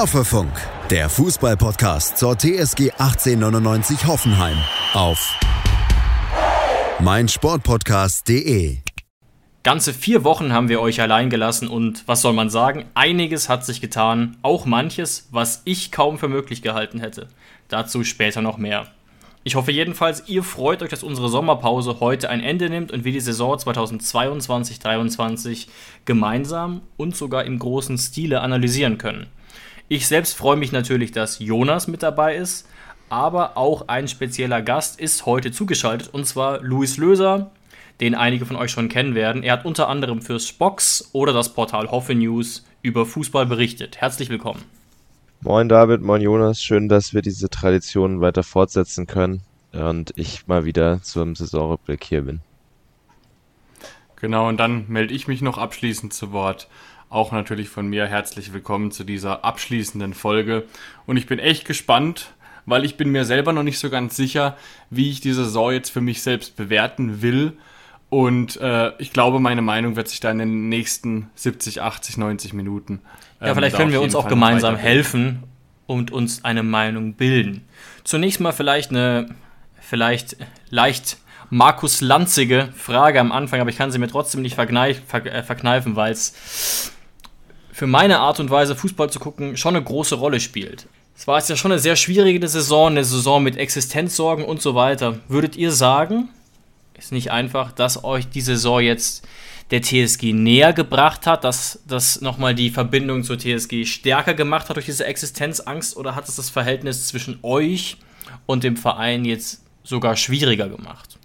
Hoffefunk, 0.00 0.52
der 0.88 1.10
Fußballpodcast 1.10 2.16
zur 2.16 2.38
TSG 2.38 2.92
1899 2.92 4.06
Hoffenheim 4.06 4.56
auf 4.94 5.38
meinsportpodcast.de. 7.00 8.78
Ganze 9.62 9.92
vier 9.92 10.24
Wochen 10.24 10.54
haben 10.54 10.70
wir 10.70 10.80
euch 10.80 11.02
allein 11.02 11.28
gelassen 11.28 11.68
und 11.68 12.08
was 12.08 12.22
soll 12.22 12.32
man 12.32 12.48
sagen? 12.48 12.86
Einiges 12.94 13.50
hat 13.50 13.66
sich 13.66 13.82
getan, 13.82 14.38
auch 14.40 14.64
manches, 14.64 15.28
was 15.32 15.60
ich 15.66 15.92
kaum 15.92 16.16
für 16.16 16.28
möglich 16.28 16.62
gehalten 16.62 16.98
hätte. 16.98 17.28
Dazu 17.68 18.02
später 18.02 18.40
noch 18.40 18.56
mehr. 18.56 18.86
Ich 19.44 19.54
hoffe 19.54 19.70
jedenfalls, 19.70 20.30
ihr 20.30 20.42
freut 20.42 20.82
euch, 20.82 20.88
dass 20.88 21.02
unsere 21.02 21.28
Sommerpause 21.28 22.00
heute 22.00 22.30
ein 22.30 22.40
Ende 22.40 22.70
nimmt 22.70 22.90
und 22.90 23.04
wir 23.04 23.12
die 23.12 23.20
Saison 23.20 23.54
2022-23 23.54 25.66
gemeinsam 26.06 26.80
und 26.96 27.14
sogar 27.14 27.44
im 27.44 27.58
großen 27.58 27.98
Stile 27.98 28.40
analysieren 28.40 28.96
können. 28.96 29.26
Ich 29.92 30.06
selbst 30.06 30.36
freue 30.36 30.56
mich 30.56 30.70
natürlich, 30.70 31.10
dass 31.10 31.40
Jonas 31.40 31.88
mit 31.88 32.04
dabei 32.04 32.36
ist, 32.36 32.68
aber 33.08 33.56
auch 33.56 33.88
ein 33.88 34.06
spezieller 34.06 34.62
Gast 34.62 35.00
ist 35.00 35.26
heute 35.26 35.50
zugeschaltet 35.50 36.10
und 36.14 36.28
zwar 36.28 36.60
Luis 36.60 36.96
Löser, 36.96 37.50
den 38.00 38.14
einige 38.14 38.46
von 38.46 38.54
euch 38.54 38.70
schon 38.70 38.88
kennen 38.88 39.16
werden. 39.16 39.42
Er 39.42 39.54
hat 39.54 39.64
unter 39.64 39.88
anderem 39.88 40.22
fürs 40.22 40.46
Spox 40.46 41.10
oder 41.10 41.32
das 41.32 41.54
Portal 41.54 41.90
Hoffe 41.90 42.14
News 42.14 42.64
über 42.82 43.04
Fußball 43.04 43.46
berichtet. 43.46 44.00
Herzlich 44.00 44.28
willkommen. 44.28 44.62
Moin 45.40 45.68
David, 45.68 46.02
moin 46.02 46.22
Jonas, 46.22 46.62
schön, 46.62 46.88
dass 46.88 47.12
wir 47.12 47.22
diese 47.22 47.50
Tradition 47.50 48.20
weiter 48.20 48.44
fortsetzen 48.44 49.08
können 49.08 49.42
und 49.72 50.12
ich 50.14 50.46
mal 50.46 50.64
wieder 50.64 51.02
zum 51.02 51.34
Saisonrückblick 51.34 52.04
hier 52.04 52.22
bin. 52.22 52.42
Genau, 54.20 54.48
und 54.48 54.58
dann 54.58 54.84
melde 54.86 55.14
ich 55.14 55.26
mich 55.26 55.42
noch 55.42 55.58
abschließend 55.58 56.12
zu 56.12 56.30
Wort. 56.30 56.68
Auch 57.10 57.32
natürlich 57.32 57.68
von 57.68 57.88
mir 57.88 58.06
herzlich 58.06 58.52
willkommen 58.52 58.92
zu 58.92 59.02
dieser 59.02 59.44
abschließenden 59.44 60.14
Folge. 60.14 60.66
Und 61.06 61.16
ich 61.16 61.26
bin 61.26 61.40
echt 61.40 61.64
gespannt, 61.64 62.34
weil 62.66 62.84
ich 62.84 62.96
bin 62.96 63.10
mir 63.10 63.24
selber 63.24 63.52
noch 63.52 63.64
nicht 63.64 63.80
so 63.80 63.90
ganz 63.90 64.14
sicher, 64.14 64.56
wie 64.90 65.10
ich 65.10 65.20
die 65.20 65.32
Saison 65.32 65.72
jetzt 65.72 65.90
für 65.90 66.00
mich 66.00 66.22
selbst 66.22 66.54
bewerten 66.54 67.20
will. 67.20 67.54
Und 68.10 68.60
äh, 68.60 68.92
ich 68.98 69.12
glaube, 69.12 69.40
meine 69.40 69.60
Meinung 69.60 69.96
wird 69.96 70.06
sich 70.06 70.20
da 70.20 70.30
in 70.30 70.38
den 70.38 70.68
nächsten 70.68 71.30
70, 71.34 71.82
80, 71.82 72.16
90 72.16 72.52
Minuten 72.52 73.00
ja, 73.40 73.56
vielleicht 73.56 73.74
können 73.74 73.90
wir 73.90 74.02
uns 74.02 74.14
auch 74.14 74.22
Fall 74.22 74.30
gemeinsam 74.30 74.76
helfen 74.76 75.42
und 75.86 76.12
uns 76.12 76.44
eine 76.44 76.62
Meinung 76.62 77.14
bilden. 77.14 77.64
Zunächst 78.04 78.38
mal 78.38 78.52
vielleicht 78.52 78.90
eine, 78.90 79.34
vielleicht 79.80 80.36
leicht 80.68 81.18
Markus 81.48 82.00
Lanzige 82.02 82.68
Frage 82.76 83.18
am 83.18 83.32
Anfang, 83.32 83.60
aber 83.60 83.70
ich 83.70 83.76
kann 83.76 83.90
sie 83.90 83.98
mir 83.98 84.06
trotzdem 84.06 84.42
nicht 84.42 84.56
äh, 84.56 85.42
verkneifen, 85.42 85.96
weil 85.96 86.12
es 86.12 86.92
für 87.80 87.86
meine 87.86 88.18
Art 88.18 88.38
und 88.40 88.50
Weise, 88.50 88.76
Fußball 88.76 89.08
zu 89.08 89.18
gucken, 89.18 89.56
schon 89.56 89.74
eine 89.74 89.82
große 89.82 90.14
Rolle 90.16 90.38
spielt. 90.38 90.86
Es 91.16 91.26
war 91.26 91.38
jetzt 91.38 91.48
ja 91.48 91.56
schon 91.56 91.72
eine 91.72 91.80
sehr 91.80 91.96
schwierige 91.96 92.46
Saison, 92.46 92.88
eine 92.88 93.06
Saison 93.06 93.42
mit 93.42 93.56
Existenzsorgen 93.56 94.44
und 94.44 94.60
so 94.60 94.74
weiter. 94.74 95.18
Würdet 95.28 95.56
ihr 95.56 95.72
sagen, 95.72 96.28
ist 96.98 97.10
nicht 97.10 97.30
einfach, 97.30 97.72
dass 97.72 98.04
euch 98.04 98.28
die 98.28 98.42
Saison 98.42 98.82
jetzt 98.82 99.26
der 99.70 99.80
TSG 99.80 100.34
näher 100.34 100.74
gebracht 100.74 101.26
hat, 101.26 101.42
dass 101.42 101.80
das 101.88 102.20
nochmal 102.20 102.54
die 102.54 102.68
Verbindung 102.68 103.24
zur 103.24 103.38
TSG 103.38 103.86
stärker 103.86 104.34
gemacht 104.34 104.68
hat 104.68 104.76
durch 104.76 104.84
diese 104.84 105.06
Existenzangst 105.06 105.96
oder 105.96 106.14
hat 106.14 106.28
es 106.28 106.36
das 106.36 106.50
Verhältnis 106.50 107.06
zwischen 107.06 107.38
euch 107.40 107.96
und 108.44 108.62
dem 108.62 108.76
Verein 108.76 109.24
jetzt 109.24 109.62
sogar 109.84 110.16
schwieriger 110.16 110.68
gemacht? 110.68 111.18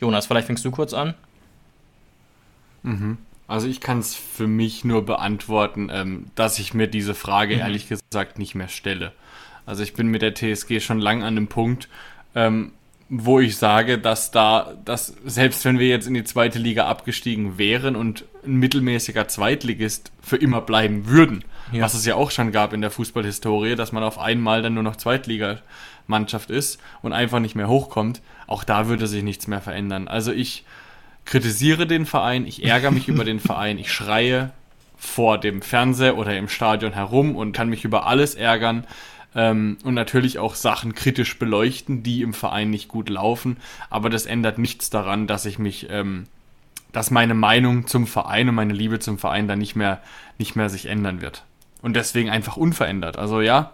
Jonas, 0.00 0.26
vielleicht 0.26 0.46
fängst 0.46 0.64
du 0.64 0.70
kurz 0.70 0.94
an. 0.94 1.14
Mhm. 2.84 3.18
Also 3.48 3.66
ich 3.66 3.80
kann 3.80 3.98
es 3.98 4.14
für 4.14 4.46
mich 4.46 4.84
nur 4.84 5.04
beantworten, 5.04 5.90
ähm, 5.90 6.26
dass 6.34 6.58
ich 6.58 6.74
mir 6.74 6.86
diese 6.86 7.14
Frage 7.14 7.54
mhm. 7.54 7.60
ehrlich 7.62 7.88
gesagt 7.88 8.38
nicht 8.38 8.54
mehr 8.54 8.68
stelle. 8.68 9.12
Also 9.66 9.82
ich 9.82 9.94
bin 9.94 10.08
mit 10.08 10.22
der 10.22 10.34
TSG 10.34 10.80
schon 10.80 11.00
lang 11.00 11.22
an 11.22 11.34
dem 11.34 11.48
Punkt, 11.48 11.88
ähm, 12.34 12.72
wo 13.08 13.40
ich 13.40 13.56
sage, 13.56 13.98
dass 13.98 14.30
da, 14.30 14.74
dass 14.84 15.14
selbst 15.24 15.64
wenn 15.64 15.78
wir 15.78 15.88
jetzt 15.88 16.06
in 16.06 16.12
die 16.12 16.24
zweite 16.24 16.58
Liga 16.58 16.86
abgestiegen 16.86 17.56
wären 17.56 17.96
und 17.96 18.26
ein 18.44 18.56
mittelmäßiger 18.56 19.28
Zweitligist 19.28 20.12
für 20.20 20.36
immer 20.36 20.60
bleiben 20.60 21.06
würden, 21.06 21.42
ja. 21.72 21.82
was 21.82 21.94
es 21.94 22.04
ja 22.04 22.16
auch 22.16 22.30
schon 22.30 22.52
gab 22.52 22.74
in 22.74 22.82
der 22.82 22.90
Fußballhistorie, 22.90 23.76
dass 23.76 23.92
man 23.92 24.02
auf 24.02 24.18
einmal 24.18 24.60
dann 24.60 24.74
nur 24.74 24.82
noch 24.82 24.96
Zweitligamannschaft 24.96 26.50
ist 26.50 26.78
und 27.00 27.14
einfach 27.14 27.40
nicht 27.40 27.54
mehr 27.54 27.68
hochkommt, 27.68 28.20
auch 28.46 28.62
da 28.62 28.88
würde 28.88 29.06
sich 29.06 29.22
nichts 29.22 29.46
mehr 29.46 29.62
verändern. 29.62 30.06
Also 30.06 30.32
ich 30.32 30.66
kritisiere 31.28 31.86
den 31.86 32.06
Verein, 32.06 32.46
ich 32.46 32.64
ärgere 32.64 32.90
mich 32.90 33.06
über 33.06 33.22
den 33.22 33.38
Verein, 33.38 33.78
ich 33.78 33.92
schreie 33.92 34.50
vor 34.96 35.36
dem 35.38 35.60
Fernseher 35.60 36.16
oder 36.16 36.36
im 36.36 36.48
Stadion 36.48 36.94
herum 36.94 37.36
und 37.36 37.52
kann 37.52 37.68
mich 37.68 37.84
über 37.84 38.06
alles 38.06 38.34
ärgern 38.34 38.86
ähm, 39.34 39.76
und 39.84 39.92
natürlich 39.92 40.38
auch 40.38 40.54
Sachen 40.54 40.94
kritisch 40.94 41.38
beleuchten, 41.38 42.02
die 42.02 42.22
im 42.22 42.32
Verein 42.32 42.70
nicht 42.70 42.88
gut 42.88 43.10
laufen. 43.10 43.58
Aber 43.90 44.08
das 44.08 44.24
ändert 44.24 44.56
nichts 44.56 44.88
daran, 44.88 45.26
dass 45.26 45.44
ich 45.44 45.58
mich, 45.58 45.88
ähm, 45.90 46.24
dass 46.92 47.10
meine 47.10 47.34
Meinung 47.34 47.86
zum 47.86 48.06
Verein 48.06 48.48
und 48.48 48.54
meine 48.54 48.72
Liebe 48.72 48.98
zum 48.98 49.18
Verein 49.18 49.48
dann 49.48 49.58
nicht 49.58 49.76
mehr, 49.76 50.00
nicht 50.38 50.56
mehr 50.56 50.70
sich 50.70 50.86
ändern 50.86 51.20
wird. 51.20 51.44
Und 51.82 51.94
deswegen 51.94 52.30
einfach 52.30 52.56
unverändert. 52.56 53.18
Also 53.18 53.42
ja, 53.42 53.72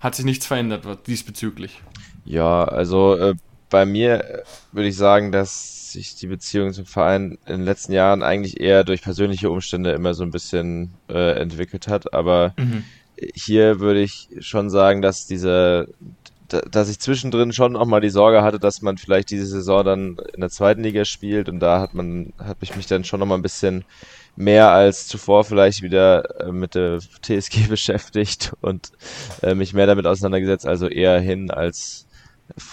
hat 0.00 0.14
sich 0.14 0.26
nichts 0.26 0.44
verändert 0.44 0.84
diesbezüglich. 1.06 1.80
Ja, 2.26 2.64
also 2.64 3.16
äh, 3.16 3.34
bei 3.70 3.86
mir 3.86 4.24
äh, 4.24 4.42
würde 4.72 4.88
ich 4.88 4.96
sagen, 4.96 5.32
dass 5.32 5.92
sich 5.92 6.14
die 6.16 6.26
Beziehung 6.26 6.72
zum 6.72 6.86
Verein 6.86 7.38
in 7.46 7.58
den 7.58 7.64
letzten 7.64 7.92
Jahren 7.92 8.22
eigentlich 8.22 8.60
eher 8.60 8.84
durch 8.84 9.02
persönliche 9.02 9.50
Umstände 9.50 9.92
immer 9.92 10.14
so 10.14 10.22
ein 10.22 10.30
bisschen 10.30 10.92
äh, 11.08 11.38
entwickelt 11.40 11.88
hat. 11.88 12.12
Aber 12.12 12.54
mhm. 12.56 12.84
hier 13.34 13.80
würde 13.80 14.02
ich 14.02 14.28
schon 14.40 14.68
sagen, 14.68 15.00
dass 15.00 15.26
diese, 15.26 15.88
dass 16.48 16.88
ich 16.88 17.00
zwischendrin 17.00 17.52
schon 17.52 17.76
auch 17.76 17.86
mal 17.86 18.00
die 18.00 18.10
Sorge 18.10 18.42
hatte, 18.42 18.58
dass 18.58 18.82
man 18.82 18.98
vielleicht 18.98 19.30
diese 19.30 19.46
Saison 19.46 19.84
dann 19.84 20.16
in 20.34 20.40
der 20.40 20.50
zweiten 20.50 20.82
Liga 20.82 21.04
spielt. 21.04 21.48
Und 21.48 21.60
da 21.60 21.80
hat 21.80 21.94
man, 21.94 22.32
habe 22.38 22.58
ich 22.60 22.76
mich 22.76 22.86
dann 22.86 23.04
schon 23.04 23.20
noch 23.20 23.26
mal 23.26 23.36
ein 23.36 23.42
bisschen 23.42 23.84
mehr 24.36 24.70
als 24.70 25.08
zuvor 25.08 25.44
vielleicht 25.44 25.82
wieder 25.82 26.40
äh, 26.40 26.52
mit 26.52 26.74
der 26.74 26.98
TSG 27.22 27.66
beschäftigt 27.68 28.52
und 28.60 28.92
äh, 29.42 29.54
mich 29.54 29.72
mehr 29.72 29.86
damit 29.86 30.06
auseinandergesetzt, 30.06 30.66
also 30.66 30.88
eher 30.88 31.18
hin 31.20 31.50
als 31.50 32.05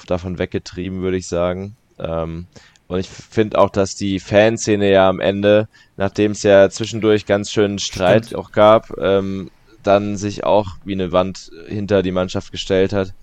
davon 0.08 0.40
weggetrieben, 0.40 1.02
würde 1.02 1.18
ich 1.18 1.28
sagen. 1.28 1.76
Ähm, 2.00 2.48
und 2.88 3.00
ich 3.00 3.10
finde 3.10 3.58
auch, 3.60 3.70
dass 3.70 3.96
die 3.96 4.20
Fanszene 4.20 4.92
ja 4.92 5.10
am 5.10 5.20
Ende, 5.20 5.68
nachdem 5.98 6.32
es 6.32 6.44
ja 6.44 6.70
zwischendurch 6.70 7.26
ganz 7.26 7.52
schön 7.52 7.80
Streit 7.80 8.28
Stimmt. 8.28 8.40
auch 8.40 8.52
gab, 8.52 8.98
ähm, 9.00 9.50
dann 9.84 10.18
sich 10.18 10.44
auch 10.44 10.78
wie 10.86 10.94
eine 10.94 11.12
Wand 11.12 11.52
hinter 11.68 12.04
die 12.04 12.12
Mannschaft 12.12 12.52
gestellt 12.52 12.94
hat. 12.94 13.14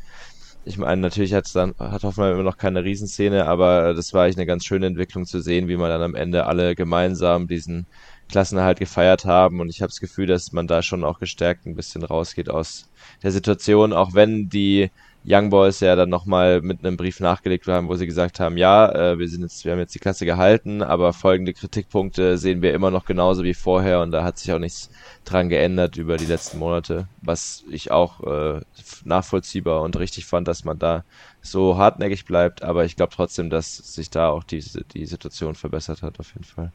Ich 0.64 0.76
meine, 0.76 1.00
natürlich 1.00 1.32
hat 1.32 1.54
dann 1.54 1.74
hat 1.78 2.02
Hoffenheim 2.02 2.34
immer 2.34 2.42
noch 2.42 2.58
keine 2.58 2.84
Riesenszene, 2.84 3.46
aber 3.46 3.94
das 3.94 4.12
war 4.12 4.24
eigentlich 4.24 4.36
eine 4.36 4.46
ganz 4.46 4.64
schöne 4.64 4.86
Entwicklung 4.86 5.24
zu 5.24 5.40
sehen, 5.40 5.68
wie 5.68 5.76
man 5.76 5.88
dann 5.88 6.02
am 6.02 6.14
Ende 6.14 6.46
alle 6.46 6.74
gemeinsam 6.74 7.48
diesen 7.48 7.86
Klassenerhalt 8.28 8.78
gefeiert 8.78 9.24
haben. 9.24 9.60
Und 9.60 9.70
ich 9.70 9.80
habe 9.80 9.88
das 9.88 10.00
Gefühl, 10.00 10.26
dass 10.26 10.52
man 10.52 10.66
da 10.66 10.82
schon 10.82 11.02
auch 11.02 11.18
gestärkt 11.18 11.66
ein 11.66 11.76
bisschen 11.76 12.04
rausgeht 12.04 12.50
aus 12.50 12.90
der 13.22 13.32
Situation, 13.32 13.92
auch 13.92 14.14
wenn 14.14 14.48
die 14.48 14.90
Young 15.24 15.50
Boys 15.50 15.80
ja 15.80 15.96
dann 15.96 16.08
nochmal 16.08 16.62
mit 16.62 16.84
einem 16.84 16.96
Brief 16.96 17.20
nachgelegt 17.20 17.66
haben, 17.66 17.88
wo 17.88 17.94
sie 17.94 18.06
gesagt 18.06 18.40
haben, 18.40 18.56
ja, 18.56 18.90
äh, 18.90 19.18
wir 19.18 19.28
sind 19.28 19.42
jetzt, 19.42 19.64
wir 19.64 19.72
haben 19.72 19.78
jetzt 19.78 19.94
die 19.94 19.98
Klasse 19.98 20.24
gehalten, 20.24 20.82
aber 20.82 21.12
folgende 21.12 21.52
Kritikpunkte 21.52 22.38
sehen 22.38 22.62
wir 22.62 22.72
immer 22.72 22.90
noch 22.90 23.04
genauso 23.04 23.44
wie 23.44 23.52
vorher 23.52 24.00
und 24.00 24.12
da 24.12 24.24
hat 24.24 24.38
sich 24.38 24.52
auch 24.52 24.58
nichts 24.58 24.90
dran 25.24 25.50
geändert 25.50 25.98
über 25.98 26.16
die 26.16 26.26
letzten 26.26 26.58
Monate, 26.58 27.06
was 27.20 27.64
ich 27.70 27.90
auch 27.90 28.22
äh, 28.22 28.60
nachvollziehbar 29.04 29.82
und 29.82 29.98
richtig 29.98 30.24
fand, 30.24 30.48
dass 30.48 30.64
man 30.64 30.78
da 30.78 31.04
so 31.42 31.76
hartnäckig 31.76 32.24
bleibt, 32.24 32.62
aber 32.62 32.86
ich 32.86 32.96
glaube 32.96 33.12
trotzdem, 33.14 33.50
dass 33.50 33.76
sich 33.76 34.08
da 34.08 34.30
auch 34.30 34.44
die, 34.44 34.64
die 34.94 35.04
Situation 35.04 35.54
verbessert 35.54 36.02
hat, 36.02 36.18
auf 36.18 36.32
jeden 36.32 36.44
Fall. 36.44 36.72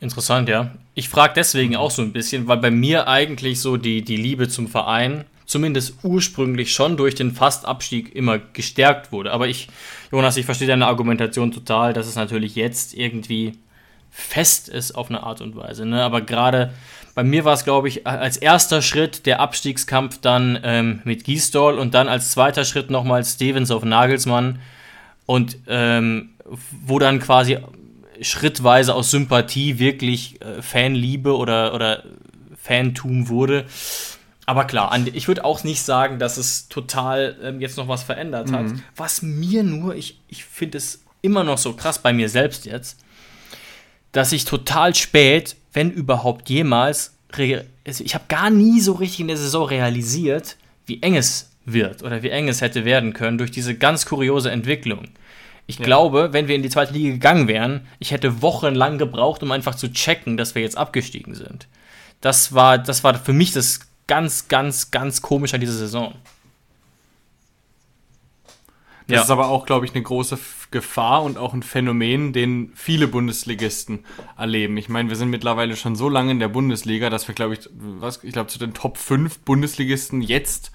Interessant, 0.00 0.48
ja. 0.48 0.70
Ich 0.94 1.08
frage 1.08 1.34
deswegen 1.34 1.74
auch 1.74 1.90
so 1.90 2.02
ein 2.02 2.12
bisschen, 2.12 2.46
weil 2.46 2.58
bei 2.58 2.70
mir 2.70 3.08
eigentlich 3.08 3.60
so 3.60 3.76
die, 3.76 4.02
die 4.02 4.16
Liebe 4.16 4.48
zum 4.48 4.68
Verein 4.68 5.24
zumindest 5.48 5.94
ursprünglich 6.04 6.72
schon 6.72 6.96
durch 6.98 7.14
den 7.14 7.32
Fastabstieg 7.32 8.14
immer 8.14 8.38
gestärkt 8.38 9.10
wurde. 9.12 9.32
Aber 9.32 9.48
ich, 9.48 9.68
Jonas, 10.12 10.36
ich 10.36 10.44
verstehe 10.44 10.68
deine 10.68 10.86
Argumentation 10.86 11.50
total, 11.52 11.94
dass 11.94 12.06
es 12.06 12.16
natürlich 12.16 12.54
jetzt 12.54 12.94
irgendwie 12.94 13.54
fest 14.10 14.68
ist 14.68 14.92
auf 14.92 15.08
eine 15.08 15.22
Art 15.22 15.40
und 15.40 15.56
Weise. 15.56 15.86
Ne? 15.86 16.02
Aber 16.02 16.20
gerade 16.20 16.74
bei 17.14 17.24
mir 17.24 17.46
war 17.46 17.54
es, 17.54 17.64
glaube 17.64 17.88
ich, 17.88 18.06
als 18.06 18.36
erster 18.36 18.82
Schritt 18.82 19.24
der 19.24 19.40
Abstiegskampf 19.40 20.20
dann 20.20 20.60
ähm, 20.62 21.00
mit 21.04 21.24
Giesdoll 21.24 21.78
und 21.78 21.94
dann 21.94 22.08
als 22.08 22.30
zweiter 22.30 22.66
Schritt 22.66 22.90
nochmal 22.90 23.24
Stevens 23.24 23.70
auf 23.70 23.84
Nagelsmann 23.84 24.60
und 25.24 25.56
ähm, 25.66 26.30
wo 26.84 26.98
dann 26.98 27.20
quasi 27.20 27.58
schrittweise 28.20 28.94
aus 28.94 29.10
Sympathie 29.10 29.78
wirklich 29.78 30.42
äh, 30.42 30.60
Fanliebe 30.60 31.34
oder, 31.34 31.74
oder 31.74 32.04
Fantum 32.62 33.28
wurde. 33.28 33.64
Aber 34.48 34.64
klar, 34.64 34.98
ich 35.12 35.28
würde 35.28 35.44
auch 35.44 35.62
nicht 35.62 35.82
sagen, 35.82 36.18
dass 36.18 36.38
es 36.38 36.68
total 36.68 37.36
ähm, 37.42 37.60
jetzt 37.60 37.76
noch 37.76 37.86
was 37.86 38.02
verändert 38.02 38.50
hat. 38.50 38.62
Mhm. 38.64 38.82
Was 38.96 39.20
mir 39.20 39.62
nur, 39.62 39.94
ich, 39.94 40.22
ich 40.26 40.46
finde 40.46 40.78
es 40.78 41.02
immer 41.20 41.44
noch 41.44 41.58
so 41.58 41.74
krass 41.74 41.98
bei 41.98 42.14
mir 42.14 42.30
selbst 42.30 42.64
jetzt, 42.64 42.98
dass 44.12 44.32
ich 44.32 44.46
total 44.46 44.94
spät, 44.94 45.54
wenn 45.74 45.90
überhaupt 45.90 46.48
jemals, 46.48 47.14
also 47.86 48.02
ich 48.02 48.14
habe 48.14 48.24
gar 48.28 48.48
nie 48.48 48.80
so 48.80 48.92
richtig 48.92 49.20
in 49.20 49.28
der 49.28 49.36
Saison 49.36 49.66
realisiert, 49.66 50.56
wie 50.86 51.02
eng 51.02 51.16
es 51.16 51.50
wird 51.66 52.02
oder 52.02 52.22
wie 52.22 52.30
eng 52.30 52.48
es 52.48 52.62
hätte 52.62 52.86
werden 52.86 53.12
können 53.12 53.36
durch 53.36 53.50
diese 53.50 53.74
ganz 53.74 54.06
kuriose 54.06 54.50
Entwicklung. 54.50 55.08
Ich 55.66 55.78
ja. 55.78 55.84
glaube, 55.84 56.32
wenn 56.32 56.48
wir 56.48 56.54
in 56.54 56.62
die 56.62 56.70
zweite 56.70 56.94
Liga 56.94 57.10
gegangen 57.10 57.48
wären, 57.48 57.86
ich 57.98 58.12
hätte 58.12 58.40
wochenlang 58.40 58.96
gebraucht, 58.96 59.42
um 59.42 59.52
einfach 59.52 59.74
zu 59.74 59.92
checken, 59.92 60.38
dass 60.38 60.54
wir 60.54 60.62
jetzt 60.62 60.78
abgestiegen 60.78 61.34
sind. 61.34 61.68
Das 62.22 62.54
war, 62.54 62.78
das 62.78 63.04
war 63.04 63.14
für 63.14 63.34
mich 63.34 63.52
das 63.52 63.87
ganz, 64.08 64.48
ganz, 64.48 64.90
ganz 64.90 65.22
komisch 65.22 65.54
an 65.54 65.60
dieser 65.60 65.74
Saison. 65.74 66.14
Das 69.06 69.16
ja. 69.16 69.22
ist 69.22 69.30
aber 69.30 69.48
auch, 69.48 69.64
glaube 69.64 69.86
ich, 69.86 69.94
eine 69.94 70.02
große 70.02 70.38
Gefahr 70.70 71.22
und 71.22 71.38
auch 71.38 71.54
ein 71.54 71.62
Phänomen, 71.62 72.34
den 72.34 72.72
viele 72.74 73.08
Bundesligisten 73.08 74.04
erleben. 74.36 74.76
Ich 74.76 74.90
meine, 74.90 75.08
wir 75.08 75.16
sind 75.16 75.30
mittlerweile 75.30 75.76
schon 75.76 75.96
so 75.96 76.10
lange 76.10 76.32
in 76.32 76.40
der 76.40 76.48
Bundesliga, 76.48 77.08
dass 77.08 77.26
wir, 77.26 77.34
glaube 77.34 77.54
ich, 77.54 77.70
was, 77.72 78.22
ich 78.22 78.32
glaube, 78.32 78.48
zu 78.48 78.58
den 78.58 78.74
Top 78.74 78.98
5 78.98 79.38
Bundesligisten 79.40 80.20
jetzt, 80.20 80.72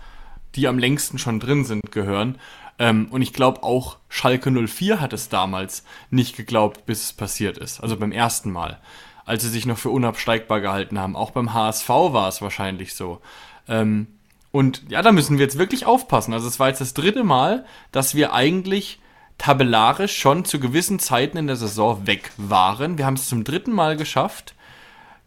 die 0.55 0.67
am 0.67 0.79
längsten 0.79 1.19
schon 1.19 1.39
drin 1.39 1.63
sind, 1.63 1.91
gehören. 1.91 2.39
Ähm, 2.79 3.07
und 3.11 3.21
ich 3.21 3.33
glaube 3.33 3.61
auch 3.61 3.97
Schalke 4.09 4.49
04 4.49 4.99
hat 4.99 5.13
es 5.13 5.29
damals 5.29 5.83
nicht 6.09 6.35
geglaubt, 6.35 6.87
bis 6.87 7.03
es 7.03 7.13
passiert 7.13 7.59
ist. 7.59 7.81
Also 7.81 7.97
beim 7.97 8.11
ersten 8.11 8.51
Mal. 8.51 8.79
Als 9.25 9.43
sie 9.43 9.49
sich 9.49 9.65
noch 9.65 9.77
für 9.77 9.89
unabsteigbar 9.89 10.61
gehalten 10.61 10.99
haben. 10.99 11.15
Auch 11.15 11.31
beim 11.31 11.53
HSV 11.53 11.89
war 11.89 12.27
es 12.27 12.41
wahrscheinlich 12.41 12.93
so. 12.93 13.21
Ähm, 13.67 14.07
und 14.51 14.83
ja, 14.89 15.01
da 15.01 15.11
müssen 15.11 15.37
wir 15.37 15.45
jetzt 15.45 15.57
wirklich 15.57 15.85
aufpassen. 15.85 16.33
Also 16.33 16.47
es 16.47 16.59
war 16.59 16.67
jetzt 16.67 16.81
das 16.81 16.93
dritte 16.93 17.23
Mal, 17.23 17.65
dass 17.91 18.15
wir 18.15 18.33
eigentlich 18.33 18.99
tabellarisch 19.37 20.15
schon 20.17 20.45
zu 20.45 20.59
gewissen 20.59 20.99
Zeiten 20.99 21.37
in 21.37 21.47
der 21.47 21.55
Saison 21.55 22.05
weg 22.05 22.31
waren. 22.37 22.97
Wir 22.97 23.05
haben 23.05 23.15
es 23.15 23.27
zum 23.27 23.43
dritten 23.43 23.71
Mal 23.71 23.97
geschafft. 23.97 24.55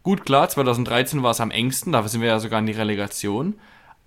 Gut, 0.03 0.25
klar, 0.25 0.47
2013 0.47 1.23
war 1.23 1.31
es 1.31 1.41
am 1.41 1.51
engsten, 1.51 1.91
da 1.91 2.07
sind 2.07 2.21
wir 2.21 2.29
ja 2.29 2.39
sogar 2.39 2.59
in 2.59 2.65
die 2.65 2.71
Relegation. 2.71 3.55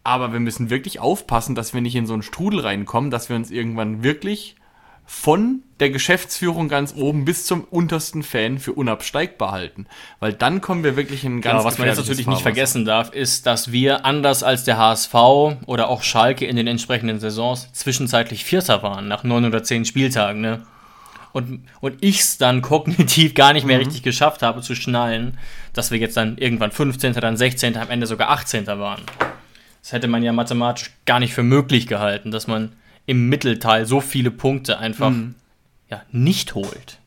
Aber 0.03 0.33
wir 0.33 0.41
müssen 0.41 0.71
wirklich 0.71 0.99
aufpassen, 0.99 1.55
dass 1.55 1.75
wir 1.75 1.83
nicht 1.83 1.95
in 1.95 2.07
so 2.07 2.15
einen 2.15 2.23
Strudel 2.23 2.61
reinkommen, 2.61 3.11
dass 3.11 3.29
wir 3.29 3.37
uns 3.37 3.51
irgendwann 3.51 4.03
wirklich 4.03 4.57
von 5.13 5.65
der 5.81 5.91
Geschäftsführung 5.91 6.69
ganz 6.69 6.95
oben 6.97 7.25
bis 7.25 7.45
zum 7.45 7.65
untersten 7.65 8.23
Fan 8.23 8.61
für 8.61 8.73
unabsteigbar 8.73 9.51
halten. 9.51 9.87
Weil 10.21 10.33
dann 10.33 10.61
kommen 10.61 10.85
wir 10.85 10.97
wirklich 10.97 11.25
in 11.25 11.39
ein 11.39 11.41
ganz 11.41 11.59
genau, 11.59 11.65
Was 11.65 11.79
man 11.79 11.89
jetzt 11.89 11.99
natürlich 11.99 12.29
nicht 12.29 12.41
vergessen 12.41 12.85
darf, 12.85 13.11
ist, 13.13 13.45
dass 13.45 13.73
wir 13.73 14.07
anders 14.07 14.45
als 14.45 14.63
der 14.65 14.79
HSV 14.79 15.15
oder 15.67 15.89
auch 15.89 16.05
Schalke 16.05 16.47
in 16.47 16.55
den 16.55 16.69
entsprechenden 16.69 17.19
Saisons 17.19 17.71
zwischenzeitlich 17.73 18.45
Vierter 18.45 18.85
waren, 18.85 19.09
nach 19.09 19.25
neun 19.25 19.45
oder 19.45 19.65
zehn 19.65 19.85
Spieltagen. 19.85 20.41
Ne? 20.41 20.63
Und, 21.33 21.67
und 21.81 21.99
ich 22.01 22.21
es 22.21 22.39
dann 22.39 22.63
kognitiv 22.63 23.35
gar 23.35 23.53
nicht 23.53 23.67
mehr 23.67 23.79
mhm. 23.79 23.85
richtig 23.85 24.05
geschafft 24.05 24.43
habe 24.43 24.63
zu 24.63 24.77
schnallen, 24.77 25.39
dass 25.75 25.91
wir 25.91 25.99
jetzt 25.99 26.17
dann 26.17 26.39
irgendwann 26.39 26.71
15., 26.71 27.15
dann 27.15 27.37
16., 27.37 27.77
am 27.77 27.91
Ende 27.91 28.07
sogar 28.07 28.31
18. 28.31 28.67
waren. 28.69 29.03
Das 29.83 29.93
hätte 29.93 30.09
man 30.09 30.23
ja 30.23 30.33
mathematisch 30.33 30.93
gar 31.05 31.19
nicht 31.19 31.35
für 31.35 31.43
möglich 31.43 31.89
gehalten, 31.89 32.31
dass 32.31 32.47
man 32.47 32.73
im 33.07 33.29
Mittelteil 33.29 33.87
so 33.87 34.01
viele 34.01 34.31
Punkte 34.31 34.79
einfach 34.79 35.11
mhm. 35.11 35.35
ja, 35.89 36.03
nicht 36.11 36.55
holt. 36.55 36.99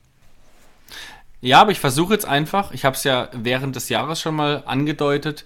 Ja, 1.41 1.59
aber 1.59 1.71
ich 1.71 1.79
versuche 1.79 2.13
jetzt 2.13 2.25
einfach, 2.25 2.71
ich 2.71 2.85
habe 2.85 2.95
es 2.95 3.03
ja 3.03 3.29
während 3.33 3.75
des 3.75 3.89
Jahres 3.89 4.21
schon 4.21 4.35
mal 4.35 4.63
angedeutet, 4.65 5.45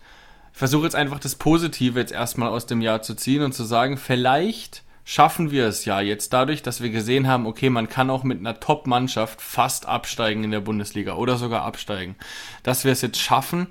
ich 0.54 0.60
versuche 0.60 0.84
jetzt 0.84 0.96
einfach 0.96 1.20
das 1.20 1.36
Positive 1.36 2.00
jetzt 2.00 2.12
erstmal 2.12 2.50
aus 2.50 2.68
dem 2.68 2.82
Jahr 2.82 3.02
zu 3.02 3.16
ziehen 3.16 3.42
und 3.44 3.54
zu 3.54 3.64
sagen, 3.64 3.98
vielleicht 3.98 4.84
schaffen 5.06 5.52
wir 5.52 5.66
es 5.66 5.86
ja 5.86 6.02
jetzt 6.02 6.34
dadurch, 6.34 6.62
dass 6.62 6.82
wir 6.82 6.90
gesehen 6.90 7.28
haben, 7.28 7.48
okay, 7.48 7.70
man 7.70 7.90
kann 7.90 8.10
auch 8.10 8.24
mit 8.24 8.40
einer 8.40 8.60
Top-Mannschaft 8.60 9.42
fast 9.42 9.86
absteigen 9.88 10.44
in 10.44 10.52
der 10.52 10.60
Bundesliga 10.60 11.14
oder 11.14 11.38
sogar 11.38 11.64
absteigen, 11.64 12.16
dass 12.62 12.84
wir 12.84 12.92
es 12.92 13.02
jetzt 13.02 13.20
schaffen, 13.20 13.68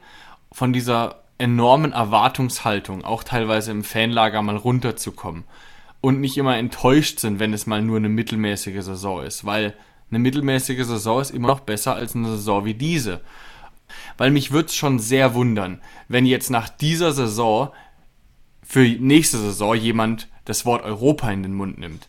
von 0.50 0.72
dieser 0.72 1.22
enormen 1.38 1.92
Erwartungshaltung, 1.92 3.04
auch 3.04 3.22
teilweise 3.22 3.70
im 3.70 3.84
Fanlager 3.84 4.40
mal 4.42 4.56
runterzukommen 4.56 5.44
und 6.06 6.20
nicht 6.20 6.38
immer 6.38 6.56
enttäuscht 6.56 7.18
sind, 7.18 7.40
wenn 7.40 7.52
es 7.52 7.66
mal 7.66 7.82
nur 7.82 7.96
eine 7.96 8.08
mittelmäßige 8.08 8.84
Saison 8.84 9.24
ist, 9.24 9.44
weil 9.44 9.74
eine 10.08 10.20
mittelmäßige 10.20 10.84
Saison 10.84 11.20
ist 11.20 11.32
immer 11.32 11.48
noch 11.48 11.58
besser 11.58 11.96
als 11.96 12.14
eine 12.14 12.28
Saison 12.28 12.64
wie 12.64 12.74
diese. 12.74 13.22
Weil 14.16 14.30
mich 14.30 14.52
würde 14.52 14.68
es 14.68 14.76
schon 14.76 15.00
sehr 15.00 15.34
wundern, 15.34 15.80
wenn 16.06 16.24
jetzt 16.24 16.48
nach 16.48 16.68
dieser 16.68 17.10
Saison 17.10 17.72
für 18.62 18.82
nächste 18.82 19.38
Saison 19.38 19.74
jemand 19.74 20.28
das 20.44 20.64
Wort 20.64 20.84
Europa 20.84 21.28
in 21.32 21.42
den 21.42 21.54
Mund 21.54 21.78
nimmt. 21.78 22.06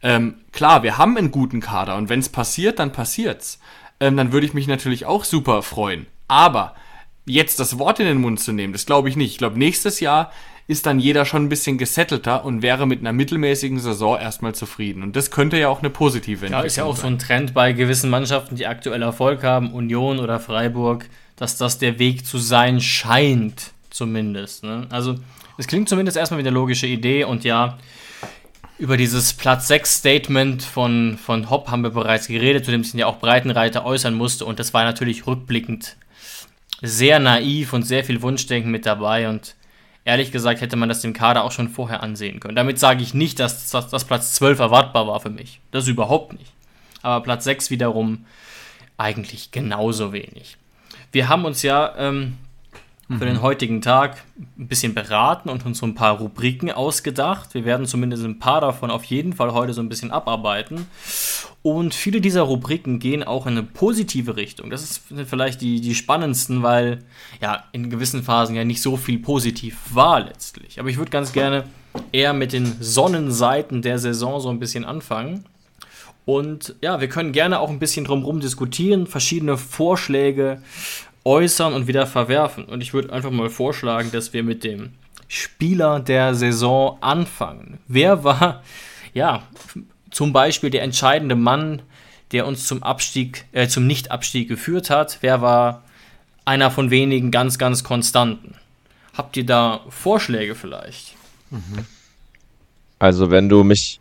Ähm, 0.00 0.36
klar, 0.52 0.84
wir 0.84 0.96
haben 0.96 1.16
einen 1.16 1.32
guten 1.32 1.58
Kader 1.58 1.96
und 1.96 2.08
wenn 2.08 2.20
es 2.20 2.28
passiert, 2.28 2.78
dann 2.78 2.92
passiert's. 2.92 3.58
Ähm, 3.98 4.16
dann 4.16 4.30
würde 4.30 4.46
ich 4.46 4.54
mich 4.54 4.68
natürlich 4.68 5.06
auch 5.06 5.24
super 5.24 5.62
freuen. 5.62 6.06
Aber 6.28 6.76
jetzt 7.26 7.58
das 7.58 7.80
Wort 7.80 7.98
in 7.98 8.06
den 8.06 8.20
Mund 8.20 8.38
zu 8.38 8.52
nehmen, 8.52 8.74
das 8.74 8.86
glaube 8.86 9.08
ich 9.08 9.16
nicht. 9.16 9.32
Ich 9.32 9.38
glaube, 9.38 9.58
nächstes 9.58 9.98
Jahr 9.98 10.30
ist 10.70 10.86
dann 10.86 11.00
jeder 11.00 11.24
schon 11.24 11.44
ein 11.44 11.48
bisschen 11.48 11.78
gesettelter 11.78 12.44
und 12.44 12.62
wäre 12.62 12.86
mit 12.86 13.00
einer 13.00 13.12
mittelmäßigen 13.12 13.80
Saison 13.80 14.16
erstmal 14.16 14.54
zufrieden. 14.54 15.02
Und 15.02 15.16
das 15.16 15.32
könnte 15.32 15.58
ja 15.58 15.68
auch 15.68 15.80
eine 15.80 15.90
positive 15.90 16.46
Entwicklung 16.46 16.52
sein. 16.52 16.62
Ja, 16.62 16.66
ist 16.66 16.76
ja 16.76 16.84
auch 16.84 16.96
sein. 16.96 17.02
so 17.02 17.06
ein 17.08 17.18
Trend 17.18 17.54
bei 17.54 17.72
gewissen 17.72 18.08
Mannschaften, 18.08 18.54
die 18.54 18.68
aktuell 18.68 19.02
Erfolg 19.02 19.42
haben, 19.42 19.72
Union 19.72 20.20
oder 20.20 20.38
Freiburg, 20.38 21.06
dass 21.34 21.56
das 21.56 21.78
der 21.78 21.98
Weg 21.98 22.24
zu 22.24 22.38
sein 22.38 22.80
scheint, 22.80 23.72
zumindest. 23.90 24.62
Ne? 24.62 24.86
Also, 24.90 25.16
es 25.58 25.66
klingt 25.66 25.88
zumindest 25.88 26.16
erstmal 26.16 26.38
wie 26.38 26.46
eine 26.46 26.54
logische 26.54 26.86
Idee 26.86 27.24
und 27.24 27.42
ja, 27.42 27.76
über 28.78 28.96
dieses 28.96 29.32
Platz 29.32 29.66
6 29.66 29.96
Statement 29.96 30.62
von, 30.62 31.18
von 31.18 31.50
Hopp 31.50 31.68
haben 31.68 31.82
wir 31.82 31.90
bereits 31.90 32.28
geredet, 32.28 32.64
zu 32.64 32.70
dem 32.70 32.84
sich 32.84 32.94
ja 32.94 33.06
auch 33.06 33.18
Breitenreiter 33.18 33.84
äußern 33.84 34.14
musste 34.14 34.44
und 34.44 34.60
das 34.60 34.72
war 34.72 34.84
natürlich 34.84 35.26
rückblickend 35.26 35.96
sehr 36.80 37.18
naiv 37.18 37.72
und 37.72 37.82
sehr 37.82 38.04
viel 38.04 38.22
Wunschdenken 38.22 38.70
mit 38.70 38.86
dabei 38.86 39.28
und 39.28 39.56
ehrlich 40.04 40.32
gesagt 40.32 40.60
hätte 40.60 40.76
man 40.76 40.88
das 40.88 41.02
dem 41.02 41.12
Kader 41.12 41.44
auch 41.44 41.52
schon 41.52 41.68
vorher 41.68 42.02
ansehen 42.02 42.40
können. 42.40 42.56
Damit 42.56 42.78
sage 42.78 43.02
ich 43.02 43.14
nicht, 43.14 43.38
dass, 43.38 43.70
dass, 43.70 43.88
dass 43.88 44.04
Platz 44.04 44.34
12 44.34 44.58
erwartbar 44.58 45.06
war 45.06 45.20
für 45.20 45.30
mich. 45.30 45.60
Das 45.70 45.88
überhaupt 45.88 46.32
nicht. 46.32 46.52
Aber 47.02 47.22
Platz 47.22 47.44
6 47.44 47.70
wiederum 47.70 48.24
eigentlich 48.96 49.50
genauso 49.50 50.12
wenig. 50.12 50.56
Wir 51.12 51.28
haben 51.28 51.44
uns 51.44 51.62
ja 51.62 51.94
ähm, 51.96 52.36
für 53.18 53.24
den 53.24 53.36
mhm. 53.36 53.42
heutigen 53.42 53.80
Tag 53.80 54.18
ein 54.58 54.68
bisschen 54.68 54.94
beraten 54.94 55.48
und 55.48 55.66
uns 55.66 55.78
so 55.78 55.86
ein 55.86 55.94
paar 55.94 56.18
Rubriken 56.18 56.70
ausgedacht. 56.70 57.54
Wir 57.54 57.64
werden 57.64 57.86
zumindest 57.86 58.24
ein 58.24 58.38
paar 58.38 58.60
davon 58.60 58.90
auf 58.90 59.04
jeden 59.04 59.32
Fall 59.32 59.52
heute 59.52 59.72
so 59.72 59.82
ein 59.82 59.88
bisschen 59.88 60.12
abarbeiten. 60.12 60.86
Und 61.62 61.92
viele 61.92 62.22
dieser 62.22 62.42
Rubriken 62.42 62.98
gehen 63.00 63.22
auch 63.22 63.46
in 63.46 63.52
eine 63.52 63.62
positive 63.62 64.36
Richtung. 64.36 64.70
Das 64.70 64.82
ist 64.82 65.02
vielleicht 65.26 65.60
die, 65.60 65.82
die 65.82 65.94
spannendsten, 65.94 66.62
weil 66.62 67.04
ja 67.42 67.64
in 67.72 67.90
gewissen 67.90 68.22
Phasen 68.22 68.56
ja 68.56 68.64
nicht 68.64 68.80
so 68.80 68.96
viel 68.96 69.18
positiv 69.18 69.76
war 69.92 70.20
letztlich. 70.20 70.80
Aber 70.80 70.88
ich 70.88 70.96
würde 70.96 71.10
ganz 71.10 71.34
gerne 71.34 71.64
eher 72.12 72.32
mit 72.32 72.54
den 72.54 72.76
Sonnenseiten 72.80 73.82
der 73.82 73.98
Saison 73.98 74.40
so 74.40 74.48
ein 74.48 74.58
bisschen 74.58 74.86
anfangen. 74.86 75.44
Und 76.24 76.76
ja, 76.80 77.00
wir 77.00 77.08
können 77.08 77.32
gerne 77.32 77.60
auch 77.60 77.68
ein 77.68 77.78
bisschen 77.78 78.04
drumherum 78.04 78.40
diskutieren, 78.40 79.06
verschiedene 79.06 79.58
Vorschläge 79.58 80.62
äußern 81.24 81.74
und 81.74 81.86
wieder 81.86 82.06
verwerfen. 82.06 82.64
Und 82.64 82.82
ich 82.82 82.94
würde 82.94 83.12
einfach 83.12 83.30
mal 83.30 83.50
vorschlagen, 83.50 84.10
dass 84.12 84.32
wir 84.32 84.42
mit 84.42 84.64
dem 84.64 84.90
Spieler 85.28 86.00
der 86.00 86.34
Saison 86.34 86.98
anfangen. 87.02 87.80
Wer 87.86 88.24
war, 88.24 88.62
ja, 89.12 89.42
zum 90.10 90.32
Beispiel 90.32 90.70
der 90.70 90.82
entscheidende 90.82 91.36
Mann, 91.36 91.82
der 92.32 92.46
uns 92.46 92.66
zum 92.66 92.82
Abstieg, 92.82 93.46
äh, 93.52 93.68
zum 93.68 93.86
Nicht-Abstieg 93.86 94.48
geführt 94.48 94.90
hat? 94.90 95.18
Wer 95.20 95.40
war 95.40 95.82
einer 96.44 96.70
von 96.70 96.90
wenigen 96.90 97.30
ganz, 97.30 97.58
ganz 97.58 97.84
konstanten? 97.84 98.54
Habt 99.14 99.36
ihr 99.36 99.46
da 99.46 99.80
Vorschläge 99.88 100.54
vielleicht? 100.54 101.14
Also, 102.98 103.30
wenn 103.30 103.48
du 103.48 103.64
mich 103.64 104.00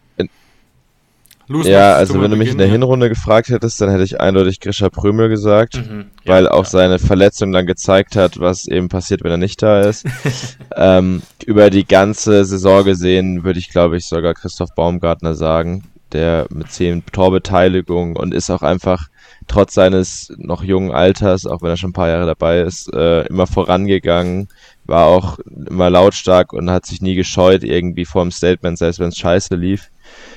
Los, 1.52 1.66
ja, 1.66 1.96
also 1.96 2.22
wenn 2.22 2.30
du 2.30 2.38
mich 2.38 2.52
in 2.52 2.60
der 2.60 2.68
Hinrunde 2.68 3.10
gefragt 3.10 3.50
hättest, 3.50 3.82
dann 3.82 3.90
hätte 3.90 4.04
ich 4.04 4.22
eindeutig 4.22 4.60
Grisha 4.60 4.92
Prömel 4.92 5.30
gesagt, 5.30 5.78
mhm, 5.78 6.06
ja, 6.24 6.34
weil 6.34 6.48
auch 6.48 6.66
ja. 6.66 6.70
seine 6.70 7.00
Verletzung 7.00 7.52
dann 7.52 7.66
gezeigt 7.66 8.16
hat, 8.16 8.40
was 8.40 8.68
eben 8.68 8.88
passiert, 8.88 9.24
wenn 9.24 9.32
er 9.32 9.38
nicht 9.38 9.60
da 9.64 9.82
ist. 9.82 10.06
ähm, 10.76 11.24
über 11.48 11.72
die 11.72 11.88
ganze 11.88 12.46
Saison 12.46 12.84
gesehen 12.84 13.44
würde 13.44 13.58
ich, 13.58 13.70
glaube 13.70 13.98
ich, 13.98 14.06
sogar 14.06 14.36
Christoph 14.36 14.76
Baumgartner 14.76 15.34
sagen, 15.34 15.86
der 16.14 16.48
mit 16.50 16.72
zehn 16.72 17.04
Torbeteiligungen 17.12 18.16
und 18.16 18.34
ist 18.34 18.50
auch 18.50 18.62
einfach 18.62 19.08
trotz 19.48 19.74
seines 19.74 20.34
noch 20.38 20.64
jungen 20.64 20.92
Alters, 20.92 21.46
auch 21.46 21.62
wenn 21.62 21.70
er 21.70 21.78
schon 21.78 21.90
ein 21.90 21.94
paar 21.94 22.10
Jahre 22.10 22.26
dabei 22.26 22.62
ist, 22.62 22.94
äh, 22.94 23.26
immer 23.28 23.48
vorangegangen, 23.48 24.48
war 24.86 25.06
auch 25.06 25.40
immer 25.40 25.90
lautstark 25.90 26.54
und 26.54 26.70
hat 26.70 26.86
sich 26.86 27.02
nie 27.02 27.16
gescheut 27.16 27.64
irgendwie 27.64 28.06
vor 28.06 28.24
dem 28.24 28.32
Statement, 28.32 28.78
selbst 28.78 29.00
wenn 29.00 29.10
es 29.10 29.18
scheiße 29.18 29.56
lief. 29.56 29.90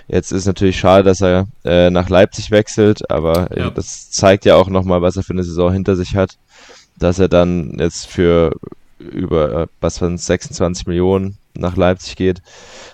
Jetzt 0.09 0.33
ist 0.33 0.47
natürlich 0.47 0.79
schade, 0.79 1.05
dass 1.05 1.21
er 1.21 1.47
äh, 1.65 1.91
nach 1.91 2.09
Leipzig 2.09 2.51
wechselt, 2.51 3.11
aber 3.11 3.51
äh, 3.53 3.61
ja. 3.61 3.71
das 3.71 4.11
zeigt 4.11 4.45
ja 4.45 4.57
auch 4.57 4.69
nochmal, 4.69 5.03
was 5.03 5.17
er 5.17 5.23
für 5.23 5.33
eine 5.33 5.45
Saison 5.45 5.73
hinter 5.73 5.97
sich 5.97 6.17
hat, 6.17 6.39
dass 6.99 7.19
er 7.19 7.29
dann 7.29 7.77
jetzt 7.79 8.07
für 8.07 8.53
über, 8.99 9.63
äh, 9.63 9.67
was 9.81 9.99
von 9.99 10.17
26 10.19 10.87
Millionen 10.87 11.39
nach 11.55 11.77
Leipzig 11.77 12.17
geht. 12.17 12.43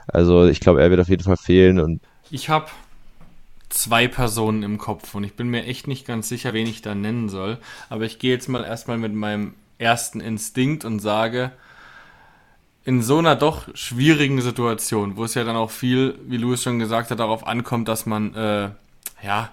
Also 0.06 0.46
ich 0.46 0.60
glaube, 0.60 0.82
er 0.82 0.90
wird 0.90 1.00
auf 1.00 1.08
jeden 1.08 1.24
Fall 1.24 1.36
fehlen 1.36 1.80
und 1.80 2.00
ich 2.30 2.48
habe 2.48 2.68
zwei 3.68 4.08
Personen 4.08 4.62
im 4.62 4.78
Kopf 4.78 5.14
und 5.14 5.24
ich 5.24 5.34
bin 5.34 5.48
mir 5.48 5.64
echt 5.64 5.86
nicht 5.86 6.06
ganz 6.06 6.28
sicher, 6.28 6.52
wen 6.52 6.66
ich 6.66 6.82
da 6.82 6.94
nennen 6.94 7.28
soll. 7.28 7.58
Aber 7.88 8.04
ich 8.04 8.18
gehe 8.18 8.32
jetzt 8.32 8.48
mal 8.48 8.64
erstmal 8.64 8.98
mit 8.98 9.14
meinem 9.14 9.54
ersten 9.78 10.20
Instinkt 10.20 10.84
und 10.84 11.00
sage, 11.00 11.52
in 12.84 13.02
so 13.02 13.18
einer 13.18 13.36
doch 13.36 13.68
schwierigen 13.74 14.40
Situation, 14.40 15.16
wo 15.16 15.24
es 15.24 15.34
ja 15.34 15.44
dann 15.44 15.56
auch 15.56 15.70
viel, 15.70 16.18
wie 16.26 16.38
Louis 16.38 16.62
schon 16.62 16.78
gesagt 16.78 17.10
hat, 17.10 17.20
darauf 17.20 17.46
ankommt, 17.46 17.86
dass 17.88 18.06
man 18.06 18.34
äh, 18.34 18.70
ja 19.22 19.50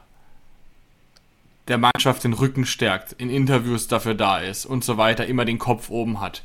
der 1.67 1.77
Mannschaft 1.77 2.23
den 2.23 2.33
Rücken 2.33 2.65
stärkt, 2.65 3.13
in 3.13 3.29
Interviews 3.29 3.87
dafür 3.87 4.13
da 4.13 4.37
ist 4.37 4.65
und 4.65 4.83
so 4.83 4.97
weiter, 4.97 5.25
immer 5.25 5.45
den 5.45 5.59
Kopf 5.59 5.89
oben 5.89 6.21
hat, 6.21 6.43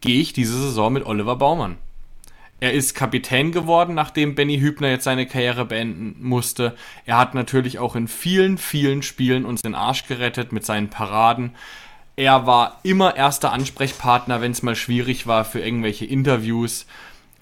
gehe 0.00 0.20
ich 0.20 0.32
diese 0.32 0.60
Saison 0.60 0.92
mit 0.92 1.06
Oliver 1.06 1.36
Baumann. 1.36 1.78
Er 2.60 2.72
ist 2.72 2.94
Kapitän 2.94 3.52
geworden, 3.52 3.94
nachdem 3.94 4.34
Benny 4.34 4.58
Hübner 4.58 4.88
jetzt 4.88 5.04
seine 5.04 5.26
Karriere 5.26 5.64
beenden 5.64 6.16
musste. 6.26 6.74
Er 7.04 7.18
hat 7.18 7.34
natürlich 7.34 7.78
auch 7.78 7.96
in 7.96 8.08
vielen, 8.08 8.58
vielen 8.58 9.02
Spielen 9.02 9.44
uns 9.44 9.62
den 9.62 9.74
Arsch 9.74 10.06
gerettet 10.06 10.52
mit 10.52 10.64
seinen 10.64 10.88
Paraden. 10.88 11.54
Er 12.16 12.46
war 12.46 12.78
immer 12.84 13.16
erster 13.16 13.52
Ansprechpartner, 13.52 14.40
wenn 14.40 14.52
es 14.52 14.62
mal 14.62 14.76
schwierig 14.76 15.26
war 15.26 15.44
für 15.44 15.60
irgendwelche 15.60 16.04
Interviews. 16.04 16.86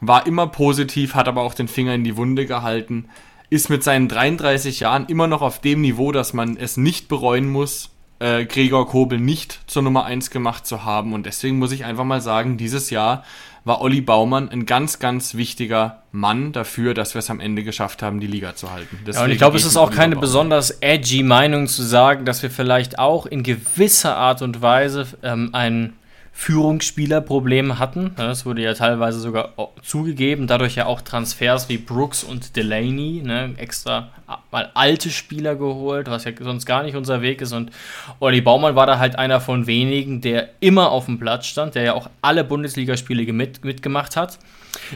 War 0.00 0.26
immer 0.26 0.46
positiv, 0.46 1.14
hat 1.14 1.28
aber 1.28 1.42
auch 1.42 1.54
den 1.54 1.68
Finger 1.68 1.94
in 1.94 2.04
die 2.04 2.16
Wunde 2.16 2.46
gehalten. 2.46 3.08
Ist 3.50 3.68
mit 3.68 3.84
seinen 3.84 4.08
33 4.08 4.80
Jahren 4.80 5.06
immer 5.06 5.26
noch 5.26 5.42
auf 5.42 5.60
dem 5.60 5.82
Niveau, 5.82 6.10
dass 6.10 6.32
man 6.32 6.56
es 6.56 6.78
nicht 6.78 7.08
bereuen 7.08 7.50
muss, 7.50 7.90
äh, 8.18 8.46
Gregor 8.46 8.88
Kobel 8.88 9.20
nicht 9.20 9.60
zur 9.66 9.82
Nummer 9.82 10.04
1 10.04 10.30
gemacht 10.30 10.66
zu 10.66 10.84
haben. 10.84 11.12
Und 11.12 11.26
deswegen 11.26 11.58
muss 11.58 11.72
ich 11.72 11.84
einfach 11.84 12.04
mal 12.04 12.22
sagen, 12.22 12.56
dieses 12.56 12.88
Jahr 12.88 13.24
war 13.64 13.80
Olli 13.80 14.00
Baumann 14.00 14.48
ein 14.48 14.66
ganz, 14.66 14.98
ganz 14.98 15.34
wichtiger 15.34 16.02
Mann 16.10 16.52
dafür, 16.52 16.94
dass 16.94 17.14
wir 17.14 17.20
es 17.20 17.30
am 17.30 17.40
Ende 17.40 17.62
geschafft 17.62 18.02
haben, 18.02 18.20
die 18.20 18.26
Liga 18.26 18.54
zu 18.56 18.72
halten. 18.72 18.98
Deswegen 19.06 19.16
ja, 19.16 19.24
und 19.24 19.30
ich 19.30 19.38
glaube, 19.38 19.56
es 19.56 19.64
ist 19.64 19.76
auch 19.76 19.90
keine 19.90 20.16
besonders 20.16 20.78
edgy 20.80 21.22
Meinung 21.22 21.68
zu 21.68 21.82
sagen, 21.82 22.24
dass 22.24 22.42
wir 22.42 22.50
vielleicht 22.50 22.98
auch 22.98 23.26
in 23.26 23.42
gewisser 23.42 24.16
Art 24.16 24.42
und 24.42 24.62
Weise 24.62 25.06
ähm, 25.22 25.50
einen 25.52 25.94
Führungsspielerproblem 26.34 27.78
hatten. 27.78 28.14
Das 28.16 28.46
wurde 28.46 28.62
ja 28.62 28.74
teilweise 28.74 29.20
sogar 29.20 29.52
zugegeben, 29.82 30.46
dadurch 30.46 30.74
ja 30.74 30.86
auch 30.86 31.02
Transfers 31.02 31.68
wie 31.68 31.78
Brooks 31.78 32.24
und 32.24 32.56
Delaney, 32.56 33.22
ne, 33.22 33.54
extra 33.58 34.08
mal 34.50 34.70
alte 34.74 35.10
Spieler 35.10 35.54
geholt, 35.56 36.08
was 36.08 36.24
ja 36.24 36.32
sonst 36.40 36.64
gar 36.64 36.82
nicht 36.82 36.96
unser 36.96 37.20
Weg 37.20 37.42
ist. 37.42 37.52
Und 37.52 37.70
Olli 38.18 38.40
Baumann 38.40 38.74
war 38.74 38.86
da 38.86 38.98
halt 38.98 39.16
einer 39.16 39.40
von 39.40 39.66
wenigen, 39.66 40.20
der 40.20 40.48
immer 40.60 40.90
auf 40.90 41.04
dem 41.04 41.18
Platz 41.18 41.46
stand, 41.46 41.74
der 41.74 41.82
ja 41.82 41.92
auch 41.94 42.08
alle 42.22 42.44
Bundesligaspiele 42.44 43.30
mit, 43.32 43.64
mitgemacht 43.64 44.16
hat. 44.16 44.38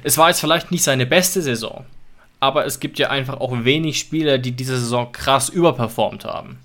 Es 0.03 0.17
war 0.17 0.29
jetzt 0.29 0.41
vielleicht 0.41 0.71
nicht 0.71 0.83
seine 0.83 1.07
beste 1.07 1.43
Saison, 1.43 1.85
aber 2.41 2.65
es 2.65 2.81
gibt 2.81 2.99
ja 2.99 3.11
einfach 3.11 3.41
auch 3.41 3.65
wenig 3.65 3.99
Spieler, 3.99 4.39
die 4.39 4.53
diese 4.53 4.79
Saison 4.79 5.13
krass 5.13 5.51
überperformt 5.51 6.25
haben. 6.25 6.59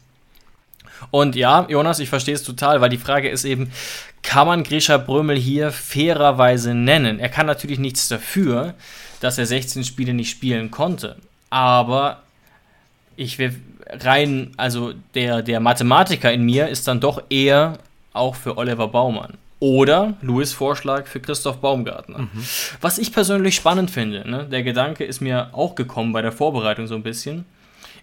Und 1.09 1.35
ja, 1.35 1.65
Jonas, 1.67 1.99
ich 1.99 2.09
verstehe 2.09 2.35
es 2.35 2.43
total, 2.43 2.81
weil 2.81 2.89
die 2.89 2.97
Frage 2.97 3.29
ist 3.29 3.43
eben, 3.43 3.71
kann 4.21 4.47
man 4.47 4.63
Grisha 4.63 4.97
Brömel 4.97 5.37
hier 5.37 5.71
fairerweise 5.71 6.73
nennen? 6.75 7.19
Er 7.19 7.29
kann 7.29 7.47
natürlich 7.47 7.79
nichts 7.79 8.07
dafür, 8.07 8.75
dass 9.19 9.37
er 9.37 9.45
16 9.45 9.83
Spiele 9.83 10.13
nicht 10.13 10.29
spielen 10.29 10.69
konnte. 10.69 11.17
Aber 11.49 12.21
ich 13.15 13.39
will 13.39 13.59
rein, 13.89 14.51
also 14.57 14.93
der, 15.15 15.41
der 15.41 15.59
Mathematiker 15.59 16.31
in 16.31 16.43
mir 16.43 16.67
ist 16.67 16.87
dann 16.87 16.99
doch 16.99 17.23
eher 17.29 17.79
auch 18.13 18.35
für 18.35 18.57
Oliver 18.57 18.87
Baumann. 18.87 19.37
Oder 19.59 20.15
Louis 20.21 20.53
Vorschlag 20.53 21.05
für 21.05 21.19
Christoph 21.19 21.57
Baumgartner. 21.57 22.19
Mhm. 22.19 22.45
Was 22.81 22.97
ich 22.97 23.13
persönlich 23.13 23.55
spannend 23.55 23.91
finde, 23.91 24.27
ne? 24.27 24.45
der 24.45 24.63
Gedanke 24.63 25.03
ist 25.03 25.21
mir 25.21 25.49
auch 25.51 25.75
gekommen 25.75 26.13
bei 26.13 26.23
der 26.23 26.31
Vorbereitung 26.31 26.87
so 26.87 26.95
ein 26.95 27.03
bisschen. 27.03 27.45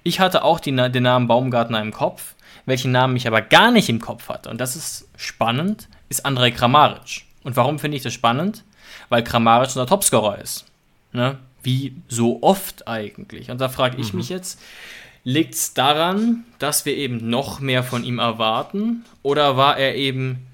Ich 0.05 0.21
hatte 0.21 0.45
auch 0.45 0.61
die, 0.61 0.71
den 0.71 1.03
Namen 1.03 1.27
Baumgartner 1.27 1.81
im 1.81 1.93
Kopf, 1.93 2.35
welchen 2.69 2.93
Namen 2.93 3.17
ich 3.17 3.27
aber 3.27 3.43
gar 3.43 3.71
nicht 3.71 3.89
im 3.89 4.01
Kopf 4.01 4.29
hatte. 4.29 4.51
Und 4.51 4.61
das 4.61 4.77
ist 4.77 5.09
spannend, 5.17 5.89
ist 6.09 6.25
Andrei 6.25 6.51
Kramaric. 6.51 7.25
Und 7.43 7.57
warum 7.57 7.79
finde 7.79 7.97
ich 7.97 8.03
das 8.03 8.13
spannend? 8.13 8.65
Weil 9.09 9.25
Kramaric 9.25 9.69
unser 9.69 9.87
Topscorer 9.87 10.39
ist. 10.39 10.67
Ne? 11.13 11.39
Wie 11.63 11.95
so 12.09 12.43
oft 12.43 12.87
eigentlich. 12.89 13.51
Und 13.51 13.61
da 13.61 13.69
frage 13.69 14.01
ich 14.01 14.13
mhm. 14.13 14.19
mich 14.19 14.29
jetzt, 14.29 14.61
liegt 15.25 15.55
es 15.55 15.75
daran, 15.75 16.45
dass 16.59 16.85
wir 16.85 16.97
eben 16.97 17.29
noch 17.29 17.61
mehr 17.61 17.83
von 17.83 18.05
ihm 18.05 18.19
erwarten? 18.19 19.05
Oder 19.23 19.57
war 19.57 19.77
er 19.77 19.95
eben 19.95 20.47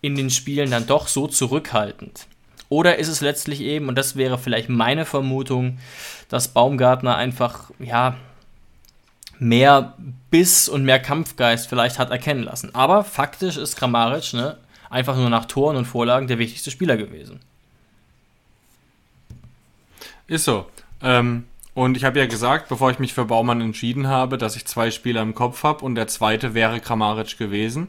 in 0.00 0.14
den 0.14 0.30
Spielen 0.30 0.70
dann 0.70 0.86
doch 0.86 1.08
so 1.08 1.26
zurückhaltend? 1.26 2.26
Oder 2.68 2.98
ist 2.98 3.08
es 3.08 3.20
letztlich 3.20 3.62
eben, 3.62 3.88
und 3.88 3.96
das 3.96 4.16
wäre 4.16 4.36
vielleicht 4.36 4.68
meine 4.68 5.06
Vermutung, 5.06 5.78
dass 6.28 6.48
Baumgartner 6.48 7.16
einfach, 7.16 7.70
ja, 7.78 8.16
mehr 9.38 9.94
Biss 10.30 10.68
und 10.68 10.84
mehr 10.84 11.00
Kampfgeist 11.00 11.68
vielleicht 11.68 11.98
hat 11.98 12.10
erkennen 12.10 12.42
lassen. 12.42 12.74
Aber 12.74 13.04
faktisch 13.04 13.56
ist 13.56 13.76
Kramaric 13.76 14.34
ne, 14.34 14.58
einfach 14.90 15.16
nur 15.16 15.30
nach 15.30 15.46
Toren 15.46 15.76
und 15.76 15.84
Vorlagen 15.84 16.26
der 16.26 16.38
wichtigste 16.38 16.70
Spieler 16.70 16.96
gewesen. 16.96 17.40
Ist 20.26 20.44
so. 20.44 20.66
Ähm, 21.02 21.44
und 21.74 21.96
ich 21.96 22.04
habe 22.04 22.18
ja 22.18 22.26
gesagt, 22.26 22.68
bevor 22.68 22.90
ich 22.90 22.98
mich 22.98 23.14
für 23.14 23.24
Baumann 23.24 23.60
entschieden 23.60 24.08
habe, 24.08 24.36
dass 24.36 24.56
ich 24.56 24.66
zwei 24.66 24.90
Spieler 24.90 25.22
im 25.22 25.34
Kopf 25.34 25.62
habe 25.62 25.84
und 25.84 25.94
der 25.94 26.08
zweite 26.08 26.52
wäre 26.52 26.80
Kramaric 26.80 27.38
gewesen. 27.38 27.88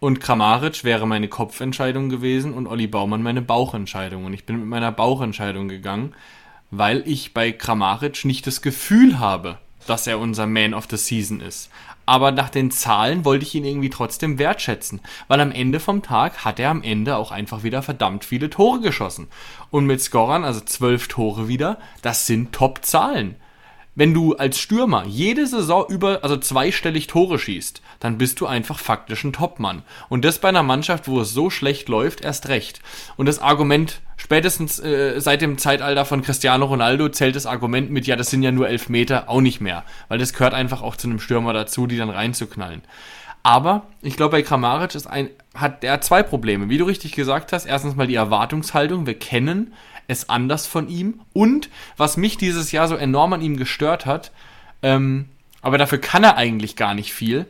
Und 0.00 0.20
Kramaric 0.20 0.84
wäre 0.84 1.06
meine 1.06 1.28
Kopfentscheidung 1.28 2.08
gewesen 2.08 2.52
und 2.52 2.66
Olli 2.66 2.86
Baumann 2.86 3.22
meine 3.22 3.42
Bauchentscheidung. 3.42 4.24
Und 4.24 4.34
ich 4.34 4.44
bin 4.44 4.60
mit 4.60 4.68
meiner 4.68 4.92
Bauchentscheidung 4.92 5.68
gegangen, 5.68 6.14
weil 6.70 7.02
ich 7.06 7.34
bei 7.34 7.52
Kramaric 7.52 8.24
nicht 8.24 8.46
das 8.46 8.62
Gefühl 8.62 9.18
habe, 9.18 9.58
dass 9.86 10.06
er 10.06 10.18
unser 10.18 10.46
Man 10.46 10.74
of 10.74 10.86
the 10.90 10.96
Season 10.96 11.40
ist. 11.40 11.70
Aber 12.06 12.32
nach 12.32 12.50
den 12.50 12.70
Zahlen 12.70 13.24
wollte 13.24 13.44
ich 13.44 13.54
ihn 13.54 13.64
irgendwie 13.64 13.90
trotzdem 13.90 14.38
wertschätzen, 14.38 15.00
weil 15.28 15.40
am 15.40 15.52
Ende 15.52 15.80
vom 15.80 16.02
Tag 16.02 16.44
hat 16.44 16.60
er 16.60 16.70
am 16.70 16.82
Ende 16.82 17.16
auch 17.16 17.30
einfach 17.30 17.62
wieder 17.62 17.82
verdammt 17.82 18.24
viele 18.24 18.50
Tore 18.50 18.80
geschossen. 18.80 19.28
Und 19.70 19.86
mit 19.86 20.00
Scorern, 20.00 20.44
also 20.44 20.60
zwölf 20.60 21.08
Tore 21.08 21.48
wieder, 21.48 21.78
das 22.02 22.26
sind 22.26 22.52
Top-Zahlen 22.52 23.36
wenn 23.94 24.12
du 24.12 24.34
als 24.34 24.58
Stürmer 24.58 25.04
jede 25.06 25.46
Saison 25.46 25.86
über, 25.88 26.20
also 26.22 26.36
zweistellig 26.36 27.06
Tore 27.06 27.38
schießt, 27.38 27.80
dann 28.00 28.18
bist 28.18 28.40
du 28.40 28.46
einfach 28.46 28.78
faktisch 28.78 29.24
ein 29.24 29.32
Topmann. 29.32 29.82
Und 30.08 30.24
das 30.24 30.38
bei 30.38 30.48
einer 30.48 30.62
Mannschaft, 30.62 31.06
wo 31.08 31.20
es 31.20 31.32
so 31.32 31.50
schlecht 31.50 31.88
läuft, 31.88 32.22
erst 32.22 32.48
recht. 32.48 32.80
Und 33.16 33.26
das 33.26 33.38
Argument, 33.38 34.00
spätestens 34.16 34.80
äh, 34.80 35.20
seit 35.20 35.42
dem 35.42 35.58
Zeitalter 35.58 36.04
von 36.04 36.22
Cristiano 36.22 36.64
Ronaldo 36.66 37.08
zählt 37.08 37.36
das 37.36 37.46
Argument 37.46 37.90
mit, 37.90 38.06
ja, 38.06 38.16
das 38.16 38.30
sind 38.30 38.42
ja 38.42 38.50
nur 38.50 38.68
elf 38.68 38.88
Meter, 38.88 39.28
auch 39.28 39.40
nicht 39.40 39.60
mehr. 39.60 39.84
Weil 40.08 40.18
das 40.18 40.32
gehört 40.32 40.54
einfach 40.54 40.82
auch 40.82 40.96
zu 40.96 41.08
einem 41.08 41.20
Stürmer 41.20 41.52
dazu, 41.52 41.86
die 41.86 41.96
dann 41.96 42.10
reinzuknallen. 42.10 42.82
Aber 43.44 43.82
ich 44.00 44.16
glaube, 44.16 44.32
bei 44.32 44.42
Kramaric 44.42 44.94
ist 44.94 45.06
ein, 45.06 45.28
hat 45.54 45.82
der 45.82 46.00
zwei 46.00 46.22
Probleme. 46.22 46.70
Wie 46.70 46.78
du 46.78 46.86
richtig 46.86 47.12
gesagt 47.12 47.52
hast, 47.52 47.66
erstens 47.66 47.94
mal 47.94 48.06
die 48.06 48.14
Erwartungshaltung. 48.14 49.06
Wir 49.06 49.18
kennen 49.18 49.74
es 50.08 50.28
anders 50.28 50.66
von 50.66 50.88
ihm. 50.88 51.20
Und 51.32 51.70
was 51.96 52.16
mich 52.16 52.36
dieses 52.36 52.72
Jahr 52.72 52.88
so 52.88 52.96
enorm 52.96 53.32
an 53.32 53.42
ihm 53.42 53.56
gestört 53.56 54.06
hat, 54.06 54.32
ähm, 54.82 55.28
aber 55.62 55.78
dafür 55.78 55.98
kann 55.98 56.24
er 56.24 56.36
eigentlich 56.36 56.76
gar 56.76 56.94
nicht 56.94 57.12
viel, 57.14 57.46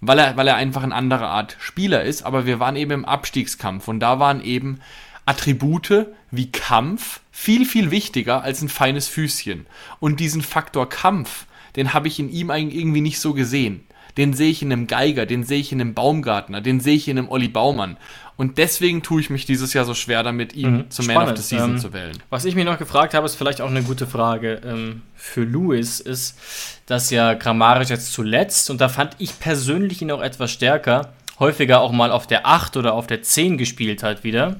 weil 0.00 0.18
er, 0.18 0.36
weil 0.36 0.48
er 0.48 0.56
einfach 0.56 0.82
eine 0.82 0.94
andere 0.94 1.28
Art 1.28 1.56
Spieler 1.60 2.02
ist. 2.02 2.24
Aber 2.24 2.44
wir 2.44 2.58
waren 2.58 2.76
eben 2.76 2.90
im 2.90 3.04
Abstiegskampf 3.04 3.86
und 3.88 4.00
da 4.00 4.18
waren 4.18 4.42
eben 4.42 4.80
Attribute 5.24 6.08
wie 6.30 6.50
Kampf 6.50 7.20
viel, 7.30 7.64
viel 7.64 7.90
wichtiger 7.90 8.42
als 8.42 8.62
ein 8.62 8.68
feines 8.68 9.06
Füßchen. 9.08 9.66
Und 10.00 10.18
diesen 10.18 10.42
Faktor 10.42 10.88
Kampf, 10.88 11.46
den 11.76 11.94
habe 11.94 12.08
ich 12.08 12.18
in 12.18 12.30
ihm 12.30 12.50
eigentlich 12.50 12.80
irgendwie 12.80 13.00
nicht 13.00 13.20
so 13.20 13.32
gesehen. 13.32 13.84
Den 14.16 14.34
sehe 14.34 14.50
ich 14.50 14.62
in 14.62 14.72
einem 14.72 14.86
Geiger, 14.86 15.24
den 15.26 15.44
sehe 15.44 15.60
ich 15.60 15.72
in 15.72 15.80
einem 15.80 15.94
Baumgartner, 15.94 16.60
den 16.60 16.80
sehe 16.80 16.96
ich 16.96 17.08
in 17.08 17.18
einem 17.18 17.28
Olli 17.28 17.48
Baumann. 17.48 17.96
Und 18.36 18.58
deswegen 18.58 19.02
tue 19.02 19.20
ich 19.20 19.30
mich 19.30 19.46
dieses 19.46 19.72
Jahr 19.72 19.84
so 19.84 19.94
schwer 19.94 20.22
damit, 20.22 20.54
ihn 20.54 20.72
mhm. 20.72 20.90
zum 20.90 21.06
Man 21.06 21.28
of 21.28 21.36
the 21.36 21.42
Season 21.42 21.72
ähm, 21.72 21.78
zu 21.78 21.92
wählen. 21.92 22.18
Was 22.30 22.44
ich 22.44 22.54
mir 22.54 22.64
noch 22.64 22.78
gefragt 22.78 23.14
habe, 23.14 23.26
ist 23.26 23.36
vielleicht 23.36 23.60
auch 23.60 23.70
eine 23.70 23.82
gute 23.82 24.06
Frage 24.06 24.60
ähm, 24.64 25.02
für 25.14 25.44
Louis, 25.44 26.00
ist, 26.00 26.38
dass 26.86 27.10
ja 27.10 27.34
Grammarisch 27.34 27.90
jetzt 27.90 28.12
zuletzt, 28.12 28.70
und 28.70 28.80
da 28.80 28.88
fand 28.88 29.16
ich 29.18 29.38
persönlich 29.38 30.02
ihn 30.02 30.10
auch 30.10 30.22
etwas 30.22 30.50
stärker, 30.50 31.12
häufiger 31.38 31.80
auch 31.80 31.92
mal 31.92 32.10
auf 32.10 32.26
der 32.26 32.46
8 32.46 32.76
oder 32.76 32.94
auf 32.94 33.06
der 33.06 33.22
10 33.22 33.58
gespielt 33.58 34.02
hat 34.02 34.24
wieder. 34.24 34.56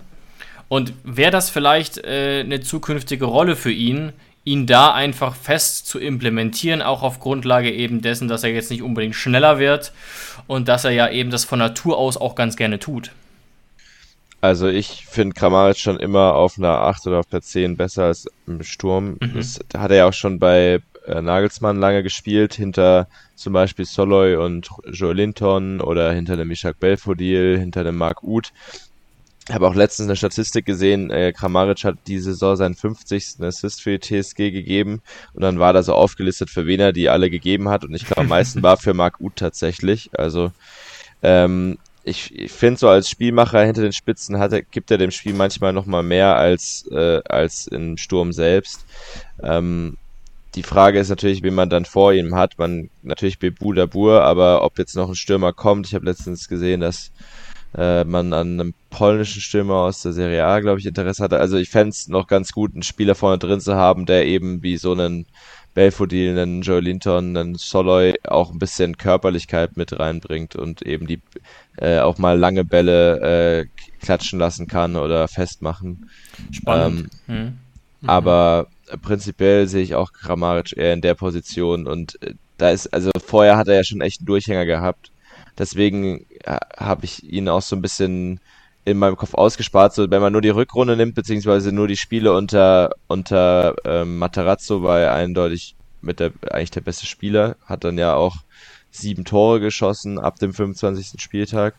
Und 0.69 0.95
wäre 1.05 1.31
das 1.31 1.51
vielleicht 1.51 1.99
äh, 1.99 2.41
eine 2.41 2.61
zukünftige 2.61 3.27
Rolle 3.27 3.57
für 3.57 3.73
ihn, 3.73 4.13
ihn 4.45 4.67
da 4.67 4.93
einfach 4.93 5.35
fest 5.35 5.87
zu 5.87 5.99
implementieren, 5.99 6.83
auch 6.83 7.03
auf 7.03 7.21
Grundlage 7.21 7.71
eben 7.71 8.03
dessen, 8.03 8.29
dass 8.29 8.43
er 8.43 8.51
jetzt 8.51 8.71
nicht 8.71 8.83
unbedingt 8.83 9.15
schneller 9.15 9.59
wird 9.59 9.93
und 10.47 10.69
dass 10.69 10.85
er 10.85 10.91
ja 10.91 11.09
eben 11.09 11.31
das 11.31 11.45
von 11.45 11.59
Natur 11.59 11.97
aus 11.97 12.17
auch 12.17 12.35
ganz 12.35 12.57
gerne 12.57 12.79
tut. 12.79 13.13
Also 14.41 14.67
ich 14.67 15.07
finde 15.07 15.35
Kramaric 15.35 15.79
schon 15.79 16.01
immer 16.01 16.35
auf 16.35 16.59
einer 16.59 16.79
8 16.81 17.07
oder 17.07 17.21
auf 17.21 17.27
der 17.27 17.43
10 17.43 17.77
besser 17.77 18.07
als 18.07 18.27
im 18.49 18.65
Sturm. 18.65 19.17
Mhm. 19.21 19.35
Das 19.35 19.61
hat 19.77 19.93
er 19.93 19.99
ja 19.99 20.09
auch 20.09 20.13
schon 20.13 20.41
bei 20.41 20.81
äh, 21.07 21.23
Nagelsmann 21.23 21.79
lange 21.79 22.03
gespielt, 22.03 22.55
hinter 22.55 23.07
zum 23.37 23.53
Beispiel 23.53 23.85
Soloy 23.85 24.35
und 24.35 24.69
Joe 24.91 25.15
Linton 25.15 25.81
oder 25.81 26.13
hinter 26.13 26.37
dem 26.37 26.49
Mishak 26.49 26.81
Belfodil, 26.81 27.57
hinter 27.57 27.85
dem 27.85 27.97
Mark 27.97 28.25
Uth. 28.25 28.53
Ich 29.53 29.55
habe 29.55 29.69
auch 29.69 29.75
letztens 29.75 30.09
eine 30.09 30.17
Statistik 30.17 30.65
gesehen, 30.65 31.11
äh, 31.11 31.31
Kramaric 31.31 31.85
hat 31.85 31.99
diese 32.07 32.33
Saison 32.33 32.57
seinen 32.57 32.75
50. 32.75 33.35
Assist 33.43 33.83
für 33.83 33.99
die 33.99 34.23
TSG 34.23 34.51
gegeben 34.51 35.03
und 35.35 35.43
dann 35.43 35.59
war 35.59 35.75
da 35.75 35.83
so 35.83 35.93
aufgelistet, 35.93 36.49
für 36.49 36.65
wen 36.65 36.81
er 36.81 36.95
die 36.95 37.11
alle 37.11 37.29
gegeben 37.29 37.69
hat 37.69 37.85
und 37.85 37.95
ich 37.95 38.07
glaube 38.07 38.23
am 38.23 38.29
meisten 38.31 38.63
war 38.63 38.79
für 38.79 38.95
Mark 38.95 39.21
Uth 39.21 39.37
tatsächlich. 39.37 40.09
Also 40.19 40.53
ähm, 41.23 41.77
ich, 42.03 42.35
ich 42.35 42.51
finde 42.51 42.81
so 42.81 42.89
als 42.89 43.11
Spielmacher 43.11 43.63
hinter 43.63 43.83
den 43.83 43.93
Spitzen 43.93 44.39
hat 44.39 44.55
er, 44.55 44.63
gibt 44.63 44.91
er 44.91 44.97
dem 44.97 45.11
Spiel 45.11 45.35
manchmal 45.35 45.75
noch 45.75 45.85
mal 45.85 46.03
mehr 46.03 46.35
als, 46.37 46.89
äh, 46.91 47.21
als 47.29 47.67
im 47.67 47.99
Sturm 47.99 48.33
selbst. 48.33 48.87
Ähm, 49.43 49.99
die 50.55 50.63
Frage 50.63 50.99
ist 50.99 51.11
natürlich, 51.11 51.43
wen 51.43 51.55
man 51.55 51.69
dann 51.69 51.85
vor 51.85 52.15
ihm 52.15 52.35
hat. 52.37 52.59
Man 52.59 52.89
natürlich 53.03 53.39
Bebu 53.39 53.75
Dabur, 53.75 54.23
aber 54.23 54.65
ob 54.65 54.79
jetzt 54.79 54.97
noch 54.97 55.11
ein 55.11 55.15
Stürmer 55.15 55.53
kommt. 55.53 55.89
Ich 55.89 55.95
habe 55.95 56.07
letztens 56.07 56.49
gesehen, 56.49 56.81
dass 56.81 57.13
äh, 57.77 58.05
man 58.05 58.33
an 58.33 58.61
einem 58.61 58.75
polnischen 58.91 59.41
Stürmer 59.41 59.77
aus 59.77 60.03
der 60.03 60.13
Serie 60.13 60.45
A, 60.45 60.61
glaube 60.61 60.81
ich, 60.81 60.87
Interesse 60.87 61.23
hatte. 61.23 61.39
Also 61.39 61.57
ich 61.57 61.71
fände 61.71 61.91
es 61.91 62.09
noch 62.09 62.27
ganz 62.27 62.53
gut, 62.53 62.75
einen 62.75 62.83
Spieler 62.83 63.15
vorne 63.15 63.39
drin 63.39 63.61
zu 63.61 63.75
haben, 63.77 64.07
der 64.07 64.27
eben 64.27 64.63
wie 64.63 64.77
so 64.77 64.93
einen 64.93 65.27
Belfodil, 65.75 66.39
einen 66.39 66.63
Joe 66.63 66.81
Linton, 66.81 67.37
einen 67.37 67.55
Soloy 67.55 68.15
auch 68.25 68.53
ein 68.53 68.59
bisschen 68.59 68.99
Körperlichkeit 68.99 69.77
mit 69.77 69.99
reinbringt 69.99 70.55
und 70.55 70.83
eben 70.83 71.07
die 71.07 71.21
äh, 71.79 72.01
auch 72.01 72.19
mal 72.19 72.39
lange 72.39 72.65
Bälle 72.65 73.61
äh, 73.61 73.67
klatschen 74.05 74.39
lassen 74.39 74.67
kann 74.67 74.97
oder 74.97 75.29
festmachen. 75.29 76.11
Spannend. 76.51 77.11
Ähm, 77.29 77.35
hm. 77.35 77.59
mhm. 78.01 78.09
Aber 78.09 78.67
prinzipiell 79.01 79.67
sehe 79.67 79.83
ich 79.83 79.95
auch 79.95 80.13
Kramaric 80.13 80.77
eher 80.77 80.93
in 80.93 81.01
der 81.01 81.15
Position 81.15 81.87
und 81.87 82.21
äh, 82.23 82.35
da 82.59 82.71
ist, 82.71 82.93
also 82.93 83.11
vorher 83.25 83.57
hat 83.57 83.69
er 83.69 83.77
ja 83.77 83.85
schon 83.85 84.03
echt 84.03 84.21
einen 84.21 84.27
Durchhänger 84.27 84.67
gehabt. 84.67 85.11
Deswegen 85.59 86.27
äh, 86.45 86.57
habe 86.77 87.05
ich 87.05 87.25
ihn 87.25 87.49
auch 87.49 87.63
so 87.63 87.77
ein 87.77 87.83
bisschen 87.83 88.41
in 88.85 88.99
meinem 88.99 89.17
Kopf 89.17 89.35
ausgespart. 89.35 89.95
So, 89.95 90.11
wenn 90.11 90.23
man 90.23 90.33
nur 90.33 90.43
die 90.43 90.49
Rückrunde 90.49 90.97
nimmt, 90.97 91.15
beziehungsweise 91.15 91.73
nur 91.73 91.89
die 91.89 91.97
Spiele 91.97 92.33
unter, 92.33 92.91
unter 93.07 93.77
ähm, 93.85 94.19
Matarazzo, 94.19 94.83
war 94.83 95.01
er 95.01 95.15
eindeutig 95.15 95.77
mit 96.01 96.21
der, 96.21 96.33
eigentlich 96.51 96.73
der 96.73 96.81
beste 96.81 97.07
Spieler, 97.07 97.57
hat 97.67 97.85
dann 97.85 97.99
ja 97.99 98.15
auch 98.15 98.37
sieben 98.91 99.25
Tore 99.25 99.61
geschossen 99.61 100.19
ab 100.19 100.39
dem 100.39 100.53
25. 100.53 101.21
Spieltag. 101.23 101.75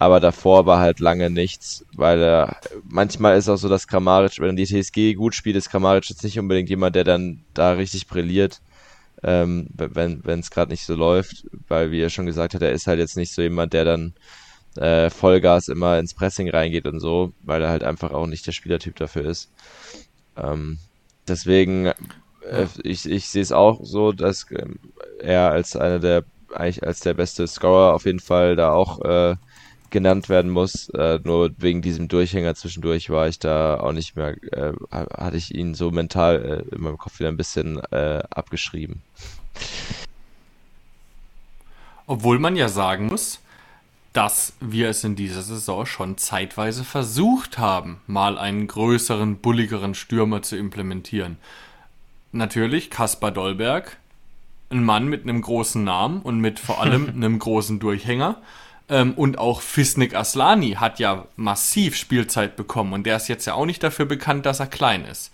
Aber 0.00 0.20
davor 0.20 0.64
war 0.64 0.78
halt 0.78 1.00
lange 1.00 1.28
nichts, 1.28 1.84
weil 1.92 2.22
er, 2.22 2.56
manchmal 2.88 3.36
ist 3.36 3.48
auch 3.48 3.56
so, 3.56 3.68
dass 3.68 3.88
Kramaric, 3.88 4.38
wenn 4.38 4.54
die 4.54 4.64
TSG 4.64 5.14
gut 5.14 5.34
spielt, 5.34 5.56
ist 5.56 5.70
Kramaric 5.70 6.08
jetzt 6.08 6.22
nicht 6.22 6.38
unbedingt 6.38 6.68
jemand, 6.68 6.94
der 6.94 7.02
dann 7.02 7.40
da 7.52 7.72
richtig 7.72 8.06
brilliert, 8.06 8.60
ähm, 9.22 9.68
wenn 9.74 10.40
es 10.40 10.50
gerade 10.50 10.70
nicht 10.70 10.84
so 10.84 10.94
läuft, 10.94 11.46
weil 11.66 11.90
wie 11.90 12.00
er 12.00 12.10
schon 12.10 12.26
gesagt 12.26 12.54
hat, 12.54 12.62
er 12.62 12.72
ist 12.72 12.86
halt 12.86 12.98
jetzt 12.98 13.16
nicht 13.16 13.32
so 13.32 13.42
jemand, 13.42 13.72
der 13.72 13.84
dann 13.84 14.14
äh, 14.76 15.10
Vollgas 15.10 15.68
immer 15.68 15.98
ins 15.98 16.14
Pressing 16.14 16.48
reingeht 16.50 16.86
und 16.86 17.00
so, 17.00 17.32
weil 17.42 17.62
er 17.62 17.68
halt 17.68 17.82
einfach 17.82 18.12
auch 18.12 18.26
nicht 18.26 18.46
der 18.46 18.52
Spielertyp 18.52 18.96
dafür 18.96 19.26
ist. 19.26 19.50
Ähm, 20.36 20.78
deswegen, 21.26 21.86
äh, 21.86 22.66
ich, 22.82 23.08
ich 23.08 23.28
sehe 23.28 23.42
es 23.42 23.52
auch 23.52 23.80
so, 23.82 24.12
dass 24.12 24.50
äh, 24.50 24.66
er 25.20 25.50
als 25.50 25.74
einer 25.76 25.98
der, 25.98 26.24
eigentlich 26.54 26.84
als 26.84 27.00
der 27.00 27.14
beste 27.14 27.46
Scorer 27.46 27.94
auf 27.94 28.06
jeden 28.06 28.20
Fall 28.20 28.56
da 28.56 28.72
auch 28.72 29.00
äh, 29.02 29.36
genannt 29.90 30.28
werden 30.28 30.50
muss. 30.50 30.88
Äh, 30.90 31.20
nur 31.24 31.50
wegen 31.58 31.82
diesem 31.82 32.08
Durchhänger 32.08 32.54
zwischendurch 32.54 33.10
war 33.10 33.28
ich 33.28 33.38
da 33.38 33.80
auch 33.80 33.92
nicht 33.92 34.16
mehr, 34.16 34.36
äh, 34.52 34.72
hatte 34.90 35.36
ich 35.36 35.54
ihn 35.54 35.74
so 35.74 35.90
mental 35.90 36.64
äh, 36.70 36.74
in 36.74 36.82
meinem 36.82 36.98
Kopf 36.98 37.18
wieder 37.18 37.28
ein 37.28 37.36
bisschen 37.36 37.80
äh, 37.90 38.22
abgeschrieben. 38.30 39.02
Obwohl 42.06 42.38
man 42.38 42.56
ja 42.56 42.68
sagen 42.68 43.06
muss, 43.06 43.40
dass 44.12 44.54
wir 44.60 44.88
es 44.88 45.04
in 45.04 45.14
dieser 45.14 45.42
Saison 45.42 45.86
schon 45.86 46.16
zeitweise 46.16 46.82
versucht 46.82 47.58
haben, 47.58 48.00
mal 48.06 48.38
einen 48.38 48.66
größeren, 48.66 49.36
bulligeren 49.36 49.94
Stürmer 49.94 50.42
zu 50.42 50.56
implementieren. 50.56 51.36
Natürlich 52.32 52.90
Kaspar 52.90 53.30
Dollberg, 53.30 53.98
ein 54.70 54.84
Mann 54.84 55.08
mit 55.08 55.22
einem 55.22 55.40
großen 55.40 55.82
Namen 55.84 56.20
und 56.22 56.40
mit 56.40 56.58
vor 56.58 56.80
allem 56.80 57.08
einem 57.14 57.38
großen 57.38 57.78
Durchhänger. 57.78 58.40
Ähm, 58.88 59.14
und 59.14 59.38
auch 59.38 59.60
Fisnik 59.60 60.14
Aslani 60.14 60.72
hat 60.72 60.98
ja 60.98 61.26
massiv 61.36 61.96
Spielzeit 61.96 62.56
bekommen 62.56 62.92
und 62.92 63.04
der 63.04 63.16
ist 63.16 63.28
jetzt 63.28 63.46
ja 63.46 63.54
auch 63.54 63.66
nicht 63.66 63.82
dafür 63.82 64.06
bekannt, 64.06 64.46
dass 64.46 64.60
er 64.60 64.66
klein 64.66 65.04
ist. 65.04 65.32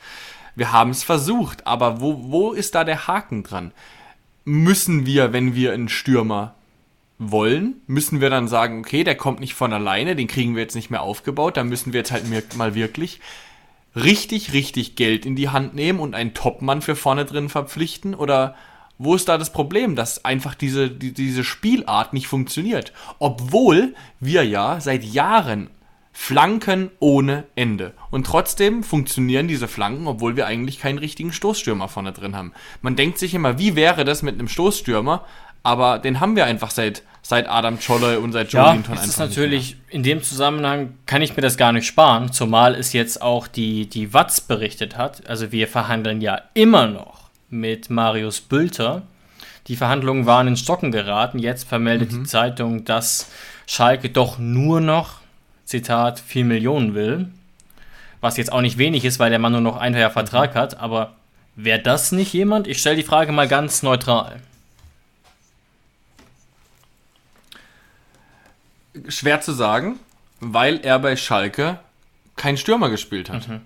Wir 0.56 0.72
haben 0.72 0.90
es 0.90 1.02
versucht, 1.02 1.66
aber 1.66 2.00
wo, 2.00 2.30
wo 2.30 2.52
ist 2.52 2.74
da 2.74 2.84
der 2.84 3.06
Haken 3.06 3.42
dran? 3.42 3.72
Müssen 4.44 5.06
wir, 5.06 5.32
wenn 5.32 5.54
wir 5.54 5.72
einen 5.72 5.88
Stürmer 5.88 6.54
wollen, 7.18 7.80
müssen 7.86 8.20
wir 8.20 8.30
dann 8.30 8.48
sagen, 8.48 8.80
okay, 8.80 9.04
der 9.04 9.16
kommt 9.16 9.40
nicht 9.40 9.54
von 9.54 9.72
alleine, 9.72 10.16
den 10.16 10.28
kriegen 10.28 10.54
wir 10.54 10.62
jetzt 10.62 10.74
nicht 10.74 10.90
mehr 10.90 11.02
aufgebaut, 11.02 11.56
da 11.56 11.64
müssen 11.64 11.92
wir 11.92 12.00
jetzt 12.00 12.12
halt 12.12 12.24
mal 12.56 12.74
wirklich 12.74 13.20
richtig, 13.96 14.52
richtig 14.52 14.96
Geld 14.96 15.24
in 15.24 15.36
die 15.36 15.48
Hand 15.48 15.74
nehmen 15.74 16.00
und 16.00 16.14
einen 16.14 16.34
Topmann 16.34 16.82
für 16.82 16.96
vorne 16.96 17.24
drin 17.24 17.48
verpflichten? 17.48 18.14
Oder 18.14 18.56
wo 18.98 19.14
ist 19.14 19.28
da 19.28 19.38
das 19.38 19.52
Problem, 19.52 19.96
dass 19.96 20.24
einfach 20.24 20.54
diese, 20.54 20.90
die, 20.90 21.12
diese 21.12 21.44
Spielart 21.44 22.12
nicht 22.12 22.26
funktioniert? 22.26 22.92
Obwohl 23.18 23.94
wir 24.20 24.44
ja 24.44 24.80
seit 24.80 25.04
Jahren 25.04 25.70
Flanken 26.16 26.92
ohne 27.00 27.42
Ende. 27.56 27.92
Und 28.12 28.24
trotzdem 28.24 28.84
funktionieren 28.84 29.48
diese 29.48 29.66
Flanken, 29.66 30.06
obwohl 30.06 30.36
wir 30.36 30.46
eigentlich 30.46 30.78
keinen 30.78 30.98
richtigen 30.98 31.32
Stoßstürmer 31.32 31.88
vorne 31.88 32.12
drin 32.12 32.36
haben. 32.36 32.52
Man 32.82 32.94
denkt 32.94 33.18
sich 33.18 33.34
immer, 33.34 33.58
wie 33.58 33.74
wäre 33.74 34.04
das 34.04 34.22
mit 34.22 34.34
einem 34.34 34.46
Stoßstürmer? 34.46 35.24
aber 35.64 35.98
den 35.98 36.20
haben 36.20 36.36
wir 36.36 36.44
einfach 36.44 36.70
seit, 36.70 37.02
seit 37.22 37.48
Adam 37.48 37.78
Cholle 37.80 38.20
und 38.20 38.32
seit 38.32 38.52
Joe 38.52 38.62
ja, 38.62 38.72
Linton 38.72 38.92
einfach. 38.92 39.06
Das 39.06 39.14
ist 39.14 39.18
natürlich, 39.18 39.76
in 39.88 40.02
dem 40.02 40.22
Zusammenhang 40.22 40.94
kann 41.06 41.22
ich 41.22 41.34
mir 41.34 41.42
das 41.42 41.56
gar 41.56 41.72
nicht 41.72 41.86
sparen, 41.86 42.30
zumal 42.30 42.74
es 42.74 42.92
jetzt 42.92 43.20
auch 43.22 43.48
die, 43.48 43.88
die 43.88 44.12
Watz 44.12 44.42
berichtet 44.42 44.96
hat. 44.96 45.26
Also 45.26 45.50
wir 45.50 45.66
verhandeln 45.66 46.20
ja 46.20 46.42
immer 46.52 46.86
noch 46.86 47.23
mit 47.50 47.90
Marius 47.90 48.40
Bülter. 48.40 49.02
Die 49.68 49.76
Verhandlungen 49.76 50.26
waren 50.26 50.48
in 50.48 50.56
Stocken 50.56 50.92
geraten. 50.92 51.38
Jetzt 51.38 51.68
vermeldet 51.68 52.12
mhm. 52.12 52.18
die 52.18 52.28
Zeitung, 52.28 52.84
dass 52.84 53.30
Schalke 53.66 54.10
doch 54.10 54.38
nur 54.38 54.80
noch, 54.80 55.20
Zitat, 55.64 56.20
4 56.20 56.44
Millionen 56.44 56.94
will. 56.94 57.28
Was 58.20 58.36
jetzt 58.36 58.52
auch 58.52 58.60
nicht 58.60 58.78
wenig 58.78 59.04
ist, 59.04 59.18
weil 59.18 59.30
der 59.30 59.38
Mann 59.38 59.52
nur 59.52 59.60
noch 59.60 59.76
ein 59.76 59.94
Jahr 59.94 60.10
Vertrag 60.10 60.54
mhm. 60.54 60.58
hat. 60.58 60.78
Aber 60.78 61.14
wäre 61.56 61.80
das 61.80 62.12
nicht 62.12 62.32
jemand? 62.32 62.66
Ich 62.66 62.78
stelle 62.78 62.96
die 62.96 63.02
Frage 63.02 63.32
mal 63.32 63.48
ganz 63.48 63.82
neutral. 63.82 64.40
Schwer 69.08 69.40
zu 69.40 69.52
sagen, 69.52 69.98
weil 70.40 70.80
er 70.80 70.98
bei 70.98 71.16
Schalke 71.16 71.78
kein 72.36 72.56
Stürmer 72.56 72.90
gespielt 72.90 73.30
hat. 73.30 73.48
Mhm. 73.48 73.60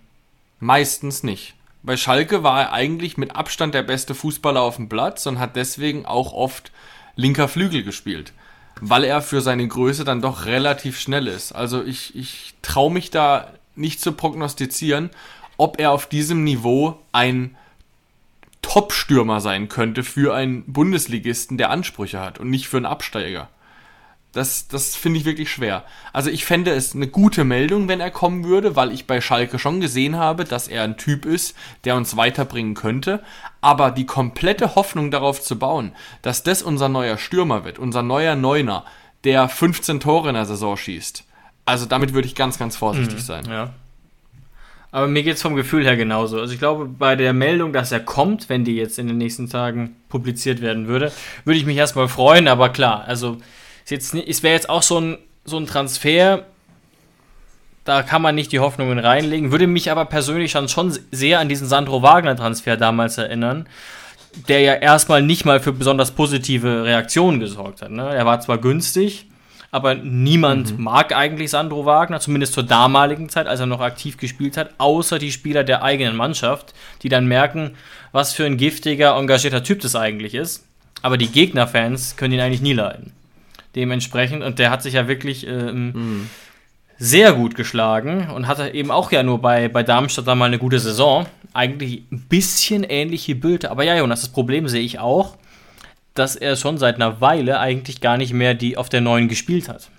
Meistens 0.60 1.22
nicht. 1.22 1.54
Bei 1.82 1.96
Schalke 1.96 2.42
war 2.42 2.60
er 2.60 2.72
eigentlich 2.72 3.16
mit 3.16 3.36
Abstand 3.36 3.74
der 3.74 3.82
beste 3.82 4.14
Fußballer 4.14 4.60
auf 4.60 4.76
dem 4.76 4.88
Platz 4.88 5.26
und 5.26 5.38
hat 5.38 5.56
deswegen 5.56 6.06
auch 6.06 6.32
oft 6.32 6.72
linker 7.16 7.48
Flügel 7.48 7.82
gespielt. 7.82 8.32
Weil 8.80 9.04
er 9.04 9.22
für 9.22 9.40
seine 9.40 9.66
Größe 9.66 10.04
dann 10.04 10.22
doch 10.22 10.44
relativ 10.44 10.98
schnell 11.00 11.26
ist. 11.26 11.52
Also 11.52 11.82
ich, 11.82 12.14
ich 12.14 12.54
traue 12.62 12.92
mich 12.92 13.10
da 13.10 13.52
nicht 13.74 14.00
zu 14.00 14.12
prognostizieren, 14.12 15.10
ob 15.56 15.80
er 15.80 15.92
auf 15.92 16.06
diesem 16.06 16.44
Niveau 16.44 16.98
ein 17.12 17.56
Top-Stürmer 18.62 19.40
sein 19.40 19.68
könnte 19.68 20.02
für 20.02 20.34
einen 20.34 20.64
Bundesligisten, 20.72 21.58
der 21.58 21.70
Ansprüche 21.70 22.20
hat 22.20 22.38
und 22.38 22.50
nicht 22.50 22.68
für 22.68 22.76
einen 22.76 22.86
Absteiger. 22.86 23.48
Das, 24.32 24.68
das 24.68 24.94
finde 24.94 25.18
ich 25.18 25.24
wirklich 25.24 25.50
schwer. 25.50 25.84
Also 26.12 26.28
ich 26.28 26.44
fände 26.44 26.72
es 26.72 26.94
eine 26.94 27.08
gute 27.08 27.44
Meldung, 27.44 27.88
wenn 27.88 28.00
er 28.00 28.10
kommen 28.10 28.44
würde, 28.44 28.76
weil 28.76 28.92
ich 28.92 29.06
bei 29.06 29.20
Schalke 29.20 29.58
schon 29.58 29.80
gesehen 29.80 30.16
habe, 30.16 30.44
dass 30.44 30.68
er 30.68 30.82
ein 30.82 30.98
Typ 30.98 31.24
ist, 31.24 31.56
der 31.84 31.96
uns 31.96 32.16
weiterbringen 32.16 32.74
könnte. 32.74 33.22
Aber 33.62 33.90
die 33.90 34.06
komplette 34.06 34.74
Hoffnung 34.74 35.10
darauf 35.10 35.40
zu 35.40 35.58
bauen, 35.58 35.92
dass 36.20 36.42
das 36.42 36.62
unser 36.62 36.88
neuer 36.88 37.16
Stürmer 37.16 37.64
wird, 37.64 37.78
unser 37.78 38.02
neuer 38.02 38.36
Neuner, 38.36 38.84
der 39.24 39.48
15 39.48 40.00
Tore 40.00 40.28
in 40.28 40.34
der 40.34 40.46
Saison 40.46 40.76
schießt. 40.76 41.24
Also 41.64 41.86
damit 41.86 42.12
würde 42.12 42.28
ich 42.28 42.34
ganz, 42.34 42.58
ganz 42.58 42.76
vorsichtig 42.76 43.18
mhm, 43.18 43.22
sein. 43.22 43.44
Ja. 43.48 43.74
Aber 44.90 45.06
mir 45.06 45.22
geht 45.22 45.36
es 45.36 45.42
vom 45.42 45.54
Gefühl 45.54 45.84
her 45.84 45.96
genauso. 45.96 46.40
Also 46.40 46.52
ich 46.52 46.58
glaube, 46.58 46.86
bei 46.86 47.14
der 47.14 47.32
Meldung, 47.32 47.72
dass 47.72 47.92
er 47.92 48.00
kommt, 48.00 48.48
wenn 48.48 48.64
die 48.64 48.76
jetzt 48.76 48.98
in 48.98 49.06
den 49.06 49.18
nächsten 49.18 49.50
Tagen 49.50 49.96
publiziert 50.08 50.62
werden 50.62 50.86
würde, 50.86 51.12
würde 51.44 51.58
ich 51.58 51.66
mich 51.66 51.76
erstmal 51.76 52.08
freuen. 52.08 52.48
Aber 52.48 52.70
klar, 52.70 53.04
also 53.06 53.38
es 53.90 54.42
wäre 54.42 54.54
jetzt 54.54 54.68
auch 54.68 54.82
so 54.82 55.00
ein, 55.00 55.18
so 55.44 55.56
ein 55.56 55.66
Transfer, 55.66 56.44
da 57.88 58.02
kann 58.02 58.20
man 58.20 58.34
nicht 58.34 58.52
die 58.52 58.58
Hoffnungen 58.58 58.98
reinlegen. 58.98 59.50
Würde 59.50 59.66
mich 59.66 59.90
aber 59.90 60.04
persönlich 60.04 60.52
dann 60.52 60.68
schon 60.68 60.96
sehr 61.10 61.40
an 61.40 61.48
diesen 61.48 61.66
Sandro 61.66 62.02
Wagner-Transfer 62.02 62.76
damals 62.76 63.16
erinnern, 63.16 63.66
der 64.46 64.60
ja 64.60 64.74
erstmal 64.74 65.22
nicht 65.22 65.46
mal 65.46 65.58
für 65.58 65.72
besonders 65.72 66.10
positive 66.10 66.84
Reaktionen 66.84 67.40
gesorgt 67.40 67.80
hat. 67.80 67.90
Ne? 67.90 68.14
Er 68.14 68.26
war 68.26 68.40
zwar 68.40 68.58
günstig, 68.58 69.26
aber 69.70 69.94
niemand 69.94 70.76
mhm. 70.76 70.84
mag 70.84 71.16
eigentlich 71.16 71.50
Sandro 71.50 71.86
Wagner, 71.86 72.20
zumindest 72.20 72.52
zur 72.52 72.62
damaligen 72.62 73.30
Zeit, 73.30 73.46
als 73.46 73.60
er 73.60 73.66
noch 73.66 73.80
aktiv 73.80 74.18
gespielt 74.18 74.58
hat, 74.58 74.74
außer 74.76 75.18
die 75.18 75.32
Spieler 75.32 75.64
der 75.64 75.82
eigenen 75.82 76.14
Mannschaft, 76.14 76.74
die 77.02 77.08
dann 77.08 77.26
merken, 77.26 77.70
was 78.12 78.34
für 78.34 78.44
ein 78.44 78.58
giftiger, 78.58 79.16
engagierter 79.16 79.62
Typ 79.62 79.80
das 79.80 79.96
eigentlich 79.96 80.34
ist. 80.34 80.66
Aber 81.00 81.16
die 81.16 81.28
Gegnerfans 81.28 82.16
können 82.16 82.34
ihn 82.34 82.40
eigentlich 82.40 82.60
nie 82.60 82.74
leiden 82.74 83.12
dementsprechend. 83.74 84.42
Und 84.42 84.58
der 84.58 84.70
hat 84.70 84.82
sich 84.82 84.94
ja 84.94 85.08
wirklich 85.08 85.46
ähm, 85.46 85.92
mhm. 85.92 86.30
sehr 86.98 87.32
gut 87.32 87.54
geschlagen 87.54 88.30
und 88.30 88.46
hatte 88.46 88.74
eben 88.74 88.90
auch 88.90 89.12
ja 89.12 89.22
nur 89.22 89.40
bei, 89.40 89.68
bei 89.68 89.82
Darmstadt 89.82 90.26
da 90.26 90.34
mal 90.34 90.46
eine 90.46 90.58
gute 90.58 90.78
Saison. 90.78 91.26
Eigentlich 91.52 92.04
ein 92.10 92.22
bisschen 92.28 92.84
ähnlich 92.84 93.26
wie 93.28 93.34
Bülter. 93.34 93.70
Aber 93.70 93.84
ja, 93.84 93.96
Jonas, 93.96 94.20
das 94.20 94.30
Problem 94.30 94.68
sehe 94.68 94.82
ich 94.82 94.98
auch, 94.98 95.36
dass 96.14 96.36
er 96.36 96.56
schon 96.56 96.78
seit 96.78 96.96
einer 96.96 97.20
Weile 97.20 97.60
eigentlich 97.60 98.00
gar 98.00 98.16
nicht 98.16 98.32
mehr 98.32 98.54
die 98.54 98.76
auf 98.76 98.88
der 98.88 99.00
neuen 99.00 99.28
gespielt 99.28 99.68
hat. 99.68 99.90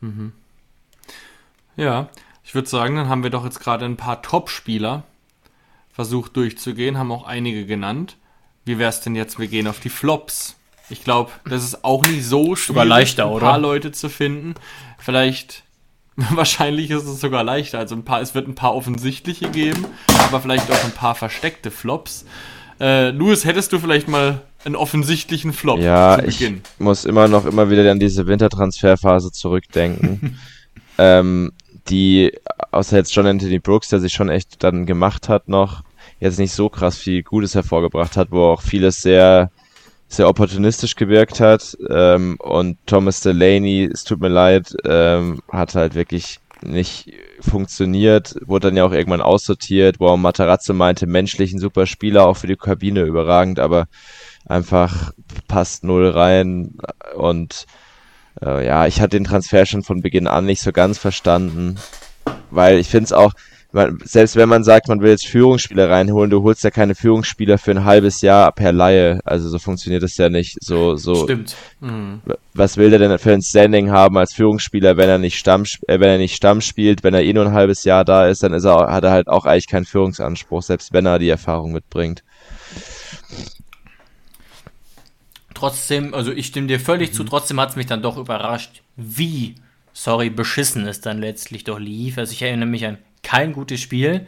Mhm. 0.00 0.32
Ja, 1.76 2.08
ich 2.44 2.54
würde 2.54 2.68
sagen, 2.68 2.96
dann 2.96 3.08
haben 3.08 3.22
wir 3.22 3.30
doch 3.30 3.44
jetzt 3.44 3.60
gerade 3.60 3.84
ein 3.84 3.96
paar 3.96 4.22
Top-Spieler 4.22 5.02
versucht 5.92 6.36
durchzugehen, 6.36 6.98
haben 6.98 7.12
auch 7.12 7.24
einige 7.24 7.66
genannt. 7.66 8.16
Wie 8.64 8.78
wäre 8.78 8.90
es 8.90 9.00
denn 9.00 9.14
jetzt, 9.14 9.38
wir 9.38 9.46
gehen 9.46 9.66
auf 9.66 9.80
die 9.80 9.90
Flops? 9.90 10.56
Ich 10.90 11.04
glaube, 11.04 11.32
das 11.48 11.64
ist 11.64 11.84
auch 11.84 12.04
nicht 12.04 12.24
so 12.24 12.56
schwer, 12.56 12.84
leichter, 12.84 13.30
ein 13.30 13.38
paar 13.38 13.58
Leute 13.58 13.92
zu 13.92 14.08
finden. 14.08 14.54
Vielleicht, 14.98 15.64
wahrscheinlich 16.16 16.90
ist 16.90 17.04
es 17.04 17.20
sogar 17.20 17.44
leichter. 17.44 17.78
Also 17.78 17.94
ein 17.94 18.04
paar, 18.04 18.20
es 18.20 18.34
wird 18.34 18.48
ein 18.48 18.54
paar 18.54 18.74
offensichtliche 18.74 19.50
geben, 19.50 19.86
aber 20.18 20.40
vielleicht 20.40 20.70
auch 20.70 20.84
ein 20.84 20.92
paar 20.92 21.14
versteckte 21.14 21.70
Flops. 21.70 22.26
Äh, 22.80 23.10
Louis, 23.10 23.44
hättest 23.44 23.72
du 23.72 23.78
vielleicht 23.78 24.08
mal 24.08 24.42
einen 24.64 24.76
offensichtlichen 24.76 25.52
Flop 25.52 25.78
ja, 25.78 26.18
zu 26.18 26.24
Beginn? 26.24 26.62
Ich 26.78 26.80
muss 26.80 27.04
immer 27.04 27.28
noch 27.28 27.46
immer 27.46 27.70
wieder 27.70 27.90
an 27.90 28.00
diese 28.00 28.26
Wintertransferphase 28.26 29.30
zurückdenken. 29.30 30.38
ähm, 30.98 31.52
die, 31.88 32.32
außer 32.72 32.96
jetzt 32.96 33.14
John 33.14 33.26
Anthony 33.26 33.58
Brooks, 33.58 33.88
der 33.88 34.00
sich 34.00 34.12
schon 34.12 34.28
echt 34.28 34.62
dann 34.62 34.86
gemacht 34.86 35.28
hat 35.28 35.48
noch, 35.48 35.82
jetzt 36.20 36.38
nicht 36.38 36.52
so 36.52 36.68
krass 36.68 36.98
viel 36.98 37.22
Gutes 37.22 37.54
hervorgebracht 37.54 38.16
hat, 38.16 38.30
wo 38.30 38.44
auch 38.44 38.62
vieles 38.62 39.02
sehr, 39.02 39.50
sehr 40.08 40.28
opportunistisch 40.28 40.96
gewirkt 40.96 41.40
hat. 41.40 41.76
Ähm, 41.90 42.36
und 42.40 42.78
Thomas 42.86 43.20
Delaney, 43.20 43.88
es 43.92 44.04
tut 44.04 44.20
mir 44.20 44.28
leid, 44.28 44.74
ähm, 44.84 45.40
hat 45.50 45.74
halt 45.74 45.94
wirklich 45.94 46.40
nicht 46.62 47.12
funktioniert, 47.40 48.36
wurde 48.46 48.68
dann 48.68 48.76
ja 48.76 48.84
auch 48.84 48.92
irgendwann 48.92 49.20
aussortiert, 49.20 50.00
wo 50.00 50.16
Matarazzo 50.16 50.72
meinte, 50.72 51.06
menschlich 51.06 51.52
ein 51.52 51.58
super 51.58 51.86
Spieler, 51.86 52.26
auch 52.26 52.36
für 52.36 52.46
die 52.46 52.56
Kabine 52.56 53.02
überragend, 53.02 53.58
aber 53.58 53.86
einfach 54.46 55.12
passt 55.46 55.84
null 55.84 56.08
rein 56.08 56.78
und 57.16 57.66
äh, 58.42 58.66
ja, 58.66 58.86
ich 58.86 59.00
hatte 59.00 59.16
den 59.16 59.24
Transfer 59.24 59.66
schon 59.66 59.82
von 59.82 60.02
Beginn 60.02 60.26
an 60.26 60.46
nicht 60.46 60.62
so 60.62 60.72
ganz 60.72 60.98
verstanden, 60.98 61.76
weil 62.50 62.78
ich 62.78 62.88
finde 62.88 63.04
es 63.04 63.12
auch, 63.12 63.32
man, 63.74 63.98
selbst 64.04 64.36
wenn 64.36 64.48
man 64.48 64.62
sagt, 64.62 64.88
man 64.88 65.00
will 65.00 65.10
jetzt 65.10 65.26
Führungsspieler 65.26 65.90
reinholen, 65.90 66.30
du 66.30 66.42
holst 66.42 66.62
ja 66.62 66.70
keine 66.70 66.94
Führungsspieler 66.94 67.58
für 67.58 67.72
ein 67.72 67.84
halbes 67.84 68.20
Jahr 68.20 68.52
per 68.52 68.72
Laie. 68.72 69.20
Also 69.24 69.48
so 69.48 69.58
funktioniert 69.58 70.02
das 70.02 70.16
ja 70.16 70.28
nicht. 70.28 70.56
So, 70.60 70.96
so. 70.96 71.24
Stimmt. 71.24 71.56
Mhm. 71.80 72.22
Was 72.54 72.76
will 72.76 72.90
der 72.90 73.00
denn 73.00 73.18
für 73.18 73.32
ein 73.32 73.42
Standing 73.42 73.90
haben 73.90 74.16
als 74.16 74.32
Führungsspieler, 74.32 74.96
wenn 74.96 75.08
er 75.08 75.18
nicht 75.18 75.36
Stamm, 75.36 75.64
äh, 75.88 75.98
wenn 75.98 76.08
er 76.08 76.18
nicht 76.18 76.36
Stamm 76.36 76.60
spielt, 76.60 77.02
wenn 77.02 77.14
er 77.14 77.24
eh 77.24 77.32
nur 77.32 77.46
ein 77.46 77.52
halbes 77.52 77.84
Jahr 77.84 78.04
da 78.04 78.28
ist, 78.28 78.42
dann 78.42 78.52
ist 78.52 78.64
er, 78.64 78.92
hat 78.92 79.04
er 79.04 79.10
halt 79.10 79.26
auch 79.26 79.44
eigentlich 79.44 79.68
keinen 79.68 79.86
Führungsanspruch, 79.86 80.62
selbst 80.62 80.92
wenn 80.92 81.06
er 81.06 81.18
die 81.18 81.28
Erfahrung 81.28 81.72
mitbringt. 81.72 82.22
Trotzdem, 85.52 86.14
also 86.14 86.30
ich 86.30 86.46
stimme 86.46 86.68
dir 86.68 86.78
völlig 86.78 87.10
mhm. 87.10 87.14
zu, 87.14 87.24
trotzdem 87.24 87.60
hat 87.60 87.70
es 87.70 87.76
mich 87.76 87.86
dann 87.86 88.02
doch 88.02 88.18
überrascht, 88.18 88.82
wie, 88.96 89.56
sorry, 89.92 90.30
beschissen 90.30 90.86
es 90.86 91.00
dann 91.00 91.18
letztlich 91.18 91.64
doch 91.64 91.80
lief. 91.80 92.18
Also 92.18 92.32
ich 92.32 92.42
erinnere 92.42 92.68
mich 92.68 92.86
an 92.86 92.98
kein 93.24 93.52
gutes 93.52 93.80
Spiel. 93.80 94.26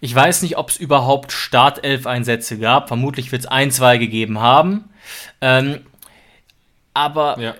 Ich 0.00 0.14
weiß 0.14 0.42
nicht, 0.42 0.58
ob 0.58 0.68
es 0.68 0.76
überhaupt 0.76 1.32
Startelf-Einsätze 1.32 2.58
gab. 2.58 2.88
Vermutlich 2.88 3.32
wird 3.32 3.40
es 3.42 3.46
ein, 3.46 3.70
zwei 3.70 3.96
gegeben 3.96 4.38
haben. 4.38 4.90
Ähm, 5.40 5.80
aber 6.92 7.40
ja. 7.40 7.54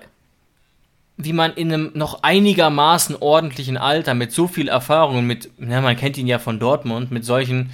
wie 1.17 1.33
man 1.33 1.53
in 1.53 1.73
einem 1.73 1.91
noch 1.95 2.21
einigermaßen 2.21 3.15
ordentlichen 3.15 3.77
Alter 3.77 4.13
mit 4.13 4.31
so 4.31 4.47
viel 4.47 4.67
Erfahrung, 4.67 5.25
mit, 5.25 5.49
ja, 5.57 5.81
man 5.81 5.95
kennt 5.95 6.17
ihn 6.17 6.27
ja 6.27 6.37
von 6.37 6.59
Dortmund, 6.59 7.11
mit 7.11 7.25
solchen 7.25 7.71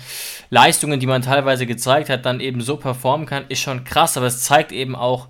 Leistungen, 0.50 1.00
die 1.00 1.08
man 1.08 1.22
teilweise 1.22 1.66
gezeigt 1.66 2.10
hat, 2.10 2.26
dann 2.26 2.40
eben 2.40 2.62
so 2.62 2.78
performen 2.78 3.28
kann, 3.28 3.44
ist 3.50 3.60
schon 3.60 3.84
krass. 3.84 4.16
Aber 4.16 4.28
es 4.28 4.42
zeigt 4.42 4.72
eben 4.72 4.96
auch, 4.96 5.28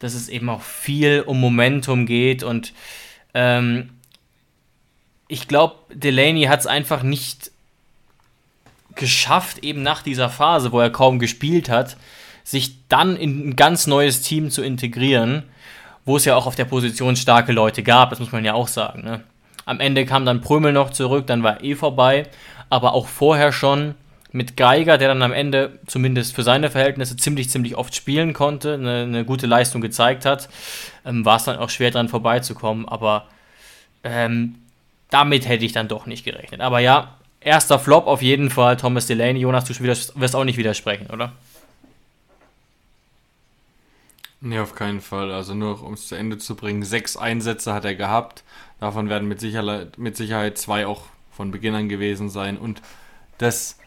dass 0.00 0.14
es 0.14 0.28
eben 0.28 0.50
auch 0.50 0.62
viel 0.62 1.22
um 1.26 1.40
Momentum 1.40 2.04
geht 2.04 2.42
und 2.42 2.74
ähm, 3.34 3.90
ich 5.32 5.48
glaube, 5.48 5.76
Delaney 5.94 6.42
hat 6.42 6.60
es 6.60 6.66
einfach 6.66 7.02
nicht 7.02 7.50
geschafft, 8.94 9.64
eben 9.64 9.82
nach 9.82 10.02
dieser 10.02 10.28
Phase, 10.28 10.72
wo 10.72 10.80
er 10.80 10.90
kaum 10.90 11.18
gespielt 11.18 11.70
hat, 11.70 11.96
sich 12.44 12.86
dann 12.88 13.16
in 13.16 13.48
ein 13.48 13.56
ganz 13.56 13.86
neues 13.86 14.20
Team 14.20 14.50
zu 14.50 14.62
integrieren, 14.62 15.44
wo 16.04 16.18
es 16.18 16.26
ja 16.26 16.36
auch 16.36 16.46
auf 16.46 16.54
der 16.54 16.66
Position 16.66 17.16
starke 17.16 17.52
Leute 17.52 17.82
gab, 17.82 18.10
das 18.10 18.18
muss 18.20 18.30
man 18.30 18.44
ja 18.44 18.52
auch 18.52 18.68
sagen. 18.68 19.04
Ne? 19.04 19.22
Am 19.64 19.80
Ende 19.80 20.04
kam 20.04 20.26
dann 20.26 20.42
Prömel 20.42 20.74
noch 20.74 20.90
zurück, 20.90 21.26
dann 21.26 21.42
war 21.42 21.64
eh 21.64 21.76
vorbei, 21.76 22.26
aber 22.68 22.92
auch 22.92 23.06
vorher 23.06 23.52
schon 23.52 23.94
mit 24.32 24.58
Geiger, 24.58 24.98
der 24.98 25.08
dann 25.08 25.22
am 25.22 25.32
Ende 25.32 25.78
zumindest 25.86 26.34
für 26.34 26.42
seine 26.42 26.68
Verhältnisse 26.68 27.16
ziemlich, 27.16 27.48
ziemlich 27.48 27.76
oft 27.76 27.94
spielen 27.94 28.34
konnte, 28.34 28.74
eine, 28.74 29.04
eine 29.04 29.24
gute 29.24 29.46
Leistung 29.46 29.80
gezeigt 29.80 30.26
hat, 30.26 30.50
ähm, 31.06 31.24
war 31.24 31.36
es 31.36 31.44
dann 31.44 31.56
auch 31.56 31.70
schwer 31.70 31.90
dran 31.90 32.10
vorbeizukommen, 32.10 32.86
aber 32.86 33.28
ähm, 34.04 34.56
damit 35.12 35.46
hätte 35.46 35.64
ich 35.64 35.72
dann 35.72 35.88
doch 35.88 36.06
nicht 36.06 36.24
gerechnet. 36.24 36.60
Aber 36.60 36.80
ja, 36.80 37.18
erster 37.40 37.78
Flop 37.78 38.06
auf 38.06 38.22
jeden 38.22 38.50
Fall, 38.50 38.76
Thomas 38.76 39.06
Delaney. 39.06 39.40
Jonas, 39.40 39.64
du 39.64 39.78
wirst 39.78 40.36
auch 40.36 40.44
nicht 40.44 40.56
widersprechen, 40.56 41.08
oder? 41.08 41.32
Nee, 44.40 44.58
auf 44.58 44.74
keinen 44.74 45.00
Fall. 45.00 45.30
Also 45.30 45.54
nur 45.54 45.82
um 45.84 45.92
es 45.92 46.08
zu 46.08 46.16
Ende 46.16 46.38
zu 46.38 46.56
bringen. 46.56 46.82
Sechs 46.82 47.16
Einsätze 47.16 47.72
hat 47.72 47.84
er 47.84 47.94
gehabt. 47.94 48.42
Davon 48.80 49.08
werden 49.08 49.28
mit 49.28 49.38
Sicherheit, 49.38 49.98
mit 49.98 50.16
Sicherheit 50.16 50.58
zwei 50.58 50.86
auch 50.86 51.02
von 51.30 51.52
Beginn 51.52 51.74
an 51.74 51.88
gewesen 51.88 52.28
sein. 52.28 52.58
Und 52.58 52.82
das 53.38 53.78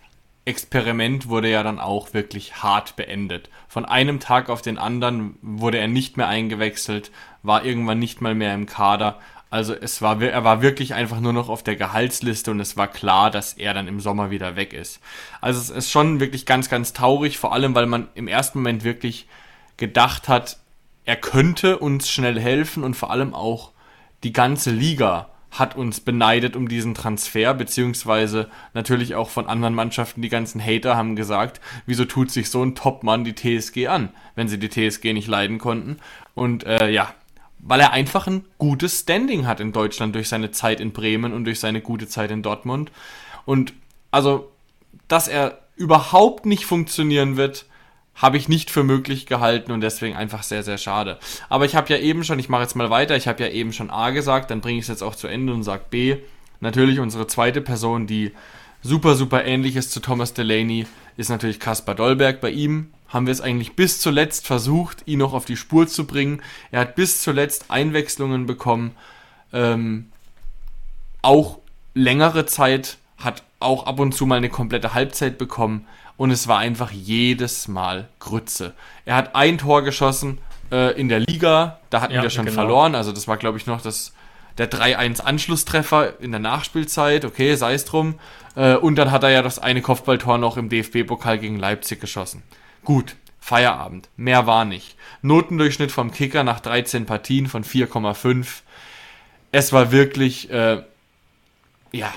Experiment 0.46 1.28
wurde 1.28 1.50
ja 1.50 1.64
dann 1.64 1.80
auch 1.80 2.14
wirklich 2.14 2.64
hart 2.64 2.96
beendet. 2.96 3.50
Von 3.68 3.84
einem 3.84 4.20
Tag 4.20 4.50
auf 4.50 4.62
den 4.62 4.78
anderen 4.78 5.38
wurde 5.42 5.80
er 5.80 5.88
nicht 5.88 6.18
mehr 6.18 6.28
eingewechselt, 6.28 7.12
war 7.44 7.66
irgendwann 7.66 8.00
nicht 8.00 8.22
mal 8.22 8.36
mehr 8.36 8.54
im 8.54 8.68
Kader. 8.68 9.20
Also 9.56 9.74
es 9.74 10.02
war, 10.02 10.22
er 10.22 10.44
war 10.44 10.62
wirklich 10.62 10.96
einfach 10.96 11.22
nur 11.22 11.32
noch 11.32 11.48
auf 11.48 11.64
der 11.64 11.78
Gehaltsliste 11.78 12.52
und 12.52 12.60
es 12.60 12.76
war 12.76 12.90
klar, 12.90 13.32
dass 13.32 13.54
er 13.54 13.74
dann 13.74 13.88
im 13.88 14.02
Sommer 14.02 14.30
wieder 14.30 14.58
weg 14.58 14.74
ist. 14.74 15.00
Also 15.40 15.62
es 15.62 15.70
ist 15.70 15.92
schon 15.92 16.20
wirklich 16.20 16.46
ganz, 16.46 16.68
ganz 16.68 16.92
traurig, 16.92 17.38
vor 17.38 17.54
allem 17.54 17.74
weil 17.74 17.86
man 17.86 18.10
im 18.16 18.28
ersten 18.28 18.60
Moment 18.60 18.84
wirklich 18.84 19.30
gedacht 19.78 20.28
hat, 20.28 20.58
er 21.06 21.16
könnte 21.16 21.80
uns 21.80 22.10
schnell 22.10 22.38
helfen 22.38 22.84
und 22.84 22.96
vor 22.96 23.12
allem 23.12 23.34
auch 23.34 23.72
die 24.26 24.34
ganze 24.34 24.72
Liga 24.72 25.30
hat 25.52 25.78
uns 25.78 26.02
beneidet 26.02 26.58
um 26.58 26.68
diesen 26.68 26.94
Transfer, 26.94 27.54
beziehungsweise 27.54 28.50
natürlich 28.74 29.16
auch 29.16 29.30
von 29.30 29.48
anderen 29.48 29.74
Mannschaften, 29.74 30.22
die 30.22 30.28
ganzen 30.28 30.62
Hater 30.62 30.98
haben 30.98 31.16
gesagt, 31.16 31.62
wieso 31.86 32.04
tut 32.04 32.30
sich 32.30 32.50
so 32.50 32.62
ein 32.62 32.76
Topmann 32.76 33.24
die 33.24 33.36
TSG 33.36 33.88
an, 33.88 34.10
wenn 34.36 34.50
sie 34.50 34.60
die 34.60 34.70
TSG 34.70 35.14
nicht 35.14 35.30
leiden 35.30 35.60
konnten. 35.60 35.96
Und 36.34 36.66
äh, 36.66 36.90
ja, 36.90 37.14
weil 37.66 37.80
er 37.80 37.92
einfach 37.92 38.28
ein 38.28 38.46
gutes 38.60 39.02
Standing 39.02 39.48
hat 39.48 39.60
in 39.60 39.74
Deutschland 39.74 40.14
durch 40.16 40.30
seine 40.30 40.52
Zeit 40.52 40.80
in 40.80 40.94
Bremen 40.94 41.34
und 41.34 41.46
durch 41.46 41.60
seine 41.60 41.82
gute 41.82 42.08
Zeit 42.08 42.30
in 42.32 42.44
Dortmund. 42.44 42.92
Und 43.46 43.74
also, 44.12 44.52
dass 45.08 45.28
er 45.28 45.60
überhaupt 45.76 46.46
nicht 46.46 46.66
funktionieren 46.66 47.38
wird, 47.38 47.66
habe 48.14 48.38
ich 48.38 48.48
nicht 48.48 48.70
für 48.70 48.84
möglich 48.84 49.26
gehalten 49.26 49.72
und 49.72 49.82
deswegen 49.82 50.16
einfach 50.16 50.44
sehr, 50.44 50.64
sehr 50.64 50.78
schade. 50.78 51.20
Aber 51.50 51.66
ich 51.66 51.76
habe 51.76 51.92
ja 51.92 52.00
eben 52.00 52.24
schon, 52.24 52.40
ich 52.40 52.50
mache 52.50 52.62
jetzt 52.62 52.76
mal 52.76 52.92
weiter, 52.92 53.18
ich 53.18 53.28
habe 53.28 53.44
ja 53.44 53.50
eben 53.50 53.74
schon 53.74 53.90
A 53.90 54.12
gesagt, 54.12 54.52
dann 54.52 54.62
bringe 54.62 54.78
ich 54.78 54.84
es 54.84 54.90
jetzt 54.90 55.04
auch 55.04 55.16
zu 55.16 55.28
Ende 55.28 55.52
und 55.52 55.64
sage 55.64 55.86
B. 55.90 56.18
Natürlich 56.62 57.00
unsere 57.00 57.28
zweite 57.28 57.62
Person, 57.62 58.08
die 58.08 58.32
super, 58.84 59.16
super 59.16 59.44
ähnlich 59.44 59.76
ist 59.76 59.92
zu 59.92 60.00
Thomas 60.00 60.34
Delaney, 60.34 60.86
ist 61.18 61.30
natürlich 61.30 61.60
Kaspar 61.60 61.96
Dollberg. 61.96 62.42
Bei 62.42 62.50
ihm 62.50 62.92
haben 63.08 63.28
wir 63.28 63.32
es 63.32 63.42
eigentlich 63.42 63.76
bis 63.76 64.00
zuletzt 64.00 64.46
versucht, 64.48 65.04
ihn 65.06 65.20
noch 65.20 65.34
auf 65.34 65.46
die 65.46 65.58
Spur 65.58 65.88
zu 65.88 66.06
bringen. 66.06 66.42
Er 66.72 66.82
hat 66.82 66.96
bis 66.96 67.22
zuletzt 67.22 67.66
Einwechslungen 67.70 68.46
bekommen, 68.46 68.92
ähm, 69.54 70.10
auch 71.22 71.60
längere 71.94 72.46
Zeit, 72.46 72.98
hat 73.18 73.44
auch 73.60 73.86
ab 73.86 74.00
und 74.00 74.14
zu 74.14 74.26
mal 74.26 74.36
eine 74.36 74.50
komplette 74.50 74.94
Halbzeit 74.94 75.38
bekommen 75.38 75.88
und 76.18 76.32
es 76.32 76.48
war 76.48 76.60
einfach 76.60 76.92
jedes 76.92 77.68
Mal 77.68 78.10
Grütze. 78.20 78.74
Er 79.06 79.16
hat 79.16 79.36
ein 79.36 79.58
Tor 79.58 79.84
geschossen 79.84 80.40
äh, 80.72 81.00
in 81.00 81.10
der 81.10 81.20
Liga, 81.20 81.80
da 81.90 82.02
hatten 82.02 82.14
ja, 82.14 82.22
wir 82.22 82.30
schon 82.30 82.46
genau. 82.46 82.56
verloren, 82.56 82.96
also 82.96 83.12
das 83.12 83.28
war 83.28 83.38
glaube 83.38 83.58
ich 83.58 83.66
noch 83.66 83.82
das 83.82 84.14
der 84.58 84.72
3-1 84.72 85.22
Anschlusstreffer 85.22 86.20
in 86.20 86.32
der 86.32 86.40
Nachspielzeit, 86.40 87.26
okay, 87.26 87.56
sei 87.56 87.74
es 87.74 87.86
drum. 87.86 88.16
Äh, 88.56 88.76
und 88.76 88.96
dann 88.96 89.12
hat 89.12 89.24
er 89.24 89.30
ja 89.30 89.42
das 89.42 89.60
eine 89.60 89.82
Kopfballtor 89.82 90.38
noch 90.38 90.58
im 90.58 90.70
DFB-Pokal 90.70 91.40
gegen 91.40 91.60
Leipzig 91.60 92.00
geschossen. 92.00 92.44
Gut, 92.84 93.16
Feierabend. 93.40 94.10
Mehr 94.18 94.48
war 94.48 94.66
nicht. 94.66 94.96
Notendurchschnitt 95.22 95.92
vom 95.92 96.12
Kicker 96.12 96.44
nach 96.44 96.60
13 96.60 97.06
Partien 97.06 97.48
von 97.48 97.64
4,5. 97.64 98.62
Es 99.52 99.72
war 99.72 99.92
wirklich, 99.92 100.50
äh, 100.50 100.82
ja, 101.92 102.14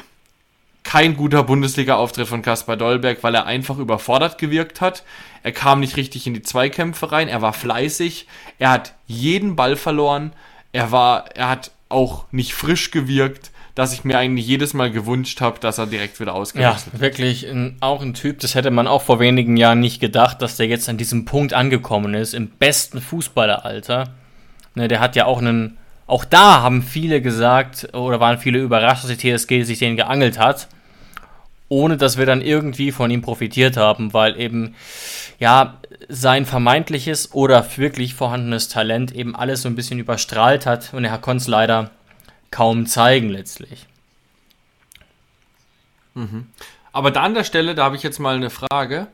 kein 0.85 1.19
guter 1.19 1.43
Bundesliga-Auftritt 1.43 2.29
von 2.29 2.41
Kaspar 2.41 2.79
Dollberg, 2.79 3.23
weil 3.23 3.35
er 3.35 3.45
einfach 3.45 3.77
überfordert 3.77 4.39
gewirkt 4.39 4.81
hat. 4.81 5.05
Er 5.43 5.53
kam 5.53 5.81
nicht 5.81 5.99
richtig 5.99 6.27
in 6.27 6.33
die 6.33 6.43
Zweikämpfe 6.43 7.13
rein. 7.13 7.29
Er 7.29 7.43
war 7.43 7.53
fleißig. 7.53 8.27
Er 8.59 8.71
hat 8.71 8.95
jeden 9.07 9.55
Ball 9.55 9.77
verloren. 9.77 10.33
Er 10.73 10.91
war, 10.91 11.37
er 11.37 11.51
hat 11.51 11.73
auch 11.89 12.25
nicht 12.33 12.55
frisch 12.55 12.91
gewirkt 12.91 13.51
dass 13.79 13.93
ich 13.93 14.03
mir 14.03 14.19
eigentlich 14.19 14.45
jedes 14.45 14.75
Mal 14.75 14.91
gewünscht 14.91 15.41
habe, 15.41 15.61
dass 15.61 15.79
er 15.79 15.87
direkt 15.87 16.19
wieder 16.19 16.35
ausgewechselt 16.35 16.95
Ja, 16.95 17.01
wirklich 17.01 17.47
ein, 17.47 17.77
auch 17.79 18.03
ein 18.03 18.13
Typ, 18.13 18.41
das 18.41 18.57
hätte 18.57 18.73
man 18.73 18.89
auch 18.89 19.03
vor 19.03 19.21
wenigen 19.21 19.57
Jahren 19.57 19.79
nicht 19.79 20.01
gedacht, 20.01 20.43
dass 20.43 20.57
der 20.57 20.67
jetzt 20.67 20.89
an 20.89 20.97
diesem 20.97 21.27
Punkt 21.27 21.55
angekommen 21.55 22.15
ist, 22.15 22.35
im 22.35 22.49
besten 22.49 23.01
Fußballeralter. 23.01 24.09
Ne, 24.75 24.89
der 24.89 24.99
hat 24.99 25.15
ja 25.15 25.27
auch 25.27 25.39
einen 25.39 25.79
auch 26.09 26.25
da 26.25 26.61
haben 26.61 26.83
viele 26.83 27.23
gesagt 27.23 27.95
oder 27.95 28.19
waren 28.19 28.39
viele 28.39 28.59
überrascht, 28.59 29.05
dass 29.05 29.17
die 29.17 29.37
TSG 29.37 29.63
sich 29.63 29.79
den 29.79 29.95
geangelt 29.95 30.41
hat, 30.41 30.67
ohne 31.69 31.97
dass 31.97 32.19
wir 32.19 32.27
dann 32.27 32.43
irgendwie 32.43 32.91
von 32.91 33.13
ihm 33.13 33.23
profitiert 33.23 33.77
haben, 33.77 34.13
weil 34.13 34.41
eben 34.41 34.75
ja 35.39 35.79
sein 36.09 36.47
vermeintliches 36.47 37.35
oder 37.35 37.67
wirklich 37.77 38.15
vorhandenes 38.15 38.69
Talent 38.69 39.15
eben 39.15 39.37
alles 39.37 39.63
so 39.63 39.69
ein 39.69 39.77
bisschen 39.77 39.99
überstrahlt 39.99 40.67
hat 40.67 40.95
und 40.95 41.05
er 41.05 41.19
konnte 41.19 41.43
es 41.43 41.49
leider 41.49 41.91
kaum 42.51 42.87
zeigen 42.87 43.29
letztlich. 43.29 43.87
Mhm. 46.15 46.47
Aber 46.93 47.11
da 47.11 47.23
an 47.23 47.35
der 47.35 47.45
Stelle, 47.45 47.75
da 47.75 47.85
habe 47.85 47.97
ich 47.97 48.03
jetzt 48.03 48.19
mal 48.19 48.35
eine 48.35 48.51
Frage. 48.51 49.09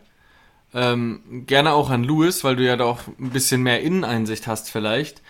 Ähm, 0.72 1.44
gerne 1.46 1.72
auch 1.72 1.90
an 1.90 2.04
Louis, 2.04 2.42
weil 2.44 2.56
du 2.56 2.64
ja 2.64 2.76
doch 2.76 3.06
ein 3.18 3.30
bisschen 3.30 3.62
mehr 3.62 3.80
Inneneinsicht 3.82 4.46
hast 4.46 4.70
vielleicht. 4.70 5.22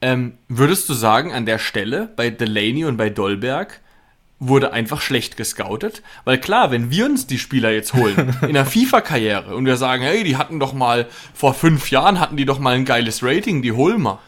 Ähm, 0.00 0.38
würdest 0.48 0.88
du 0.88 0.94
sagen, 0.94 1.32
an 1.32 1.46
der 1.46 1.58
Stelle 1.58 2.08
bei 2.16 2.30
Delaney 2.30 2.84
und 2.84 2.96
bei 2.96 3.10
Dolberg 3.10 3.80
wurde 4.40 4.72
einfach 4.72 5.00
schlecht 5.00 5.36
gescoutet? 5.36 6.02
Weil 6.24 6.38
klar, 6.38 6.72
wenn 6.72 6.90
wir 6.90 7.04
uns 7.04 7.28
die 7.28 7.38
Spieler 7.38 7.70
jetzt 7.70 7.94
holen 7.94 8.36
in 8.42 8.54
der 8.54 8.66
FIFA-Karriere 8.66 9.54
und 9.54 9.66
wir 9.66 9.76
sagen, 9.76 10.02
hey, 10.02 10.24
die 10.24 10.36
hatten 10.36 10.58
doch 10.58 10.72
mal 10.72 11.06
vor 11.32 11.54
fünf 11.54 11.90
Jahren 11.90 12.18
hatten 12.18 12.36
die 12.36 12.46
doch 12.46 12.58
mal 12.58 12.74
ein 12.74 12.84
geiles 12.84 13.22
Rating, 13.22 13.62
die 13.62 13.72
holen 13.72 14.02
wir 14.02 14.18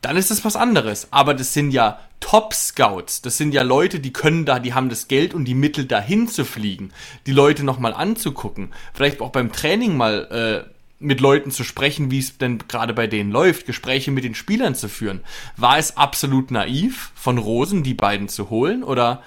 dann 0.00 0.16
ist 0.16 0.30
das 0.30 0.44
was 0.44 0.56
anderes. 0.56 1.08
Aber 1.10 1.34
das 1.34 1.52
sind 1.54 1.70
ja 1.70 1.98
Top-Scouts. 2.20 3.22
Das 3.22 3.36
sind 3.36 3.52
ja 3.52 3.62
Leute, 3.62 4.00
die 4.00 4.12
können 4.12 4.44
da, 4.44 4.58
die 4.58 4.74
haben 4.74 4.88
das 4.88 5.08
Geld 5.08 5.34
und 5.34 5.44
die 5.44 5.54
Mittel 5.54 5.84
dahin 5.86 6.28
zu 6.28 6.44
fliegen, 6.44 6.92
die 7.26 7.32
Leute 7.32 7.64
nochmal 7.64 7.94
anzugucken. 7.94 8.72
Vielleicht 8.94 9.20
auch 9.20 9.30
beim 9.30 9.52
Training 9.52 9.96
mal 9.96 10.64
äh, 10.66 10.70
mit 11.00 11.20
Leuten 11.20 11.50
zu 11.50 11.64
sprechen, 11.64 12.10
wie 12.10 12.18
es 12.18 12.38
denn 12.38 12.58
gerade 12.68 12.92
bei 12.92 13.06
denen 13.06 13.30
läuft, 13.30 13.66
Gespräche 13.66 14.10
mit 14.10 14.24
den 14.24 14.34
Spielern 14.34 14.74
zu 14.74 14.88
führen. 14.88 15.20
War 15.56 15.78
es 15.78 15.96
absolut 15.96 16.50
naiv 16.50 17.12
von 17.14 17.38
Rosen, 17.38 17.82
die 17.82 17.94
beiden 17.94 18.28
zu 18.28 18.50
holen 18.50 18.82
oder 18.82 19.22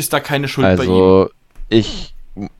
ist 0.00 0.12
da 0.12 0.20
keine 0.20 0.48
Schuld 0.48 0.66
also, 0.66 0.82
bei 0.82 0.88
ihm? 0.88 0.90
Also, 0.90 1.30
ich 1.68 2.14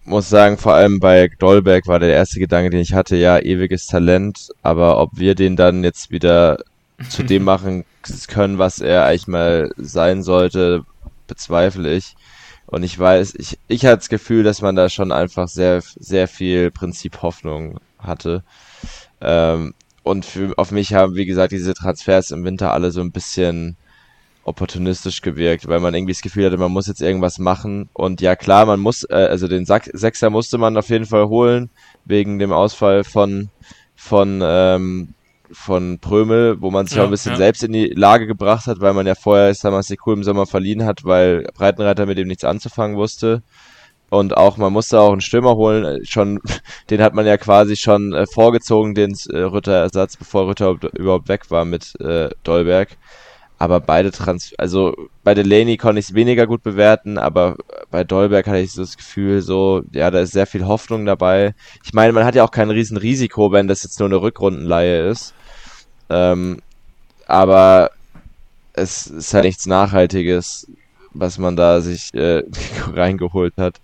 muss 0.04 0.28
sagen, 0.28 0.58
vor 0.58 0.74
allem 0.74 1.00
bei 1.00 1.30
Dolberg 1.38 1.86
war 1.86 1.98
der 1.98 2.12
erste 2.12 2.38
Gedanke, 2.38 2.70
den 2.70 2.80
ich 2.80 2.94
hatte, 2.94 3.16
ja, 3.16 3.38
ewiges 3.38 3.86
Talent, 3.86 4.50
aber 4.62 5.00
ob 5.00 5.10
wir 5.14 5.34
den 5.34 5.56
dann 5.56 5.82
jetzt 5.82 6.10
wieder 6.10 6.58
zu 7.08 7.22
dem 7.24 7.44
machen 7.44 7.84
können, 8.28 8.58
was 8.58 8.80
er 8.80 9.06
eigentlich 9.06 9.26
mal 9.26 9.72
sein 9.76 10.22
sollte, 10.22 10.84
bezweifle 11.26 11.92
ich. 11.92 12.14
Und 12.66 12.82
ich 12.82 12.96
weiß, 12.96 13.34
ich, 13.36 13.58
ich 13.66 13.84
hatte 13.84 13.96
das 13.96 14.08
Gefühl, 14.08 14.44
dass 14.44 14.62
man 14.62 14.76
da 14.76 14.88
schon 14.88 15.10
einfach 15.10 15.48
sehr, 15.48 15.82
sehr 15.82 16.28
viel 16.28 16.70
Prinzip 16.70 17.22
Hoffnung 17.22 17.80
hatte. 17.98 18.44
Ähm, 19.20 19.74
und 20.02 20.24
für, 20.24 20.56
auf 20.56 20.70
mich 20.70 20.94
haben, 20.94 21.16
wie 21.16 21.26
gesagt, 21.26 21.52
diese 21.52 21.74
Transfers 21.74 22.30
im 22.30 22.44
Winter 22.44 22.72
alle 22.72 22.90
so 22.90 23.00
ein 23.00 23.12
bisschen 23.12 23.76
opportunistisch 24.44 25.20
gewirkt, 25.20 25.68
weil 25.68 25.80
man 25.80 25.94
irgendwie 25.94 26.12
das 26.12 26.22
Gefühl 26.22 26.46
hatte, 26.46 26.56
man 26.56 26.72
muss 26.72 26.86
jetzt 26.86 27.02
irgendwas 27.02 27.38
machen. 27.38 27.88
Und 27.92 28.20
ja, 28.20 28.36
klar, 28.36 28.66
man 28.66 28.80
muss, 28.80 29.04
äh, 29.04 29.14
also 29.14 29.48
den 29.48 29.66
Sack, 29.66 29.90
Sechser 29.92 30.30
musste 30.30 30.58
man 30.58 30.76
auf 30.76 30.88
jeden 30.88 31.06
Fall 31.06 31.28
holen, 31.28 31.70
wegen 32.04 32.38
dem 32.38 32.52
Ausfall 32.52 33.04
von, 33.04 33.50
von 33.94 34.40
ähm, 34.42 35.14
von 35.52 35.98
Prömel, 35.98 36.60
wo 36.60 36.70
man 36.70 36.86
sich 36.86 36.96
ja, 36.96 37.02
auch 37.02 37.08
ein 37.08 37.10
bisschen 37.10 37.32
ja. 37.32 37.38
selbst 37.38 37.62
in 37.62 37.72
die 37.72 37.88
Lage 37.88 38.26
gebracht 38.26 38.66
hat, 38.66 38.80
weil 38.80 38.94
man 38.94 39.06
ja 39.06 39.14
vorher 39.14 39.52
Samaseko 39.54 40.12
im 40.12 40.24
Sommer 40.24 40.46
verliehen 40.46 40.84
hat, 40.84 41.04
weil 41.04 41.42
Breitenreiter 41.54 42.06
mit 42.06 42.18
dem 42.18 42.28
nichts 42.28 42.44
anzufangen 42.44 42.96
wusste. 42.96 43.42
Und 44.10 44.36
auch, 44.36 44.56
man 44.56 44.72
musste 44.72 45.00
auch 45.00 45.12
einen 45.12 45.20
Stürmer 45.20 45.54
holen, 45.56 46.04
schon, 46.04 46.40
den 46.90 47.00
hat 47.00 47.14
man 47.14 47.26
ja 47.26 47.36
quasi 47.36 47.76
schon 47.76 48.12
äh, 48.12 48.26
vorgezogen, 48.26 48.94
den 48.94 49.16
äh, 49.30 49.38
Rütter-Ersatz, 49.38 50.16
bevor 50.16 50.48
Rütter 50.48 50.76
überhaupt 50.94 51.28
weg 51.28 51.50
war 51.50 51.64
mit 51.64 51.98
äh, 52.00 52.30
Dolberg. 52.42 52.96
Aber 53.60 53.78
beide 53.78 54.10
Trans, 54.10 54.54
also 54.56 54.96
bei 55.22 55.34
Delaney 55.34 55.76
konnte 55.76 55.98
ich 56.00 56.06
es 56.06 56.14
weniger 56.14 56.46
gut 56.46 56.62
bewerten, 56.62 57.18
aber 57.18 57.56
bei 57.90 58.04
Dolberg 58.04 58.46
hatte 58.46 58.60
ich 58.60 58.72
so 58.72 58.80
das 58.80 58.96
Gefühl, 58.96 59.42
so, 59.42 59.82
ja, 59.92 60.10
da 60.10 60.20
ist 60.20 60.32
sehr 60.32 60.46
viel 60.46 60.64
Hoffnung 60.64 61.04
dabei. 61.04 61.54
Ich 61.84 61.92
meine, 61.92 62.14
man 62.14 62.24
hat 62.24 62.34
ja 62.34 62.42
auch 62.42 62.52
kein 62.52 62.70
Riesenrisiko, 62.70 63.52
wenn 63.52 63.68
das 63.68 63.82
jetzt 63.82 63.98
nur 63.98 64.08
eine 64.08 64.22
Rückrundenleihe 64.22 65.06
ist. 65.10 65.34
Ähm, 66.08 66.62
aber 67.26 67.90
es 68.72 69.06
ist 69.06 69.34
halt 69.34 69.44
nichts 69.44 69.66
Nachhaltiges, 69.66 70.66
was 71.12 71.36
man 71.36 71.54
da 71.54 71.82
sich 71.82 72.14
äh, 72.14 72.44
reingeholt 72.94 73.58
hat. 73.58 73.82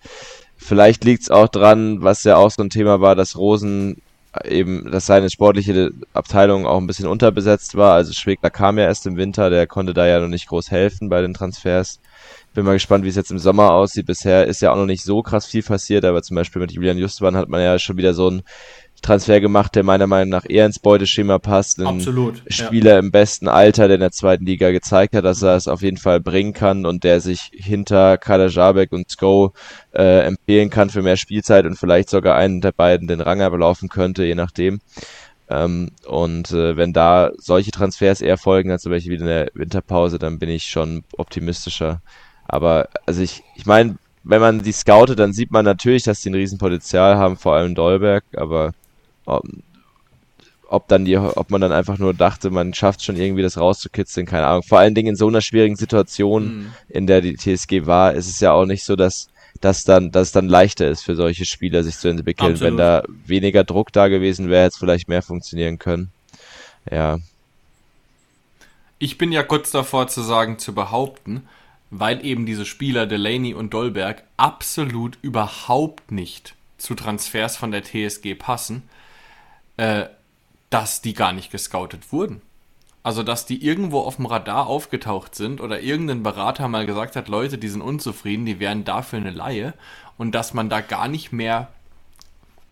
Vielleicht 0.56 1.04
liegt 1.04 1.24
es 1.24 1.30
auch 1.30 1.48
dran, 1.48 2.02
was 2.02 2.24
ja 2.24 2.38
auch 2.38 2.50
so 2.50 2.62
ein 2.62 2.70
Thema 2.70 3.02
war, 3.02 3.14
dass 3.14 3.36
Rosen 3.36 4.00
eben, 4.44 4.90
dass 4.90 5.06
seine 5.06 5.30
sportliche 5.30 5.92
Abteilung 6.12 6.66
auch 6.66 6.78
ein 6.78 6.86
bisschen 6.86 7.06
unterbesetzt 7.06 7.76
war. 7.76 7.94
Also 7.94 8.12
Schwegler 8.12 8.50
kam 8.50 8.78
ja 8.78 8.84
erst 8.84 9.06
im 9.06 9.16
Winter, 9.16 9.50
der 9.50 9.66
konnte 9.66 9.94
da 9.94 10.06
ja 10.06 10.20
noch 10.20 10.28
nicht 10.28 10.48
groß 10.48 10.70
helfen 10.70 11.08
bei 11.08 11.20
den 11.20 11.34
Transfers. 11.34 12.00
Bin 12.54 12.64
mal 12.64 12.72
gespannt, 12.72 13.04
wie 13.04 13.08
es 13.08 13.16
jetzt 13.16 13.30
im 13.30 13.38
Sommer 13.38 13.72
aussieht. 13.72 14.06
Bisher 14.06 14.46
ist 14.46 14.62
ja 14.62 14.72
auch 14.72 14.76
noch 14.76 14.86
nicht 14.86 15.04
so 15.04 15.22
krass 15.22 15.46
viel 15.46 15.62
passiert, 15.62 16.04
aber 16.04 16.22
zum 16.22 16.36
Beispiel 16.36 16.60
mit 16.60 16.72
Julian 16.72 16.98
Justwan 16.98 17.36
hat 17.36 17.48
man 17.48 17.60
ja 17.60 17.78
schon 17.78 17.98
wieder 17.98 18.14
so 18.14 18.30
ein 18.30 18.42
Transfer 19.02 19.40
gemacht, 19.40 19.74
der 19.74 19.84
meiner 19.84 20.06
Meinung 20.06 20.30
nach 20.30 20.44
eher 20.48 20.66
ins 20.66 20.78
Beuteschema 20.78 21.38
passt. 21.38 21.78
Ein 21.78 21.86
Absolut. 21.86 22.42
Spieler 22.48 22.94
ja. 22.94 22.98
im 22.98 23.10
besten 23.10 23.48
Alter, 23.48 23.88
der 23.88 23.96
in 23.96 24.00
der 24.00 24.10
zweiten 24.10 24.46
Liga 24.46 24.70
gezeigt 24.70 25.14
hat, 25.14 25.24
dass 25.24 25.42
er 25.42 25.56
es 25.56 25.68
auf 25.68 25.82
jeden 25.82 25.96
Fall 25.96 26.20
bringen 26.20 26.52
kann 26.52 26.86
und 26.86 27.04
der 27.04 27.20
sich 27.20 27.50
hinter 27.52 28.18
Kader 28.18 28.48
Jabek 28.48 28.92
und 28.92 29.10
Sko 29.10 29.52
äh, 29.92 30.20
empfehlen 30.26 30.70
kann 30.70 30.90
für 30.90 31.02
mehr 31.02 31.16
Spielzeit 31.16 31.66
und 31.66 31.76
vielleicht 31.76 32.10
sogar 32.10 32.36
einen 32.36 32.60
der 32.60 32.72
beiden 32.72 33.06
den 33.06 33.20
Rang 33.20 33.42
ablaufen 33.42 33.88
könnte, 33.88 34.24
je 34.24 34.34
nachdem. 34.34 34.80
Ähm, 35.48 35.90
und 36.06 36.50
äh, 36.50 36.76
wenn 36.76 36.92
da 36.92 37.30
solche 37.38 37.70
Transfers 37.70 38.20
eher 38.20 38.38
folgen 38.38 38.70
als 38.70 38.86
welche 38.86 39.10
wie 39.10 39.16
in 39.16 39.26
der 39.26 39.50
Winterpause, 39.54 40.18
dann 40.18 40.38
bin 40.38 40.48
ich 40.48 40.64
schon 40.64 41.04
optimistischer. 41.16 42.00
Aber 42.48 42.88
also 43.06 43.22
ich, 43.22 43.42
ich 43.54 43.66
meine, 43.66 43.96
wenn 44.24 44.40
man 44.40 44.62
die 44.62 44.72
scoutet, 44.72 45.20
dann 45.20 45.32
sieht 45.32 45.52
man 45.52 45.64
natürlich, 45.64 46.02
dass 46.02 46.20
die 46.20 46.30
ein 46.30 46.34
Riesenpotenzial 46.34 47.16
haben, 47.16 47.36
vor 47.36 47.54
allem 47.54 47.76
Dolberg, 47.76 48.24
aber 48.36 48.72
ob, 49.26 50.88
dann 50.88 51.04
die, 51.04 51.16
ob 51.16 51.50
man 51.50 51.60
dann 51.60 51.72
einfach 51.72 51.98
nur 51.98 52.14
dachte, 52.14 52.50
man 52.50 52.74
schafft 52.74 53.02
schon 53.02 53.16
irgendwie 53.16 53.42
das 53.42 53.58
rauszukitzeln, 53.58 54.26
keine 54.26 54.46
Ahnung. 54.46 54.62
Vor 54.62 54.78
allen 54.78 54.94
Dingen 54.94 55.08
in 55.08 55.16
so 55.16 55.28
einer 55.28 55.42
schwierigen 55.42 55.76
Situation, 55.76 56.44
mhm. 56.44 56.72
in 56.88 57.06
der 57.06 57.20
die 57.20 57.36
TSG 57.36 57.86
war, 57.86 58.14
ist 58.14 58.28
es 58.28 58.40
ja 58.40 58.52
auch 58.52 58.66
nicht 58.66 58.84
so, 58.84 58.96
dass 58.96 59.28
dass 59.60 59.84
dann, 59.84 60.10
dass 60.10 60.28
es 60.28 60.32
dann 60.32 60.48
leichter 60.48 60.88
ist 60.88 61.02
für 61.02 61.16
solche 61.16 61.44
Spieler, 61.44 61.82
sich 61.82 61.96
zu 61.96 62.08
entwickeln. 62.08 62.52
Absolut. 62.52 62.72
Wenn 62.72 62.76
da 62.76 63.04
weniger 63.24 63.64
Druck 63.64 63.92
da 63.92 64.08
gewesen 64.08 64.48
wäre, 64.48 64.64
hätte 64.64 64.74
es 64.74 64.78
vielleicht 64.78 65.08
mehr 65.08 65.22
funktionieren 65.22 65.78
können. 65.78 66.10
Ja. 66.90 67.18
Ich 68.98 69.18
bin 69.18 69.32
ja 69.32 69.42
kurz 69.42 69.70
davor 69.70 70.08
zu 70.08 70.22
sagen, 70.22 70.58
zu 70.58 70.74
behaupten, 70.74 71.46
weil 71.90 72.24
eben 72.24 72.46
diese 72.46 72.64
Spieler 72.64 73.06
Delaney 73.06 73.54
und 73.54 73.74
Dolberg 73.74 74.24
absolut 74.36 75.18
überhaupt 75.22 76.10
nicht 76.12 76.54
zu 76.78 76.94
Transfers 76.94 77.56
von 77.56 77.70
der 77.70 77.82
TSG 77.82 78.34
passen, 78.34 78.82
äh, 79.76 80.06
dass 80.70 81.02
die 81.02 81.14
gar 81.14 81.32
nicht 81.32 81.50
gescoutet 81.50 82.12
wurden. 82.12 82.42
Also, 83.02 83.22
dass 83.22 83.46
die 83.46 83.64
irgendwo 83.64 84.00
auf 84.00 84.16
dem 84.16 84.26
Radar 84.26 84.66
aufgetaucht 84.66 85.36
sind 85.36 85.60
oder 85.60 85.80
irgendein 85.80 86.24
Berater 86.24 86.66
mal 86.66 86.86
gesagt 86.86 87.14
hat, 87.14 87.28
Leute, 87.28 87.56
die 87.56 87.68
sind 87.68 87.80
unzufrieden, 87.80 88.46
die 88.46 88.58
wären 88.58 88.84
dafür 88.84 89.20
eine 89.20 89.30
Laie 89.30 89.74
und 90.18 90.34
dass 90.34 90.54
man 90.54 90.68
da 90.68 90.80
gar 90.80 91.06
nicht 91.06 91.32
mehr 91.32 91.68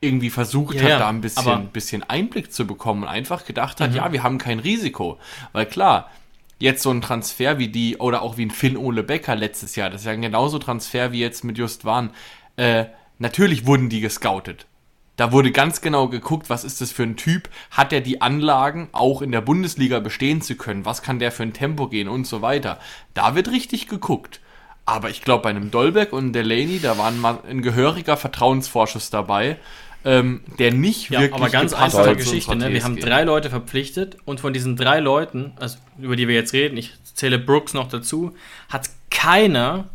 irgendwie 0.01 0.31
versucht 0.31 0.77
ja, 0.77 0.83
hat, 0.83 1.01
da 1.01 1.09
ein 1.09 1.21
bisschen, 1.21 1.69
bisschen 1.69 2.03
Einblick 2.03 2.53
zu 2.53 2.67
bekommen 2.67 3.05
und 3.05 3.09
einfach 3.09 3.45
gedacht 3.45 3.81
hat, 3.81 3.91
mhm. 3.91 3.97
ja, 3.97 4.13
wir 4.13 4.23
haben 4.23 4.39
kein 4.39 4.59
Risiko. 4.59 5.19
Weil 5.53 5.67
klar, 5.67 6.11
jetzt 6.59 6.83
so 6.83 6.91
ein 6.91 7.01
Transfer 7.01 7.59
wie 7.59 7.69
die, 7.69 7.97
oder 7.99 8.23
auch 8.23 8.37
wie 8.37 8.47
ein 8.47 8.51
Finn 8.51 8.77
Ole 8.77 9.03
Becker 9.03 9.35
letztes 9.37 9.77
Jahr, 9.77 9.91
das 9.91 10.03
ist 10.03 10.07
ja 10.07 10.15
genauso 10.15 10.59
Transfer 10.59 11.13
wie 11.13 11.21
jetzt 11.21 11.45
mit 11.45 11.59
Just 11.59 11.85
Waren, 11.85 12.11
äh, 12.57 12.87
natürlich 13.19 13.67
wurden 13.67 13.89
die 13.89 14.01
gescoutet. 14.01 14.67
Da 15.17 15.31
wurde 15.31 15.53
ganz 15.53 15.81
genau 15.81 16.09
geguckt, 16.09 16.51
was 16.51 16.65
ist 16.65 16.81
das 16.81 16.91
für 16.91 17.05
ein 17.05 17.17
Typ, 17.17 17.49
hat 17.71 17.93
er 17.93 18.01
die 18.01 18.21
Anlagen, 18.21 18.89
auch 18.93 19.23
in 19.23 19.31
der 19.31 19.41
Bundesliga 19.41 20.01
bestehen 20.01 20.43
zu 20.43 20.57
können, 20.57 20.85
was 20.85 21.03
kann 21.03 21.21
der 21.21 21.31
für 21.31 21.45
ein 21.45 21.53
Tempo 21.53 21.87
gehen 21.87 22.09
und 22.09 22.27
so 22.27 22.43
weiter. 22.43 22.81
Da 23.15 23.35
wird 23.37 23.49
richtig 23.49 23.87
geguckt. 23.87 24.41
Aber 24.87 25.11
ich 25.11 25.23
glaube, 25.23 25.45
bei 25.45 25.51
einem 25.51 25.71
Dolbeck 25.71 26.13
und 26.13 26.33
Delaney, 26.33 26.81
da 26.81 26.99
war 26.99 27.13
ein 27.49 27.63
gehöriger 27.63 28.17
Vertrauensvorschuss 28.17 29.09
dabei, 29.09 29.57
ähm, 30.05 30.43
der 30.59 30.73
nicht 30.73 31.11
ja, 31.11 31.21
wirklich. 31.21 31.41
Aber 31.41 31.51
ganz 31.51 31.73
einfache 31.73 32.17
Geschichte, 32.17 32.55
ne? 32.55 32.73
Wir 32.73 32.85
haben 32.85 32.99
drei 32.99 33.25
Leute 33.25 33.49
verpflichtet 33.49 34.19
und 34.27 34.41
von 34.41 34.53
diesen 34.53 34.77
drei 34.77 35.01
Leuten, 35.01 35.53
also 35.57 35.79
über 35.99 36.17
die 36.17 36.29
wir 36.29 36.35
jetzt 36.35 36.53
reden, 36.53 36.77
ich 36.77 36.93
zähle 37.15 37.39
Brooks 37.39 37.73
noch 37.73 37.89
dazu, 37.89 38.35
hat 38.69 38.91
keiner 39.11 39.89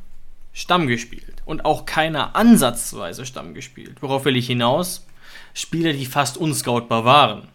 Stamm 0.54 0.88
gespielt 0.88 1.44
und 1.46 1.66
auch 1.66 1.86
keiner 1.86 2.36
ansatzweise 2.36 3.26
Stamm 3.26 3.54
gespielt. 3.54 3.98
Worauf 4.02 4.26
will 4.26 4.36
ich 4.36 4.48
hinaus? 4.48 5.06
Spieler, 5.54 5.94
die 5.94 6.06
fast 6.06 6.38
unscoutbar 6.38 7.06
waren. 7.06 7.48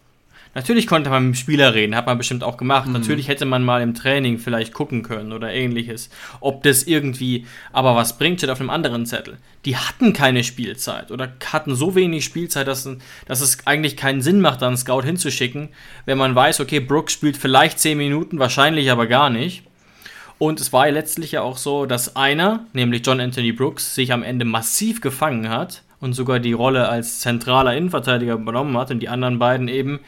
Natürlich 0.55 0.87
konnte 0.87 1.09
man 1.09 1.27
mit 1.27 1.35
dem 1.35 1.37
Spieler 1.37 1.73
reden, 1.73 1.97
hat 1.97 2.05
man 2.05 2.17
bestimmt 2.17 2.41
auch 2.41 2.55
gemacht. 2.55 2.87
Mhm. 2.87 2.93
Natürlich 2.93 3.27
hätte 3.27 3.43
man 3.43 3.63
mal 3.63 3.81
im 3.81 3.93
Training 3.93 4.39
vielleicht 4.39 4.73
gucken 4.73 5.03
können 5.03 5.33
oder 5.33 5.51
ähnliches, 5.51 6.09
ob 6.39 6.63
das 6.63 6.83
irgendwie, 6.83 7.45
aber 7.73 7.93
was 7.95 8.17
bringt, 8.17 8.39
steht 8.39 8.49
auf 8.49 8.61
einem 8.61 8.69
anderen 8.69 9.05
Zettel. 9.05 9.37
Die 9.65 9.75
hatten 9.75 10.13
keine 10.13 10.45
Spielzeit 10.45 11.11
oder 11.11 11.33
hatten 11.51 11.75
so 11.75 11.93
wenig 11.93 12.23
Spielzeit, 12.23 12.67
dass, 12.67 12.89
dass 13.27 13.41
es 13.41 13.67
eigentlich 13.67 13.97
keinen 13.97 14.21
Sinn 14.21 14.39
macht, 14.39 14.61
da 14.61 14.67
einen 14.67 14.77
Scout 14.77 15.01
hinzuschicken, 15.01 15.69
wenn 16.05 16.17
man 16.17 16.35
weiß, 16.35 16.61
okay, 16.61 16.79
Brooks 16.79 17.11
spielt 17.11 17.35
vielleicht 17.35 17.77
10 17.77 17.97
Minuten, 17.97 18.39
wahrscheinlich 18.39 18.89
aber 18.89 19.07
gar 19.07 19.29
nicht. 19.29 19.63
Und 20.37 20.61
es 20.61 20.71
war 20.71 20.87
ja 20.87 20.93
letztlich 20.93 21.33
ja 21.33 21.41
auch 21.41 21.57
so, 21.57 21.85
dass 21.85 22.15
einer, 22.15 22.65
nämlich 22.71 23.05
John 23.05 23.19
Anthony 23.19 23.51
Brooks, 23.51 23.93
sich 23.93 24.13
am 24.13 24.23
Ende 24.23 24.45
massiv 24.45 25.01
gefangen 25.01 25.49
hat 25.49 25.83
und 25.99 26.13
sogar 26.13 26.39
die 26.39 26.53
Rolle 26.53 26.87
als 26.87 27.19
zentraler 27.19 27.75
Innenverteidiger 27.75 28.33
übernommen 28.33 28.77
hat 28.77 28.91
und 28.91 28.99
die 28.99 29.09
anderen 29.09 29.39
beiden 29.39 29.67
eben 29.67 29.99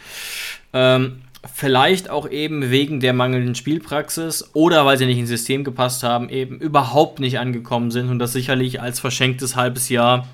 ähm, 0.74 1.22
vielleicht 1.54 2.10
auch 2.10 2.30
eben 2.30 2.70
wegen 2.72 3.00
der 3.00 3.14
mangelnden 3.14 3.56
Spielpraxis 3.56 4.50
oder 4.54 4.86
weil 4.86 4.98
sie 4.98 5.06
nicht 5.06 5.20
ins 5.20 5.30
System 5.30 5.64
gepasst 5.64 6.04
haben, 6.04 6.30
eben 6.30 6.60
überhaupt 6.60 7.20
nicht 7.20 7.40
angekommen 7.40 7.92
sind 7.92 8.10
und 8.10 8.20
das 8.20 8.34
sicherlich 8.34 8.82
als 8.82 9.00
verschenktes 9.00 9.56
halbes 9.56 9.90
Jahr 9.90 10.28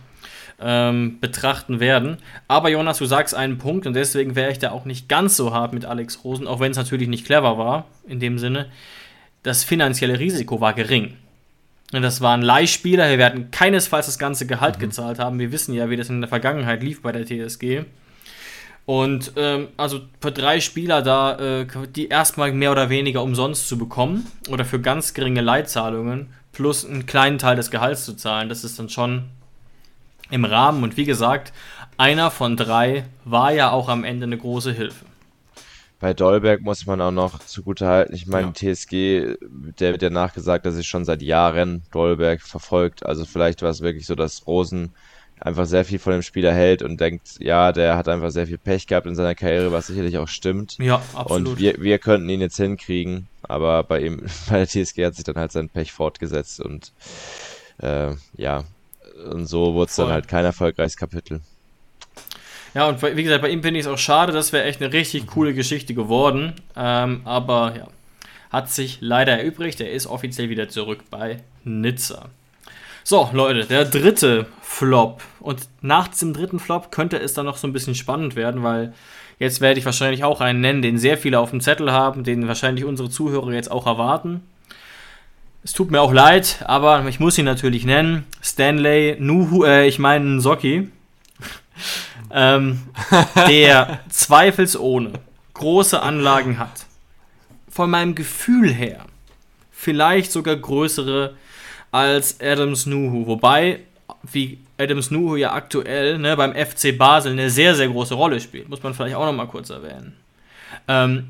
ähm, 0.60 1.20
betrachten 1.20 1.80
werden. 1.80 2.18
Aber 2.48 2.70
Jonas, 2.70 2.98
du 2.98 3.06
sagst 3.06 3.36
einen 3.36 3.58
Punkt 3.58 3.86
und 3.86 3.94
deswegen 3.94 4.36
wäre 4.36 4.52
ich 4.52 4.60
da 4.60 4.72
auch 4.72 4.86
nicht 4.86 5.10
ganz 5.10 5.36
so 5.36 5.54
hart 5.54 5.74
mit 5.74 5.86
Alex 5.86 6.24
Rosen, 6.24 6.48
auch 6.48 6.60
wenn 6.60 6.72
es 6.72 6.78
natürlich 6.78 7.10
nicht 7.10 7.26
clever 7.26 7.58
war 7.58 7.86
in 8.08 8.20
dem 8.20 8.38
Sinne. 8.38 8.68
Das 9.44 9.64
finanzielle 9.64 10.20
Risiko 10.20 10.62
war 10.62 10.74
gering. 10.74 11.18
Das 12.02 12.22
waren 12.22 12.42
Leihspieler, 12.42 13.10
wir 13.10 13.18
werden 13.18 13.52
keinesfalls 13.52 14.08
das 14.08 14.18
ganze 14.18 14.48
Gehalt 14.48 14.78
mhm. 14.78 14.82
gezahlt 14.82 15.20
haben. 15.20 15.40
Wir 15.40 15.52
wissen 15.52 15.74
ja, 15.74 15.90
wie 15.90 15.98
das 15.98 16.10
in 16.10 16.22
der 16.22 16.30
Vergangenheit 16.30 16.82
lief 16.82 17.02
bei 17.02 17.12
der 17.12 17.26
TSG. 17.26 17.84
Und 18.86 19.34
ähm, 19.38 19.70
also 19.78 20.02
für 20.20 20.32
drei 20.32 20.60
Spieler 20.60 21.02
da, 21.02 21.62
äh, 21.62 21.68
die 21.96 22.10
erstmal 22.10 22.52
mehr 22.52 22.72
oder 22.72 22.90
weniger 22.90 23.24
umsonst 23.24 23.70
zu 23.70 23.78
bekommen 23.78 24.28
oder 24.50 24.66
für 24.66 24.82
ganz 24.82 25.14
geringe 25.14 25.42
Leitzahlungen 25.42 26.28
plus 26.52 26.86
einen 26.86 27.06
kleinen 27.06 27.38
Teil 27.38 27.56
des 27.56 27.72
Gehalts 27.72 28.06
zu 28.06 28.14
zahlen, 28.14 28.50
das 28.50 28.64
ist 28.64 28.78
dann 28.80 28.90
schon 28.90 29.24
im 30.30 30.46
Rahmen. 30.46 30.84
Und 30.84 30.98
wie 30.98 31.06
gesagt, 31.06 31.54
einer 31.98 32.30
von 32.30 32.58
drei 32.58 33.06
war 33.24 33.54
ja 33.54 33.72
auch 33.72 33.88
am 33.88 34.04
Ende 34.04 34.26
eine 34.26 34.38
große 34.38 34.74
Hilfe. 34.74 35.06
Bei 36.04 36.14
Dolberg 36.14 36.60
muss 36.60 36.86
man 36.86 37.00
auch 37.00 37.12
noch 37.12 37.40
zugutehalten. 37.40 38.14
Ich 38.14 38.28
meine, 38.28 38.48
ja. 38.48 38.74
TSG, 38.74 39.38
der 39.80 39.94
wird 39.94 40.02
ja 40.02 40.10
nachgesagt, 40.10 40.66
dass 40.66 40.76
sich 40.76 40.86
schon 40.86 41.06
seit 41.06 41.22
Jahren 41.22 41.84
Dolberg 41.94 42.42
verfolgt. 42.42 43.06
Also 43.06 43.24
vielleicht 43.24 43.62
war 43.62 43.70
es 43.70 43.80
wirklich 43.80 44.06
so, 44.06 44.14
dass 44.14 44.46
Rosen 44.46 44.92
einfach 45.40 45.66
sehr 45.66 45.86
viel 45.86 46.00
von 46.00 46.12
dem 46.12 46.22
Spieler 46.22 46.54
hält 46.54 46.82
und 46.82 47.00
denkt, 47.00 47.38
ja, 47.40 47.72
der 47.72 47.96
hat 47.96 48.10
einfach 48.10 48.32
sehr 48.32 48.48
viel 48.48 48.58
Pech 48.58 48.86
gehabt 48.86 49.08
in 49.08 49.16
seiner 49.16 49.34
Karriere, 49.34 49.72
was 49.72 49.88
sicherlich 49.88 50.18
auch 50.18 50.28
stimmt. 50.28 50.78
Ja, 50.78 51.02
absolut. 51.14 51.48
Und 51.48 51.60
wir, 51.60 51.82
wir 51.82 52.00
könnten 52.00 52.28
ihn 52.28 52.42
jetzt 52.42 52.58
hinkriegen, 52.58 53.30
aber 53.42 53.86
bei 53.86 54.02
ihm, 54.02 54.26
bei 54.50 54.58
der 54.58 54.68
TSG 54.68 55.06
hat 55.06 55.16
sich 55.16 55.24
dann 55.24 55.38
halt 55.38 55.54
sein 55.54 55.70
Pech 55.70 55.94
fortgesetzt 55.94 56.60
und 56.60 56.92
äh, 57.78 58.14
ja, 58.36 58.66
und 59.32 59.46
so 59.46 59.74
wurde 59.74 59.90
es 59.90 59.96
dann 59.96 60.10
halt 60.10 60.28
kein 60.28 60.44
erfolgreiches 60.44 60.98
Kapitel. 60.98 61.40
Ja, 62.74 62.88
und 62.88 63.02
wie 63.02 63.24
gesagt, 63.24 63.44
bei 63.44 63.50
ihm 63.50 63.62
finde 63.62 63.80
ich 63.80 63.86
es 63.86 63.92
auch 63.92 63.98
schade, 63.98 64.32
das 64.32 64.52
wäre 64.52 64.64
echt 64.64 64.82
eine 64.82 64.92
richtig 64.92 65.28
coole 65.28 65.54
Geschichte 65.54 65.94
geworden. 65.94 66.54
Ähm, 66.76 67.22
aber 67.24 67.74
ja, 67.78 67.88
hat 68.50 68.70
sich 68.70 68.98
leider 69.00 69.38
erübrigt. 69.38 69.80
Er 69.80 69.92
ist 69.92 70.08
offiziell 70.08 70.50
wieder 70.50 70.70
zurück 70.70 71.04
bei 71.12 71.38
Nizza. 71.64 72.30
So, 73.04 73.30
Leute, 73.34 73.66
der 73.66 73.86
dritte 73.86 74.48
Flop. 74.62 75.22
Und 75.40 75.68
nach 75.82 76.08
dem 76.08 76.34
dritten 76.34 76.60
Flop 76.60 76.92
könnte 76.92 77.20
es 77.20 77.34
dann 77.34 77.46
noch 77.46 77.58
so 77.58 77.68
ein 77.68 77.74
bisschen 77.74 77.96
spannend 77.96 78.36
werden, 78.36 78.64
weil 78.64 78.94
jetzt 79.40 79.62
werde 79.62 79.80
ich 79.80 79.86
wahrscheinlich 79.86 80.24
auch 80.24 80.42
einen 80.42 80.62
nennen, 80.62 80.82
den 80.82 80.98
sehr 80.98 81.18
viele 81.18 81.40
auf 81.40 81.52
dem 81.52 81.62
Zettel 81.62 81.92
haben, 81.92 82.24
den 82.24 82.48
wahrscheinlich 82.48 82.86
unsere 82.86 83.10
Zuhörer 83.10 83.52
jetzt 83.52 83.70
auch 83.70 83.86
erwarten. 83.86 84.42
Es 85.64 85.74
tut 85.74 85.92
mir 85.92 86.02
auch 86.02 86.14
leid, 86.14 86.64
aber 86.66 87.06
ich 87.08 87.20
muss 87.20 87.38
ihn 87.38 87.46
natürlich 87.46 87.86
nennen. 87.86 88.26
Stanley 88.42 89.18
Nuhu, 89.20 89.64
äh, 89.64 89.88
ich 89.88 90.00
meine 90.00 90.40
Soki 90.42 90.90
ähm, 92.34 92.82
der 93.48 94.00
zweifelsohne 94.10 95.14
große 95.54 96.02
Anlagen 96.02 96.58
hat. 96.58 96.86
Von 97.70 97.90
meinem 97.90 98.16
Gefühl 98.16 98.74
her 98.74 99.06
vielleicht 99.72 100.32
sogar 100.32 100.56
größere 100.56 101.36
als 101.92 102.40
Adams 102.40 102.86
Nuhu. 102.86 103.28
Wobei, 103.28 103.82
wie 104.24 104.60
Adams 104.78 105.12
Nuhu 105.12 105.36
ja 105.36 105.54
aktuell 105.54 106.18
ne, 106.18 106.36
beim 106.36 106.54
FC 106.54 106.98
Basel 106.98 107.34
eine 107.34 107.50
sehr, 107.50 107.76
sehr 107.76 107.90
große 107.90 108.16
Rolle 108.16 108.40
spielt. 108.40 108.70
Muss 108.70 108.82
man 108.82 108.94
vielleicht 108.94 109.16
auch 109.16 109.26
noch 109.26 109.34
mal 109.34 109.48
kurz 109.48 109.70
erwähnen. 109.70 110.16
Ähm, 110.88 111.30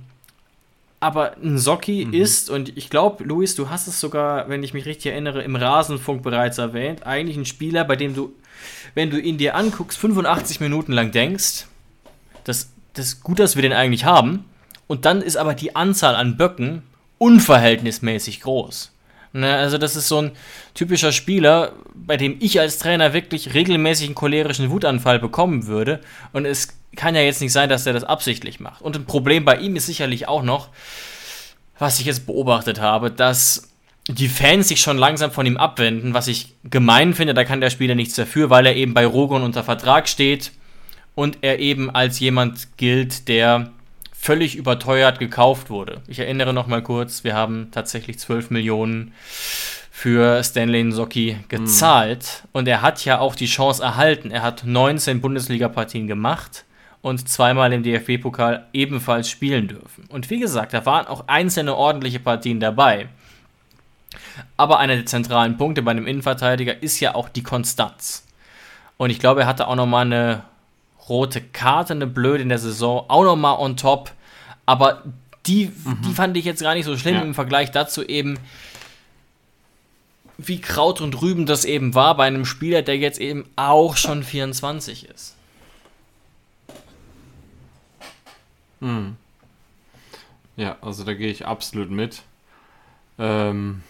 aber 0.99 1.35
ein 1.35 1.57
Socki 1.57 2.05
mhm. 2.05 2.13
ist, 2.13 2.49
und 2.49 2.77
ich 2.77 2.89
glaube, 2.89 3.25
Luis, 3.25 3.55
du 3.55 3.69
hast 3.69 3.87
es 3.87 3.99
sogar, 3.99 4.47
wenn 4.47 4.63
ich 4.63 4.73
mich 4.73 4.85
richtig 4.85 5.11
erinnere, 5.11 5.43
im 5.43 5.57
Rasenfunk 5.57 6.23
bereits 6.23 6.59
erwähnt, 6.59 7.05
eigentlich 7.05 7.35
ein 7.35 7.45
Spieler, 7.45 7.83
bei 7.83 7.97
dem 7.97 8.15
du 8.15 8.33
wenn 8.93 9.09
du 9.09 9.19
ihn 9.19 9.37
dir 9.37 9.55
anguckst, 9.55 9.97
85 9.97 10.59
Minuten 10.59 10.91
lang 10.91 11.11
denkst, 11.11 11.65
das, 12.43 12.69
das 12.93 13.07
ist 13.07 13.23
gut, 13.23 13.39
dass 13.39 13.55
wir 13.55 13.61
den 13.61 13.73
eigentlich 13.73 14.05
haben. 14.05 14.45
Und 14.87 15.05
dann 15.05 15.21
ist 15.21 15.37
aber 15.37 15.53
die 15.53 15.75
Anzahl 15.75 16.15
an 16.15 16.37
Böcken 16.37 16.83
unverhältnismäßig 17.17 18.41
groß. 18.41 18.91
Ne, 19.35 19.55
also 19.55 19.79
das 19.79 19.95
ist 19.95 20.07
so 20.07 20.21
ein 20.21 20.31
typischer 20.75 21.11
Spieler, 21.11 21.73
bei 21.95 22.17
dem 22.17 22.37
ich 22.39 22.59
als 22.59 22.77
Trainer 22.77 23.13
wirklich 23.13 23.55
regelmäßig 23.55 24.07
einen 24.07 24.15
cholerischen 24.15 24.69
Wutanfall 24.69 25.17
bekommen 25.17 25.65
würde. 25.65 26.01
Und 26.33 26.45
es 26.45 26.67
kann 26.95 27.15
ja 27.15 27.21
jetzt 27.21 27.41
nicht 27.41 27.51
sein, 27.51 27.69
dass 27.69 27.87
er 27.87 27.93
das 27.93 28.03
absichtlich 28.03 28.59
macht. 28.59 28.83
Und 28.83 28.95
ein 28.95 29.05
Problem 29.05 29.43
bei 29.43 29.57
ihm 29.57 29.75
ist 29.75 29.87
sicherlich 29.87 30.27
auch 30.27 30.43
noch, 30.43 30.69
was 31.79 31.99
ich 31.99 32.05
jetzt 32.05 32.27
beobachtet 32.27 32.79
habe, 32.79 33.09
dass 33.09 33.72
die 34.07 34.27
Fans 34.27 34.67
sich 34.67 34.81
schon 34.81 34.97
langsam 34.97 35.31
von 35.31 35.45
ihm 35.45 35.57
abwenden, 35.57 36.13
was 36.13 36.27
ich 36.27 36.55
gemein 36.63 37.13
finde, 37.13 37.33
da 37.33 37.45
kann 37.45 37.61
der 37.61 37.69
Spieler 37.69 37.95
nichts 37.95 38.15
dafür, 38.15 38.49
weil 38.49 38.65
er 38.65 38.75
eben 38.75 38.93
bei 38.93 39.05
Rogon 39.05 39.43
unter 39.43 39.63
Vertrag 39.63 40.09
steht 40.09 40.51
und 41.15 41.37
er 41.41 41.59
eben 41.59 41.89
als 41.89 42.19
jemand 42.19 42.77
gilt, 42.77 43.27
der 43.27 43.71
völlig 44.11 44.55
überteuert 44.55 45.19
gekauft 45.19 45.69
wurde. 45.69 46.01
Ich 46.07 46.19
erinnere 46.19 46.53
noch 46.53 46.67
mal 46.67 46.81
kurz, 46.81 47.23
wir 47.23 47.33
haben 47.33 47.69
tatsächlich 47.71 48.19
12 48.19 48.51
Millionen 48.51 49.13
für 49.91 50.43
Stanley 50.43 50.83
Nsocki 50.83 51.37
gezahlt 51.47 52.43
mhm. 52.43 52.49
und 52.53 52.67
er 52.67 52.81
hat 52.81 53.05
ja 53.05 53.19
auch 53.19 53.35
die 53.35 53.45
Chance 53.45 53.83
erhalten. 53.83 54.31
Er 54.31 54.41
hat 54.41 54.63
19 54.65 55.21
Bundesliga-Partien 55.21 56.07
gemacht 56.07 56.65
und 57.01 57.27
zweimal 57.29 57.71
im 57.71 57.83
DFB-Pokal 57.83 58.67
ebenfalls 58.73 59.29
spielen 59.29 59.67
dürfen. 59.67 60.05
Und 60.09 60.29
wie 60.29 60.39
gesagt, 60.39 60.73
da 60.73 60.85
waren 60.85 61.05
auch 61.05 61.27
einzelne 61.27 61.75
ordentliche 61.75 62.19
Partien 62.19 62.59
dabei. 62.59 63.07
Aber 64.57 64.79
einer 64.79 64.95
der 64.95 65.05
zentralen 65.05 65.57
Punkte 65.57 65.81
bei 65.81 65.91
einem 65.91 66.07
Innenverteidiger 66.07 66.81
ist 66.81 66.99
ja 66.99 67.15
auch 67.15 67.29
die 67.29 67.43
Konstanz. 67.43 68.25
Und 68.97 69.09
ich 69.09 69.19
glaube, 69.19 69.41
er 69.41 69.47
hatte 69.47 69.67
auch 69.67 69.75
nochmal 69.75 70.05
eine 70.05 70.43
rote 71.09 71.41
Karte, 71.41 71.93
eine 71.93 72.07
blöde 72.07 72.43
in 72.43 72.49
der 72.49 72.59
Saison, 72.59 73.05
auch 73.09 73.23
nochmal 73.23 73.57
on 73.59 73.77
top. 73.77 74.11
Aber 74.65 75.03
die, 75.45 75.71
mhm. 75.83 76.01
die 76.05 76.13
fand 76.13 76.37
ich 76.37 76.45
jetzt 76.45 76.61
gar 76.61 76.73
nicht 76.73 76.85
so 76.85 76.97
schlimm 76.97 77.15
ja. 77.15 77.21
im 77.21 77.33
Vergleich 77.33 77.71
dazu 77.71 78.03
eben, 78.03 78.39
wie 80.37 80.61
Kraut 80.61 81.01
und 81.01 81.21
Rüben 81.21 81.45
das 81.45 81.65
eben 81.65 81.95
war 81.95 82.15
bei 82.17 82.25
einem 82.25 82.45
Spieler, 82.45 82.81
der 82.81 82.97
jetzt 82.97 83.19
eben 83.19 83.45
auch 83.55 83.97
schon 83.97 84.23
24 84.23 85.09
ist. 85.09 85.35
Mhm. 88.79 89.15
Ja, 90.55 90.77
also 90.81 91.03
da 91.03 91.13
gehe 91.13 91.31
ich 91.31 91.45
absolut 91.45 91.89
mit. 91.89 92.21
Ähm, 93.17 93.81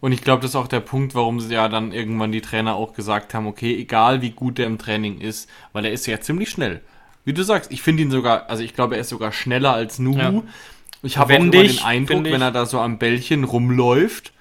und 0.00 0.12
ich 0.12 0.22
glaube, 0.22 0.42
das 0.42 0.52
ist 0.52 0.56
auch 0.56 0.68
der 0.68 0.80
Punkt, 0.80 1.14
warum 1.14 1.40
sie 1.40 1.54
ja 1.54 1.68
dann 1.68 1.92
irgendwann 1.92 2.32
die 2.32 2.40
Trainer 2.40 2.74
auch 2.74 2.94
gesagt 2.94 3.34
haben, 3.34 3.46
okay, 3.46 3.76
egal 3.76 4.22
wie 4.22 4.30
gut 4.30 4.58
der 4.58 4.66
im 4.66 4.78
Training 4.78 5.20
ist, 5.20 5.48
weil 5.72 5.84
er 5.84 5.92
ist 5.92 6.06
ja 6.06 6.20
ziemlich 6.20 6.50
schnell. 6.50 6.80
Wie 7.24 7.34
du 7.34 7.42
sagst, 7.42 7.70
ich 7.70 7.82
finde 7.82 8.02
ihn 8.02 8.10
sogar, 8.10 8.48
also 8.48 8.62
ich 8.62 8.74
glaube, 8.74 8.94
er 8.94 9.02
ist 9.02 9.10
sogar 9.10 9.32
schneller 9.32 9.74
als 9.74 9.98
Nuhu. 9.98 10.18
Ja. 10.18 10.42
Ich 11.02 11.18
habe 11.18 11.34
auch 11.34 11.38
immer 11.38 11.50
den 11.50 11.78
Eindruck, 11.80 12.24
wenn 12.24 12.42
er 12.42 12.50
da 12.50 12.66
so 12.66 12.80
am 12.80 12.98
Bällchen 12.98 13.44
rumläuft, 13.44 14.32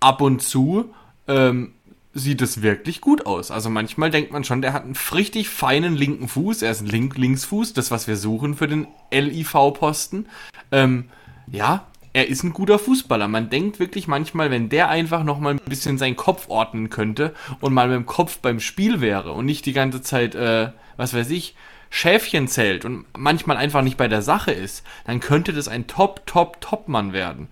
ab 0.00 0.20
und 0.20 0.42
zu, 0.42 0.92
ähm, 1.28 1.72
sieht 2.12 2.40
es 2.42 2.62
wirklich 2.62 3.00
gut 3.00 3.26
aus. 3.26 3.50
Also 3.50 3.70
manchmal 3.70 4.10
denkt 4.10 4.32
man 4.32 4.42
schon, 4.42 4.62
der 4.62 4.72
hat 4.72 4.84
einen 4.84 4.96
richtig 5.12 5.48
feinen 5.48 5.94
linken 5.94 6.28
Fuß. 6.28 6.62
Er 6.62 6.70
ist 6.70 6.80
ein 6.80 6.86
Link 6.86 7.16
Linksfuß, 7.16 7.72
das 7.72 7.90
was 7.90 8.08
wir 8.08 8.16
suchen 8.16 8.56
für 8.56 8.68
den 8.68 8.88
LIV-Posten. 9.10 10.26
Ähm, 10.72 11.10
ja, 11.46 11.86
er 12.16 12.28
ist 12.28 12.44
ein 12.44 12.54
guter 12.54 12.78
Fußballer. 12.78 13.28
Man 13.28 13.50
denkt 13.50 13.78
wirklich 13.78 14.08
manchmal, 14.08 14.50
wenn 14.50 14.70
der 14.70 14.88
einfach 14.88 15.22
noch 15.22 15.38
mal 15.38 15.52
ein 15.52 15.60
bisschen 15.66 15.98
seinen 15.98 16.16
Kopf 16.16 16.48
ordnen 16.48 16.88
könnte 16.88 17.34
und 17.60 17.74
mal 17.74 17.88
mit 17.88 17.96
dem 17.96 18.06
Kopf 18.06 18.38
beim 18.38 18.58
Spiel 18.58 19.02
wäre 19.02 19.32
und 19.32 19.44
nicht 19.44 19.66
die 19.66 19.74
ganze 19.74 20.00
Zeit, 20.00 20.34
äh, 20.34 20.70
was 20.96 21.12
weiß 21.12 21.28
ich, 21.28 21.54
Schäfchen 21.90 22.48
zählt 22.48 22.86
und 22.86 23.04
manchmal 23.18 23.58
einfach 23.58 23.82
nicht 23.82 23.98
bei 23.98 24.08
der 24.08 24.22
Sache 24.22 24.50
ist, 24.50 24.82
dann 25.04 25.20
könnte 25.20 25.52
das 25.52 25.68
ein 25.68 25.88
Top, 25.88 26.26
Top, 26.26 26.58
Top-Mann 26.62 27.12
werden. 27.12 27.48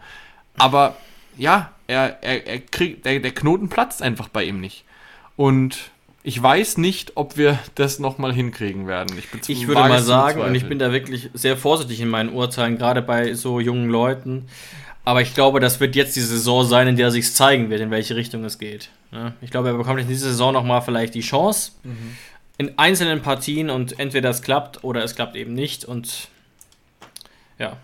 Aber 0.56 0.96
ja, 1.36 1.72
er, 1.86 2.22
er, 2.22 2.46
er 2.46 2.60
kriegt, 2.60 3.04
der, 3.04 3.20
der 3.20 3.34
Knoten 3.34 3.68
platzt 3.68 4.00
einfach 4.00 4.28
bei 4.28 4.44
ihm 4.44 4.60
nicht. 4.60 4.86
Und 5.36 5.90
ich 6.26 6.42
weiß 6.42 6.78
nicht, 6.78 7.12
ob 7.16 7.36
wir 7.36 7.58
das 7.74 7.98
nochmal 7.98 8.32
hinkriegen 8.32 8.86
werden. 8.86 9.16
Ich, 9.18 9.48
ich 9.50 9.68
würde 9.68 9.82
mal 9.82 10.02
sagen, 10.02 10.40
und 10.40 10.54
ich 10.54 10.66
bin 10.66 10.78
da 10.78 10.90
wirklich 10.90 11.28
sehr 11.34 11.58
vorsichtig 11.58 12.00
in 12.00 12.08
meinen 12.08 12.30
Urteilen, 12.30 12.78
gerade 12.78 13.02
bei 13.02 13.34
so 13.34 13.60
jungen 13.60 13.90
Leuten. 13.90 14.48
Aber 15.04 15.20
ich 15.20 15.34
glaube, 15.34 15.60
das 15.60 15.80
wird 15.80 15.94
jetzt 15.94 16.16
die 16.16 16.22
Saison 16.22 16.64
sein, 16.64 16.88
in 16.88 16.96
der 16.96 17.10
sich 17.10 17.34
zeigen 17.34 17.68
wird, 17.68 17.82
in 17.82 17.90
welche 17.90 18.16
Richtung 18.16 18.42
es 18.44 18.58
geht. 18.58 18.88
Ich 19.42 19.50
glaube, 19.50 19.68
er 19.68 19.74
bekommt 19.74 20.00
in 20.00 20.08
dieser 20.08 20.28
Saison 20.28 20.54
nochmal 20.54 20.80
vielleicht 20.80 21.14
die 21.14 21.20
Chance 21.20 21.72
mhm. 21.84 22.16
in 22.56 22.78
einzelnen 22.78 23.20
Partien 23.20 23.68
und 23.68 24.00
entweder 24.00 24.30
es 24.30 24.40
klappt 24.40 24.82
oder 24.82 25.04
es 25.04 25.14
klappt 25.14 25.36
eben 25.36 25.52
nicht. 25.52 25.84
Und 25.84 26.28
ja. 27.58 27.76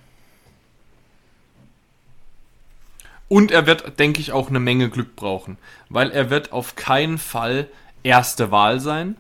Und 3.29 3.51
er 3.51 3.67
wird, 3.67 3.99
denke 3.99 4.23
ich, 4.23 4.33
auch 4.33 4.49
eine 4.49 4.61
Menge 4.61 4.89
Glück 4.89 5.15
brauchen, 5.15 5.59
weil 5.91 6.11
er 6.11 6.31
wird 6.31 6.53
auf 6.53 6.75
keinen 6.75 7.19
Fall 7.19 7.69
erste 8.03 8.51
Wahl 8.51 8.81
sein. 8.81 9.17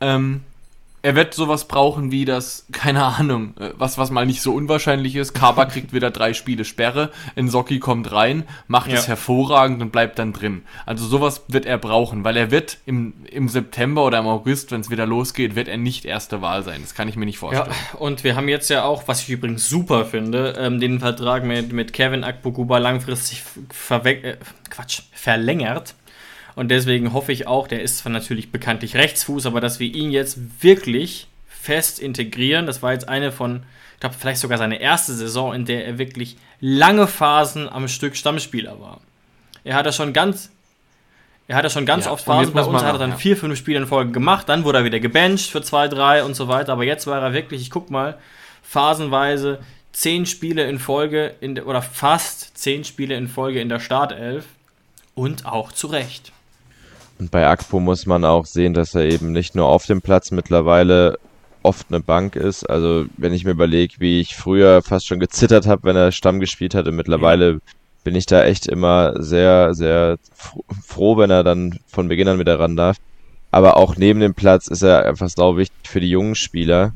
Ähm, 0.00 0.42
er 1.02 1.14
wird 1.14 1.32
sowas 1.32 1.66
brauchen 1.66 2.10
wie 2.10 2.24
das, 2.24 2.66
keine 2.72 3.04
Ahnung, 3.04 3.54
äh, 3.58 3.70
was, 3.76 3.96
was 3.96 4.10
mal 4.10 4.26
nicht 4.26 4.42
so 4.42 4.52
unwahrscheinlich 4.52 5.16
ist. 5.16 5.32
Kaba 5.32 5.64
kriegt 5.66 5.92
wieder 5.92 6.10
drei 6.10 6.34
Spiele 6.34 6.64
Sperre, 6.64 7.10
Nsocki 7.36 7.78
kommt 7.78 8.12
rein, 8.12 8.44
macht 8.68 8.90
ja. 8.90 8.98
es 8.98 9.08
hervorragend 9.08 9.80
und 9.80 9.92
bleibt 9.92 10.18
dann 10.18 10.32
drin. 10.32 10.62
Also 10.84 11.06
sowas 11.06 11.44
wird 11.48 11.64
er 11.64 11.78
brauchen, 11.78 12.24
weil 12.24 12.36
er 12.36 12.50
wird 12.50 12.78
im, 12.84 13.14
im 13.30 13.48
September 13.48 14.04
oder 14.04 14.18
im 14.18 14.26
August, 14.26 14.72
wenn 14.72 14.82
es 14.82 14.90
wieder 14.90 15.06
losgeht, 15.06 15.54
wird 15.56 15.68
er 15.68 15.78
nicht 15.78 16.04
erste 16.04 16.42
Wahl 16.42 16.62
sein. 16.62 16.80
Das 16.82 16.94
kann 16.94 17.08
ich 17.08 17.16
mir 17.16 17.26
nicht 17.26 17.38
vorstellen. 17.38 17.70
Ja, 17.70 17.98
und 17.98 18.22
wir 18.24 18.36
haben 18.36 18.48
jetzt 18.48 18.68
ja 18.68 18.84
auch, 18.84 19.08
was 19.08 19.22
ich 19.22 19.30
übrigens 19.30 19.68
super 19.68 20.04
finde, 20.04 20.54
ähm, 20.58 20.80
den 20.80 21.00
Vertrag 21.00 21.44
mit, 21.44 21.72
mit 21.72 21.92
Kevin 21.92 22.24
Akpokuba 22.24 22.78
langfristig 22.78 23.42
äh, 23.90 24.36
Quatsch, 24.68 25.02
verlängert. 25.12 25.94
Und 26.60 26.68
deswegen 26.68 27.14
hoffe 27.14 27.32
ich 27.32 27.46
auch, 27.46 27.68
der 27.68 27.80
ist 27.80 27.96
zwar 27.96 28.12
natürlich 28.12 28.52
bekanntlich 28.52 28.94
Rechtsfuß, 28.94 29.46
aber 29.46 29.62
dass 29.62 29.80
wir 29.80 29.86
ihn 29.94 30.10
jetzt 30.10 30.62
wirklich 30.62 31.26
fest 31.48 31.98
integrieren. 31.98 32.66
Das 32.66 32.82
war 32.82 32.92
jetzt 32.92 33.08
eine 33.08 33.32
von, 33.32 33.62
ich 33.94 34.00
glaube, 34.00 34.14
vielleicht 34.18 34.42
sogar 34.42 34.58
seine 34.58 34.78
erste 34.78 35.14
Saison, 35.14 35.54
in 35.54 35.64
der 35.64 35.86
er 35.86 35.96
wirklich 35.96 36.36
lange 36.60 37.06
Phasen 37.06 37.66
am 37.66 37.88
Stück 37.88 38.14
Stammspieler 38.14 38.78
war. 38.78 39.00
Er 39.64 39.74
hat 39.74 39.86
das 39.86 39.96
schon 39.96 40.12
ganz, 40.12 40.50
er 41.48 41.56
hat 41.56 41.64
das 41.64 41.72
schon 41.72 41.86
ganz 41.86 42.04
ja, 42.04 42.12
oft 42.12 42.26
Phasen 42.26 42.52
bei 42.52 42.62
uns, 42.62 42.82
hat 42.82 42.94
er 42.94 42.98
dann 42.98 43.12
ja. 43.12 43.16
vier, 43.16 43.38
fünf 43.38 43.56
Spiele 43.56 43.78
in 43.78 43.86
Folge 43.86 44.12
gemacht, 44.12 44.46
dann 44.46 44.64
wurde 44.64 44.80
er 44.80 44.84
wieder 44.84 45.00
gebencht 45.00 45.50
für 45.50 45.62
zwei, 45.62 45.88
drei 45.88 46.24
und 46.24 46.34
so 46.34 46.46
weiter. 46.48 46.74
Aber 46.74 46.84
jetzt 46.84 47.06
war 47.06 47.22
er 47.22 47.32
wirklich, 47.32 47.62
ich 47.62 47.70
guck 47.70 47.88
mal, 47.90 48.18
phasenweise 48.62 49.60
zehn 49.92 50.26
Spiele 50.26 50.68
in 50.68 50.78
Folge 50.78 51.36
in, 51.40 51.58
oder 51.58 51.80
fast 51.80 52.58
zehn 52.58 52.84
Spiele 52.84 53.14
in 53.14 53.28
Folge 53.28 53.62
in 53.62 53.70
der 53.70 53.80
Startelf 53.80 54.44
und 55.14 55.46
auch 55.46 55.72
zu 55.72 55.86
Recht. 55.86 56.32
Und 57.20 57.30
bei 57.30 57.46
Akpo 57.46 57.80
muss 57.80 58.06
man 58.06 58.24
auch 58.24 58.46
sehen, 58.46 58.72
dass 58.72 58.94
er 58.94 59.04
eben 59.04 59.30
nicht 59.30 59.54
nur 59.54 59.66
auf 59.66 59.84
dem 59.84 60.00
Platz 60.00 60.30
mittlerweile 60.30 61.18
oft 61.62 61.88
eine 61.90 62.00
Bank 62.00 62.34
ist. 62.34 62.64
Also 62.64 63.04
wenn 63.18 63.34
ich 63.34 63.44
mir 63.44 63.50
überlege, 63.50 63.96
wie 63.98 64.20
ich 64.20 64.34
früher 64.34 64.80
fast 64.80 65.06
schon 65.06 65.20
gezittert 65.20 65.66
habe, 65.66 65.84
wenn 65.84 65.96
er 65.96 66.12
Stamm 66.12 66.40
gespielt 66.40 66.74
hatte, 66.74 66.92
mittlerweile 66.92 67.60
bin 68.04 68.14
ich 68.14 68.24
da 68.24 68.42
echt 68.44 68.66
immer 68.66 69.22
sehr, 69.22 69.74
sehr 69.74 70.16
froh, 70.82 71.18
wenn 71.18 71.28
er 71.28 71.44
dann 71.44 71.78
von 71.86 72.08
Beginn 72.08 72.28
an 72.28 72.38
wieder 72.38 72.58
ran 72.58 72.74
darf. 72.74 72.96
Aber 73.50 73.76
auch 73.76 73.96
neben 73.96 74.20
dem 74.20 74.32
Platz 74.32 74.68
ist 74.68 74.82
er 74.82 75.04
einfach 75.04 75.28
sau 75.28 75.58
wichtig 75.58 75.76
für 75.90 76.00
die 76.00 76.08
jungen 76.08 76.34
Spieler 76.34 76.94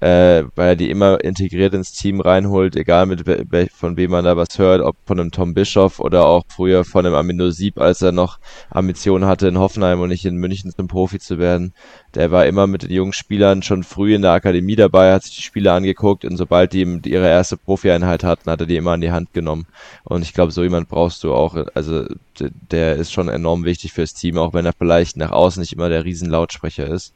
äh, 0.00 0.44
weil 0.54 0.68
er 0.68 0.76
die 0.76 0.90
immer 0.90 1.22
integriert 1.24 1.72
ins 1.74 1.92
Team 1.92 2.20
reinholt, 2.20 2.76
egal 2.76 3.06
mit 3.06 3.24
von 3.72 3.96
wem 3.96 4.10
man 4.10 4.24
da 4.24 4.36
was 4.36 4.58
hört, 4.58 4.82
ob 4.82 4.96
von 5.06 5.18
einem 5.18 5.30
Tom 5.30 5.54
Bischoff 5.54 6.00
oder 6.00 6.26
auch 6.26 6.44
früher 6.48 6.84
von 6.84 7.06
einem 7.06 7.14
Amino 7.14 7.50
Sieb, 7.50 7.80
als 7.80 8.02
er 8.02 8.12
noch 8.12 8.38
Ambitionen 8.70 9.26
hatte 9.26 9.48
in 9.48 9.58
Hoffenheim 9.58 10.00
und 10.00 10.10
nicht 10.10 10.26
in 10.26 10.36
München 10.36 10.70
zum 10.70 10.88
Profi 10.88 11.18
zu 11.18 11.38
werden. 11.38 11.72
Der 12.14 12.30
war 12.30 12.46
immer 12.46 12.66
mit 12.66 12.82
den 12.82 12.90
jungen 12.90 13.12
Spielern 13.12 13.62
schon 13.62 13.84
früh 13.84 14.14
in 14.14 14.22
der 14.22 14.32
Akademie 14.32 14.76
dabei, 14.76 15.12
hat 15.12 15.22
sich 15.22 15.36
die 15.36 15.42
Spiele 15.42 15.72
angeguckt 15.72 16.24
und 16.24 16.36
sobald 16.36 16.72
die 16.72 17.00
ihre 17.04 17.28
erste 17.28 17.56
Profi-Einheit 17.56 18.24
hatten, 18.24 18.50
hat 18.50 18.60
er 18.60 18.66
die 18.66 18.76
immer 18.76 18.92
an 18.92 19.00
die 19.00 19.12
Hand 19.12 19.32
genommen. 19.32 19.66
Und 20.04 20.22
ich 20.22 20.34
glaube, 20.34 20.52
so 20.52 20.62
jemand 20.62 20.88
brauchst 20.88 21.24
du 21.24 21.32
auch. 21.32 21.56
Also 21.74 22.04
der 22.38 22.96
ist 22.96 23.12
schon 23.12 23.28
enorm 23.28 23.64
wichtig 23.64 23.92
fürs 23.92 24.14
Team, 24.14 24.38
auch 24.38 24.52
wenn 24.52 24.66
er 24.66 24.72
vielleicht 24.72 25.16
nach 25.16 25.30
außen 25.30 25.60
nicht 25.60 25.72
immer 25.72 25.88
der 25.88 26.04
Riesenlautsprecher 26.04 26.86
ist. 26.86 27.14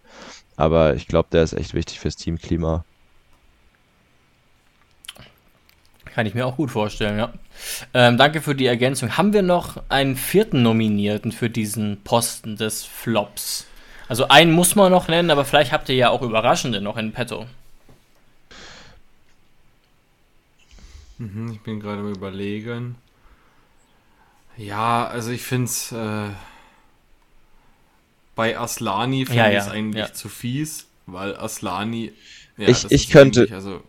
Aber 0.60 0.94
ich 0.94 1.08
glaube, 1.08 1.30
der 1.32 1.42
ist 1.42 1.54
echt 1.54 1.72
wichtig 1.72 2.00
fürs 2.00 2.16
Teamklima. 2.16 2.84
Kann 6.04 6.26
ich 6.26 6.34
mir 6.34 6.46
auch 6.46 6.56
gut 6.56 6.70
vorstellen, 6.70 7.18
ja. 7.18 7.32
Ähm, 7.94 8.18
danke 8.18 8.42
für 8.42 8.54
die 8.54 8.66
Ergänzung. 8.66 9.16
Haben 9.16 9.32
wir 9.32 9.40
noch 9.40 9.82
einen 9.88 10.16
vierten 10.16 10.62
Nominierten 10.62 11.32
für 11.32 11.48
diesen 11.48 12.02
Posten 12.04 12.56
des 12.56 12.84
Flops? 12.84 13.66
Also 14.06 14.28
einen 14.28 14.52
muss 14.52 14.74
man 14.74 14.92
noch 14.92 15.08
nennen, 15.08 15.30
aber 15.30 15.46
vielleicht 15.46 15.72
habt 15.72 15.88
ihr 15.88 15.94
ja 15.94 16.10
auch 16.10 16.20
Überraschende 16.20 16.82
noch 16.82 16.98
in 16.98 17.12
petto. 17.12 17.46
Mhm, 21.16 21.52
ich 21.54 21.60
bin 21.60 21.80
gerade 21.80 22.00
am 22.00 22.12
überlegen. 22.12 22.96
Ja, 24.58 25.06
also 25.06 25.30
ich 25.30 25.42
finde 25.42 25.64
es 25.66 25.90
äh, 25.92 26.28
bei 28.40 28.58
Aslani 28.58 29.26
finde 29.26 29.38
ja, 29.38 29.50
ich 29.50 29.58
es 29.58 29.66
ja, 29.66 29.72
eigentlich 29.72 30.06
ja. 30.06 30.14
zu 30.14 30.30
fies, 30.30 30.86
weil 31.04 31.36
Aslani. 31.36 32.10
ich 32.56 32.90
ich 32.90 33.10
könnte. 33.10 33.46
Also, 33.52 33.82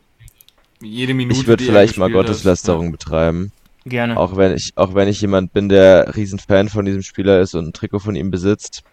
jede 0.82 1.14
Minute. 1.14 1.40
Ich 1.40 1.48
würde 1.48 1.64
vielleicht 1.64 1.98
mal 1.98 2.12
Gotteslästerung 2.12 2.88
ist, 2.88 2.92
betreiben. 2.92 3.54
Gerne. 3.86 4.18
Auch 4.18 4.36
wenn 4.36 4.54
ich, 4.54 4.74
auch 4.76 4.94
wenn 4.94 5.08
ich 5.08 5.22
jemand 5.22 5.54
bin, 5.54 5.70
der 5.70 6.18
Riesenfan 6.18 6.68
von 6.68 6.84
diesem 6.84 7.02
Spieler 7.02 7.40
ist 7.40 7.56
und 7.56 7.70
ein 7.70 7.72
Trikot 7.72 8.00
von 8.00 8.18
ihm 8.18 8.30
besitzt. 8.30 8.84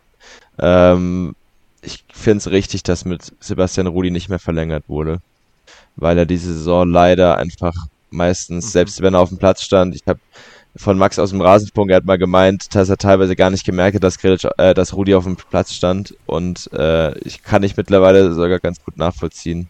Ähm, 0.60 1.34
ich 1.82 2.04
finde 2.12 2.38
es 2.38 2.50
richtig, 2.52 2.84
dass 2.84 3.04
mit 3.04 3.32
Sebastian 3.40 3.88
Rudi 3.88 4.12
nicht 4.12 4.28
mehr 4.28 4.38
verlängert 4.38 4.84
wurde. 4.86 5.18
Weil 5.96 6.18
er 6.18 6.26
diese 6.26 6.52
Saison 6.54 6.88
leider 6.88 7.36
einfach 7.36 7.74
meistens, 8.10 8.66
mhm. 8.66 8.70
selbst 8.70 9.02
wenn 9.02 9.14
er 9.14 9.20
auf 9.20 9.30
dem 9.30 9.38
Platz 9.38 9.64
stand, 9.64 9.96
ich 9.96 10.02
habe 10.06 10.20
von 10.78 10.96
Max 10.96 11.18
aus 11.18 11.30
dem 11.30 11.40
Rasenfunk, 11.40 11.90
er 11.90 11.96
hat 11.96 12.04
mal 12.04 12.18
gemeint, 12.18 12.74
dass 12.74 12.88
er 12.88 12.96
teilweise 12.96 13.36
gar 13.36 13.50
nicht 13.50 13.66
gemerkt 13.66 13.96
hat, 13.96 14.04
dass, 14.04 14.18
Grilic, 14.18 14.46
äh, 14.58 14.74
dass 14.74 14.94
Rudi 14.94 15.14
auf 15.14 15.24
dem 15.24 15.36
Platz 15.36 15.72
stand. 15.72 16.14
Und 16.26 16.70
äh, 16.72 17.18
ich 17.20 17.42
kann 17.42 17.62
ich 17.64 17.76
mittlerweile 17.76 18.32
sogar 18.32 18.60
ganz 18.60 18.82
gut 18.84 18.96
nachvollziehen, 18.96 19.68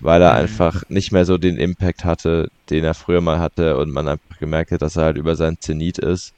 weil 0.00 0.20
er 0.20 0.32
mhm. 0.32 0.38
einfach 0.38 0.82
nicht 0.88 1.12
mehr 1.12 1.24
so 1.24 1.38
den 1.38 1.56
Impact 1.56 2.04
hatte, 2.04 2.50
den 2.70 2.84
er 2.84 2.94
früher 2.94 3.20
mal 3.20 3.38
hatte 3.38 3.76
und 3.76 3.90
man 3.90 4.08
einfach 4.08 4.38
gemerkt 4.38 4.72
hat, 4.72 4.82
dass 4.82 4.96
er 4.96 5.04
halt 5.04 5.16
über 5.16 5.36
sein 5.36 5.58
Zenit 5.60 5.98
ist. 5.98 6.34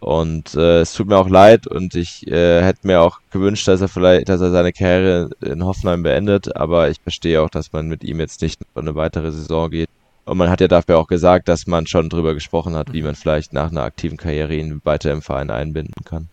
Und 0.00 0.54
äh, 0.54 0.80
es 0.80 0.92
tut 0.92 1.08
mir 1.08 1.16
auch 1.16 1.28
leid 1.28 1.66
und 1.66 1.96
ich 1.96 2.26
äh, 2.28 2.62
hätte 2.62 2.86
mir 2.86 3.00
auch 3.00 3.18
gewünscht, 3.30 3.66
dass 3.66 3.80
er 3.80 3.88
vielleicht, 3.88 4.28
dass 4.28 4.40
er 4.40 4.52
seine 4.52 4.72
Karriere 4.72 5.30
in 5.40 5.64
Hoffenheim 5.64 6.04
beendet, 6.04 6.56
aber 6.56 6.88
ich 6.88 7.00
verstehe 7.00 7.42
auch, 7.42 7.50
dass 7.50 7.72
man 7.72 7.88
mit 7.88 8.04
ihm 8.04 8.20
jetzt 8.20 8.40
nicht 8.40 8.60
eine 8.76 8.94
weitere 8.94 9.32
Saison 9.32 9.70
geht. 9.70 9.90
Und 10.28 10.36
man 10.36 10.50
hat 10.50 10.60
ja 10.60 10.68
dafür 10.68 10.98
auch 10.98 11.06
gesagt, 11.06 11.48
dass 11.48 11.66
man 11.66 11.86
schon 11.86 12.10
drüber 12.10 12.34
gesprochen 12.34 12.74
hat, 12.74 12.92
wie 12.92 13.00
man 13.00 13.14
vielleicht 13.14 13.54
nach 13.54 13.70
einer 13.70 13.82
aktiven 13.82 14.18
Karriere 14.18 14.54
ihn 14.54 14.82
weiter 14.84 15.10
im 15.10 15.22
Verein 15.22 15.50
einbinden 15.50 16.04
kann. 16.04 16.28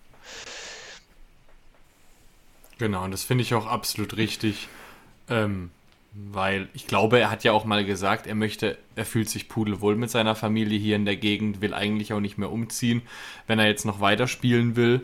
Genau, 2.77 3.05
und 3.05 3.11
das 3.11 3.23
finde 3.23 3.43
ich 3.43 3.53
auch 3.53 3.67
absolut 3.67 4.17
richtig, 4.17 4.67
ähm, 5.29 5.71
weil 6.11 6.67
ich 6.73 6.87
glaube, 6.87 7.19
er 7.19 7.31
hat 7.31 7.45
ja 7.45 7.53
auch 7.53 7.63
mal 7.63 7.85
gesagt, 7.85 8.27
er 8.27 8.35
möchte, 8.35 8.77
er 8.97 9.05
fühlt 9.05 9.29
sich 9.29 9.47
pudelwohl 9.47 9.95
mit 9.95 10.11
seiner 10.11 10.35
Familie 10.35 10.77
hier 10.77 10.97
in 10.97 11.05
der 11.05 11.15
Gegend, 11.15 11.61
will 11.61 11.73
eigentlich 11.73 12.11
auch 12.11 12.19
nicht 12.19 12.37
mehr 12.37 12.51
umziehen. 12.51 13.01
Wenn 13.47 13.59
er 13.59 13.67
jetzt 13.67 13.85
noch 13.85 14.01
weiterspielen 14.01 14.75
will, 14.75 15.01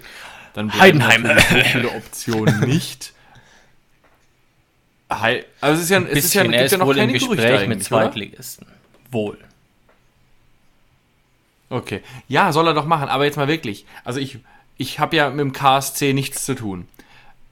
dann 0.53 0.67
bleiben 0.67 0.97
natürlich 0.97 1.45
so 1.47 1.55
viele 1.63 1.89
Optionen 1.91 2.59
nicht. 2.67 3.13
Also 5.07 5.37
es 5.61 5.79
ist 5.79 5.89
ja, 5.91 6.01
es 6.01 6.25
ist 6.25 6.33
ja, 6.33 6.43
gibt 6.43 6.71
ja 6.71 6.77
noch 6.77 6.93
keine 6.93 7.13
Gespräch 7.13 7.67
mit 7.69 7.85
Zweitligisten. 7.85 8.67
Oder? 8.67 8.80
Wohl. 9.11 9.37
Okay. 11.69 12.01
Ja, 12.27 12.51
soll 12.51 12.67
er 12.67 12.73
doch 12.73 12.85
machen, 12.85 13.07
aber 13.07 13.25
jetzt 13.25 13.37
mal 13.37 13.47
wirklich. 13.47 13.85
Also 14.03 14.19
ich, 14.19 14.39
ich 14.77 14.99
habe 14.99 15.15
ja 15.15 15.29
mit 15.29 15.39
dem 15.39 15.53
KSC 15.53 16.13
nichts 16.13 16.45
zu 16.45 16.55
tun. 16.55 16.87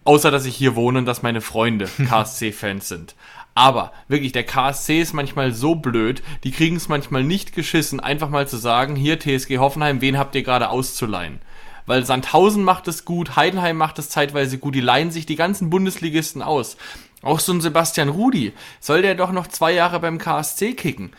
Außer, 0.03 0.31
dass 0.31 0.45
ich 0.45 0.55
hier 0.55 0.75
wohne 0.75 0.99
und 0.99 1.05
dass 1.05 1.21
meine 1.21 1.41
Freunde 1.41 1.85
KSC-Fans 2.09 2.87
sind. 2.87 3.15
Aber 3.55 3.91
wirklich, 4.07 4.31
der 4.31 4.45
KSC 4.45 5.01
ist 5.01 5.13
manchmal 5.13 5.53
so 5.53 5.75
blöd, 5.75 6.21
die 6.43 6.51
kriegen 6.51 6.75
es 6.75 6.87
manchmal 6.87 7.23
nicht 7.23 7.53
geschissen, 7.53 7.99
einfach 7.99 8.29
mal 8.29 8.47
zu 8.47 8.57
sagen, 8.57 8.95
hier 8.95 9.19
TSG 9.19 9.57
Hoffenheim, 9.57 10.01
wen 10.01 10.17
habt 10.17 10.35
ihr 10.35 10.43
gerade 10.43 10.69
auszuleihen? 10.69 11.39
Weil 11.85 12.05
Sandhausen 12.05 12.63
macht 12.63 12.87
es 12.87 13.03
gut, 13.03 13.35
Heidenheim 13.35 13.75
macht 13.75 13.99
es 13.99 14.09
zeitweise 14.09 14.59
gut, 14.59 14.75
die 14.75 14.79
leihen 14.79 15.11
sich 15.11 15.25
die 15.25 15.35
ganzen 15.35 15.69
Bundesligisten 15.69 16.41
aus. 16.41 16.77
Auch 17.21 17.39
so 17.39 17.51
ein 17.51 17.61
Sebastian 17.61 18.09
Rudi, 18.09 18.53
soll 18.79 19.01
der 19.01 19.15
doch 19.15 19.31
noch 19.31 19.47
zwei 19.47 19.73
Jahre 19.73 19.99
beim 19.99 20.19
KSC 20.19 20.73
kicken? 20.73 21.11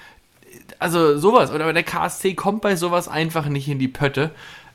Also 0.79 1.19
sowas. 1.19 1.51
Oder 1.51 1.73
der 1.73 1.83
KSC 1.83 2.35
kommt 2.35 2.63
bei 2.63 2.77
sowas 2.77 3.09
einfach 3.09 3.47
nicht 3.47 3.69
in 3.69 3.79
die 3.79 3.89
Pötte. 3.89 4.31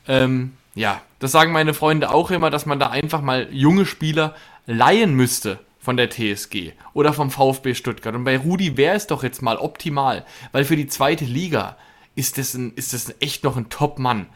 Ähm, 0.08 0.52
ja, 0.74 1.00
das 1.18 1.32
sagen 1.32 1.52
meine 1.52 1.74
Freunde 1.74 2.10
auch 2.10 2.30
immer, 2.30 2.50
dass 2.50 2.66
man 2.66 2.78
da 2.78 2.90
einfach 2.90 3.22
mal 3.22 3.48
junge 3.50 3.86
Spieler 3.86 4.34
leihen 4.66 5.14
müsste 5.14 5.58
von 5.80 5.96
der 5.96 6.10
TSG 6.10 6.72
oder 6.92 7.12
vom 7.12 7.30
VfB 7.30 7.74
Stuttgart. 7.74 8.14
Und 8.14 8.24
bei 8.24 8.36
Rudi 8.36 8.76
wäre 8.76 8.96
es 8.96 9.06
doch 9.06 9.22
jetzt 9.22 9.40
mal 9.42 9.56
optimal, 9.56 10.24
weil 10.52 10.64
für 10.64 10.76
die 10.76 10.88
zweite 10.88 11.24
Liga 11.24 11.76
ist 12.14 12.38
das, 12.38 12.54
ein, 12.54 12.72
ist 12.74 12.92
das 12.92 13.14
echt 13.20 13.44
noch 13.44 13.56
ein 13.56 13.68
Top-Mann. 13.68 14.26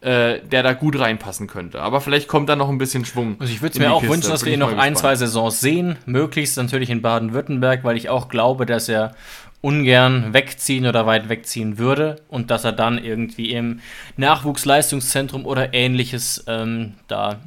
äh, 0.00 0.40
der 0.40 0.62
da 0.62 0.72
gut 0.72 0.98
reinpassen 0.98 1.46
könnte. 1.46 1.82
Aber 1.82 2.00
vielleicht 2.00 2.26
kommt 2.26 2.48
da 2.48 2.56
noch 2.56 2.70
ein 2.70 2.78
bisschen 2.78 3.04
Schwung. 3.04 3.36
Also 3.38 3.52
ich 3.52 3.60
würde 3.60 3.74
es 3.74 3.78
mir 3.78 3.92
auch 3.92 4.00
Kiste. 4.00 4.14
wünschen, 4.14 4.30
dass 4.30 4.46
wir 4.46 4.52
ihn 4.54 4.60
noch 4.60 4.74
ein, 4.76 4.96
zwei 4.96 5.14
Saisons 5.14 5.60
sehen. 5.60 5.96
Möglichst 6.06 6.56
natürlich 6.56 6.88
in 6.88 7.02
Baden-Württemberg, 7.02 7.84
weil 7.84 7.98
ich 7.98 8.08
auch 8.08 8.28
glaube, 8.28 8.64
dass 8.64 8.88
er 8.88 9.14
ungern 9.62 10.32
wegziehen 10.32 10.86
oder 10.86 11.06
weit 11.06 11.28
wegziehen 11.28 11.76
würde 11.78 12.16
und 12.28 12.50
dass 12.50 12.64
er 12.64 12.72
dann 12.72 13.02
irgendwie 13.02 13.52
im 13.52 13.80
Nachwuchsleistungszentrum 14.16 15.44
oder 15.44 15.74
ähnliches 15.74 16.44
ähm, 16.46 16.94
da 17.08 17.40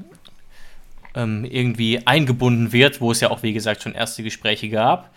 ähm, 1.16 1.46
irgendwie 1.46 2.06
eingebunden 2.06 2.72
wird, 2.72 3.02
wo 3.02 3.12
es 3.12 3.20
ja 3.20 3.32
auch, 3.32 3.44
wie 3.44 3.54
gesagt, 3.54 3.82
schon 3.82 3.94
erste 3.94 4.24
Gespräche 4.24 4.70
gab. 4.70 5.12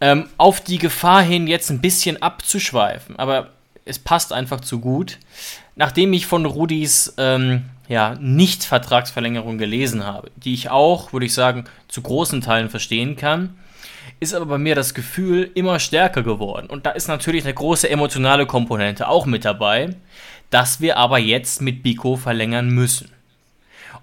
Ähm, 0.00 0.26
auf 0.38 0.60
die 0.60 0.78
Gefahr 0.78 1.22
hin, 1.22 1.46
jetzt 1.46 1.70
ein 1.70 1.80
bisschen 1.80 2.20
abzuschweifen, 2.20 3.16
aber 3.16 3.50
es 3.84 3.98
passt 3.98 4.32
einfach 4.32 4.60
zu 4.60 4.80
gut. 4.80 5.18
Nachdem 5.76 6.12
ich 6.12 6.26
von 6.26 6.46
Rudis 6.46 7.14
ähm, 7.18 7.64
ja, 7.88 8.16
Nicht-Vertragsverlängerung 8.20 9.58
gelesen 9.58 10.04
habe, 10.04 10.30
die 10.36 10.54
ich 10.54 10.70
auch, 10.70 11.12
würde 11.12 11.26
ich 11.26 11.34
sagen, 11.34 11.64
zu 11.88 12.00
großen 12.00 12.40
Teilen 12.40 12.70
verstehen 12.70 13.16
kann, 13.16 13.56
ist 14.24 14.34
aber 14.34 14.46
bei 14.46 14.58
mir 14.58 14.74
das 14.74 14.94
Gefühl 14.94 15.50
immer 15.54 15.78
stärker 15.78 16.22
geworden. 16.22 16.68
Und 16.68 16.86
da 16.86 16.90
ist 16.90 17.08
natürlich 17.08 17.44
eine 17.44 17.54
große 17.54 17.88
emotionale 17.88 18.46
Komponente 18.46 19.08
auch 19.08 19.26
mit 19.26 19.44
dabei, 19.44 19.90
dass 20.50 20.80
wir 20.80 20.96
aber 20.96 21.18
jetzt 21.18 21.62
mit 21.62 21.82
Biko 21.82 22.16
verlängern 22.16 22.68
müssen. 22.68 23.10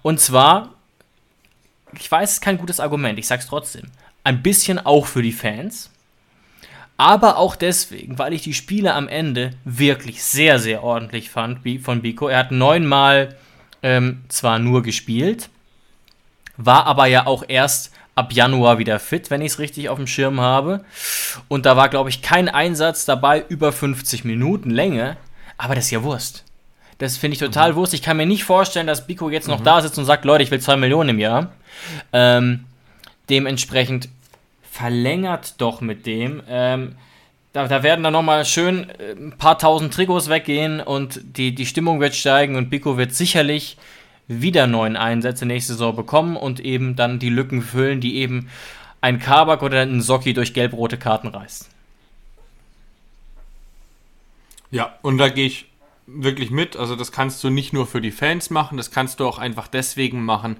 Und 0.02 0.20
zwar, 0.20 0.74
ich 1.98 2.10
weiß, 2.10 2.30
es 2.30 2.34
ist 2.36 2.40
kein 2.40 2.58
gutes 2.58 2.80
Argument, 2.80 3.18
ich 3.18 3.26
sag's 3.26 3.46
trotzdem, 3.46 3.90
ein 4.24 4.42
bisschen 4.42 4.78
auch 4.78 5.06
für 5.06 5.22
die 5.22 5.32
Fans, 5.32 5.90
aber 6.96 7.36
auch 7.36 7.56
deswegen, 7.56 8.18
weil 8.18 8.32
ich 8.32 8.42
die 8.42 8.54
Spiele 8.54 8.94
am 8.94 9.08
Ende 9.08 9.52
wirklich 9.64 10.22
sehr, 10.22 10.58
sehr 10.58 10.82
ordentlich 10.82 11.30
fand 11.30 11.60
von 11.82 12.02
Biko. 12.02 12.28
Er 12.28 12.38
hat 12.38 12.52
neunmal 12.52 13.36
ähm, 13.82 14.22
zwar 14.28 14.58
nur 14.58 14.82
gespielt, 14.82 15.48
war 16.56 16.86
aber 16.86 17.06
ja 17.06 17.26
auch 17.26 17.44
erst 17.48 17.91
ab 18.14 18.32
Januar 18.32 18.78
wieder 18.78 18.98
fit, 18.98 19.30
wenn 19.30 19.40
ich 19.40 19.52
es 19.52 19.58
richtig 19.58 19.88
auf 19.88 19.96
dem 19.96 20.06
Schirm 20.06 20.40
habe. 20.40 20.84
Und 21.48 21.66
da 21.66 21.76
war, 21.76 21.88
glaube 21.88 22.10
ich, 22.10 22.22
kein 22.22 22.48
Einsatz 22.48 23.04
dabei 23.04 23.44
über 23.48 23.72
50 23.72 24.24
Minuten 24.24 24.70
Länge. 24.70 25.16
Aber 25.56 25.74
das 25.74 25.86
ist 25.86 25.90
ja 25.92 26.02
Wurst. 26.02 26.44
Das 26.98 27.16
finde 27.16 27.34
ich 27.34 27.40
total 27.40 27.72
mhm. 27.72 27.76
Wurst. 27.76 27.94
Ich 27.94 28.02
kann 28.02 28.16
mir 28.16 28.26
nicht 28.26 28.44
vorstellen, 28.44 28.86
dass 28.86 29.06
Biko 29.06 29.30
jetzt 29.30 29.48
noch 29.48 29.60
mhm. 29.60 29.64
da 29.64 29.80
sitzt 29.80 29.98
und 29.98 30.04
sagt, 30.04 30.24
Leute, 30.24 30.44
ich 30.44 30.50
will 30.50 30.60
2 30.60 30.76
Millionen 30.76 31.10
im 31.10 31.18
Jahr. 31.18 31.52
Ähm, 32.12 32.64
dementsprechend 33.28 34.08
verlängert 34.70 35.54
doch 35.58 35.80
mit 35.80 36.06
dem. 36.06 36.42
Ähm, 36.48 36.96
da, 37.52 37.68
da, 37.68 37.82
werden 37.82 38.02
dann 38.02 38.12
nochmal 38.12 38.44
schön 38.44 38.88
äh, 38.90 39.12
ein 39.12 39.34
paar 39.36 39.58
tausend 39.58 39.92
Trikots 39.92 40.28
weggehen 40.28 40.80
und 40.80 41.20
die, 41.22 41.54
die 41.54 41.66
Stimmung 41.66 42.00
wird 42.00 42.14
steigen 42.14 42.56
und 42.56 42.70
Biko 42.70 42.96
wird 42.96 43.14
sicherlich 43.14 43.76
wieder 44.28 44.66
neuen 44.66 44.96
Einsätze 44.96 45.46
nächste 45.46 45.74
Saison 45.74 45.96
bekommen 45.96 46.36
und 46.36 46.60
eben 46.60 46.96
dann 46.96 47.18
die 47.18 47.28
Lücken 47.28 47.62
füllen, 47.62 48.00
die 48.00 48.16
eben 48.16 48.48
ein 49.00 49.18
Kabak 49.18 49.62
oder 49.62 49.80
ein 49.80 50.00
Socki 50.00 50.32
durch 50.32 50.54
gelb-rote 50.54 50.96
Karten 50.96 51.28
reißt. 51.28 51.68
Ja, 54.70 54.98
und 55.02 55.18
da 55.18 55.28
gehe 55.28 55.46
ich 55.46 55.66
wirklich 56.06 56.50
mit. 56.50 56.76
Also 56.76 56.96
das 56.96 57.12
kannst 57.12 57.42
du 57.44 57.50
nicht 57.50 57.72
nur 57.72 57.86
für 57.86 58.00
die 58.00 58.10
Fans 58.10 58.50
machen, 58.50 58.76
das 58.76 58.90
kannst 58.90 59.20
du 59.20 59.26
auch 59.26 59.38
einfach 59.38 59.68
deswegen 59.68 60.24
machen, 60.24 60.56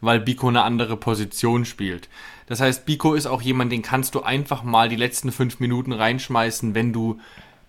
weil 0.00 0.20
Biko 0.20 0.48
eine 0.48 0.62
andere 0.62 0.96
Position 0.96 1.64
spielt. 1.64 2.08
Das 2.46 2.60
heißt, 2.60 2.86
Biko 2.86 3.14
ist 3.14 3.26
auch 3.26 3.42
jemand, 3.42 3.72
den 3.72 3.82
kannst 3.82 4.14
du 4.14 4.22
einfach 4.22 4.62
mal 4.62 4.88
die 4.88 4.96
letzten 4.96 5.32
fünf 5.32 5.58
Minuten 5.58 5.92
reinschmeißen, 5.92 6.74
wenn 6.74 6.92
du 6.92 7.20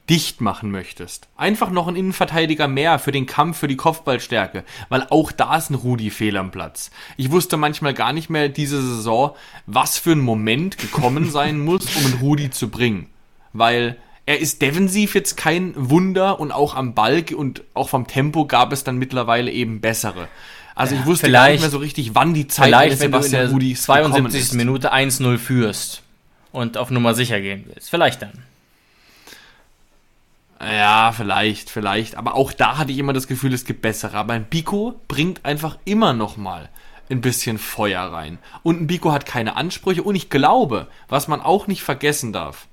dicht 0.10 0.41
machen 0.41 0.72
möchtest. 0.72 1.28
Einfach 1.36 1.70
noch 1.70 1.88
ein 1.88 1.95
Innenverteidiger 1.95 2.68
mehr 2.68 2.97
für 2.99 3.12
den 3.12 3.26
Kampf, 3.26 3.58
für 3.58 3.68
die 3.68 3.76
Kopfballstärke, 3.76 4.64
weil 4.89 5.05
auch 5.10 5.32
da 5.32 5.58
ist 5.58 5.70
ein 5.70 5.76
Rudi 5.76 6.10
fehl 6.10 6.38
am 6.38 6.51
Platz. 6.51 6.91
Ich 7.18 7.32
wusste 7.32 7.58
manchmal 7.58 7.93
gar 7.93 8.14
nicht 8.14 8.30
mehr 8.30 8.49
diese 8.49 8.82
Saison, 8.82 9.36
was 9.66 9.97
für 9.97 10.14
ein 10.14 10.20
Moment 10.20 10.78
gekommen 10.78 11.30
sein 11.32 11.60
muss, 11.60 11.95
um 11.95 12.05
einen 12.05 12.20
Rudi 12.20 12.49
zu 12.49 12.70
bringen. 12.70 13.08
Weil 13.53 13.97
er 14.26 14.39
ist 14.39 14.62
defensiv 14.62 15.16
jetzt 15.16 15.38
kein 15.38 15.74
Wunder 15.76 16.39
und 16.39 16.51
auch 16.51 16.76
am 16.76 16.93
Ball 16.93 17.24
und 17.36 17.64
auch 17.74 17.89
vom 17.89 18.08
Tempo 18.08 18.45
gab 18.45 18.74
es 18.74 18.84
dann 18.84 18.97
mittlerweile 18.97 19.51
eben 19.51 19.82
bessere. 19.82 20.28
Also 20.76 20.95
ich 20.95 21.05
wusste 21.05 21.32
gar 21.32 21.49
nicht 21.49 21.62
mehr 21.62 21.70
so 21.72 21.80
richtig, 21.80 22.14
wann 22.14 22.34
die 22.34 22.47
Zeit 22.47 22.68
vielleicht, 22.68 22.93
ist, 22.93 23.01
wenn 23.01 23.12
du 23.12 23.20
in 23.20 23.32
der 23.32 23.49
Rudi 23.49 23.74
72. 23.74 24.53
Minute 24.53 24.93
1-0 24.93 25.38
führst 25.38 26.03
und 26.51 26.78
auf 26.78 26.91
Nummer 26.91 27.16
sicher 27.16 27.41
gehen 27.41 27.64
willst. 27.68 27.89
Vielleicht 27.89 28.22
dann. 28.22 28.43
Ja, 30.60 31.12
vielleicht, 31.16 31.70
vielleicht. 31.70 32.16
Aber 32.16 32.36
auch 32.36 32.51
da 32.51 32.78
hatte 32.78 32.91
ich 32.91 32.97
immer 32.97 33.14
das 33.14 33.28
Gefühl, 33.28 33.53
es 33.53 33.66
gibt 33.66 33.82
bessere. 33.82 34.18
Aber 34.18 34.34
ein 34.34 34.45
Biko 34.45 34.99
bringt 35.08 35.45
einfach 35.45 35.78
immer 35.86 36.14
noch 36.14 36.38
mal 36.38 36.70
ein 37.10 37.22
bisschen 37.22 37.58
Feuer 37.58 38.01
rein. 38.01 38.39
Und 38.64 38.82
ein 38.82 38.88
Biko 38.88 39.12
hat 39.12 39.26
keine 39.26 39.55
Ansprüche. 39.55 40.03
Und 40.03 40.16
ich 40.16 40.30
glaube, 40.30 40.88
was 41.08 41.28
man 41.28 41.41
auch 41.41 41.68
nicht 41.68 41.84
vergessen 41.84 42.34
darf, 42.34 42.68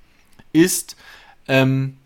ist, 0.52 0.96
ähm, 1.46 1.98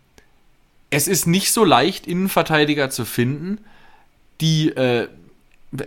es 0.89 1.07
ist 1.07 1.27
nicht 1.27 1.51
so 1.51 1.63
leicht, 1.63 2.07
Innenverteidiger 2.07 2.89
zu 2.89 3.05
finden, 3.05 3.59
die 4.41 4.69
äh, 4.69 5.07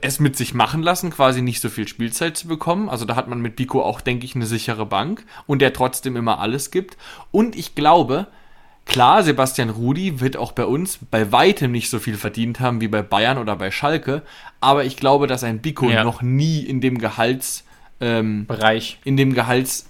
es 0.01 0.21
mit 0.21 0.37
sich 0.37 0.55
machen 0.55 0.83
lassen, 0.83 1.11
quasi 1.11 1.43
nicht 1.43 1.61
so 1.61 1.69
viel 1.69 1.89
Spielzeit 1.89 2.37
zu 2.37 2.47
bekommen. 2.49 2.89
Also 2.89 3.05
da 3.05 3.17
hat 3.17 3.29
man 3.29 3.41
mit 3.41 3.57
Biko 3.57 3.83
auch, 3.83 4.01
denke 4.01 4.25
ich, 4.25 4.35
eine 4.35 4.47
sichere 4.47 4.87
Bank 4.87 5.25
und 5.47 5.61
der 5.61 5.73
trotzdem 5.73 6.17
immer 6.17 6.39
alles 6.39 6.71
gibt. 6.71 6.97
Und 7.31 7.57
ich 7.57 7.75
glaube, 7.75 8.29
Klar, 8.93 9.23
Sebastian 9.23 9.71
Rudi 9.71 10.21
wird 10.21 10.37
auch 10.37 10.53
bei 10.53 10.67
uns 10.67 10.99
bei 11.11 11.33
weitem 11.33 11.73
nicht 11.73 11.89
so 11.89 11.99
viel 11.99 12.19
verdient 12.19 12.61
haben 12.61 12.83
wie 12.83 12.89
bei 12.89 13.01
Bayern 13.01 13.39
oder 13.39 13.57
bei 13.57 13.71
Schalke, 13.71 14.21
aber 14.61 14.85
ich 14.85 14.99
glaube, 14.99 15.27
dass 15.27 15.45
ein 15.45 15.61
Biko 15.61 15.89
ja. 15.89 16.05
noch 16.05 16.21
nie 16.21 16.61
in 16.61 16.83
dem 16.83 16.99
Gehalts 16.99 17.65
ähm, 18.03 18.45
Bereich, 18.45 18.99
in 19.05 19.17
dem 19.17 19.33
Gehalts 19.33 19.87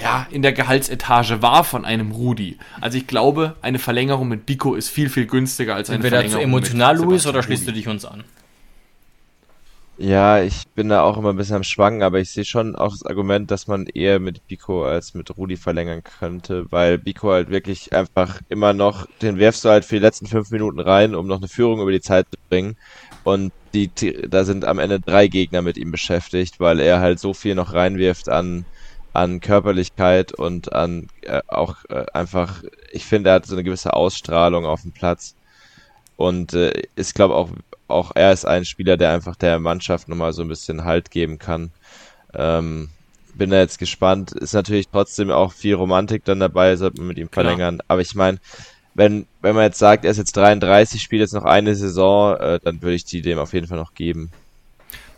ja, 0.00 0.26
in 0.30 0.40
der 0.40 0.52
Gehaltsetage 0.52 1.42
war 1.42 1.64
von 1.64 1.84
einem 1.84 2.12
Rudi. 2.12 2.58
Also 2.80 2.96
ich 2.96 3.06
glaube, 3.06 3.56
eine 3.60 3.78
Verlängerung 3.78 4.28
mit 4.28 4.46
Biko 4.46 4.74
ist 4.74 4.88
viel, 4.88 5.10
viel 5.10 5.26
günstiger 5.26 5.74
als 5.74 5.90
eine 5.90 5.96
Entweder 5.96 6.18
Verlängerung 6.18 6.42
zu 6.42 6.48
emotional, 6.48 6.96
Luis, 6.96 7.26
oder 7.26 7.42
schließt 7.42 7.68
du 7.68 7.72
dich 7.72 7.88
uns 7.88 8.06
an? 8.06 8.24
Ja, 9.98 10.42
ich 10.42 10.64
bin 10.74 10.90
da 10.90 11.02
auch 11.02 11.16
immer 11.16 11.30
ein 11.30 11.36
bisschen 11.36 11.56
am 11.56 11.62
Schwanken, 11.64 12.02
aber 12.02 12.20
ich 12.20 12.30
sehe 12.30 12.44
schon 12.44 12.76
auch 12.76 12.90
das 12.90 13.06
Argument, 13.06 13.50
dass 13.50 13.66
man 13.66 13.86
eher 13.86 14.20
mit 14.20 14.46
Biko 14.46 14.84
als 14.84 15.14
mit 15.14 15.34
Rudi 15.38 15.56
verlängern 15.56 16.02
könnte, 16.02 16.70
weil 16.70 16.98
Biko 16.98 17.30
halt 17.32 17.48
wirklich 17.48 17.94
einfach 17.94 18.42
immer 18.50 18.74
noch, 18.74 19.06
den 19.22 19.38
werfst 19.38 19.64
du 19.64 19.70
halt 19.70 19.86
für 19.86 19.94
die 19.94 20.02
letzten 20.02 20.26
fünf 20.26 20.50
Minuten 20.50 20.80
rein, 20.80 21.14
um 21.14 21.26
noch 21.26 21.38
eine 21.38 21.48
Führung 21.48 21.80
über 21.80 21.92
die 21.92 22.02
Zeit 22.02 22.26
zu 22.30 22.36
bringen. 22.50 22.76
Und 23.24 23.54
die, 23.72 23.88
da 24.28 24.44
sind 24.44 24.66
am 24.66 24.78
Ende 24.78 25.00
drei 25.00 25.28
Gegner 25.28 25.62
mit 25.62 25.78
ihm 25.78 25.92
beschäftigt, 25.92 26.60
weil 26.60 26.80
er 26.80 27.00
halt 27.00 27.18
so 27.18 27.32
viel 27.32 27.54
noch 27.54 27.72
reinwirft 27.72 28.28
an, 28.28 28.66
an 29.14 29.40
Körperlichkeit 29.40 30.32
und 30.34 30.72
an 30.74 31.08
äh, 31.22 31.40
auch 31.48 31.84
äh, 31.88 32.04
einfach, 32.12 32.62
ich 32.92 33.06
finde, 33.06 33.30
er 33.30 33.36
hat 33.36 33.46
so 33.46 33.54
eine 33.54 33.64
gewisse 33.64 33.94
Ausstrahlung 33.94 34.66
auf 34.66 34.82
dem 34.82 34.92
Platz. 34.92 35.35
Und 36.16 36.54
äh, 36.54 36.82
ich 36.96 37.14
glaube 37.14 37.34
auch 37.34 37.50
auch 37.88 38.12
er 38.14 38.32
ist 38.32 38.44
ein 38.44 38.64
Spieler, 38.64 38.96
der 38.96 39.12
einfach 39.12 39.36
der 39.36 39.58
Mannschaft 39.58 40.08
nochmal 40.08 40.32
so 40.32 40.42
ein 40.42 40.48
bisschen 40.48 40.84
Halt 40.84 41.10
geben 41.10 41.38
kann. 41.38 41.70
Ähm, 42.34 42.88
bin 43.34 43.50
da 43.50 43.58
jetzt 43.58 43.78
gespannt. 43.78 44.32
Ist 44.32 44.54
natürlich 44.54 44.88
trotzdem 44.88 45.30
auch 45.30 45.52
viel 45.52 45.74
Romantik 45.74 46.24
dann 46.24 46.40
dabei, 46.40 46.76
sollte 46.76 46.98
man 46.98 47.08
mit 47.08 47.18
ihm 47.18 47.28
verlängern. 47.28 47.76
Klar. 47.76 47.84
Aber 47.88 48.00
ich 48.00 48.14
meine, 48.14 48.38
wenn, 48.94 49.26
wenn 49.42 49.54
man 49.54 49.64
jetzt 49.64 49.78
sagt, 49.78 50.04
er 50.04 50.10
ist 50.10 50.16
jetzt 50.16 50.36
33, 50.36 51.02
spielt 51.02 51.20
jetzt 51.20 51.34
noch 51.34 51.44
eine 51.44 51.74
Saison, 51.74 52.36
äh, 52.36 52.58
dann 52.62 52.80
würde 52.82 52.94
ich 52.94 53.04
die 53.04 53.20
dem 53.20 53.38
auf 53.38 53.52
jeden 53.52 53.66
Fall 53.66 53.78
noch 53.78 53.94
geben. 53.94 54.30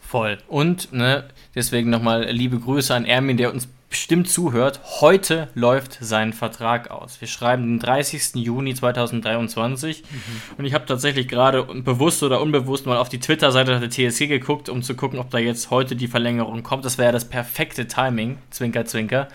Voll. 0.01 0.39
Und, 0.49 0.93
ne, 0.93 1.25
deswegen 1.55 1.91
nochmal 1.91 2.25
liebe 2.31 2.59
Grüße 2.59 2.95
an 2.95 3.05
Ermin, 3.05 3.37
der 3.37 3.53
uns 3.53 3.69
bestimmt 3.89 4.29
zuhört, 4.29 4.81
heute 5.01 5.49
läuft 5.55 5.99
sein 6.01 6.33
Vertrag 6.33 6.91
aus. 6.91 7.21
Wir 7.21 7.29
schreiben 7.29 7.65
den 7.65 7.79
30. 7.79 8.35
Juni 8.35 8.75
2023 8.75 10.03
mhm. 10.03 10.59
und 10.59 10.65
ich 10.65 10.75
habe 10.75 10.85
tatsächlich 10.85 11.27
gerade 11.29 11.65
bewusst 11.65 12.23
oder 12.23 12.41
unbewusst 12.41 12.87
mal 12.87 12.99
auf 12.99 13.09
die 13.09 13.21
Twitter-Seite 13.21 13.81
der 13.81 13.91
TSG 13.91 14.27
geguckt, 14.27 14.69
um 14.69 14.83
zu 14.83 14.95
gucken, 14.95 15.19
ob 15.19 15.31
da 15.31 15.39
jetzt 15.39 15.71
heute 15.71 15.97
die 15.97 16.09
Verlängerung 16.09 16.63
kommt. 16.63 16.85
Das 16.85 16.99
wäre 16.99 17.09
ja 17.09 17.13
das 17.13 17.29
perfekte 17.29 17.89
Timing, 17.89 18.39
Zwinker, 18.51 18.85
Zwinker, 18.85 19.29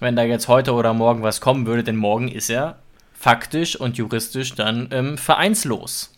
wenn 0.00 0.16
da 0.16 0.22
jetzt 0.22 0.48
heute 0.48 0.72
oder 0.72 0.94
morgen 0.94 1.22
was 1.22 1.40
kommen 1.40 1.66
würde, 1.66 1.84
denn 1.84 1.96
morgen 1.96 2.28
ist 2.28 2.48
er 2.48 2.78
faktisch 3.12 3.76
und 3.76 3.98
juristisch 3.98 4.54
dann 4.54 4.88
ähm, 4.92 5.18
vereinslos. 5.18 6.12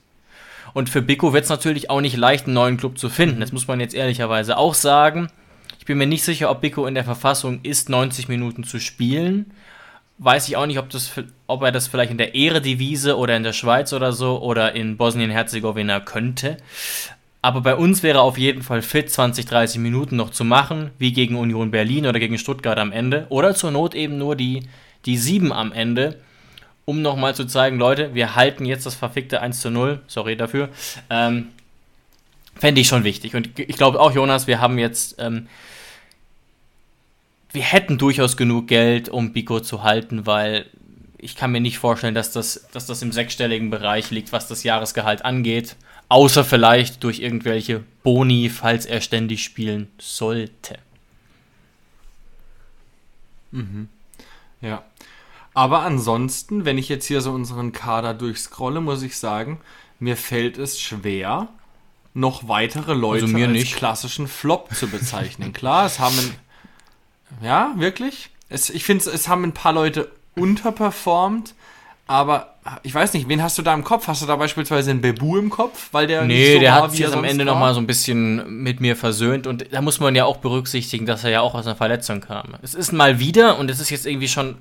Und 0.73 0.91
für 0.91 1.03
Biko 1.03 1.33
wird 1.33 1.45
es 1.45 1.51
natürlich 1.51 1.89
auch 1.89 2.01
nicht 2.01 2.17
leicht, 2.17 2.47
einen 2.47 2.55
neuen 2.55 2.77
Club 2.77 2.99
zu 2.99 3.09
finden. 3.09 3.41
Das 3.41 3.53
muss 3.53 3.67
man 3.67 3.81
jetzt 3.81 3.95
ehrlicherweise 3.95 4.57
auch 4.59 4.75
sagen. 4.75 5.29
Ich 5.87 5.89
bin 5.89 5.99
mir 5.99 6.09
nicht 6.09 6.25
sicher, 6.25 6.51
ob 6.51 6.63
Biko 6.63 6.85
in 6.87 6.97
der 6.97 7.05
Verfassung 7.05 7.61
ist, 7.63 7.89
90 7.89 8.27
Minuten 8.27 8.65
zu 8.65 8.81
spielen. 8.81 9.53
Weiß 10.19 10.49
ich 10.49 10.57
auch 10.57 10.67
nicht, 10.67 10.81
ob, 10.81 10.91
das, 10.91 11.13
ob 11.47 11.63
er 11.63 11.71
das 11.71 11.87
vielleicht 11.87 12.11
in 12.11 12.19
der 12.19 12.35
Ehredivise 12.35 13.17
oder 13.17 13.37
in 13.37 13.45
der 13.45 13.53
Schweiz 13.53 13.93
oder 13.93 14.13
so 14.13 14.43
oder 14.43 14.75
in 14.75 14.97
Bosnien-Herzegowina 14.97 16.01
könnte. 16.01 16.57
Aber 17.41 17.61
bei 17.61 17.77
uns 17.77 18.03
wäre 18.03 18.21
auf 18.23 18.37
jeden 18.37 18.65
Fall 18.65 18.83
fit, 18.83 19.13
20, 19.13 19.47
30 19.47 19.81
Minuten 19.81 20.17
noch 20.17 20.31
zu 20.31 20.43
machen, 20.43 20.91
wie 20.99 21.13
gegen 21.13 21.37
Union 21.37 21.71
Berlin 21.71 22.09
oder 22.09 22.19
gegen 22.19 22.37
Stuttgart 22.37 22.81
am 22.81 22.91
Ende. 22.91 23.27
Oder 23.29 23.55
zur 23.55 23.71
Not 23.71 23.95
eben 23.95 24.19
nur 24.19 24.35
die, 24.35 24.65
die 25.05 25.17
7 25.17 25.53
am 25.53 25.71
Ende. 25.71 26.19
um 26.85 27.01
nochmal 27.01 27.37
zu 27.37 27.45
zeigen, 27.45 27.79
Leute, 27.79 28.13
wir 28.13 28.35
halten 28.35 28.65
jetzt 28.65 28.87
das 28.87 28.97
verfickte 28.97 29.41
1 29.41 29.61
zu 29.61 29.71
0. 29.71 30.01
Sorry 30.09 30.37
dafür. 30.37 30.69
Ähm, 31.11 31.51
Fände 32.59 32.81
ich 32.81 32.89
schon 32.89 33.05
wichtig. 33.05 33.37
Und 33.37 33.59
ich 33.59 33.77
glaube 33.77 34.01
auch, 34.01 34.13
Jonas, 34.13 34.47
wir 34.47 34.61
haben 34.61 34.79
jetzt, 34.79 35.17
ähm, 35.19 35.47
wir 37.57 37.63
hätten 37.63 37.97
durchaus 37.97 38.37
genug 38.37 38.69
Geld, 38.69 39.09
um 39.09 39.33
Biko 39.33 39.61
zu 39.61 39.83
halten, 39.83 40.27
weil 40.27 40.67
ich 41.17 41.37
kann 41.37 41.51
mir 41.51 41.61
nicht 41.63 41.79
vorstellen, 41.79 42.15
dass 42.15 42.31
das, 42.31 42.69
dass 42.71 42.85
das 42.85 43.01
im 43.01 43.13
sechsstelligen 43.13 43.71
Bereich 43.71 44.11
liegt, 44.11 44.31
was 44.31 44.47
das 44.47 44.63
Jahresgehalt 44.63 45.25
angeht. 45.25 45.75
Außer 46.11 46.45
vielleicht 46.45 47.03
durch 47.03 47.19
irgendwelche 47.19 47.83
Boni, 48.03 48.51
falls 48.51 48.85
er 48.85 49.01
ständig 49.01 49.43
spielen 49.43 49.89
sollte. 49.99 50.79
Mhm. 53.53 53.89
Ja. 54.61 54.85
Aber 55.55 55.81
ansonsten, 55.81 56.67
wenn 56.67 56.77
ich 56.77 56.91
jetzt 56.91 57.07
hier 57.07 57.23
so 57.23 57.33
unseren 57.33 57.73
Kader 57.73 58.13
durchscrolle, 58.13 58.83
muss 58.83 59.03
ich 59.03 59.17
sagen, 59.17 59.61
mir 59.99 60.19
fällt 60.19 60.59
es 60.59 60.79
schwer, 60.79 61.49
noch 62.13 62.49
weitere 62.49 62.93
Leute 62.93 63.25
also 63.25 63.35
mir 63.35 63.49
als 63.49 63.55
nicht. 63.55 63.77
klassischen 63.77 64.29
Flop 64.29 64.75
zu 64.75 64.89
bezeichnen. 64.89 65.55
Klar, 65.55 65.87
es 65.87 65.99
haben. 65.99 66.35
Ja, 67.43 67.73
wirklich? 67.77 68.31
Es, 68.49 68.71
ich 68.71 68.85
finde, 68.85 69.11
es 69.11 69.29
haben 69.29 69.45
ein 69.45 69.53
paar 69.53 69.73
Leute 69.73 70.11
unterperformt, 70.35 71.55
aber 72.07 72.55
ich 72.83 72.95
weiß 72.95 73.15
nicht, 73.15 73.29
wen 73.29 73.43
hast 73.43 73.59
du 73.59 73.63
da 73.63 73.75
im 73.75 73.85
Kopf? 73.85 74.07
Hast 74.07 74.23
du 74.23 74.27
da 74.27 74.37
beispielsweise 74.37 74.91
einen 74.91 75.01
Bebu 75.01 75.37
im 75.37 75.51
Kopf? 75.51 75.89
Weil 75.93 76.07
der 76.07 76.23
nee, 76.23 76.55
so 76.55 76.61
der 76.61 76.75
hat 76.75 76.93
sich 76.93 77.07
am 77.13 77.25
Ende 77.25 77.45
nochmal 77.45 77.75
so 77.75 77.81
ein 77.81 77.87
bisschen 77.87 78.63
mit 78.63 78.81
mir 78.81 78.97
versöhnt 78.97 79.47
und 79.47 79.73
da 79.73 79.81
muss 79.81 79.99
man 79.99 80.15
ja 80.15 80.25
auch 80.25 80.37
berücksichtigen, 80.37 81.07
dass 81.07 81.25
er 81.25 81.31
ja 81.31 81.41
auch 81.41 81.55
aus 81.55 81.67
einer 81.67 81.77
Verletzung 81.77 82.21
kam. 82.21 82.55
Es 82.63 82.75
ist 82.75 82.93
mal 82.93 83.19
wieder 83.19 83.59
und 83.59 83.71
es 83.71 83.81
ist 83.81 83.91
jetzt 83.91 84.07
irgendwie 84.07 84.29
schon 84.29 84.57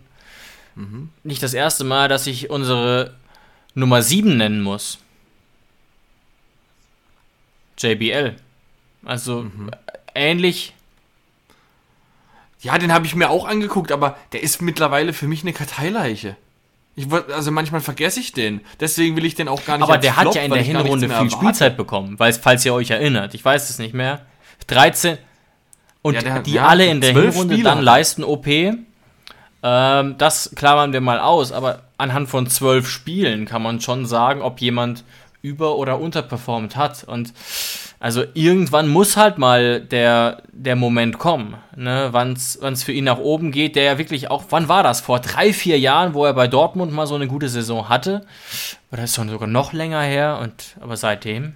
nicht 1.24 1.42
das 1.42 1.54
erste 1.54 1.84
Mal, 1.84 2.10
dass 2.10 2.28
ich 2.28 2.50
unsere 2.50 3.14
Nummer 3.76 4.02
7 4.02 4.36
nennen 4.38 4.62
muss. 4.62 5.00
JBL. 7.78 8.36
Also 9.06 9.46
ähnlich. 10.14 10.74
Ja, 12.66 12.78
den 12.80 12.92
habe 12.92 13.06
ich 13.06 13.16
mir 13.16 13.30
auch 13.30 13.46
angeguckt, 13.48 13.92
aber 13.92 14.18
der 14.34 14.42
ist 14.44 14.62
mittlerweile 14.62 15.14
für 15.14 15.28
mich 15.28 15.44
eine 15.44 15.54
Karteileiche. 15.54 16.36
Ich, 16.96 17.08
also 17.12 17.52
manchmal 17.52 17.82
vergesse 17.82 18.20
ich 18.20 18.32
den. 18.32 18.62
Deswegen 18.80 19.16
will 19.16 19.26
ich 19.26 19.36
den 19.36 19.48
auch 19.48 19.64
gar 19.66 19.78
nicht 19.78 19.84
Aber 19.84 19.98
der 19.98 20.16
hat 20.16 20.24
Flop, 20.24 20.36
ja 20.36 20.42
in 20.42 20.52
der 20.52 20.62
Hinrunde 20.64 21.10
viel. 21.10 21.30
Spielzeit 21.30 21.78
bekommen, 21.78 22.18
weil, 22.20 22.34
falls 22.34 22.66
ihr 22.66 22.74
euch 22.74 22.90
erinnert. 22.90 23.34
Ich 23.36 23.44
weiß 23.46 23.70
es 23.70 23.78
nicht 23.80 23.94
mehr. 23.94 24.22
13. 24.68 25.18
Und 26.02 26.14
Ja, 26.16 26.22
der 26.22 26.34
hat- 26.34 26.46
die 26.48 26.54
ja, 26.54 26.66
alle 26.68 26.86
in 26.88 27.02
der 27.02 27.12
Hinrunde 27.12 27.54
Spiele 27.56 27.64
dann 27.70 27.78
hat 27.80 27.84
leisten 27.84 28.24
OP. 28.24 28.48
Ähm, 28.48 30.16
das 30.18 30.52
klammern 30.56 30.94
wir 30.94 31.02
mal 31.02 31.20
aus, 31.20 31.52
aber 31.52 31.84
anhand 31.98 32.30
von 32.30 32.48
zwölf 32.48 32.88
Spielen 32.90 33.46
kann 33.46 33.62
man 33.62 33.82
schon 33.82 34.06
sagen, 34.06 34.42
ob 34.42 34.60
jemand 34.62 35.04
über- 35.42 35.76
oder 35.76 36.00
unterperformt 36.00 36.76
hat. 36.76 37.04
Und 37.04 37.34
also 38.06 38.24
irgendwann 38.36 38.88
muss 38.88 39.18
halt 39.18 39.40
mal 39.40 39.82
der, 39.82 40.44
der 40.52 40.76
Moment 40.76 41.18
kommen, 41.18 41.56
ne, 41.76 42.10
wann 42.12 42.34
es 42.34 42.84
für 42.84 42.92
ihn 42.92 43.06
nach 43.06 43.18
oben 43.18 43.52
geht, 43.52 43.76
der 43.76 43.84
ja 43.84 43.98
wirklich 43.98 44.30
auch, 44.30 44.44
wann 44.52 44.68
war 44.70 44.84
das? 44.84 45.02
Vor 45.02 45.20
drei, 45.20 45.52
vier 45.54 45.80
Jahren, 45.80 46.14
wo 46.14 46.24
er 46.24 46.36
bei 46.36 46.48
Dortmund 46.48 46.94
mal 46.94 47.08
so 47.08 47.16
eine 47.16 47.26
gute 47.28 47.50
Saison 47.50 47.90
hatte. 47.90 48.22
Oder 48.92 49.06
ist 49.06 49.16
schon 49.16 49.28
sogar 49.30 49.48
noch 49.48 49.74
länger 49.74 50.02
her, 50.04 50.38
und 50.40 50.78
aber 50.80 50.98
seitdem. 50.98 51.56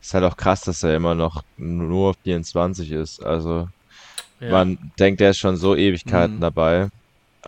Ist 0.00 0.14
halt 0.14 0.24
auch 0.24 0.38
krass, 0.38 0.62
dass 0.62 0.82
er 0.84 0.96
immer 0.96 1.14
noch 1.14 1.42
nur 1.58 2.14
24 2.24 2.90
ist. 2.90 3.22
Also 3.22 3.68
Ja. 4.40 4.52
man 4.52 4.78
denkt, 4.98 5.20
er 5.20 5.30
ist 5.32 5.38
schon 5.38 5.56
so 5.58 5.76
Ewigkeiten 5.76 6.36
Mhm. 6.36 6.40
dabei. 6.40 6.88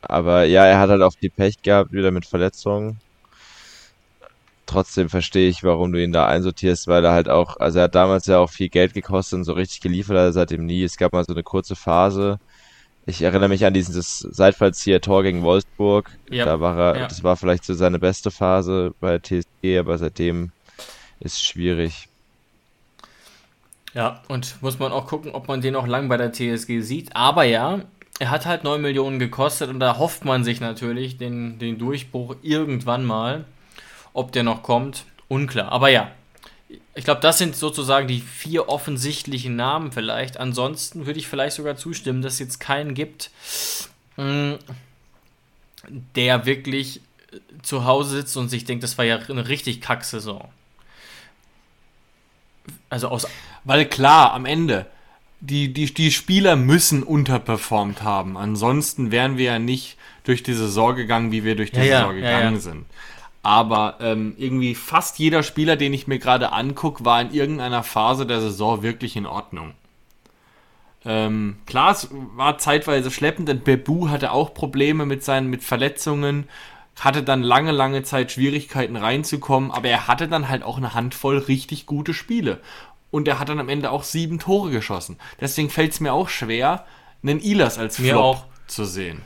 Aber 0.02 0.44
ja, 0.44 0.66
er 0.66 0.78
hat 0.78 0.90
halt 0.90 1.00
auch 1.00 1.14
viel 1.18 1.30
Pech 1.30 1.54
gehabt, 1.62 1.90
wieder 1.92 2.10
mit 2.10 2.26
Verletzungen. 2.26 2.98
Trotzdem 4.66 5.10
verstehe 5.10 5.48
ich, 5.48 5.62
warum 5.62 5.92
du 5.92 6.02
ihn 6.02 6.12
da 6.12 6.26
einsortierst, 6.26 6.86
weil 6.86 7.04
er 7.04 7.12
halt 7.12 7.28
auch, 7.28 7.58
also 7.58 7.78
er 7.78 7.84
hat 7.84 7.94
damals 7.94 8.26
ja 8.26 8.38
auch 8.38 8.50
viel 8.50 8.70
Geld 8.70 8.94
gekostet 8.94 9.38
und 9.38 9.44
so 9.44 9.52
richtig 9.52 9.80
geliefert 9.80 10.16
hat 10.16 10.24
er 10.24 10.32
seitdem 10.32 10.64
nie. 10.64 10.82
Es 10.82 10.96
gab 10.96 11.12
mal 11.12 11.24
so 11.24 11.34
eine 11.34 11.42
kurze 11.42 11.76
Phase. 11.76 12.38
Ich 13.06 13.20
erinnere 13.20 13.50
mich 13.50 13.66
an 13.66 13.74
dieses 13.74 14.20
Seitfallzieher-Tor 14.20 15.22
gegen 15.22 15.42
Wolfsburg. 15.42 16.10
Ja, 16.30 16.46
Da 16.46 16.60
war 16.60 16.78
er, 16.78 17.00
ja. 17.00 17.06
das 17.08 17.22
war 17.22 17.36
vielleicht 17.36 17.64
so 17.64 17.74
seine 17.74 17.98
beste 17.98 18.30
Phase 18.30 18.94
bei 19.00 19.18
TSG, 19.18 19.78
aber 19.78 19.98
seitdem 19.98 20.52
ist 21.20 21.34
es 21.34 21.42
schwierig. 21.42 22.08
Ja, 23.92 24.22
und 24.28 24.60
muss 24.62 24.78
man 24.78 24.90
auch 24.92 25.06
gucken, 25.06 25.32
ob 25.32 25.46
man 25.46 25.60
den 25.60 25.74
noch 25.74 25.86
lang 25.86 26.08
bei 26.08 26.16
der 26.16 26.32
TSG 26.32 26.80
sieht. 26.80 27.14
Aber 27.14 27.44
ja, 27.44 27.80
er 28.18 28.30
hat 28.30 28.46
halt 28.46 28.64
9 28.64 28.80
Millionen 28.80 29.18
gekostet 29.18 29.68
und 29.68 29.80
da 29.80 29.98
hofft 29.98 30.24
man 30.24 30.42
sich 30.42 30.60
natürlich 30.60 31.18
den, 31.18 31.58
den 31.58 31.78
Durchbruch 31.78 32.36
irgendwann 32.42 33.04
mal. 33.04 33.44
Ob 34.14 34.32
der 34.32 34.44
noch 34.44 34.62
kommt, 34.62 35.04
unklar. 35.28 35.70
Aber 35.70 35.90
ja, 35.90 36.10
ich 36.94 37.04
glaube, 37.04 37.20
das 37.20 37.38
sind 37.38 37.56
sozusagen 37.56 38.08
die 38.08 38.20
vier 38.20 38.68
offensichtlichen 38.68 39.56
Namen 39.56 39.92
vielleicht. 39.92 40.38
Ansonsten 40.38 41.06
würde 41.06 41.18
ich 41.18 41.26
vielleicht 41.26 41.56
sogar 41.56 41.76
zustimmen, 41.76 42.22
dass 42.22 42.34
es 42.34 42.38
jetzt 42.38 42.60
keinen 42.60 42.94
gibt, 42.94 43.30
mh, 44.16 44.58
der 46.14 46.46
wirklich 46.46 47.00
äh, 47.32 47.38
zu 47.62 47.84
Hause 47.84 48.16
sitzt 48.18 48.36
und 48.36 48.48
sich 48.48 48.64
denkt, 48.64 48.84
das 48.84 48.96
war 48.96 49.04
ja 49.04 49.18
eine 49.18 49.48
richtig 49.48 49.80
Kack-Saison. 49.80 50.48
Also 52.88 53.08
aus 53.08 53.26
Weil 53.64 53.86
klar, 53.86 54.32
am 54.32 54.46
Ende, 54.46 54.86
die, 55.40 55.72
die, 55.72 55.92
die 55.92 56.12
Spieler 56.12 56.56
müssen 56.56 57.02
unterperformt 57.02 58.02
haben. 58.02 58.36
Ansonsten 58.36 59.10
wären 59.10 59.36
wir 59.36 59.44
ja 59.44 59.58
nicht 59.58 59.98
durch 60.22 60.42
die 60.42 60.54
Saison 60.54 60.94
gegangen, 60.94 61.32
wie 61.32 61.44
wir 61.44 61.56
durch 61.56 61.72
die 61.72 61.80
ja, 61.80 61.98
Saison 61.98 62.16
ja, 62.16 62.20
gegangen 62.20 62.54
ja. 62.54 62.60
sind. 62.60 62.86
Aber 63.44 63.98
ähm, 64.00 64.34
irgendwie 64.38 64.74
fast 64.74 65.18
jeder 65.18 65.42
Spieler, 65.42 65.76
den 65.76 65.92
ich 65.92 66.06
mir 66.06 66.18
gerade 66.18 66.52
angucke, 66.52 67.04
war 67.04 67.20
in 67.20 67.30
irgendeiner 67.30 67.82
Phase 67.82 68.24
der 68.24 68.40
Saison 68.40 68.82
wirklich 68.82 69.16
in 69.16 69.26
Ordnung. 69.26 69.74
Ähm, 71.04 71.58
klar, 71.66 71.92
es 71.92 72.08
war 72.10 72.56
zeitweise 72.56 73.10
schleppend, 73.10 73.48
denn 73.50 73.60
Bebu 73.60 74.08
hatte 74.08 74.32
auch 74.32 74.54
Probleme 74.54 75.04
mit 75.04 75.22
seinen 75.22 75.50
mit 75.50 75.62
Verletzungen, 75.62 76.48
hatte 76.98 77.22
dann 77.22 77.42
lange, 77.42 77.72
lange 77.72 78.02
Zeit 78.02 78.32
Schwierigkeiten 78.32 78.96
reinzukommen, 78.96 79.70
aber 79.70 79.88
er 79.88 80.08
hatte 80.08 80.26
dann 80.26 80.48
halt 80.48 80.62
auch 80.62 80.78
eine 80.78 80.94
Handvoll 80.94 81.36
richtig 81.36 81.84
gute 81.84 82.14
Spiele. 82.14 82.60
Und 83.10 83.28
er 83.28 83.38
hat 83.38 83.50
dann 83.50 83.60
am 83.60 83.68
Ende 83.68 83.90
auch 83.90 84.04
sieben 84.04 84.38
Tore 84.38 84.70
geschossen. 84.70 85.18
Deswegen 85.38 85.68
fällt 85.68 85.92
es 85.92 86.00
mir 86.00 86.14
auch 86.14 86.30
schwer, 86.30 86.86
einen 87.22 87.40
Ilas 87.40 87.78
als 87.78 87.98
Mir 87.98 88.12
Flop 88.12 88.24
auch. 88.24 88.44
zu 88.66 88.86
sehen. 88.86 89.20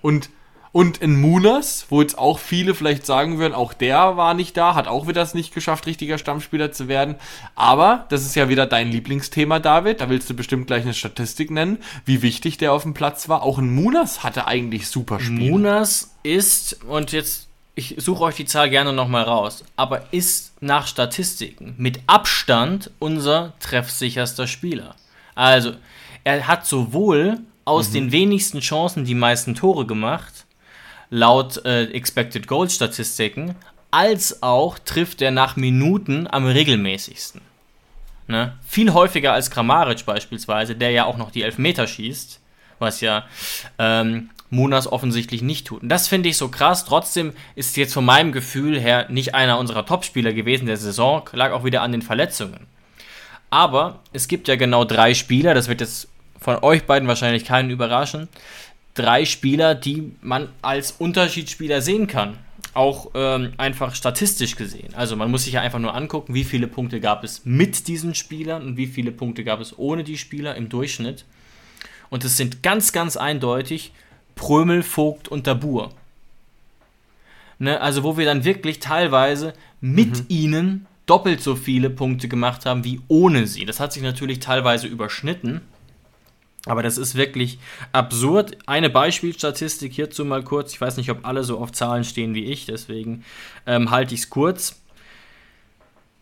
Und, 0.00 0.30
und 0.72 0.98
in 0.98 1.20
Munas, 1.20 1.86
wo 1.88 2.02
jetzt 2.02 2.18
auch 2.18 2.38
viele 2.38 2.74
vielleicht 2.74 3.06
sagen 3.06 3.38
würden, 3.38 3.54
auch 3.54 3.72
der 3.72 4.16
war 4.16 4.34
nicht 4.34 4.56
da, 4.56 4.74
hat 4.74 4.86
auch 4.86 5.06
wieder 5.06 5.22
es 5.22 5.34
nicht 5.34 5.54
geschafft, 5.54 5.86
richtiger 5.86 6.18
Stammspieler 6.18 6.72
zu 6.72 6.88
werden. 6.88 7.16
Aber 7.54 8.06
das 8.10 8.24
ist 8.24 8.34
ja 8.34 8.48
wieder 8.48 8.66
dein 8.66 8.90
Lieblingsthema, 8.90 9.58
David. 9.58 10.00
Da 10.00 10.10
willst 10.10 10.28
du 10.28 10.34
bestimmt 10.34 10.66
gleich 10.66 10.82
eine 10.82 10.94
Statistik 10.94 11.50
nennen, 11.50 11.78
wie 12.04 12.22
wichtig 12.22 12.58
der 12.58 12.72
auf 12.72 12.82
dem 12.82 12.94
Platz 12.94 13.28
war. 13.28 13.42
Auch 13.42 13.58
in 13.58 13.74
Munas 13.74 14.22
hatte 14.22 14.46
eigentlich 14.46 14.88
super 14.88 15.20
Spiele. 15.20 15.50
Munas 15.50 16.14
ist, 16.22 16.84
und 16.84 17.12
jetzt, 17.12 17.48
ich 17.74 17.96
suche 17.98 18.24
euch 18.24 18.36
die 18.36 18.44
Zahl 18.44 18.68
gerne 18.68 18.92
nochmal 18.92 19.22
raus, 19.22 19.64
aber 19.76 20.12
ist 20.12 20.52
nach 20.60 20.86
Statistiken 20.86 21.74
mit 21.78 22.00
Abstand 22.06 22.90
unser 22.98 23.54
treffsicherster 23.60 24.46
Spieler. 24.46 24.96
Also, 25.34 25.72
er 26.24 26.46
hat 26.46 26.66
sowohl 26.66 27.38
aus 27.64 27.90
den 27.90 28.12
wenigsten 28.12 28.60
Chancen 28.60 29.04
die 29.04 29.14
meisten 29.14 29.54
Tore 29.54 29.86
gemacht, 29.86 30.46
laut 31.10 31.64
äh, 31.64 31.84
Expected 31.84 32.46
Goal 32.46 32.68
Statistiken, 32.68 33.54
als 33.90 34.42
auch 34.42 34.78
trifft 34.78 35.22
er 35.22 35.30
nach 35.30 35.56
Minuten 35.56 36.26
am 36.30 36.46
regelmäßigsten. 36.46 37.40
Ne? 38.26 38.52
Viel 38.66 38.92
häufiger 38.92 39.32
als 39.32 39.50
Kramaric 39.50 40.04
beispielsweise, 40.04 40.74
der 40.74 40.90
ja 40.90 41.06
auch 41.06 41.16
noch 41.16 41.30
die 41.30 41.42
Elfmeter 41.42 41.86
schießt, 41.86 42.40
was 42.78 43.00
ja 43.00 43.24
ähm, 43.78 44.30
Munas 44.50 44.86
offensichtlich 44.86 45.42
nicht 45.42 45.66
tut. 45.66 45.82
Und 45.82 45.88
das 45.88 46.08
finde 46.08 46.28
ich 46.28 46.36
so 46.36 46.48
krass. 46.48 46.84
Trotzdem 46.84 47.32
ist 47.54 47.76
jetzt 47.76 47.94
von 47.94 48.04
meinem 48.04 48.32
Gefühl 48.32 48.78
her 48.78 49.06
nicht 49.08 49.34
einer 49.34 49.58
unserer 49.58 49.86
Topspieler 49.86 50.32
gewesen 50.32 50.66
der 50.66 50.76
Saison, 50.76 51.28
lag 51.32 51.52
auch 51.52 51.64
wieder 51.64 51.82
an 51.82 51.92
den 51.92 52.02
Verletzungen. 52.02 52.66
Aber 53.50 54.00
es 54.12 54.28
gibt 54.28 54.46
ja 54.48 54.56
genau 54.56 54.84
drei 54.84 55.14
Spieler, 55.14 55.54
das 55.54 55.68
wird 55.68 55.80
jetzt 55.80 56.08
von 56.38 56.56
euch 56.62 56.84
beiden 56.84 57.08
wahrscheinlich 57.08 57.44
keinen 57.44 57.70
überraschen, 57.70 58.28
drei 58.98 59.24
Spieler, 59.24 59.74
die 59.74 60.12
man 60.20 60.48
als 60.62 60.92
Unterschiedsspieler 60.92 61.80
sehen 61.80 62.06
kann. 62.06 62.38
Auch 62.74 63.10
ähm, 63.14 63.52
einfach 63.56 63.94
statistisch 63.94 64.56
gesehen. 64.56 64.94
Also 64.94 65.16
man 65.16 65.30
muss 65.30 65.44
sich 65.44 65.54
ja 65.54 65.62
einfach 65.62 65.78
nur 65.78 65.94
angucken, 65.94 66.34
wie 66.34 66.44
viele 66.44 66.66
Punkte 66.66 67.00
gab 67.00 67.24
es 67.24 67.44
mit 67.44 67.88
diesen 67.88 68.14
Spielern 68.14 68.62
und 68.62 68.76
wie 68.76 68.86
viele 68.86 69.10
Punkte 69.10 69.44
gab 69.44 69.60
es 69.60 69.78
ohne 69.78 70.04
die 70.04 70.18
Spieler 70.18 70.54
im 70.54 70.68
Durchschnitt. 70.68 71.24
Und 72.10 72.24
es 72.24 72.36
sind 72.36 72.62
ganz, 72.62 72.92
ganz 72.92 73.16
eindeutig 73.16 73.92
Prömel, 74.34 74.82
Vogt 74.82 75.28
und 75.28 75.46
Dabur. 75.46 75.90
Ne, 77.58 77.80
also 77.80 78.04
wo 78.04 78.16
wir 78.16 78.24
dann 78.24 78.44
wirklich 78.44 78.78
teilweise 78.78 79.52
mit 79.80 80.30
ihnen 80.30 80.86
doppelt 81.06 81.42
so 81.42 81.56
viele 81.56 81.90
Punkte 81.90 82.28
gemacht 82.28 82.66
haben 82.66 82.84
wie 82.84 83.00
ohne 83.08 83.46
sie. 83.46 83.64
Das 83.64 83.80
hat 83.80 83.92
sich 83.92 84.02
natürlich 84.02 84.38
teilweise 84.38 84.86
überschnitten. 84.86 85.62
Aber 86.68 86.82
das 86.82 86.98
ist 86.98 87.14
wirklich 87.14 87.58
absurd. 87.92 88.56
Eine 88.66 88.90
Beispielstatistik 88.90 89.92
hierzu 89.92 90.24
mal 90.24 90.42
kurz. 90.42 90.72
Ich 90.72 90.80
weiß 90.80 90.96
nicht, 90.98 91.10
ob 91.10 91.26
alle 91.26 91.44
so 91.44 91.58
auf 91.58 91.72
Zahlen 91.72 92.04
stehen 92.04 92.34
wie 92.34 92.44
ich, 92.44 92.66
deswegen 92.66 93.24
ähm, 93.66 93.90
halte 93.90 94.14
ich 94.14 94.20
es 94.20 94.30
kurz. 94.30 94.80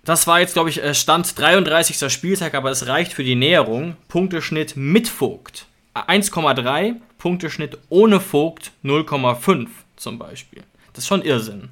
Das 0.05 0.28
war 0.28 0.38
jetzt, 0.38 0.53
glaube 0.53 0.70
ich, 0.70 0.82
äh, 0.82 0.94
Stand 0.94 1.36
33. 1.38 2.12
Spieltag, 2.12 2.55
aber 2.55 2.70
es 2.70 2.86
reicht 2.86 3.12
für 3.12 3.24
die 3.24 3.34
Näherung. 3.34 3.97
Punkteschnitt 4.09 4.76
mit 4.76 5.09
Vogt 5.09 5.66
1,3, 5.94 6.97
Punkteschnitt 7.18 7.78
ohne 7.88 8.20
Vogt 8.20 8.72
0,5 8.84 9.68
zum 9.97 10.18
Beispiel. 10.18 10.62
Das 10.92 11.05
ist 11.05 11.09
schon 11.09 11.22
Irrsinn. 11.22 11.70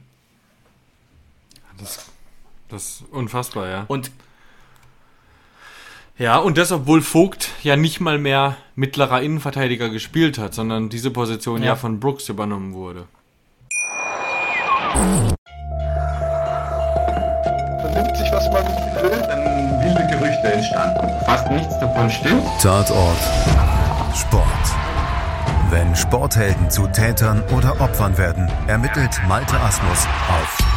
Das, 1.78 2.10
das 2.68 2.82
ist 2.82 3.04
unfassbar, 3.10 3.68
ja. 3.68 3.84
Und 3.88 4.10
ja, 6.16 6.38
und 6.38 6.58
das, 6.58 6.70
obwohl 6.72 7.02
Vogt 7.02 7.50
ja 7.62 7.76
nicht 7.76 8.00
mal 8.00 8.18
mehr 8.18 8.56
mittlerer 8.76 9.22
Innenverteidiger 9.22 9.88
gespielt 9.88 10.38
hat, 10.38 10.54
sondern 10.54 10.88
diese 10.88 11.10
Position 11.10 11.60
ja, 11.62 11.68
ja 11.68 11.76
von 11.76 12.00
Brooks 12.00 12.28
übernommen 12.28 12.74
wurde. 12.74 13.06
Vernimmt 17.80 18.16
sich, 18.16 18.30
was 18.32 18.48
man 18.52 18.64
will, 19.02 19.10
dann 19.10 19.82
wilde 19.82 20.06
Gerüchte 20.10 20.52
entstanden. 20.52 21.08
Fast 21.24 21.50
nichts 21.50 21.78
davon 21.80 22.10
stimmt. 22.10 22.44
Tatort. 22.62 23.18
Sport. 24.14 24.44
Wenn 25.70 25.96
Sporthelden 25.96 26.70
zu 26.70 26.86
Tätern 26.86 27.42
oder 27.56 27.80
Opfern 27.80 28.16
werden, 28.16 28.48
ermittelt 28.68 29.20
Malte 29.26 29.58
Asmus 29.58 30.06
auf 30.28 30.73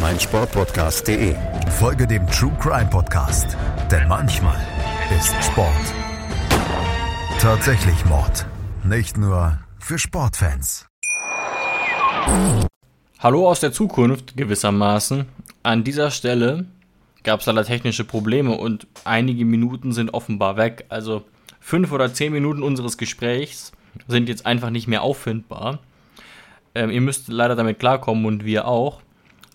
meinsportpodcast.de. 0.00 1.34
Folge 1.78 2.06
dem 2.06 2.26
True 2.26 2.56
Crime 2.60 2.90
Podcast, 2.90 3.56
denn 3.90 4.08
manchmal 4.08 4.60
ist 5.18 5.34
Sport 5.44 5.94
tatsächlich 7.40 8.04
Mord. 8.04 8.44
Nicht 8.84 9.16
nur 9.16 9.58
für 9.78 9.98
Sportfans. 9.98 10.86
Hallo 13.18 13.48
aus 13.48 13.60
der 13.60 13.72
Zukunft 13.72 14.36
gewissermaßen. 14.36 15.24
An 15.62 15.82
dieser 15.82 16.10
Stelle 16.10 16.66
gab 17.22 17.40
es 17.40 17.46
leider 17.46 17.64
technische 17.64 18.04
Probleme 18.04 18.58
und 18.58 18.86
einige 19.04 19.46
Minuten 19.46 19.92
sind 19.92 20.12
offenbar 20.12 20.58
weg. 20.58 20.84
Also 20.90 21.22
fünf 21.60 21.92
oder 21.92 22.12
zehn 22.12 22.32
Minuten 22.32 22.62
unseres 22.62 22.98
Gesprächs 22.98 23.72
sind 24.06 24.28
jetzt 24.28 24.44
einfach 24.44 24.68
nicht 24.68 24.86
mehr 24.86 25.00
auffindbar. 25.02 25.78
Ähm, 26.74 26.90
ihr 26.90 27.00
müsst 27.00 27.28
leider 27.28 27.56
damit 27.56 27.78
klarkommen 27.78 28.26
und 28.26 28.44
wir 28.44 28.68
auch. 28.68 29.00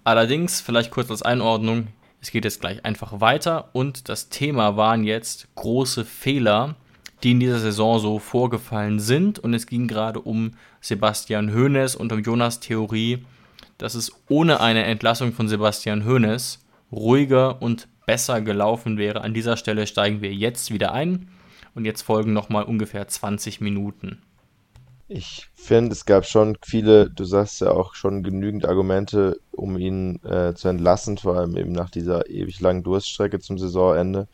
Allerdings, 0.05 0.61
vielleicht 0.61 0.91
kurz 0.91 1.09
als 1.09 1.23
Einordnung, 1.23 1.87
es 2.21 2.29
geht 2.29 2.45
jetzt 2.45 2.61
gleich 2.61 2.85
einfach 2.85 3.21
weiter 3.21 3.69
und 3.73 4.07
das 4.07 4.29
Thema 4.29 4.77
waren 4.77 5.03
jetzt 5.03 5.47
große 5.55 6.05
Fehler, 6.05 6.75
die 7.23 7.31
in 7.31 7.39
dieser 7.39 7.57
Saison 7.57 7.97
so 7.97 8.19
vorgefallen 8.19 8.99
sind 8.99 9.39
und 9.39 9.55
es 9.55 9.65
ging 9.65 9.87
gerade 9.87 10.21
um 10.21 10.51
Sebastian 10.79 11.55
Hoeneß 11.55 11.95
und 11.95 12.13
um 12.13 12.21
Jonas 12.21 12.59
Theorie, 12.59 13.25
dass 13.79 13.95
es 13.95 14.11
ohne 14.29 14.59
eine 14.59 14.83
Entlassung 14.83 15.33
von 15.33 15.47
Sebastian 15.47 16.05
Hoeneß 16.05 16.63
ruhiger 16.91 17.59
und 17.63 17.87
besser 18.05 18.41
gelaufen 18.41 18.99
wäre. 18.99 19.21
An 19.21 19.33
dieser 19.33 19.57
Stelle 19.57 19.87
steigen 19.87 20.21
wir 20.21 20.31
jetzt 20.31 20.71
wieder 20.71 20.93
ein 20.93 21.29
und 21.73 21.83
jetzt 21.83 22.03
folgen 22.03 22.31
nochmal 22.31 22.65
ungefähr 22.65 23.07
20 23.07 23.59
Minuten. 23.59 24.21
Ich 25.07 25.47
finde, 25.53 25.91
es 25.91 26.05
gab 26.05 26.25
schon 26.25 26.57
viele, 26.63 27.11
du 27.11 27.25
sagst 27.25 27.61
ja 27.61 27.69
auch 27.69 27.93
schon 27.93 28.23
genügend 28.23 28.65
Argumente, 28.65 29.39
um 29.51 29.77
ihn 29.77 30.19
äh, 30.23 30.55
zu 30.55 30.67
entlassen, 30.67 31.19
vor 31.19 31.37
allem 31.37 31.55
eben 31.57 31.73
nach 31.73 31.91
dieser 31.91 32.27
ewig 32.27 32.59
langen 32.59 32.81
Durststrecke 32.81 33.39
zum 33.39 33.59
Saisonende. 33.59 34.27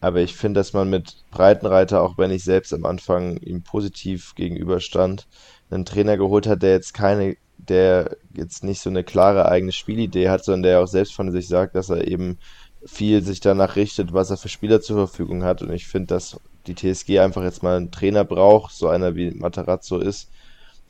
Aber 0.00 0.20
ich 0.20 0.36
finde, 0.36 0.60
dass 0.60 0.74
man 0.74 0.90
mit 0.90 1.24
Breitenreiter, 1.30 2.02
auch 2.02 2.18
wenn 2.18 2.30
ich 2.30 2.44
selbst 2.44 2.74
am 2.74 2.84
Anfang 2.84 3.38
ihm 3.38 3.62
positiv 3.62 4.34
gegenüberstand, 4.34 5.26
einen 5.70 5.86
Trainer 5.86 6.18
geholt 6.18 6.46
hat, 6.46 6.62
der 6.62 6.72
jetzt 6.72 6.92
keine, 6.92 7.36
der 7.56 8.16
jetzt 8.34 8.62
nicht 8.62 8.80
so 8.80 8.90
eine 8.90 9.04
klare 9.04 9.48
eigene 9.48 9.72
Spielidee 9.72 10.28
hat, 10.28 10.44
sondern 10.44 10.64
der 10.64 10.80
auch 10.80 10.88
selbst 10.88 11.14
von 11.14 11.32
sich 11.32 11.48
sagt, 11.48 11.74
dass 11.74 11.88
er 11.88 12.06
eben 12.06 12.38
viel 12.84 13.22
sich 13.22 13.40
danach 13.40 13.76
richtet, 13.76 14.12
was 14.12 14.30
er 14.30 14.36
für 14.36 14.48
Spieler 14.48 14.80
zur 14.82 15.06
Verfügung 15.06 15.44
hat. 15.44 15.62
Und 15.62 15.72
ich 15.72 15.86
finde, 15.86 16.08
dass 16.08 16.38
die 16.66 16.74
TSG 16.74 17.20
einfach 17.20 17.42
jetzt 17.42 17.62
mal 17.62 17.76
einen 17.76 17.90
Trainer 17.90 18.24
braucht, 18.24 18.74
so 18.74 18.88
einer 18.88 19.14
wie 19.14 19.30
Materazzo 19.30 19.98
ist, 19.98 20.28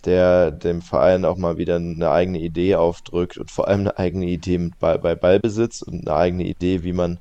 der 0.05 0.51
dem 0.51 0.83
Verein 0.83 1.25
auch 1.25 1.37
mal 1.37 1.59
wieder 1.59 1.77
eine 1.77 2.11
eigene 2.11 2.41
Idee 2.41 2.77
aufdrückt 2.77 3.39
und 3.39 3.51
vor 3.51 3.69
allem 3.69 3.81
eine 3.81 3.99
eigene 3.99 4.27
Idee 4.27 4.71
bei, 4.79 4.99
bei 4.99 5.15
Ballbesitz 5.15 5.83
und 5.83 6.07
eine 6.07 6.17
eigene 6.17 6.45
Idee, 6.45 6.83
wie 6.83 6.93
man 6.93 7.19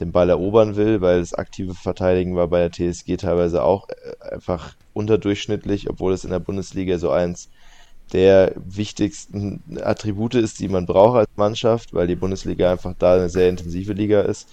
den 0.00 0.12
Ball 0.12 0.30
erobern 0.30 0.76
will, 0.76 1.00
weil 1.00 1.20
das 1.20 1.34
aktive 1.34 1.74
Verteidigen 1.74 2.34
war 2.34 2.48
bei 2.48 2.68
der 2.68 2.72
TSG 2.72 3.16
teilweise 3.16 3.62
auch 3.62 3.88
äh, 3.88 4.34
einfach 4.34 4.74
unterdurchschnittlich, 4.94 5.90
obwohl 5.90 6.12
es 6.12 6.24
in 6.24 6.30
der 6.30 6.40
Bundesliga 6.40 6.98
so 6.98 7.10
eins 7.10 7.50
der 8.12 8.52
wichtigsten 8.56 9.62
Attribute 9.82 10.34
ist, 10.34 10.58
die 10.58 10.68
man 10.68 10.86
braucht 10.86 11.18
als 11.18 11.30
Mannschaft, 11.36 11.94
weil 11.94 12.08
die 12.08 12.16
Bundesliga 12.16 12.72
einfach 12.72 12.94
da 12.98 13.14
eine 13.14 13.28
sehr 13.28 13.48
intensive 13.48 13.92
Liga 13.92 14.22
ist. 14.22 14.48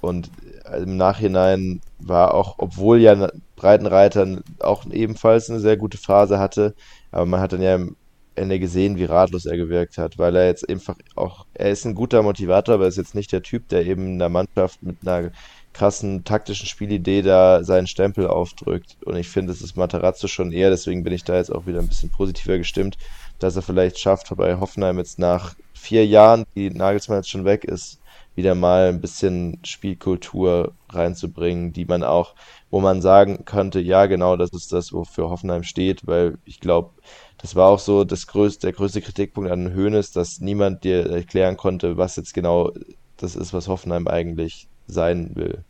Und 0.00 0.30
im 0.76 0.96
Nachhinein 0.96 1.80
war 1.98 2.34
auch, 2.34 2.56
obwohl 2.58 3.00
ja 3.00 3.28
Breitenreiter 3.56 4.42
auch 4.60 4.86
ebenfalls 4.90 5.50
eine 5.50 5.60
sehr 5.60 5.76
gute 5.76 5.98
Phase 5.98 6.38
hatte, 6.38 6.74
aber 7.10 7.26
man 7.26 7.40
hat 7.40 7.52
dann 7.52 7.62
ja 7.62 7.74
am 7.74 7.96
Ende 8.34 8.60
gesehen, 8.60 8.96
wie 8.96 9.04
ratlos 9.04 9.46
er 9.46 9.56
gewirkt 9.56 9.98
hat, 9.98 10.18
weil 10.18 10.36
er 10.36 10.46
jetzt 10.46 10.68
einfach 10.68 10.96
auch, 11.16 11.46
er 11.54 11.70
ist 11.70 11.84
ein 11.84 11.94
guter 11.94 12.22
Motivator, 12.22 12.76
aber 12.76 12.86
ist 12.86 12.96
jetzt 12.96 13.14
nicht 13.14 13.32
der 13.32 13.42
Typ, 13.42 13.68
der 13.68 13.84
eben 13.84 14.06
in 14.06 14.18
der 14.18 14.28
Mannschaft 14.28 14.82
mit 14.82 14.96
einer 15.02 15.30
krassen 15.72 16.24
taktischen 16.24 16.66
Spielidee 16.66 17.22
da 17.22 17.62
seinen 17.62 17.86
Stempel 17.86 18.26
aufdrückt. 18.26 18.96
Und 19.04 19.16
ich 19.16 19.28
finde, 19.28 19.52
es 19.52 19.60
ist 19.60 19.76
Materazzo 19.76 20.26
schon 20.26 20.52
eher, 20.52 20.70
deswegen 20.70 21.04
bin 21.04 21.12
ich 21.12 21.24
da 21.24 21.36
jetzt 21.36 21.54
auch 21.54 21.66
wieder 21.66 21.78
ein 21.78 21.88
bisschen 21.88 22.10
positiver 22.10 22.58
gestimmt, 22.58 22.96
dass 23.38 23.56
er 23.56 23.62
vielleicht 23.62 23.98
schafft, 23.98 24.34
bei 24.36 24.58
Hoffenheim 24.58 24.98
jetzt 24.98 25.18
nach 25.18 25.54
vier 25.74 26.06
Jahren, 26.06 26.44
die 26.56 26.70
Nagelsmann 26.70 27.18
jetzt 27.18 27.30
schon 27.30 27.44
weg 27.44 27.64
ist, 27.64 28.00
wieder 28.38 28.54
mal 28.54 28.88
ein 28.88 29.00
bisschen 29.00 29.58
Spielkultur 29.64 30.72
reinzubringen, 30.90 31.72
die 31.72 31.84
man 31.84 32.04
auch, 32.04 32.36
wo 32.70 32.78
man 32.80 33.02
sagen 33.02 33.44
könnte, 33.44 33.80
ja, 33.80 34.06
genau, 34.06 34.36
das 34.36 34.50
ist 34.52 34.72
das, 34.72 34.92
wofür 34.92 35.28
Hoffenheim 35.28 35.64
steht, 35.64 36.06
weil 36.06 36.38
ich 36.44 36.60
glaube, 36.60 36.90
das 37.38 37.56
war 37.56 37.68
auch 37.68 37.80
so 37.80 38.04
das 38.04 38.28
größte, 38.28 38.68
der 38.68 38.74
größte 38.74 39.02
Kritikpunkt 39.02 39.50
an 39.50 39.72
Höhnes, 39.72 40.12
dass 40.12 40.38
niemand 40.38 40.84
dir 40.84 41.10
erklären 41.10 41.56
konnte, 41.56 41.96
was 41.96 42.14
jetzt 42.14 42.32
genau 42.32 42.70
das 43.16 43.34
ist, 43.34 43.52
was 43.52 43.66
Hoffenheim 43.66 44.06
eigentlich 44.06 44.68
sein 44.86 45.32
will. 45.34 45.64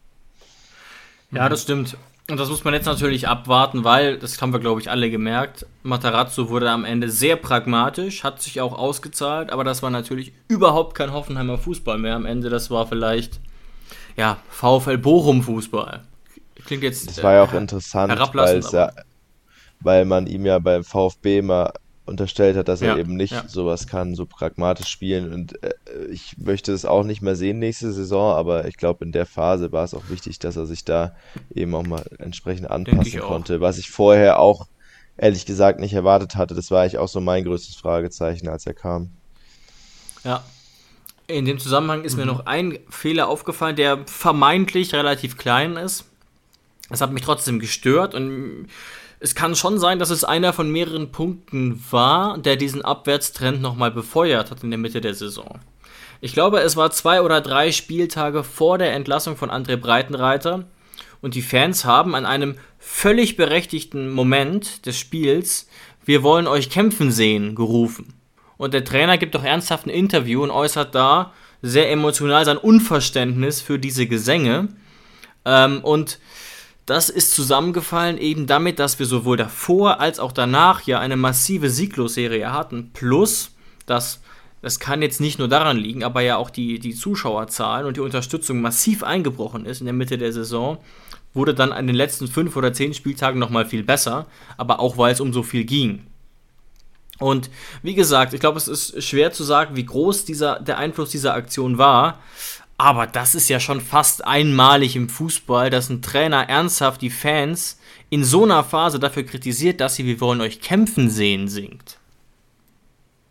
Ja, 1.30 1.48
das 1.48 1.62
stimmt. 1.62 1.96
Und 2.30 2.38
das 2.38 2.50
muss 2.50 2.62
man 2.62 2.74
jetzt 2.74 2.84
natürlich 2.84 3.26
abwarten, 3.26 3.84
weil, 3.84 4.18
das 4.18 4.42
haben 4.42 4.52
wir, 4.52 4.60
glaube 4.60 4.82
ich, 4.82 4.90
alle 4.90 5.10
gemerkt, 5.10 5.64
Matarazzo 5.82 6.50
wurde 6.50 6.70
am 6.70 6.84
Ende 6.84 7.08
sehr 7.08 7.36
pragmatisch, 7.36 8.22
hat 8.22 8.42
sich 8.42 8.60
auch 8.60 8.74
ausgezahlt, 8.74 9.50
aber 9.50 9.64
das 9.64 9.82
war 9.82 9.88
natürlich 9.88 10.34
überhaupt 10.46 10.94
kein 10.94 11.14
Hoffenheimer 11.14 11.56
Fußball 11.56 11.96
mehr 11.96 12.14
am 12.14 12.26
Ende. 12.26 12.50
Das 12.50 12.70
war 12.70 12.86
vielleicht, 12.86 13.40
ja, 14.16 14.36
VfL 14.50 14.98
Bochum 14.98 15.42
Fußball. 15.42 16.04
Klingt 16.66 16.82
jetzt. 16.82 17.08
Das 17.08 17.22
war 17.22 17.32
ja 17.32 17.42
auch 17.44 17.52
äh, 17.54 17.58
interessant, 17.58 18.12
weil, 18.34 18.60
ja, 18.72 18.92
weil 19.80 20.04
man 20.04 20.26
ihm 20.26 20.44
ja 20.44 20.58
beim 20.58 20.84
VfB 20.84 21.38
immer 21.38 21.72
unterstellt 22.08 22.56
hat, 22.56 22.68
dass 22.68 22.82
er 22.82 22.94
ja, 22.94 22.98
eben 22.98 23.16
nicht 23.16 23.32
ja. 23.32 23.44
sowas 23.46 23.86
kann, 23.86 24.14
so 24.14 24.26
pragmatisch 24.26 24.88
spielen. 24.88 25.32
Und 25.32 25.62
äh, 25.62 25.74
ich 26.10 26.36
möchte 26.38 26.72
es 26.72 26.84
auch 26.84 27.04
nicht 27.04 27.22
mehr 27.22 27.36
sehen 27.36 27.58
nächste 27.58 27.92
Saison, 27.92 28.34
aber 28.34 28.66
ich 28.66 28.76
glaube, 28.76 29.04
in 29.04 29.12
der 29.12 29.26
Phase 29.26 29.72
war 29.72 29.84
es 29.84 29.94
auch 29.94 30.08
wichtig, 30.08 30.38
dass 30.38 30.56
er 30.56 30.66
sich 30.66 30.84
da 30.84 31.14
eben 31.54 31.74
auch 31.74 31.86
mal 31.86 32.04
entsprechend 32.18 32.70
anpassen 32.70 33.20
konnte, 33.20 33.60
was 33.60 33.78
ich 33.78 33.90
vorher 33.90 34.38
auch 34.38 34.66
ehrlich 35.16 35.46
gesagt 35.46 35.80
nicht 35.80 35.92
erwartet 35.92 36.36
hatte. 36.36 36.54
Das 36.54 36.70
war 36.70 36.82
eigentlich 36.82 36.98
auch 36.98 37.08
so 37.08 37.20
mein 37.20 37.44
größtes 37.44 37.76
Fragezeichen, 37.76 38.48
als 38.48 38.66
er 38.66 38.74
kam. 38.74 39.10
Ja. 40.24 40.42
In 41.26 41.44
dem 41.44 41.58
Zusammenhang 41.58 42.04
ist 42.04 42.14
mhm. 42.14 42.20
mir 42.20 42.26
noch 42.26 42.46
ein 42.46 42.78
Fehler 42.88 43.28
aufgefallen, 43.28 43.76
der 43.76 43.98
vermeintlich 44.06 44.94
relativ 44.94 45.36
klein 45.36 45.76
ist. 45.76 46.06
Das 46.88 47.02
hat 47.02 47.12
mich 47.12 47.22
trotzdem 47.22 47.58
gestört 47.58 48.14
und 48.14 48.68
es 49.20 49.34
kann 49.34 49.56
schon 49.56 49.78
sein, 49.78 49.98
dass 49.98 50.10
es 50.10 50.24
einer 50.24 50.52
von 50.52 50.70
mehreren 50.70 51.10
Punkten 51.10 51.82
war, 51.90 52.38
der 52.38 52.56
diesen 52.56 52.82
Abwärtstrend 52.82 53.60
nochmal 53.60 53.90
befeuert 53.90 54.50
hat 54.50 54.62
in 54.62 54.70
der 54.70 54.78
Mitte 54.78 55.00
der 55.00 55.14
Saison. 55.14 55.58
Ich 56.20 56.32
glaube, 56.32 56.60
es 56.60 56.76
war 56.76 56.90
zwei 56.90 57.22
oder 57.22 57.40
drei 57.40 57.72
Spieltage 57.72 58.44
vor 58.44 58.78
der 58.78 58.92
Entlassung 58.92 59.36
von 59.36 59.50
André 59.50 59.76
Breitenreiter 59.76 60.66
und 61.20 61.34
die 61.34 61.42
Fans 61.42 61.84
haben 61.84 62.14
an 62.14 62.26
einem 62.26 62.56
völlig 62.78 63.36
berechtigten 63.36 64.10
Moment 64.12 64.86
des 64.86 64.98
Spiels 64.98 65.68
Wir 66.04 66.22
wollen 66.22 66.46
euch 66.46 66.70
kämpfen 66.70 67.12
sehen 67.12 67.54
gerufen. 67.54 68.14
Und 68.56 68.74
der 68.74 68.84
Trainer 68.84 69.18
gibt 69.18 69.34
doch 69.34 69.44
ernsthaft 69.44 69.86
ein 69.86 69.90
Interview 69.90 70.42
und 70.42 70.50
äußert 70.50 70.94
da 70.94 71.32
sehr 71.60 71.90
emotional 71.90 72.44
sein 72.44 72.56
Unverständnis 72.56 73.60
für 73.60 73.78
diese 73.78 74.06
Gesänge. 74.06 74.68
Ähm, 75.44 75.80
und 75.82 76.18
das 76.88 77.10
ist 77.10 77.34
zusammengefallen 77.34 78.16
eben 78.16 78.46
damit, 78.46 78.78
dass 78.78 78.98
wir 78.98 79.04
sowohl 79.04 79.36
davor 79.36 80.00
als 80.00 80.18
auch 80.18 80.32
danach 80.32 80.82
ja 80.82 80.98
eine 80.98 81.16
massive 81.16 81.68
Sieglosserie 81.68 82.50
hatten. 82.50 82.90
Plus, 82.94 83.50
dass 83.84 84.20
das 84.62 84.80
kann 84.80 85.02
jetzt 85.02 85.20
nicht 85.20 85.38
nur 85.38 85.48
daran 85.48 85.76
liegen, 85.76 86.02
aber 86.02 86.22
ja 86.22 86.36
auch 86.36 86.50
die, 86.50 86.78
die 86.78 86.94
Zuschauerzahlen 86.94 87.86
und 87.86 87.96
die 87.96 88.00
Unterstützung 88.00 88.60
massiv 88.60 89.04
eingebrochen 89.04 89.66
ist 89.66 89.80
in 89.80 89.84
der 89.84 89.94
Mitte 89.94 90.18
der 90.18 90.32
Saison, 90.32 90.78
wurde 91.34 91.54
dann 91.54 91.72
an 91.72 91.86
den 91.86 91.94
letzten 91.94 92.26
fünf 92.26 92.56
oder 92.56 92.72
zehn 92.72 92.94
Spieltagen 92.94 93.38
nochmal 93.38 93.66
viel 93.66 93.84
besser, 93.84 94.26
aber 94.56 94.80
auch 94.80 94.98
weil 94.98 95.12
es 95.12 95.20
um 95.20 95.32
so 95.32 95.42
viel 95.42 95.64
ging. 95.64 96.06
Und 97.18 97.50
wie 97.82 97.94
gesagt, 97.94 98.32
ich 98.32 98.40
glaube, 98.40 98.58
es 98.58 98.68
ist 98.68 99.02
schwer 99.04 99.32
zu 99.32 99.44
sagen, 99.44 99.76
wie 99.76 99.84
groß 99.84 100.24
dieser, 100.24 100.60
der 100.60 100.78
Einfluss 100.78 101.10
dieser 101.10 101.34
Aktion 101.34 101.76
war. 101.76 102.20
Aber 102.78 103.08
das 103.08 103.34
ist 103.34 103.48
ja 103.48 103.58
schon 103.58 103.80
fast 103.80 104.24
einmalig 104.24 104.94
im 104.94 105.08
Fußball, 105.08 105.68
dass 105.68 105.90
ein 105.90 106.00
Trainer 106.00 106.48
ernsthaft 106.48 107.02
die 107.02 107.10
Fans 107.10 107.78
in 108.08 108.24
so 108.24 108.44
einer 108.44 108.62
Phase 108.62 109.00
dafür 109.00 109.24
kritisiert, 109.24 109.80
dass 109.80 109.96
sie 109.96 110.06
Wir 110.06 110.20
wollen 110.20 110.40
euch 110.40 110.60
kämpfen 110.60 111.10
sehen 111.10 111.48
singt. 111.48 111.98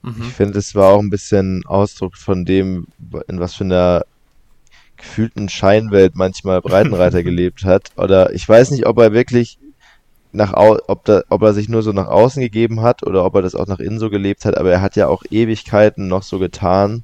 Ich 0.04 0.34
finde, 0.34 0.60
es 0.60 0.76
war 0.76 0.94
auch 0.94 1.00
ein 1.00 1.10
bisschen 1.10 1.66
Ausdruck 1.66 2.16
von 2.16 2.46
dem, 2.46 2.88
in 3.28 3.40
was 3.40 3.56
für 3.56 3.66
einer 3.66 4.06
gefühlten 4.96 5.50
Scheinwelt 5.50 6.16
manchmal 6.16 6.62
Breitenreiter 6.62 7.24
gelebt 7.24 7.66
hat. 7.66 7.92
Oder 7.98 8.34
ich 8.34 8.48
weiß 8.48 8.72
nicht, 8.72 8.86
ob 8.86 9.00
er 9.00 9.12
wirklich 9.14 9.60
nach 10.32 10.54
ob, 10.54 11.06
da, 11.06 11.24
ob 11.30 11.42
er 11.42 11.54
sich 11.54 11.68
nur 11.68 11.84
so 11.84 11.92
nach 11.92 12.08
außen 12.08 12.42
gegeben 12.42 12.82
hat 12.82 13.04
oder 13.04 13.26
ob 13.26 13.36
er 13.36 13.42
das 13.42 13.56
auch 13.56 13.68
nach 13.68 13.80
innen 13.80 14.00
so 14.00 14.10
gelebt 14.10 14.46
hat, 14.46 14.58
aber 14.58 14.72
er 14.72 14.82
hat 14.82 14.96
ja 14.96 15.08
auch 15.08 15.24
Ewigkeiten 15.30 16.08
noch 16.08 16.24
so 16.24 16.38
getan, 16.38 17.04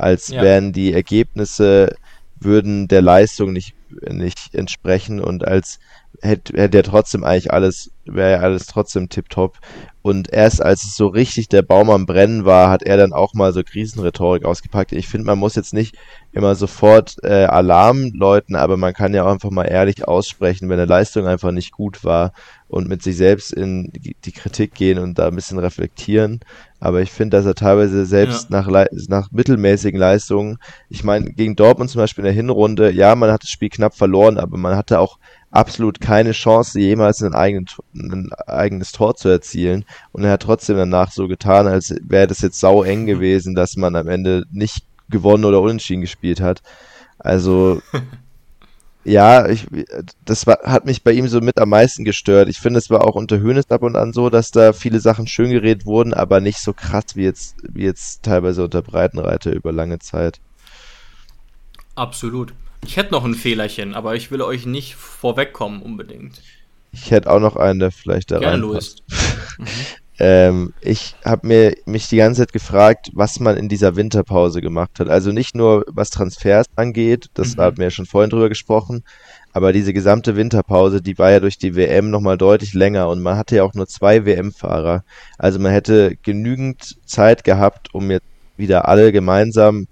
als 0.00 0.28
ja. 0.28 0.42
wären 0.42 0.72
die 0.72 0.92
Ergebnisse 0.92 1.94
würden 2.40 2.88
der 2.88 3.02
Leistung 3.02 3.52
nicht, 3.52 3.74
nicht 4.08 4.54
entsprechen 4.54 5.20
und 5.20 5.46
als 5.46 5.78
hätte, 6.22 6.54
hätte 6.56 6.78
er 6.78 6.82
trotzdem 6.82 7.24
eigentlich 7.24 7.52
alles, 7.52 7.90
wäre 8.04 8.32
ja 8.32 8.38
alles 8.38 8.66
trotzdem 8.66 9.08
tipptopp. 9.08 9.58
Und 10.02 10.32
erst 10.32 10.62
als 10.62 10.84
es 10.84 10.96
so 10.96 11.08
richtig 11.08 11.48
der 11.48 11.62
Baum 11.62 11.90
am 11.90 12.06
Brennen 12.06 12.44
war, 12.44 12.70
hat 12.70 12.82
er 12.82 12.96
dann 12.96 13.12
auch 13.12 13.34
mal 13.34 13.52
so 13.52 13.62
Krisenrhetorik 13.62 14.44
ausgepackt. 14.44 14.92
Ich 14.92 15.08
finde, 15.08 15.26
man 15.26 15.38
muss 15.38 15.54
jetzt 15.54 15.74
nicht 15.74 15.96
immer 16.32 16.54
sofort 16.54 17.16
äh, 17.22 17.44
Alarm 17.44 18.12
läuten, 18.14 18.56
aber 18.56 18.76
man 18.76 18.94
kann 18.94 19.14
ja 19.14 19.24
auch 19.24 19.32
einfach 19.32 19.50
mal 19.50 19.64
ehrlich 19.64 20.08
aussprechen, 20.08 20.68
wenn 20.68 20.78
eine 20.78 20.88
Leistung 20.88 21.26
einfach 21.26 21.52
nicht 21.52 21.72
gut 21.72 22.02
war 22.04 22.32
und 22.70 22.88
mit 22.88 23.02
sich 23.02 23.16
selbst 23.16 23.52
in 23.52 23.92
die 23.92 24.32
Kritik 24.32 24.74
gehen 24.74 24.98
und 24.98 25.18
da 25.18 25.26
ein 25.26 25.34
bisschen 25.34 25.58
reflektieren. 25.58 26.40
Aber 26.78 27.02
ich 27.02 27.10
finde, 27.10 27.36
dass 27.36 27.44
er 27.44 27.56
teilweise 27.56 28.06
selbst 28.06 28.48
ja. 28.50 28.62
nach, 28.62 28.86
nach 29.08 29.30
mittelmäßigen 29.32 29.98
Leistungen, 29.98 30.58
ich 30.88 31.02
meine, 31.02 31.32
gegen 31.32 31.56
Dortmund 31.56 31.90
zum 31.90 32.00
Beispiel 32.00 32.22
in 32.22 32.26
der 32.26 32.34
Hinrunde, 32.34 32.92
ja, 32.92 33.14
man 33.16 33.32
hat 33.32 33.42
das 33.42 33.50
Spiel 33.50 33.70
knapp 33.70 33.94
verloren, 33.94 34.38
aber 34.38 34.56
man 34.56 34.76
hatte 34.76 35.00
auch 35.00 35.18
absolut 35.50 36.00
keine 36.00 36.30
Chance, 36.30 36.78
jemals 36.78 37.22
ein, 37.22 37.34
eigenen, 37.34 37.66
ein 37.92 38.30
eigenes 38.46 38.92
Tor 38.92 39.16
zu 39.16 39.28
erzielen. 39.28 39.84
Und 40.12 40.22
er 40.22 40.32
hat 40.32 40.42
trotzdem 40.42 40.76
danach 40.76 41.10
so 41.10 41.26
getan, 41.26 41.66
als 41.66 41.94
wäre 42.02 42.28
das 42.28 42.40
jetzt 42.40 42.60
sau 42.60 42.84
eng 42.84 43.06
gewesen, 43.06 43.56
dass 43.56 43.76
man 43.76 43.96
am 43.96 44.06
Ende 44.06 44.44
nicht 44.52 44.84
gewonnen 45.08 45.44
oder 45.44 45.60
unentschieden 45.60 46.02
gespielt 46.02 46.40
hat. 46.40 46.62
Also, 47.18 47.82
ja, 49.04 49.48
ich, 49.48 49.66
das 50.24 50.46
war, 50.46 50.58
hat 50.64 50.84
mich 50.84 51.02
bei 51.02 51.12
ihm 51.12 51.26
so 51.26 51.40
mit 51.40 51.58
am 51.58 51.70
meisten 51.70 52.04
gestört. 52.04 52.48
Ich 52.48 52.58
finde, 52.58 52.78
es 52.78 52.90
war 52.90 53.04
auch 53.04 53.14
unter 53.14 53.38
Höhnes 53.38 53.70
ab 53.70 53.82
und 53.82 53.96
an 53.96 54.12
so, 54.12 54.28
dass 54.28 54.50
da 54.50 54.72
viele 54.72 55.00
Sachen 55.00 55.26
schön 55.26 55.50
geredet 55.50 55.86
wurden, 55.86 56.12
aber 56.12 56.40
nicht 56.40 56.58
so 56.58 56.72
krass 56.72 57.04
wie 57.14 57.24
jetzt, 57.24 57.56
wie 57.62 57.84
jetzt 57.84 58.22
teilweise 58.22 58.64
unter 58.64 58.82
Breitenreiter 58.82 59.52
über 59.52 59.72
lange 59.72 59.98
Zeit. 60.00 60.40
Absolut. 61.94 62.52
Ich 62.84 62.96
hätte 62.96 63.12
noch 63.12 63.24
ein 63.24 63.34
Fehlerchen, 63.34 63.94
aber 63.94 64.16
ich 64.16 64.30
will 64.30 64.42
euch 64.42 64.66
nicht 64.66 64.96
vorwegkommen 64.96 65.82
unbedingt. 65.82 66.42
Ich 66.92 67.10
hätte 67.10 67.30
auch 67.30 67.40
noch 67.40 67.56
einen, 67.56 67.78
der 67.78 67.92
vielleicht 67.92 68.30
da 68.30 68.38
rein 68.38 68.62
ähm, 70.20 70.74
ich 70.82 71.16
habe 71.24 71.46
mir 71.46 71.74
mich 71.86 72.08
die 72.08 72.18
ganze 72.18 72.42
Zeit 72.42 72.52
gefragt, 72.52 73.10
was 73.14 73.40
man 73.40 73.56
in 73.56 73.70
dieser 73.70 73.96
Winterpause 73.96 74.60
gemacht 74.60 75.00
hat. 75.00 75.08
Also 75.08 75.32
nicht 75.32 75.54
nur 75.54 75.84
was 75.88 76.10
Transfers 76.10 76.66
angeht, 76.76 77.30
das 77.32 77.56
mhm. 77.56 77.62
hatten 77.62 77.76
wir 77.78 77.84
ja 77.84 77.90
schon 77.90 78.04
vorhin 78.04 78.28
drüber 78.28 78.50
gesprochen, 78.50 79.02
aber 79.54 79.72
diese 79.72 79.94
gesamte 79.94 80.36
Winterpause, 80.36 81.00
die 81.00 81.18
war 81.18 81.30
ja 81.30 81.40
durch 81.40 81.56
die 81.56 81.74
WM 81.74 82.10
nochmal 82.10 82.36
deutlich 82.36 82.74
länger 82.74 83.08
und 83.08 83.22
man 83.22 83.38
hatte 83.38 83.56
ja 83.56 83.64
auch 83.64 83.72
nur 83.72 83.86
zwei 83.86 84.26
WM-Fahrer. 84.26 85.04
Also 85.38 85.58
man 85.58 85.72
hätte 85.72 86.16
genügend 86.22 86.98
Zeit 87.06 87.42
gehabt, 87.42 87.94
um 87.94 88.10
jetzt 88.10 88.26
wieder 88.58 88.88
alle 88.88 89.12
gemeinsam 89.12 89.86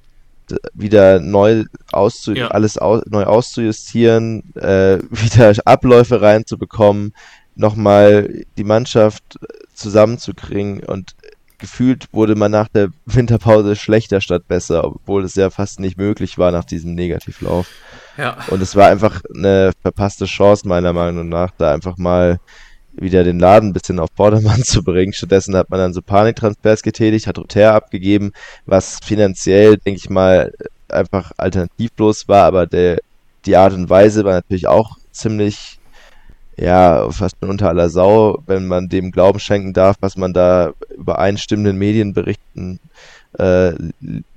wieder 0.74 1.20
neu 1.20 1.64
auszu 1.92 2.32
ja. 2.32 2.48
alles 2.48 2.78
au 2.78 3.00
neu 3.06 3.24
auszujustieren, 3.24 4.54
äh, 4.56 4.98
wieder 5.10 5.54
Abläufe 5.64 6.20
reinzubekommen, 6.20 7.14
nochmal 7.54 8.44
die 8.56 8.64
Mannschaft 8.64 9.38
zusammenzukriegen 9.78 10.84
und 10.84 11.14
gefühlt 11.58 12.06
wurde 12.12 12.36
man 12.36 12.52
nach 12.52 12.68
der 12.68 12.90
Winterpause 13.06 13.74
schlechter 13.76 14.20
statt 14.20 14.46
besser, 14.46 14.84
obwohl 14.84 15.24
es 15.24 15.34
ja 15.34 15.50
fast 15.50 15.80
nicht 15.80 15.98
möglich 15.98 16.38
war 16.38 16.52
nach 16.52 16.64
diesem 16.64 16.94
Negativlauf. 16.94 17.68
Ja. 18.16 18.36
Und 18.48 18.62
es 18.62 18.76
war 18.76 18.88
einfach 18.88 19.22
eine 19.34 19.72
verpasste 19.82 20.26
Chance 20.26 20.66
meiner 20.68 20.92
Meinung 20.92 21.28
nach, 21.28 21.50
da 21.56 21.72
einfach 21.72 21.96
mal 21.96 22.38
wieder 22.92 23.24
den 23.24 23.38
Laden 23.38 23.70
ein 23.70 23.72
bisschen 23.72 23.98
auf 23.98 24.10
Vordermann 24.16 24.62
zu 24.64 24.82
bringen. 24.82 25.12
Stattdessen 25.12 25.56
hat 25.56 25.70
man 25.70 25.80
dann 25.80 25.94
so 25.94 26.02
Paniktransfers 26.02 26.82
getätigt, 26.82 27.26
hat 27.26 27.38
Roter 27.38 27.74
abgegeben, 27.74 28.32
was 28.66 28.98
finanziell, 29.04 29.76
denke 29.76 30.00
ich 30.00 30.10
mal, 30.10 30.52
einfach 30.88 31.32
alternativlos 31.36 32.28
war, 32.28 32.44
aber 32.44 32.66
der, 32.66 32.98
die 33.46 33.56
Art 33.56 33.72
und 33.72 33.90
Weise 33.90 34.24
war 34.24 34.34
natürlich 34.34 34.66
auch 34.66 34.96
ziemlich, 35.10 35.77
ja, 36.60 37.10
fast 37.10 37.36
unter 37.40 37.68
aller 37.68 37.88
Sau, 37.88 38.42
wenn 38.46 38.66
man 38.66 38.88
dem 38.88 39.12
Glauben 39.12 39.38
schenken 39.38 39.72
darf, 39.72 39.96
was 40.00 40.16
man 40.16 40.32
da 40.32 40.72
übereinstimmenden 40.96 41.78
Medienberichten 41.78 42.80
äh, 43.38 43.72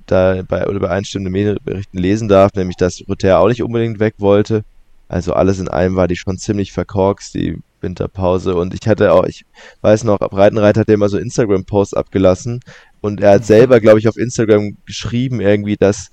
da 0.06 0.42
bei 0.46 0.64
übereinstimmenden 0.64 1.32
Medienberichten 1.32 1.98
lesen 1.98 2.28
darf, 2.28 2.54
nämlich 2.54 2.76
dass 2.76 3.02
Roter 3.08 3.40
auch 3.40 3.48
nicht 3.48 3.62
unbedingt 3.62 3.98
weg 3.98 4.14
wollte. 4.18 4.64
Also 5.08 5.34
alles 5.34 5.58
in 5.58 5.68
allem 5.68 5.96
war 5.96 6.08
die 6.08 6.16
schon 6.16 6.38
ziemlich 6.38 6.72
verkorkst, 6.72 7.34
die 7.34 7.58
Winterpause. 7.80 8.54
Und 8.54 8.72
ich 8.72 8.88
hatte 8.88 9.12
auch, 9.12 9.24
ich 9.24 9.44
weiß 9.82 10.04
noch, 10.04 10.18
Breitenreiter 10.18 10.80
hat 10.80 10.88
immer 10.88 11.08
so 11.08 11.18
Instagram-Posts 11.18 11.94
abgelassen. 11.94 12.60
Und 13.00 13.20
er 13.20 13.32
hat 13.32 13.44
selber, 13.44 13.80
glaube 13.80 13.98
ich, 13.98 14.08
auf 14.08 14.16
Instagram 14.16 14.76
geschrieben 14.86 15.40
irgendwie, 15.40 15.76
dass, 15.76 16.10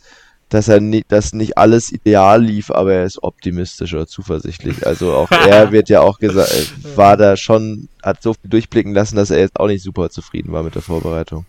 dass 0.49 0.67
er 0.67 0.79
nicht, 0.79 1.11
dass 1.11 1.33
nicht 1.33 1.57
alles 1.57 1.91
ideal 1.91 2.43
lief, 2.43 2.71
aber 2.71 2.93
er 2.93 3.05
ist 3.05 3.21
optimistisch 3.21 3.93
oder 3.93 4.07
zuversichtlich. 4.07 4.85
Also 4.85 5.13
auch 5.13 5.31
er 5.47 5.71
wird 5.71 5.89
ja 5.89 6.01
auch 6.01 6.19
gesagt, 6.19 6.51
äh, 6.51 6.97
war 6.97 7.17
da 7.17 7.37
schon, 7.37 7.87
hat 8.03 8.21
so 8.21 8.33
viel 8.33 8.49
durchblicken 8.49 8.93
lassen, 8.93 9.15
dass 9.15 9.29
er 9.29 9.39
jetzt 9.39 9.59
auch 9.59 9.67
nicht 9.67 9.83
super 9.83 10.09
zufrieden 10.09 10.51
war 10.51 10.63
mit 10.63 10.75
der 10.75 10.81
Vorbereitung. 10.81 11.45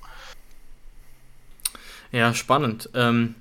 Ja, 2.13 2.35
spannend. 2.35 2.91
Ähm, 2.95 3.37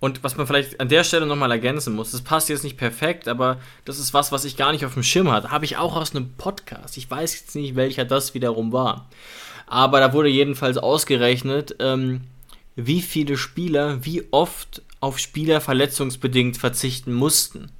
und 0.00 0.22
was 0.22 0.36
man 0.36 0.46
vielleicht 0.46 0.80
an 0.80 0.88
der 0.88 1.04
Stelle 1.04 1.26
nochmal 1.26 1.50
ergänzen 1.50 1.94
muss, 1.94 2.10
das 2.10 2.20
passt 2.20 2.48
jetzt 2.48 2.64
nicht 2.64 2.76
perfekt, 2.76 3.28
aber 3.28 3.58
das 3.84 3.98
ist 3.98 4.12
was, 4.12 4.32
was 4.32 4.44
ich 4.44 4.56
gar 4.56 4.72
nicht 4.72 4.84
auf 4.84 4.94
dem 4.94 5.02
Schirm 5.02 5.30
hatte. 5.30 5.50
Habe 5.50 5.64
ich 5.64 5.76
auch 5.76 5.96
aus 5.96 6.14
einem 6.14 6.34
Podcast. 6.36 6.96
Ich 6.96 7.10
weiß 7.10 7.40
jetzt 7.40 7.54
nicht, 7.54 7.76
welcher 7.76 8.04
das 8.04 8.34
wiederum 8.34 8.72
war. 8.72 9.08
Aber 9.66 10.00
da 10.00 10.12
wurde 10.12 10.28
jedenfalls 10.28 10.76
ausgerechnet, 10.76 11.76
ähm, 11.78 12.22
wie 12.76 13.00
viele 13.00 13.36
Spieler 13.36 14.04
wie 14.04 14.24
oft 14.30 14.82
auf 15.04 15.18
Spieler 15.18 15.60
verletzungsbedingt 15.60 16.56
verzichten 16.56 17.12
mussten. 17.12 17.70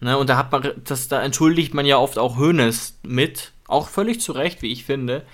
Ne, 0.00 0.16
und 0.16 0.30
da 0.30 0.36
hat 0.36 0.50
man, 0.50 0.72
das, 0.84 1.08
da 1.08 1.22
entschuldigt 1.22 1.74
man 1.74 1.86
ja 1.86 1.98
oft 1.98 2.18
auch 2.18 2.38
Hönes 2.38 2.98
mit, 3.02 3.52
auch 3.66 3.88
völlig 3.88 4.20
zu 4.20 4.32
Recht, 4.32 4.62
wie 4.62 4.72
ich 4.72 4.84
finde. 4.84 5.24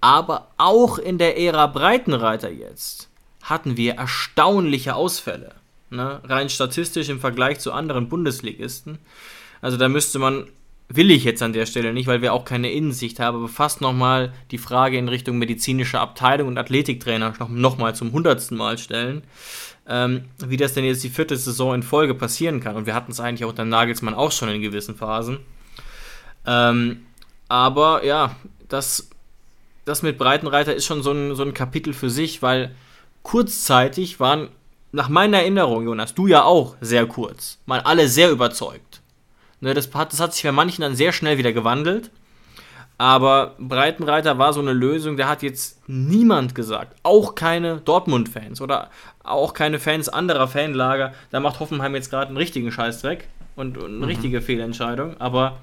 Aber 0.00 0.48
auch 0.56 0.98
in 0.98 1.18
der 1.18 1.38
Ära 1.38 1.66
Breitenreiter 1.66 2.50
jetzt 2.50 3.08
hatten 3.42 3.76
wir 3.76 3.94
erstaunliche 3.94 4.94
Ausfälle 4.94 5.54
ne? 5.90 6.20
rein 6.24 6.48
statistisch 6.48 7.08
im 7.08 7.20
Vergleich 7.20 7.60
zu 7.60 7.72
anderen 7.72 8.08
Bundesligisten. 8.08 8.98
Also 9.60 9.76
da 9.76 9.88
müsste 9.88 10.18
man, 10.18 10.46
will 10.88 11.10
ich 11.10 11.24
jetzt 11.24 11.42
an 11.42 11.52
der 11.52 11.66
Stelle 11.66 11.92
nicht, 11.92 12.06
weil 12.06 12.22
wir 12.22 12.32
auch 12.34 12.44
keine 12.44 12.70
Innensicht 12.72 13.20
haben, 13.20 13.38
aber 13.38 13.48
fast 13.48 13.80
nochmal 13.80 14.32
die 14.50 14.58
Frage 14.58 14.98
in 14.98 15.08
Richtung 15.08 15.38
medizinische 15.38 16.00
Abteilung 16.00 16.48
und 16.48 16.58
Athletiktrainer 16.58 17.34
nochmal 17.48 17.92
noch 17.92 17.98
zum 17.98 18.12
hundertsten 18.12 18.58
Mal 18.58 18.76
stellen, 18.78 19.22
ähm, 19.88 20.24
wie 20.38 20.56
das 20.56 20.74
denn 20.74 20.84
jetzt 20.84 21.04
die 21.04 21.10
vierte 21.10 21.36
Saison 21.36 21.74
in 21.74 21.82
Folge 21.82 22.14
passieren 22.14 22.60
kann. 22.60 22.76
Und 22.76 22.86
wir 22.86 22.94
hatten 22.94 23.12
es 23.12 23.20
eigentlich 23.20 23.44
auch 23.44 23.52
dann 23.52 23.68
Nagelsmann 23.68 24.14
auch 24.14 24.32
schon 24.32 24.48
in 24.48 24.62
gewissen 24.62 24.96
Phasen. 24.96 25.38
Ähm, 26.46 27.06
aber 27.48 28.04
ja, 28.04 28.36
das, 28.68 29.10
das 29.84 30.02
mit 30.02 30.18
Breitenreiter 30.18 30.74
ist 30.74 30.86
schon 30.86 31.02
so 31.02 31.12
ein, 31.12 31.34
so 31.34 31.42
ein 31.42 31.54
Kapitel 31.54 31.92
für 31.92 32.10
sich, 32.10 32.42
weil 32.42 32.74
kurzzeitig 33.22 34.20
waren 34.20 34.48
nach 34.92 35.08
meiner 35.08 35.38
Erinnerung, 35.38 35.84
Jonas, 35.84 36.14
du 36.14 36.28
ja 36.28 36.44
auch 36.44 36.76
sehr 36.80 37.06
kurz, 37.06 37.58
mal 37.66 37.80
alle 37.80 38.08
sehr 38.08 38.30
überzeugt. 38.30 39.00
Ne, 39.60 39.74
das, 39.74 39.92
hat, 39.94 40.12
das 40.12 40.20
hat 40.20 40.34
sich 40.34 40.44
bei 40.44 40.52
manchen 40.52 40.82
dann 40.82 40.94
sehr 40.94 41.12
schnell 41.12 41.38
wieder 41.38 41.52
gewandelt. 41.52 42.10
Aber 42.96 43.56
Breitenreiter 43.58 44.38
war 44.38 44.52
so 44.52 44.60
eine 44.60 44.72
Lösung, 44.72 45.16
da 45.16 45.28
hat 45.28 45.42
jetzt 45.42 45.80
niemand 45.88 46.54
gesagt, 46.54 46.96
auch 47.02 47.34
keine 47.34 47.78
Dortmund-Fans 47.80 48.60
oder 48.60 48.90
auch 49.24 49.52
keine 49.52 49.80
Fans 49.80 50.08
anderer 50.08 50.46
Fanlager, 50.46 51.12
da 51.30 51.40
macht 51.40 51.58
Hoffenheim 51.58 51.94
jetzt 51.94 52.10
gerade 52.10 52.28
einen 52.28 52.36
richtigen 52.36 52.70
Scheißdreck 52.70 53.28
und, 53.56 53.78
und 53.78 53.86
eine 53.86 53.96
mhm. 53.96 54.04
richtige 54.04 54.40
Fehlentscheidung. 54.40 55.20
Aber 55.20 55.58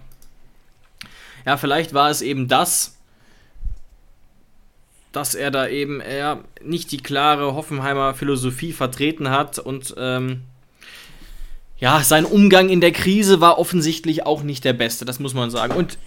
ja, 1.46 1.56
vielleicht 1.56 1.94
war 1.94 2.10
es 2.10 2.22
eben 2.22 2.50
das, 2.50 2.98
dass 5.14 5.34
er 5.34 5.52
da 5.52 5.68
eben 5.68 6.02
eher 6.02 6.40
nicht 6.62 6.92
die 6.92 6.98
klare 6.98 7.54
Hoffenheimer 7.54 8.14
Philosophie 8.14 8.74
vertreten 8.74 9.30
hat 9.30 9.58
und 9.60 9.94
ähm, 9.98 10.42
ja, 11.80 12.02
sein 12.02 12.26
Umgang 12.26 12.70
in 12.70 12.80
der 12.80 12.92
Krise 12.92 13.42
war 13.42 13.58
offensichtlich 13.58 14.26
auch 14.26 14.44
nicht 14.44 14.64
der 14.64 14.74
beste, 14.74 15.04
das 15.04 15.20
muss 15.20 15.34
man 15.34 15.50
sagen. 15.50 15.74
Und 15.74 15.98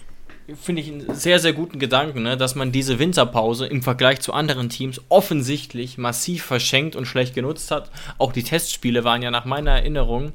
finde 0.53 0.81
ich 0.81 0.91
einen 0.91 1.15
sehr, 1.15 1.39
sehr 1.39 1.53
guten 1.53 1.79
Gedanken, 1.79 2.23
ne, 2.23 2.37
dass 2.37 2.55
man 2.55 2.71
diese 2.71 2.99
Winterpause 2.99 3.65
im 3.65 3.81
Vergleich 3.81 4.21
zu 4.21 4.33
anderen 4.33 4.69
Teams 4.69 5.01
offensichtlich 5.09 5.97
massiv 5.97 6.43
verschenkt 6.43 6.95
und 6.95 7.05
schlecht 7.05 7.33
genutzt 7.33 7.71
hat. 7.71 7.89
Auch 8.17 8.31
die 8.31 8.43
Testspiele 8.43 9.03
waren 9.03 9.21
ja 9.21 9.31
nach 9.31 9.45
meiner 9.45 9.71
Erinnerung 9.71 10.33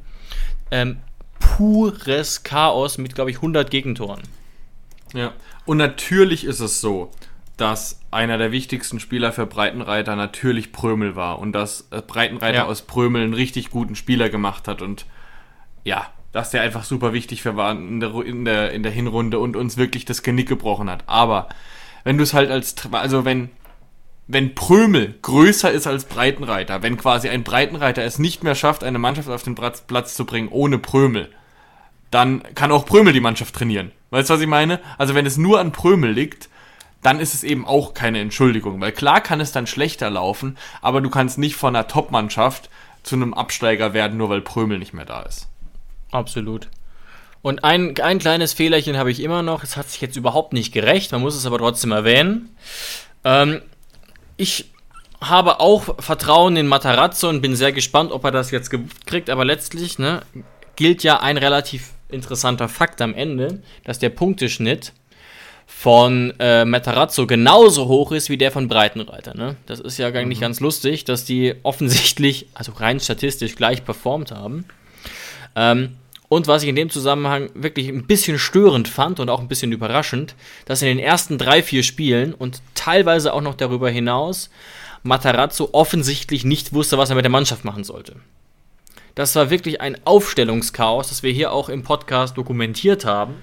ähm, 0.71 0.99
pures 1.39 2.43
Chaos 2.43 2.99
mit, 2.99 3.15
glaube 3.15 3.31
ich, 3.31 3.37
100 3.37 3.71
Gegentoren. 3.71 4.23
Ja, 5.15 5.33
und 5.65 5.77
natürlich 5.77 6.45
ist 6.45 6.61
es 6.61 6.81
so, 6.81 7.11
dass 7.57 8.01
einer 8.11 8.39
der 8.39 8.53
wichtigsten 8.53 9.01
Spieler 9.01 9.33
für 9.33 9.47
Breitenreiter 9.47 10.17
natürlich 10.17 10.73
Prömel 10.73 11.15
war 11.15 11.39
und 11.39 11.53
dass 11.53 11.89
äh, 11.91 12.03
Breitenreiter 12.03 12.59
ja. 12.59 12.67
aus 12.67 12.83
Prömel 12.83 13.23
einen 13.23 13.35
richtig 13.35 13.71
guten 13.71 13.95
Spieler 13.95 14.29
gemacht 14.29 14.67
hat 14.67 14.83
und 14.83 15.07
ja, 15.85 16.11
dass 16.33 16.51
der 16.51 16.62
einfach 16.62 16.85
super 16.85 17.12
wichtig 17.12 17.43
für 17.43 17.57
war 17.57 17.72
in 17.72 18.01
der, 18.01 18.14
in 18.24 18.45
der, 18.45 18.72
in 18.72 18.83
der 18.83 18.93
Hinrunde 18.93 19.39
und 19.39 19.57
uns 19.57 19.76
wirklich 19.76 20.05
das 20.05 20.22
Genick 20.22 20.49
gebrochen 20.49 20.89
hat. 20.89 21.03
Aber 21.07 21.49
wenn 22.05 22.16
du 22.16 22.22
es 22.22 22.35
halt 22.35 22.51
als, 22.51 22.74
also 22.93 23.24
wenn, 23.24 23.51
wenn 24.26 24.55
Prömel 24.55 25.16
größer 25.22 25.70
ist 25.72 25.87
als 25.87 26.05
Breitenreiter, 26.05 26.83
wenn 26.83 26.97
quasi 26.97 27.28
ein 27.28 27.43
Breitenreiter 27.43 28.05
es 28.05 28.18
nicht 28.18 28.45
mehr 28.45 28.55
schafft, 28.55 28.85
eine 28.85 28.99
Mannschaft 28.99 29.28
auf 29.28 29.43
den 29.43 29.55
Platz 29.55 30.14
zu 30.14 30.24
bringen 30.24 30.49
ohne 30.49 30.78
Prömel, 30.78 31.31
dann 32.11 32.43
kann 32.55 32.72
auch 32.72 32.87
Prömel 32.87 33.12
die 33.12 33.20
Mannschaft 33.20 33.55
trainieren. 33.55 33.93
Weißt 34.11 34.31
du, 34.31 34.35
was 34.35 34.41
ich 34.41 34.47
meine? 34.47 34.81
Also 34.99 35.14
wenn 35.14 35.26
es 35.26 35.37
nur 35.37 35.61
an 35.61 35.72
Prömel 35.72 36.12
liegt, 36.12 36.49
dann 37.03 37.20
ist 37.20 37.35
es 37.35 37.45
eben 37.45 37.66
auch 37.66 37.95
keine 37.95 38.20
Entschuldigung. 38.20 38.81
Weil 38.81 38.93
klar 38.93 39.20
kann 39.20 39.41
es 39.41 39.53
dann 39.53 39.66
schlechter 39.66 40.11
laufen, 40.11 40.57
aber 40.83 41.01
du 41.01 41.11
kannst 41.11 41.39
nicht 41.39 41.57
von 41.57 41.74
einer 41.74 41.89
Top-Mannschaft 41.89 42.68
zu 43.03 43.16
einem 43.16 43.35
Absteiger 43.35 43.95
werden, 43.95 44.18
nur 44.18 44.28
weil 44.28 44.43
Prömel 44.43 44.78
nicht 44.78 44.93
mehr 44.93 45.07
da 45.07 45.22
ist. 45.22 45.49
Absolut. 46.11 46.69
Und 47.43 47.65
ein, 47.65 47.99
ein 48.01 48.19
kleines 48.19 48.53
Fehlerchen 48.53 48.97
habe 48.97 49.11
ich 49.11 49.21
immer 49.21 49.43
noch. 49.43 49.63
Es 49.63 49.77
hat 49.77 49.89
sich 49.89 50.01
jetzt 50.01 50.17
überhaupt 50.17 50.53
nicht 50.53 50.73
gerecht, 50.73 51.13
man 51.13 51.23
muss 51.23 51.35
es 51.35 51.47
aber 51.47 51.59
trotzdem 51.59 51.93
erwähnen. 51.93 52.51
Ähm, 53.25 53.63
ich 54.37 54.71
habe 55.21 55.61
auch 55.61 56.03
Vertrauen 56.03 56.57
in 56.57 56.67
Matarazzo 56.67 57.29
und 57.29 57.43
bin 57.43 57.55
sehr 57.57 57.73
gespannt, 57.73 58.13
ob 58.13 58.25
er 58.25 58.31
das 58.31 58.51
jetzt 58.51 58.71
kriegt. 59.07 59.31
Aber 59.31 59.45
letztlich 59.45 59.99
ne, 59.99 60.23
gilt 60.77 61.03
ja 61.03 61.21
ein 61.21 61.37
relativ 61.37 61.91
interessanter 62.09 62.69
Fakt 62.69 63.01
am 63.01 63.15
Ende, 63.15 63.63
dass 63.85 63.99
der 63.99 64.11
Punkteschnitt 64.11 64.93
von 65.67 66.35
äh, 66.41 66.65
Matarazzo 66.65 67.27
genauso 67.27 67.87
hoch 67.87 68.13
ist 68.13 68.29
wie 68.29 68.37
der 68.37 68.51
von 68.51 68.67
Breitenreiter. 68.69 69.35
Ne? 69.35 69.57
Das 69.67 69.79
ist 69.79 69.99
ja 69.99 70.09
eigentlich 70.09 70.39
mhm. 70.39 70.43
ganz 70.43 70.61
lustig, 70.61 71.05
dass 71.05 71.25
die 71.25 71.55
offensichtlich, 71.63 72.49
also 72.55 72.73
rein 72.73 72.99
statistisch, 73.01 73.55
gleich 73.55 73.85
performt 73.85 74.33
haben. 74.33 74.67
Ähm, 75.57 75.96
und 76.28 76.46
was 76.46 76.62
ich 76.62 76.68
in 76.68 76.76
dem 76.76 76.90
Zusammenhang 76.90 77.51
wirklich 77.55 77.88
ein 77.88 78.07
bisschen 78.07 78.38
störend 78.38 78.86
fand 78.86 79.18
und 79.18 79.28
auch 79.30 79.40
ein 79.40 79.48
bisschen 79.48 79.72
überraschend, 79.72 80.36
dass 80.64 80.80
in 80.80 80.86
den 80.86 81.01
ersten 81.01 81.38
drei, 81.38 81.61
vier 81.61 81.82
Spielen 81.82 82.34
und 82.34 82.62
teilweise 82.76 83.32
auch 83.34 83.40
noch 83.40 83.55
darüber 83.55 83.90
hinaus 83.90 84.48
Matarazzo 85.03 85.70
offensichtlich 85.72 86.44
nicht 86.44 86.72
wusste, 86.72 86.98
was 86.98 87.11
er 87.11 87.16
mit 87.16 87.24
der 87.24 87.32
Mannschaft 87.32 87.64
machen 87.64 87.82
sollte. 87.84 88.16
Das 89.14 89.34
war 89.34 89.51
wirklich 89.51 89.80
ein 89.80 89.98
Aufstellungschaos, 90.05 91.09
das 91.09 91.22
wir 91.22 91.32
hier 91.32 91.53
auch 91.53 91.68
im 91.68 91.82
Podcast 91.82 92.36
dokumentiert 92.36 93.05
haben. 93.05 93.34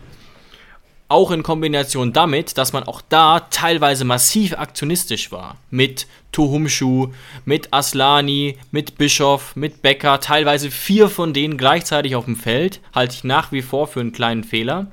Auch 1.10 1.32
in 1.32 1.42
Kombination 1.42 2.12
damit, 2.12 2.58
dass 2.58 2.74
man 2.74 2.84
auch 2.84 3.02
da 3.08 3.40
teilweise 3.40 4.04
massiv 4.04 4.58
aktionistisch 4.58 5.32
war. 5.32 5.56
Mit 5.70 6.06
Tuhumschu, 6.34 7.14
mit 7.46 7.74
Aslani, 7.74 8.58
mit 8.72 8.98
Bischof, 8.98 9.56
mit 9.56 9.82
Becker. 9.82 10.20
Teilweise 10.20 10.70
vier 10.70 11.10
von 11.10 11.34
denen 11.34 11.58
gleichzeitig 11.58 12.16
auf 12.16 12.26
dem 12.26 12.36
Feld. 12.36 12.82
Halte 12.94 13.16
ich 13.16 13.24
nach 13.24 13.54
wie 13.54 13.62
vor 13.62 13.88
für 13.88 14.02
einen 14.02 14.12
kleinen 14.12 14.44
Fehler. 14.44 14.88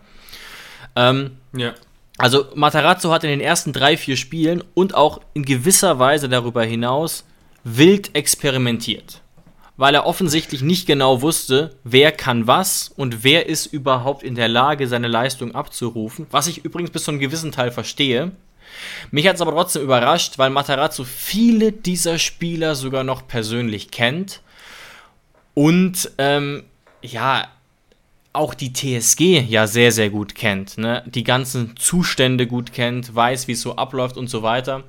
Ähm, 0.95 1.33
ja. 1.53 1.75
Also 2.17 2.47
Matarazzo 2.55 3.11
hat 3.11 3.25
in 3.25 3.31
den 3.31 3.41
ersten 3.41 3.73
drei, 3.73 3.97
vier 3.97 4.17
Spielen 4.17 4.63
und 4.75 4.95
auch 4.95 5.21
in 5.35 5.45
gewisser 5.45 5.99
Weise 5.99 6.29
darüber 6.29 6.63
hinaus 6.63 7.25
wild 7.65 8.15
experimentiert 8.15 9.24
weil 9.77 9.95
er 9.95 10.07
offensichtlich 10.07 10.63
nicht 10.63 10.87
genau 10.87 11.21
wusste, 11.21 11.75
wer 11.83 12.13
kann 12.13 12.47
was 12.47 12.93
und 12.97 13.25
wer 13.25 13.47
ist 13.47 13.67
überhaupt 13.67 14.23
in 14.23 14.35
der 14.35 14.49
Lage, 14.49 14.87
seine 14.87 15.09
Leistung 15.09 15.55
abzurufen. 15.55 16.27
Was 16.31 16.47
ich 16.47 16.65
übrigens 16.65 16.91
bis 16.91 17.05
zu 17.05 17.11
einem 17.11 17.21
gewissen 17.21 17.53
Teil 17.53 17.71
verstehe. 17.71 18.33
Mich 19.11 19.27
hat 19.27 19.37
es 19.37 19.41
aber 19.41 19.53
trotzdem 19.53 19.83
überrascht, 19.83 20.39
weil 20.39 20.51
Matarazzo 20.51 21.05
viele 21.05 21.73
dieser 21.73 22.19
Spieler 22.19 22.75
sogar 22.75 23.05
noch 23.05 23.27
persönlich 23.27 23.91
kennt 23.91 24.41
und 25.55 26.11
ähm, 26.19 26.65
ja 27.03 27.49
auch 28.33 28.55
die 28.55 28.73
TSG 28.73 29.41
ja 29.49 29.69
sehr, 29.69 29.93
sehr 29.93 30.11
gut 30.11 30.35
kennt. 30.35 30.77
Ne? 30.77 31.05
Die 31.07 31.23
ganzen 31.23 31.77
Zustände 31.77 32.49
gut 32.49 32.73
kennt, 32.73 33.15
weiß, 33.15 33.47
wie 33.47 33.53
es 33.53 33.61
so 33.61 33.77
abläuft 33.77 34.17
und 34.17 34.29
so 34.29 34.43
weiter. 34.43 34.83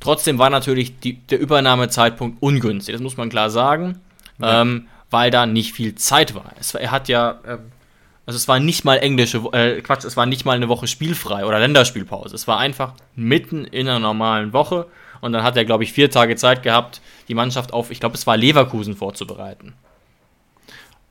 Trotzdem 0.00 0.38
war 0.38 0.50
natürlich 0.50 0.98
die, 0.98 1.14
der 1.14 1.38
Übernahmezeitpunkt 1.38 2.38
ungünstig, 2.42 2.92
das 2.92 3.02
muss 3.02 3.16
man 3.16 3.28
klar 3.28 3.50
sagen 3.50 4.00
ja. 4.42 4.62
ähm, 4.62 4.88
weil 5.10 5.30
da 5.30 5.46
nicht 5.46 5.72
viel 5.72 5.94
Zeit 5.94 6.34
war. 6.34 6.52
Es, 6.58 6.74
er 6.74 6.90
hat 6.90 7.08
ja, 7.08 7.38
äh, 7.44 7.58
also 8.26 8.36
es 8.36 8.48
war 8.48 8.60
nicht 8.60 8.84
mal 8.84 8.96
englische, 8.96 9.38
äh, 9.52 9.80
Quatsch, 9.82 10.04
es 10.04 10.16
war 10.16 10.26
nicht 10.26 10.44
mal 10.44 10.56
eine 10.56 10.68
Woche 10.68 10.86
spielfrei 10.86 11.44
oder 11.44 11.58
Länderspielpause. 11.58 12.34
Es 12.34 12.46
war 12.48 12.58
einfach 12.58 12.94
mitten 13.14 13.64
in 13.64 13.88
einer 13.88 13.98
normalen 13.98 14.52
Woche 14.52 14.86
und 15.20 15.32
dann 15.32 15.42
hat 15.42 15.56
er, 15.56 15.64
glaube 15.64 15.84
ich, 15.84 15.92
vier 15.92 16.10
Tage 16.10 16.36
Zeit 16.36 16.62
gehabt, 16.62 17.00
die 17.28 17.34
Mannschaft 17.34 17.72
auf, 17.72 17.90
ich 17.90 18.00
glaube, 18.00 18.16
es 18.16 18.26
war 18.26 18.36
Leverkusen 18.36 18.96
vorzubereiten. 18.96 19.74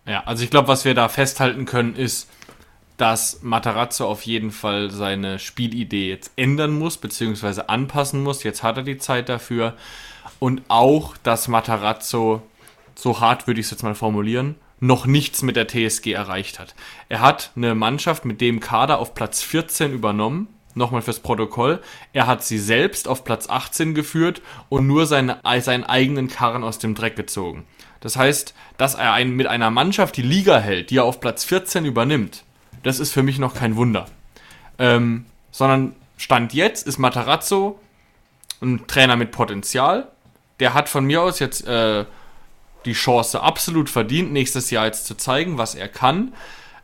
Ja, 0.05 0.23
also 0.25 0.43
ich 0.43 0.49
glaube, 0.49 0.67
was 0.67 0.83
wir 0.83 0.95
da 0.95 1.07
festhalten 1.09 1.65
können, 1.65 1.95
ist, 1.95 2.29
dass 2.97 3.41
Matarazzo 3.41 4.07
auf 4.07 4.23
jeden 4.23 4.51
Fall 4.51 4.91
seine 4.91 5.39
Spielidee 5.39 6.09
jetzt 6.09 6.31
ändern 6.35 6.77
muss, 6.77 6.97
beziehungsweise 6.97 7.69
anpassen 7.69 8.21
muss. 8.21 8.43
Jetzt 8.43 8.63
hat 8.63 8.77
er 8.77 8.83
die 8.83 8.97
Zeit 8.97 9.29
dafür. 9.29 9.75
Und 10.39 10.61
auch, 10.67 11.17
dass 11.17 11.47
Matarazzo 11.47 12.41
so 13.01 13.19
hart 13.19 13.47
würde 13.47 13.59
ich 13.59 13.65
es 13.65 13.71
jetzt 13.71 13.83
mal 13.83 13.95
formulieren, 13.95 14.55
noch 14.79 15.05
nichts 15.05 15.41
mit 15.41 15.55
der 15.55 15.67
TSG 15.67 16.11
erreicht 16.11 16.59
hat. 16.59 16.75
Er 17.09 17.21
hat 17.21 17.51
eine 17.55 17.73
Mannschaft 17.73 18.25
mit 18.25 18.41
dem 18.41 18.59
Kader 18.59 18.99
auf 18.99 19.15
Platz 19.15 19.41
14 19.41 19.91
übernommen, 19.91 20.47
nochmal 20.75 21.01
fürs 21.01 21.19
Protokoll. 21.19 21.81
Er 22.13 22.27
hat 22.27 22.43
sie 22.43 22.59
selbst 22.59 23.07
auf 23.07 23.23
Platz 23.23 23.49
18 23.49 23.95
geführt 23.95 24.41
und 24.69 24.85
nur 24.85 25.07
seine, 25.07 25.39
seinen 25.61 25.83
eigenen 25.83 26.27
Karren 26.27 26.63
aus 26.63 26.77
dem 26.77 26.93
Dreck 26.93 27.15
gezogen. 27.15 27.65
Das 28.01 28.17
heißt, 28.17 28.53
dass 28.77 28.95
er 28.95 29.13
einen, 29.13 29.35
mit 29.35 29.47
einer 29.47 29.71
Mannschaft 29.71 30.15
die 30.17 30.21
Liga 30.21 30.59
hält, 30.59 30.91
die 30.91 30.97
er 30.97 31.05
auf 31.05 31.19
Platz 31.19 31.43
14 31.43 31.85
übernimmt, 31.85 32.43
das 32.83 32.99
ist 32.99 33.11
für 33.11 33.23
mich 33.23 33.39
noch 33.39 33.55
kein 33.55 33.75
Wunder. 33.75 34.05
Ähm, 34.77 35.25
sondern 35.51 35.95
Stand 36.17 36.53
jetzt 36.53 36.87
ist 36.87 36.99
Matarazzo 36.99 37.79
ein 38.61 38.85
Trainer 38.85 39.15
mit 39.15 39.31
Potenzial. 39.31 40.07
Der 40.59 40.75
hat 40.75 40.87
von 40.87 41.05
mir 41.05 41.21
aus 41.23 41.39
jetzt 41.39 41.67
äh, 41.67 42.05
die 42.85 42.93
Chance 42.93 43.41
absolut 43.41 43.89
verdient, 43.89 44.31
nächstes 44.31 44.71
Jahr 44.71 44.85
jetzt 44.85 45.05
zu 45.05 45.15
zeigen, 45.15 45.57
was 45.57 45.75
er 45.75 45.87
kann. 45.87 46.33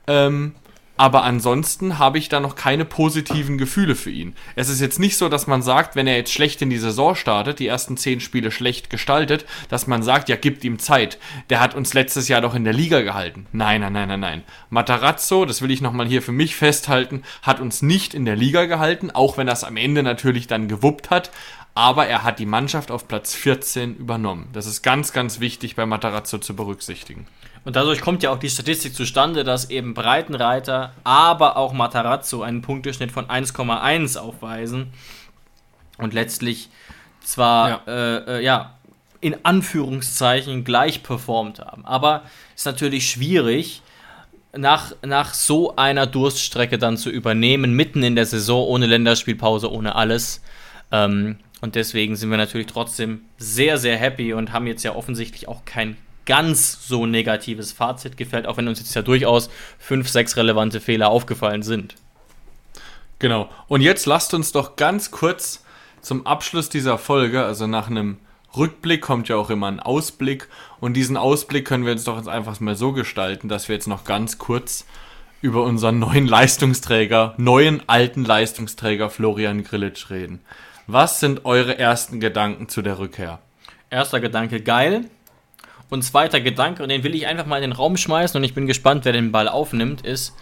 Ähm, 0.08 0.54
aber 0.98 1.24
ansonsten 1.24 2.00
habe 2.00 2.18
ich 2.18 2.28
da 2.28 2.40
noch 2.40 2.56
keine 2.56 2.84
positiven 2.84 3.60
Gefühle 3.60 3.94
für 3.94 4.10
ihn. 4.10 4.34
Es 4.56 4.68
ist 4.68 4.82
jetzt 4.82 5.00
nicht 5.00 5.16
so, 5.16 5.30
dass 5.30 5.46
man 5.46 5.62
sagt, 5.62 5.96
wenn 5.96 6.08
er 6.08 6.18
jetzt 6.18 6.34
schlecht 6.34 6.60
in 6.64 6.72
die 6.72 6.80
Saison 6.80 7.14
startet, 7.14 7.60
die 7.60 7.68
ersten 7.68 7.98
zehn 7.98 8.20
Spiele 8.20 8.50
schlecht 8.50 8.90
gestaltet, 8.90 9.46
dass 9.70 9.86
man 9.86 10.02
sagt, 10.02 10.28
ja, 10.28 10.36
gibt 10.36 10.64
ihm 10.64 10.80
Zeit. 10.80 11.20
Der 11.52 11.60
hat 11.60 11.76
uns 11.76 11.94
letztes 11.94 12.28
Jahr 12.28 12.42
doch 12.42 12.56
in 12.56 12.64
der 12.64 12.74
Liga 12.74 13.02
gehalten. 13.02 13.46
Nein, 13.52 13.82
nein, 13.82 13.94
nein, 13.94 14.08
nein, 14.08 14.20
nein. 14.20 14.44
Matarazzo, 14.72 15.46
das 15.46 15.62
will 15.62 15.70
ich 15.70 15.82
nochmal 15.82 16.08
hier 16.08 16.24
für 16.24 16.32
mich 16.32 16.56
festhalten, 16.56 17.22
hat 17.44 17.60
uns 17.60 17.84
nicht 17.84 18.16
in 18.16 18.26
der 18.26 18.36
Liga 18.36 18.66
gehalten, 18.66 19.12
auch 19.12 19.38
wenn 19.38 19.48
es 19.48 19.64
am 19.64 19.78
Ende 19.78 20.02
natürlich 20.02 20.48
dann 20.48 20.68
gewuppt 20.68 21.12
hat 21.12 21.30
aber 21.78 22.08
er 22.08 22.24
hat 22.24 22.40
die 22.40 22.48
Mannschaft 22.48 22.90
auf 22.90 23.08
Platz 23.08 23.36
14 23.36 23.98
übernommen. 23.98 24.50
Das 24.52 24.66
ist 24.66 24.82
ganz, 24.82 25.14
ganz 25.14 25.40
wichtig 25.40 25.76
bei 25.76 25.86
Matarazzo 25.86 26.40
zu 26.40 26.56
berücksichtigen. 26.56 27.28
Und 27.66 27.76
dadurch 27.76 28.02
kommt 28.02 28.24
ja 28.24 28.32
auch 28.32 28.40
die 28.40 28.50
Statistik 28.50 28.96
zustande, 28.96 29.44
dass 29.44 29.70
eben 29.70 29.94
Breitenreiter, 29.94 30.94
aber 31.04 31.56
auch 31.56 31.74
Matarazzo 31.74 32.42
einen 32.42 32.64
Punkteschnitt 32.64 33.12
von 33.12 33.28
1,1 33.28 34.18
aufweisen 34.18 34.92
und 36.00 36.16
letztlich 36.16 36.70
zwar 37.24 37.70
ja. 37.70 37.82
Äh, 37.86 38.38
äh, 38.38 38.44
ja, 38.44 38.74
in 39.22 39.46
Anführungszeichen 39.46 40.64
gleich 40.64 41.04
performt 41.04 41.60
haben. 41.60 41.86
Aber 41.86 42.24
es 42.56 42.62
ist 42.62 42.66
natürlich 42.66 43.08
schwierig, 43.08 43.84
nach, 44.52 44.94
nach 45.06 45.36
so 45.36 45.76
einer 45.76 46.08
Durststrecke 46.08 46.80
dann 46.80 46.98
zu 46.98 47.12
übernehmen, 47.12 47.74
mitten 47.74 48.02
in 48.02 48.16
der 48.16 48.26
Saison, 48.26 48.66
ohne 48.66 48.88
Länderspielpause, 48.88 49.72
ohne 49.72 49.94
alles. 49.94 50.42
Ähm, 50.92 51.38
und 51.62 51.76
deswegen 51.76 52.16
sind 52.16 52.30
wir 52.30 52.38
natürlich 52.38 52.68
trotzdem 52.68 53.22
sehr, 53.38 53.78
sehr 53.78 53.98
happy 53.98 54.34
und 54.34 54.52
haben 54.52 54.68
jetzt 54.68 54.84
ja 54.84 54.96
offensichtlich 54.96 55.48
auch 55.48 55.66
kein 55.66 55.98
ganz 56.26 56.88
so 56.88 57.06
negatives 57.06 57.72
Fazit 57.72 58.18
gefällt, 58.18 58.46
auch 58.48 58.58
wenn 58.58 58.68
uns 58.68 58.80
jetzt 58.80 58.94
ja 58.94 59.02
durchaus 59.02 59.50
fünf, 59.80 60.10
sechs 60.10 60.38
relevante 60.38 60.80
Fehler 60.82 61.10
aufgefallen 61.10 61.64
sind. 61.64 61.96
Genau. 63.20 63.50
Und 63.68 63.82
jetzt 63.82 64.06
lasst 64.06 64.34
uns 64.34 64.52
doch 64.52 64.76
ganz 64.76 65.10
kurz 65.10 65.64
zum 66.02 66.28
Abschluss 66.28 66.70
dieser 66.70 66.98
Folge, 66.98 67.44
also 67.44 67.66
nach 67.66 67.90
einem 67.90 68.18
Rückblick 68.56 69.02
kommt 69.02 69.30
ja 69.30 69.36
auch 69.36 69.50
immer 69.50 69.68
ein 69.68 69.80
Ausblick 69.80 70.48
und 70.80 70.94
diesen 70.94 71.18
Ausblick 71.18 71.66
können 71.66 71.86
wir 71.86 71.94
jetzt 71.94 72.08
doch 72.08 72.18
jetzt 72.18 72.30
einfach 72.30 72.60
mal 72.60 72.76
so 72.76 72.92
gestalten, 72.92 73.50
dass 73.50 73.68
wir 73.68 73.76
jetzt 73.76 73.88
noch 73.88 74.04
ganz 74.04 74.38
kurz 74.38 74.86
über 75.42 75.64
unseren 75.64 76.00
neuen 76.00 76.28
Leistungsträger, 76.28 77.36
neuen 77.38 77.88
alten 77.88 78.26
Leistungsträger 78.26 79.10
Florian 79.10 79.64
Grillitsch 79.64 80.10
reden. 80.10 80.42
Was 80.90 81.20
sind 81.20 81.44
eure 81.44 81.78
ersten 81.78 82.22
Gedanken 82.22 82.70
zu 82.70 82.82
der 82.82 82.98
Rückkehr? 82.98 83.40
Erster 83.90 84.22
Gedanke, 84.22 84.62
geil. 84.62 85.04
Und 85.90 86.04
zweiter 86.04 86.40
Gedanke, 86.40 86.82
und 86.82 86.88
den 86.88 87.04
will 87.04 87.14
ich 87.14 87.28
einfach 87.28 87.46
mal 87.46 87.58
in 87.58 87.72
den 87.72 87.74
Raum 87.74 87.98
schmeißen 87.98 88.38
und 88.38 88.46
ich 88.46 88.54
bin 88.54 88.68
gespannt, 88.68 89.04
wer 89.04 89.12
den 89.12 89.34
Ball 89.34 89.50
aufnimmt, 89.50 90.06
ist, 90.06 90.34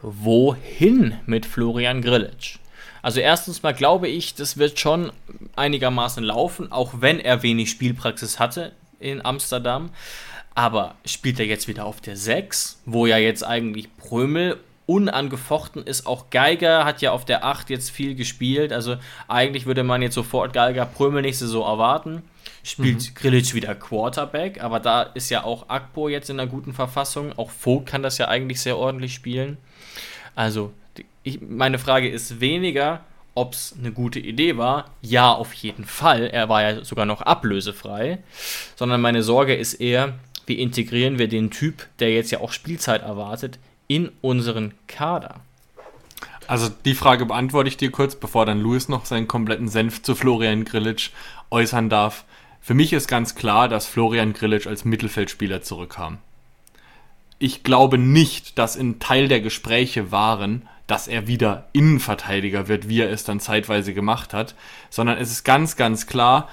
wohin 0.00 1.14
mit 1.26 1.46
Florian 1.46 2.02
Grillitsch? 2.02 2.58
Also 3.00 3.20
erstens 3.20 3.62
mal 3.62 3.74
glaube 3.74 4.08
ich, 4.08 4.34
das 4.34 4.56
wird 4.56 4.80
schon 4.80 5.12
einigermaßen 5.54 6.24
laufen, 6.24 6.72
auch 6.72 6.94
wenn 6.98 7.20
er 7.20 7.44
wenig 7.44 7.70
Spielpraxis 7.70 8.40
hatte 8.40 8.72
in 8.98 9.24
Amsterdam. 9.24 9.90
Aber 10.56 10.96
spielt 11.04 11.38
er 11.38 11.46
jetzt 11.46 11.68
wieder 11.68 11.84
auf 11.84 12.00
der 12.00 12.16
6, 12.16 12.82
wo 12.86 13.06
ja 13.06 13.18
jetzt 13.18 13.44
eigentlich 13.44 13.96
Prömel 13.96 14.58
unangefochten 14.86 15.84
ist. 15.84 16.06
Auch 16.06 16.30
Geiger 16.30 16.84
hat 16.84 17.00
ja 17.02 17.12
auf 17.12 17.24
der 17.24 17.44
8 17.44 17.70
jetzt 17.70 17.90
viel 17.90 18.14
gespielt. 18.14 18.72
Also 18.72 18.96
eigentlich 19.28 19.66
würde 19.66 19.84
man 19.84 20.02
jetzt 20.02 20.14
sofort 20.14 20.52
Geiger 20.52 20.86
Prömel 20.86 21.22
nächste 21.22 21.46
so 21.46 21.62
erwarten. 21.62 22.22
Spielt 22.64 23.10
mhm. 23.10 23.14
Grilic 23.14 23.54
wieder 23.54 23.74
Quarterback, 23.74 24.62
aber 24.62 24.78
da 24.80 25.02
ist 25.02 25.30
ja 25.30 25.44
auch 25.44 25.68
Akpo 25.68 26.08
jetzt 26.08 26.30
in 26.30 26.38
einer 26.38 26.50
guten 26.50 26.72
Verfassung. 26.72 27.32
Auch 27.36 27.50
Vogt 27.50 27.86
kann 27.86 28.02
das 28.02 28.18
ja 28.18 28.28
eigentlich 28.28 28.60
sehr 28.60 28.76
ordentlich 28.76 29.14
spielen. 29.14 29.56
Also 30.34 30.72
ich, 31.22 31.40
meine 31.40 31.78
Frage 31.78 32.08
ist 32.08 32.40
weniger, 32.40 33.00
ob 33.34 33.54
es 33.54 33.74
eine 33.78 33.92
gute 33.92 34.20
Idee 34.20 34.56
war. 34.56 34.90
Ja, 35.00 35.32
auf 35.32 35.52
jeden 35.54 35.84
Fall. 35.84 36.26
Er 36.26 36.48
war 36.48 36.62
ja 36.62 36.84
sogar 36.84 37.06
noch 37.06 37.22
ablösefrei. 37.22 38.18
Sondern 38.76 39.00
meine 39.00 39.22
Sorge 39.22 39.54
ist 39.54 39.74
eher, 39.74 40.14
wie 40.46 40.60
integrieren 40.60 41.18
wir 41.18 41.28
den 41.28 41.50
Typ, 41.50 41.86
der 41.98 42.12
jetzt 42.12 42.30
ja 42.30 42.40
auch 42.40 42.52
Spielzeit 42.52 43.02
erwartet, 43.02 43.58
in 43.94 44.10
unseren 44.22 44.72
Kader? 44.86 45.40
Also 46.46 46.70
die 46.84 46.94
Frage 46.94 47.26
beantworte 47.26 47.68
ich 47.68 47.76
dir 47.76 47.90
kurz, 47.90 48.16
bevor 48.16 48.46
dann 48.46 48.60
Louis 48.60 48.88
noch 48.88 49.04
seinen 49.04 49.28
kompletten 49.28 49.68
Senf 49.68 50.02
zu 50.02 50.14
Florian 50.14 50.64
Grillitsch 50.64 51.10
äußern 51.50 51.88
darf. 51.88 52.24
Für 52.60 52.74
mich 52.74 52.92
ist 52.92 53.06
ganz 53.06 53.34
klar, 53.34 53.68
dass 53.68 53.86
Florian 53.86 54.32
Grillitsch 54.32 54.66
als 54.66 54.84
Mittelfeldspieler 54.84 55.62
zurückkam. 55.62 56.18
Ich 57.38 57.64
glaube 57.64 57.98
nicht, 57.98 58.58
dass 58.58 58.76
ein 58.76 58.98
Teil 58.98 59.28
der 59.28 59.40
Gespräche 59.40 60.10
waren, 60.10 60.68
dass 60.86 61.08
er 61.08 61.26
wieder 61.26 61.68
Innenverteidiger 61.72 62.68
wird, 62.68 62.88
wie 62.88 63.00
er 63.00 63.10
es 63.10 63.24
dann 63.24 63.40
zeitweise 63.40 63.94
gemacht 63.94 64.32
hat, 64.32 64.54
sondern 64.90 65.18
es 65.18 65.30
ist 65.30 65.44
ganz, 65.44 65.76
ganz 65.76 66.06
klar, 66.06 66.48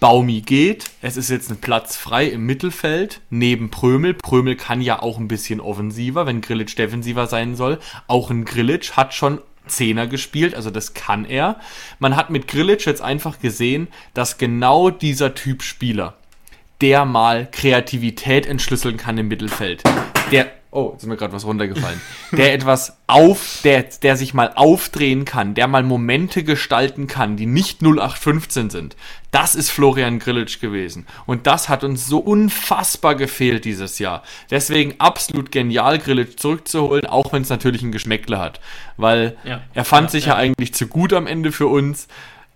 Baumi 0.00 0.42
geht, 0.42 0.90
es 1.02 1.16
ist 1.16 1.28
jetzt 1.28 1.50
ein 1.50 1.60
Platz 1.60 1.96
frei 1.96 2.26
im 2.26 2.46
Mittelfeld, 2.46 3.20
neben 3.30 3.70
Prömel. 3.70 4.14
Prömel 4.14 4.54
kann 4.54 4.80
ja 4.80 5.02
auch 5.02 5.18
ein 5.18 5.26
bisschen 5.26 5.60
offensiver, 5.60 6.24
wenn 6.24 6.40
Grillitsch 6.40 6.78
defensiver 6.78 7.26
sein 7.26 7.56
soll. 7.56 7.80
Auch 8.06 8.30
ein 8.30 8.44
Grillitsch 8.44 8.92
hat 8.92 9.12
schon 9.12 9.40
Zehner 9.66 10.06
gespielt, 10.06 10.54
also 10.54 10.70
das 10.70 10.94
kann 10.94 11.24
er. 11.24 11.58
Man 11.98 12.14
hat 12.14 12.30
mit 12.30 12.46
Grillitsch 12.46 12.86
jetzt 12.86 13.02
einfach 13.02 13.40
gesehen, 13.40 13.88
dass 14.14 14.38
genau 14.38 14.90
dieser 14.90 15.34
Typ 15.34 15.62
Spieler, 15.62 16.14
der 16.80 17.04
mal 17.04 17.48
Kreativität 17.50 18.46
entschlüsseln 18.46 18.96
kann 18.96 19.18
im 19.18 19.26
Mittelfeld, 19.26 19.82
der 20.30 20.50
Oh, 20.70 20.90
jetzt 20.92 21.02
ist 21.02 21.08
mir 21.08 21.16
gerade 21.16 21.32
was 21.32 21.46
runtergefallen. 21.46 21.98
Der 22.32 22.52
etwas 22.52 22.98
auf, 23.06 23.60
der, 23.64 23.84
der 24.02 24.18
sich 24.18 24.34
mal 24.34 24.52
aufdrehen 24.54 25.24
kann, 25.24 25.54
der 25.54 25.66
mal 25.66 25.82
Momente 25.82 26.44
gestalten 26.44 27.06
kann, 27.06 27.38
die 27.38 27.46
nicht 27.46 27.80
0815 27.80 28.68
sind. 28.68 28.96
Das 29.30 29.54
ist 29.54 29.70
Florian 29.70 30.18
Grillitsch 30.18 30.60
gewesen. 30.60 31.06
Und 31.24 31.46
das 31.46 31.70
hat 31.70 31.84
uns 31.84 32.06
so 32.06 32.18
unfassbar 32.18 33.14
gefehlt 33.14 33.64
dieses 33.64 33.98
Jahr. 33.98 34.22
Deswegen 34.50 34.96
absolut 34.98 35.50
genial, 35.52 35.98
Grillitsch 35.98 36.36
zurückzuholen, 36.36 37.06
auch 37.06 37.32
wenn 37.32 37.42
es 37.42 37.48
natürlich 37.48 37.82
ein 37.82 37.92
Geschmäckle 37.92 38.38
hat. 38.38 38.60
Weil 38.98 39.38
ja. 39.44 39.62
er 39.72 39.86
fand 39.86 40.08
ja, 40.08 40.10
sich 40.10 40.26
ja. 40.26 40.34
ja 40.34 40.36
eigentlich 40.36 40.74
zu 40.74 40.86
gut 40.86 41.14
am 41.14 41.26
Ende 41.26 41.50
für 41.50 41.66
uns. 41.66 42.08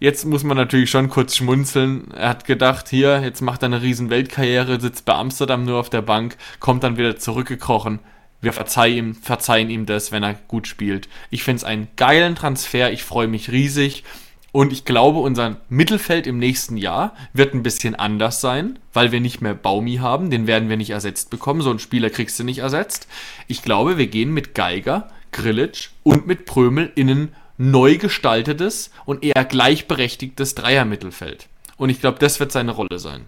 Jetzt 0.02 0.24
muss 0.24 0.42
man 0.42 0.56
natürlich 0.56 0.90
schon 0.90 1.08
kurz 1.08 1.36
schmunzeln. 1.36 2.10
Er 2.10 2.30
hat 2.30 2.44
gedacht, 2.44 2.88
hier, 2.88 3.22
jetzt 3.22 3.40
macht 3.40 3.62
er 3.62 3.66
eine 3.66 3.82
riesen 3.82 4.10
Weltkarriere, 4.10 4.80
sitzt 4.80 5.04
bei 5.04 5.14
Amsterdam 5.14 5.64
nur 5.64 5.78
auf 5.78 5.90
der 5.90 6.02
Bank, 6.02 6.36
kommt 6.58 6.82
dann 6.82 6.96
wieder 6.96 7.18
zurückgekrochen. 7.18 8.00
Wir 8.40 8.52
verzeihen 8.52 8.96
ihm, 8.96 9.14
verzeihen 9.14 9.70
ihm 9.70 9.86
das, 9.86 10.10
wenn 10.10 10.24
er 10.24 10.34
gut 10.48 10.66
spielt. 10.66 11.08
Ich 11.30 11.44
finde 11.44 11.58
es 11.58 11.64
einen 11.64 11.86
geilen 11.94 12.34
Transfer, 12.34 12.90
ich 12.90 13.04
freue 13.04 13.28
mich 13.28 13.52
riesig. 13.52 14.02
Und 14.50 14.72
ich 14.72 14.84
glaube, 14.84 15.20
unser 15.20 15.58
Mittelfeld 15.68 16.26
im 16.26 16.38
nächsten 16.40 16.76
Jahr 16.76 17.14
wird 17.32 17.54
ein 17.54 17.62
bisschen 17.62 17.94
anders 17.94 18.40
sein, 18.40 18.80
weil 18.92 19.12
wir 19.12 19.20
nicht 19.20 19.40
mehr 19.40 19.54
Baumi 19.54 19.98
haben. 19.98 20.30
Den 20.30 20.48
werden 20.48 20.68
wir 20.68 20.76
nicht 20.76 20.90
ersetzt 20.90 21.30
bekommen. 21.30 21.60
So 21.60 21.70
einen 21.70 21.78
Spieler 21.78 22.10
kriegst 22.10 22.40
du 22.40 22.42
nicht 22.42 22.58
ersetzt. 22.58 23.06
Ich 23.46 23.62
glaube, 23.62 23.98
wir 23.98 24.08
gehen 24.08 24.34
mit 24.34 24.56
Geiger, 24.56 25.06
Grillitsch 25.30 25.90
und 26.02 26.26
mit 26.26 26.44
Prömel 26.44 26.90
in 26.96 27.08
ein 27.08 27.28
neu 27.58 27.98
gestaltetes 27.98 28.90
und 29.04 29.22
eher 29.22 29.44
gleichberechtigtes 29.44 30.54
Dreiermittelfeld. 30.54 31.48
Und 31.76 31.90
ich 31.90 32.00
glaube, 32.00 32.18
das 32.18 32.40
wird 32.40 32.52
seine 32.52 32.72
Rolle 32.72 32.98
sein. 32.98 33.26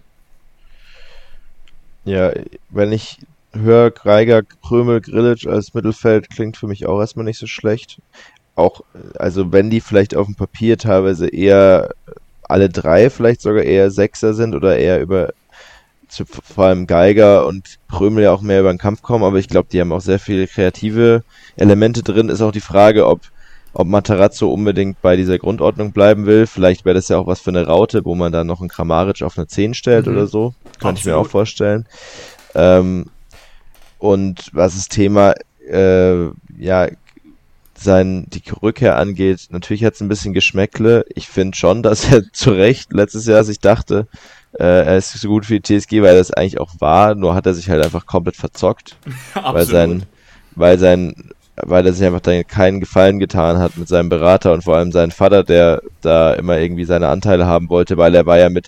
Ja, 2.05 2.31
wenn 2.69 2.91
ich 2.91 3.19
höre, 3.53 3.91
Greiger, 3.91 4.43
Krömel, 4.43 5.01
Grillitsch 5.01 5.47
als 5.47 5.73
Mittelfeld, 5.73 6.29
klingt 6.29 6.57
für 6.57 6.67
mich 6.67 6.85
auch 6.85 6.99
erstmal 6.99 7.25
nicht 7.25 7.39
so 7.39 7.47
schlecht. 7.47 7.99
Auch, 8.55 8.81
also 9.17 9.51
wenn 9.51 9.69
die 9.69 9.81
vielleicht 9.81 10.15
auf 10.15 10.27
dem 10.27 10.35
Papier 10.35 10.77
teilweise 10.77 11.27
eher 11.27 11.93
alle 12.43 12.69
drei 12.69 13.09
vielleicht 13.09 13.41
sogar 13.41 13.63
eher 13.63 13.89
Sechser 13.91 14.33
sind 14.33 14.55
oder 14.55 14.77
eher 14.77 15.01
über 15.01 15.33
vor 16.07 16.65
allem 16.65 16.87
Geiger 16.87 17.45
und 17.47 17.77
Prömel 17.87 18.23
ja 18.23 18.31
auch 18.31 18.41
mehr 18.41 18.61
über 18.61 18.71
den 18.71 18.77
Kampf 18.77 19.01
kommen, 19.01 19.23
aber 19.23 19.37
ich 19.37 19.49
glaube, 19.49 19.67
die 19.71 19.81
haben 19.81 19.91
auch 19.91 20.01
sehr 20.01 20.19
viele 20.19 20.47
kreative 20.47 21.23
Elemente 21.57 22.03
drin. 22.03 22.29
Ist 22.29 22.41
auch 22.41 22.51
die 22.51 22.61
Frage, 22.61 23.07
ob 23.07 23.21
ob 23.75 23.87
Matarazzo 23.87 24.49
unbedingt 24.51 25.01
bei 25.01 25.17
dieser 25.17 25.37
Grundordnung 25.37 25.91
bleiben 25.91 26.25
will. 26.25 26.47
Vielleicht 26.47 26.85
wäre 26.85 26.95
das 26.95 27.09
ja 27.09 27.17
auch 27.17 27.27
was 27.27 27.41
für 27.41 27.49
eine 27.49 27.67
Raute, 27.67 28.05
wo 28.05 28.15
man 28.15 28.31
dann 28.31 28.47
noch 28.47 28.61
einen 28.61 28.69
Kramaric 28.69 29.21
auf 29.21 29.37
eine 29.37 29.47
10 29.47 29.73
stellt 29.73 30.07
mhm. 30.07 30.13
oder 30.13 30.27
so. 30.27 30.53
Kann 30.79 30.95
ich 30.95 31.03
mir 31.03 31.17
auch 31.17 31.27
vorstellen. 31.27 31.85
Ähm, 32.55 33.07
und 33.99 34.49
was 34.53 34.75
das 34.75 34.87
Thema, 34.87 35.33
äh, 35.69 36.27
ja, 36.57 36.87
sein, 37.77 38.27
die 38.29 38.41
Rückkehr 38.63 38.97
angeht, 38.97 39.47
natürlich 39.49 39.83
hat 39.83 39.95
es 39.95 40.01
ein 40.01 40.07
bisschen 40.07 40.33
Geschmäckle. 40.33 41.03
Ich 41.13 41.27
finde 41.27 41.57
schon, 41.57 41.83
dass 41.83 42.09
er 42.09 42.23
zu 42.31 42.51
Recht 42.51 42.93
letztes 42.93 43.25
Jahr 43.25 43.43
sich 43.43 43.59
dachte, 43.59 44.07
äh, 44.53 44.85
er 44.85 44.97
ist 44.97 45.11
so 45.11 45.27
gut 45.27 45.45
für 45.45 45.59
die 45.59 45.79
TSG, 45.79 46.01
weil 46.01 46.15
das 46.15 46.31
eigentlich 46.31 46.61
auch 46.61 46.71
war, 46.79 47.13
nur 47.13 47.35
hat 47.35 47.45
er 47.45 47.53
sich 47.53 47.69
halt 47.69 47.83
einfach 47.83 48.05
komplett 48.05 48.37
verzockt. 48.37 48.95
weil 49.33 49.65
sein, 49.65 50.03
weil 50.55 50.79
sein 50.79 51.31
weil 51.57 51.85
er 51.85 51.93
sich 51.93 52.05
einfach 52.05 52.21
dann 52.21 52.45
keinen 52.47 52.79
Gefallen 52.79 53.19
getan 53.19 53.59
hat 53.59 53.77
mit 53.77 53.87
seinem 53.87 54.09
Berater 54.09 54.53
und 54.53 54.63
vor 54.63 54.75
allem 54.75 54.91
seinem 54.91 55.11
Vater, 55.11 55.43
der 55.43 55.81
da 56.01 56.33
immer 56.33 56.57
irgendwie 56.57 56.85
seine 56.85 57.07
Anteile 57.07 57.45
haben 57.45 57.69
wollte, 57.69 57.97
weil 57.97 58.13
er 58.15 58.25
war 58.25 58.37
ja 58.37 58.49
mit 58.49 58.67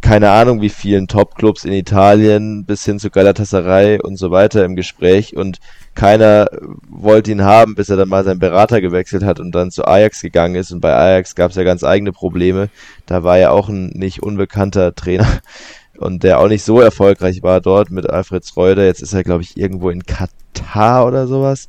keine 0.00 0.30
Ahnung 0.30 0.60
wie 0.60 0.68
vielen 0.68 1.08
Top-Clubs 1.08 1.64
in 1.64 1.72
Italien 1.72 2.64
bis 2.64 2.84
hin 2.84 3.00
zu 3.00 3.10
Galatasaray 3.10 4.00
und 4.00 4.16
so 4.16 4.30
weiter 4.30 4.64
im 4.64 4.76
Gespräch 4.76 5.36
und 5.36 5.58
keiner 5.94 6.46
wollte 6.88 7.32
ihn 7.32 7.42
haben, 7.42 7.74
bis 7.74 7.88
er 7.88 7.96
dann 7.96 8.08
mal 8.08 8.24
seinen 8.24 8.38
Berater 8.38 8.80
gewechselt 8.80 9.24
hat 9.24 9.40
und 9.40 9.52
dann 9.52 9.72
zu 9.72 9.84
Ajax 9.84 10.20
gegangen 10.22 10.54
ist 10.54 10.70
und 10.70 10.80
bei 10.80 10.94
Ajax 10.94 11.34
gab 11.34 11.50
es 11.50 11.56
ja 11.56 11.64
ganz 11.64 11.82
eigene 11.82 12.12
Probleme. 12.12 12.68
Da 13.06 13.24
war 13.24 13.38
ja 13.38 13.50
auch 13.50 13.68
ein 13.68 13.88
nicht 13.88 14.22
unbekannter 14.22 14.94
Trainer 14.94 15.26
und 15.98 16.22
der 16.22 16.38
auch 16.38 16.48
nicht 16.48 16.62
so 16.62 16.80
erfolgreich 16.80 17.42
war 17.42 17.60
dort 17.60 17.90
mit 17.90 18.08
Alfred 18.08 18.46
Schreuder. 18.46 18.84
Jetzt 18.84 19.02
ist 19.02 19.14
er 19.14 19.24
glaube 19.24 19.42
ich 19.42 19.56
irgendwo 19.56 19.90
in 19.90 20.04
Katar 20.04 21.06
oder 21.06 21.26
sowas. 21.26 21.68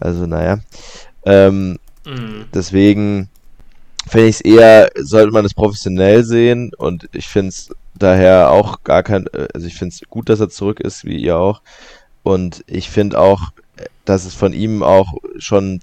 Also 0.00 0.26
naja. 0.26 0.58
Ähm, 1.24 1.78
mhm. 2.04 2.46
Deswegen 2.52 3.28
finde 4.08 4.28
ich 4.28 4.36
es 4.36 4.40
eher, 4.40 4.90
sollte 4.96 5.32
man 5.32 5.44
es 5.44 5.54
professionell 5.54 6.24
sehen 6.24 6.72
und 6.76 7.08
ich 7.12 7.28
finde 7.28 7.50
es 7.50 7.70
daher 7.94 8.50
auch 8.50 8.82
gar 8.82 9.02
kein, 9.02 9.26
also 9.54 9.66
ich 9.66 9.74
finde 9.74 9.94
es 9.94 10.08
gut, 10.08 10.28
dass 10.28 10.40
er 10.40 10.48
zurück 10.48 10.80
ist, 10.80 11.04
wie 11.04 11.18
ihr 11.18 11.38
auch. 11.38 11.62
Und 12.22 12.64
ich 12.66 12.90
finde 12.90 13.18
auch, 13.18 13.52
dass 14.04 14.24
es 14.24 14.34
von 14.34 14.52
ihm 14.52 14.82
auch 14.82 15.14
schon 15.38 15.80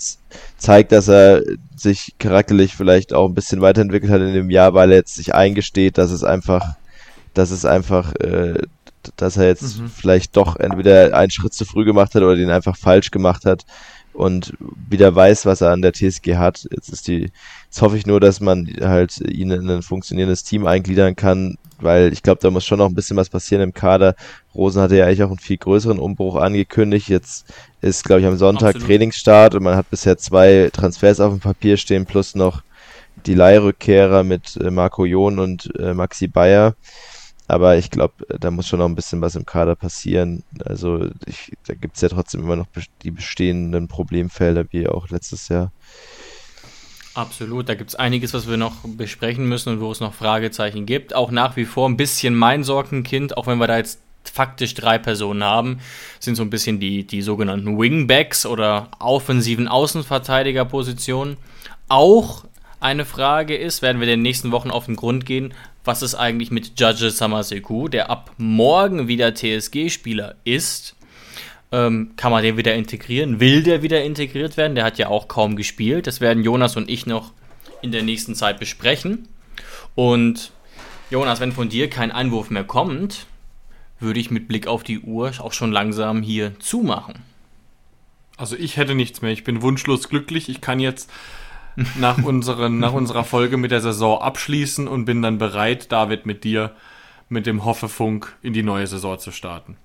zeigt, 0.57 0.91
dass 0.91 1.07
er 1.07 1.41
sich 1.75 2.15
charakterlich 2.19 2.75
vielleicht 2.75 3.13
auch 3.13 3.27
ein 3.27 3.35
bisschen 3.35 3.61
weiterentwickelt 3.61 4.11
hat 4.11 4.21
in 4.21 4.33
dem 4.33 4.49
Jahr, 4.49 4.73
weil 4.73 4.91
er 4.91 4.97
jetzt 4.97 5.15
sich 5.15 5.33
eingesteht, 5.33 5.97
dass 5.97 6.11
es 6.11 6.23
einfach, 6.23 6.75
dass 7.33 7.51
es 7.51 7.65
einfach, 7.65 8.13
äh, 8.15 8.61
dass 9.15 9.37
er 9.37 9.47
jetzt 9.47 9.79
mhm. 9.79 9.89
vielleicht 9.89 10.35
doch 10.35 10.57
entweder 10.57 11.15
einen 11.15 11.31
Schritt 11.31 11.53
zu 11.53 11.65
früh 11.65 11.85
gemacht 11.85 12.13
hat 12.15 12.21
oder 12.23 12.35
den 12.35 12.49
einfach 12.49 12.75
falsch 12.75 13.11
gemacht 13.11 13.45
hat 13.45 13.65
und 14.17 14.53
wieder 14.89 15.13
weiß, 15.13 15.45
was 15.45 15.61
er 15.61 15.71
an 15.71 15.83
der 15.83 15.93
TSG 15.93 16.37
hat. 16.37 16.67
Jetzt 16.71 16.89
ist 16.89 17.07
die, 17.07 17.31
jetzt 17.65 17.81
hoffe 17.81 17.97
ich 17.97 18.07
nur, 18.07 18.19
dass 18.19 18.41
man 18.41 18.67
halt 18.81 19.19
ihn 19.19 19.51
in 19.51 19.69
ein 19.69 19.83
funktionierendes 19.83 20.43
Team 20.43 20.65
eingliedern 20.65 21.15
kann, 21.15 21.57
weil 21.79 22.11
ich 22.11 22.23
glaube, 22.23 22.39
da 22.41 22.49
muss 22.49 22.65
schon 22.65 22.79
noch 22.79 22.87
ein 22.87 22.95
bisschen 22.95 23.15
was 23.15 23.29
passieren 23.29 23.61
im 23.61 23.75
Kader. 23.75 24.15
Rosen 24.55 24.81
hatte 24.81 24.97
ja 24.97 25.05
eigentlich 25.05 25.21
auch 25.21 25.29
einen 25.29 25.37
viel 25.37 25.57
größeren 25.57 25.99
Umbruch 25.99 26.35
angekündigt. 26.35 27.09
Jetzt 27.09 27.45
ist, 27.81 28.03
glaube 28.03 28.21
ich, 28.21 28.27
am 28.27 28.37
Sonntag 28.37 28.69
Absolut. 28.69 28.87
Trainingsstart 28.87 29.53
und 29.53 29.61
man 29.61 29.75
hat 29.75 29.89
bisher 29.91 30.17
zwei 30.17 30.71
Transfers 30.73 31.19
auf 31.19 31.33
dem 31.33 31.39
Papier 31.39 31.77
stehen 31.77 32.07
plus 32.07 32.33
noch 32.33 32.63
die 33.27 33.35
Leihrückkehrer 33.35 34.23
mit 34.23 34.57
äh, 34.57 34.71
Marco 34.71 35.05
Jon 35.05 35.37
und 35.37 35.71
äh, 35.79 35.93
Maxi 35.93 36.27
Bayer. 36.27 36.75
Aber 37.47 37.77
ich 37.77 37.89
glaube, 37.89 38.25
da 38.39 38.51
muss 38.51 38.67
schon 38.67 38.79
noch 38.79 38.87
ein 38.87 38.95
bisschen 38.95 39.21
was 39.21 39.35
im 39.35 39.45
Kader 39.45 39.75
passieren. 39.75 40.43
Also 40.65 41.09
ich, 41.25 41.53
da 41.65 41.75
gibt 41.75 41.95
es 41.95 42.01
ja 42.01 42.09
trotzdem 42.09 42.41
immer 42.41 42.57
noch 42.57 42.67
die 43.03 43.11
bestehenden 43.11 43.87
Problemfelder 43.87 44.65
wie 44.71 44.87
auch 44.87 45.09
letztes 45.09 45.47
Jahr. 45.47 45.71
Absolut, 47.13 47.67
da 47.67 47.73
gibt 47.73 47.89
es 47.89 47.95
einiges, 47.95 48.33
was 48.33 48.47
wir 48.47 48.57
noch 48.57 48.75
besprechen 48.83 49.47
müssen 49.47 49.69
und 49.69 49.81
wo 49.81 49.91
es 49.91 50.01
noch 50.01 50.13
Fragezeichen 50.13 50.85
gibt. 50.85 51.15
Auch 51.15 51.31
nach 51.31 51.55
wie 51.55 51.65
vor 51.65 51.89
ein 51.89 51.97
bisschen 51.97 52.35
mein 52.35 52.63
Sorgenkind, 52.63 53.37
auch 53.37 53.47
wenn 53.47 53.57
wir 53.57 53.65
da 53.65 53.77
jetzt 53.77 54.01
faktisch 54.23 54.73
drei 54.73 54.99
Personen 54.99 55.43
haben, 55.43 55.79
sind 56.19 56.35
so 56.35 56.43
ein 56.43 56.49
bisschen 56.49 56.79
die, 56.79 57.05
die 57.05 57.21
sogenannten 57.21 57.79
Wingbacks 57.79 58.45
oder 58.45 58.91
offensiven 58.99 59.67
Außenverteidigerpositionen. 59.67 61.37
Auch 61.87 62.43
eine 62.79 63.05
Frage 63.05 63.55
ist, 63.55 63.81
werden 63.81 63.99
wir 63.99 64.07
in 64.07 64.19
den 64.19 64.21
nächsten 64.21 64.51
Wochen 64.51 64.69
auf 64.69 64.85
den 64.85 64.95
Grund 64.95 65.25
gehen, 65.25 65.53
was 65.87 66.01
ist 66.01 66.15
eigentlich 66.15 66.51
mit 66.51 66.79
Judge 66.79 67.09
Samaseku, 67.09 67.87
der 67.87 68.09
ab 68.09 68.31
morgen 68.37 69.07
wieder 69.07 69.33
TSG-Spieler 69.33 70.35
ist. 70.43 70.95
Ähm, 71.71 72.11
kann 72.15 72.31
man 72.31 72.43
den 72.43 72.57
wieder 72.57 72.75
integrieren? 72.75 73.39
Will 73.39 73.63
der 73.63 73.81
wieder 73.81 74.03
integriert 74.03 74.57
werden? 74.57 74.75
Der 74.75 74.83
hat 74.83 74.97
ja 74.97 75.07
auch 75.07 75.27
kaum 75.27 75.55
gespielt. 75.55 76.05
Das 76.05 76.21
werden 76.21 76.43
Jonas 76.43 76.75
und 76.75 76.89
ich 76.89 77.05
noch 77.05 77.31
in 77.81 77.91
der 77.91 78.03
nächsten 78.03 78.35
Zeit 78.35 78.59
besprechen. 78.59 79.27
Und 79.95 80.51
Jonas, 81.09 81.39
wenn 81.39 81.51
von 81.51 81.69
dir 81.69 81.89
kein 81.89 82.11
Einwurf 82.11 82.49
mehr 82.49 82.63
kommt, 82.63 83.25
würde 83.99 84.19
ich 84.19 84.29
mit 84.29 84.47
Blick 84.47 84.67
auf 84.67 84.83
die 84.83 84.99
Uhr 84.99 85.31
auch 85.39 85.53
schon 85.53 85.71
langsam 85.71 86.21
hier 86.21 86.59
zumachen. 86.59 87.23
Also 88.37 88.55
ich 88.55 88.77
hätte 88.77 88.93
nichts 88.93 89.21
mehr. 89.21 89.31
Ich 89.31 89.43
bin 89.43 89.61
wunschlos 89.61 90.09
glücklich. 90.09 90.49
Ich 90.49 90.61
kann 90.61 90.79
jetzt 90.79 91.09
nach, 91.99 92.23
unseren, 92.23 92.79
nach 92.79 92.93
unserer 92.93 93.23
Folge 93.23 93.57
mit 93.57 93.71
der 93.71 93.81
Saison 93.81 94.19
abschließen 94.19 94.87
und 94.87 95.05
bin 95.05 95.21
dann 95.21 95.37
bereit, 95.37 95.91
David, 95.91 96.25
mit 96.25 96.43
dir 96.43 96.71
mit 97.29 97.45
dem 97.45 97.65
Hoffefunk 97.65 98.35
in 98.41 98.53
die 98.53 98.63
neue 98.63 98.87
Saison 98.87 99.19
zu 99.19 99.31
starten. 99.31 99.77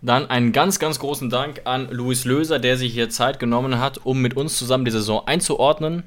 Dann 0.00 0.30
einen 0.30 0.52
ganz, 0.52 0.78
ganz 0.78 0.98
großen 0.98 1.28
Dank 1.28 1.62
an 1.64 1.88
Luis 1.90 2.24
Löser, 2.24 2.58
der 2.58 2.76
sich 2.76 2.92
hier 2.92 3.10
Zeit 3.10 3.38
genommen 3.38 3.78
hat, 3.78 3.98
um 4.04 4.20
mit 4.20 4.36
uns 4.36 4.56
zusammen 4.56 4.84
die 4.84 4.90
Saison 4.90 5.26
einzuordnen. 5.26 6.04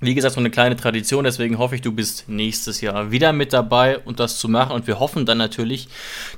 Wie 0.00 0.14
gesagt, 0.14 0.34
so 0.34 0.40
eine 0.40 0.50
kleine 0.50 0.76
Tradition, 0.76 1.24
deswegen 1.24 1.58
hoffe 1.58 1.76
ich, 1.76 1.80
du 1.80 1.92
bist 1.92 2.28
nächstes 2.28 2.80
Jahr 2.80 3.10
wieder 3.10 3.32
mit 3.32 3.52
dabei 3.52 3.98
und 3.98 4.20
das 4.20 4.38
zu 4.38 4.48
machen. 4.48 4.72
Und 4.72 4.86
wir 4.86 4.98
hoffen 4.98 5.26
dann 5.26 5.38
natürlich, 5.38 5.88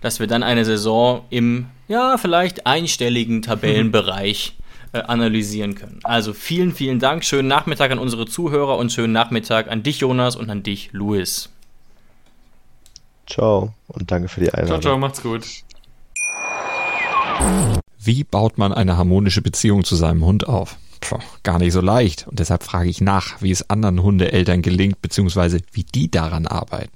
dass 0.02 0.20
wir 0.20 0.26
dann 0.26 0.42
eine 0.42 0.64
Saison 0.64 1.24
im, 1.30 1.66
ja, 1.88 2.16
vielleicht 2.18 2.66
einstelligen 2.66 3.42
Tabellenbereich 3.42 4.54
analysieren 5.02 5.74
können. 5.74 6.00
Also 6.02 6.32
vielen, 6.32 6.72
vielen 6.72 6.98
Dank. 6.98 7.24
Schönen 7.24 7.48
Nachmittag 7.48 7.90
an 7.90 7.98
unsere 7.98 8.26
Zuhörer 8.26 8.78
und 8.78 8.92
schönen 8.92 9.12
Nachmittag 9.12 9.70
an 9.70 9.82
dich, 9.82 10.00
Jonas, 10.00 10.36
und 10.36 10.50
an 10.50 10.62
dich, 10.62 10.90
Luis. 10.92 11.50
Ciao 13.26 13.74
und 13.88 14.10
danke 14.10 14.28
für 14.28 14.40
die 14.40 14.52
Einladung. 14.52 14.80
Ciao, 14.80 14.92
ciao, 14.92 14.98
macht's 14.98 15.22
gut. 15.22 15.44
Wie 17.98 18.24
baut 18.24 18.56
man 18.56 18.72
eine 18.72 18.96
harmonische 18.96 19.42
Beziehung 19.42 19.84
zu 19.84 19.96
seinem 19.96 20.24
Hund 20.24 20.46
auf? 20.46 20.76
Puh, 21.00 21.18
gar 21.42 21.58
nicht 21.58 21.72
so 21.72 21.80
leicht. 21.80 22.26
Und 22.28 22.38
deshalb 22.38 22.62
frage 22.62 22.88
ich 22.88 23.00
nach, 23.00 23.42
wie 23.42 23.50
es 23.50 23.68
anderen 23.68 24.02
Hundeeltern 24.02 24.62
gelingt, 24.62 25.02
beziehungsweise 25.02 25.60
wie 25.72 25.84
die 25.84 26.10
daran 26.10 26.46
arbeiten. 26.46 26.95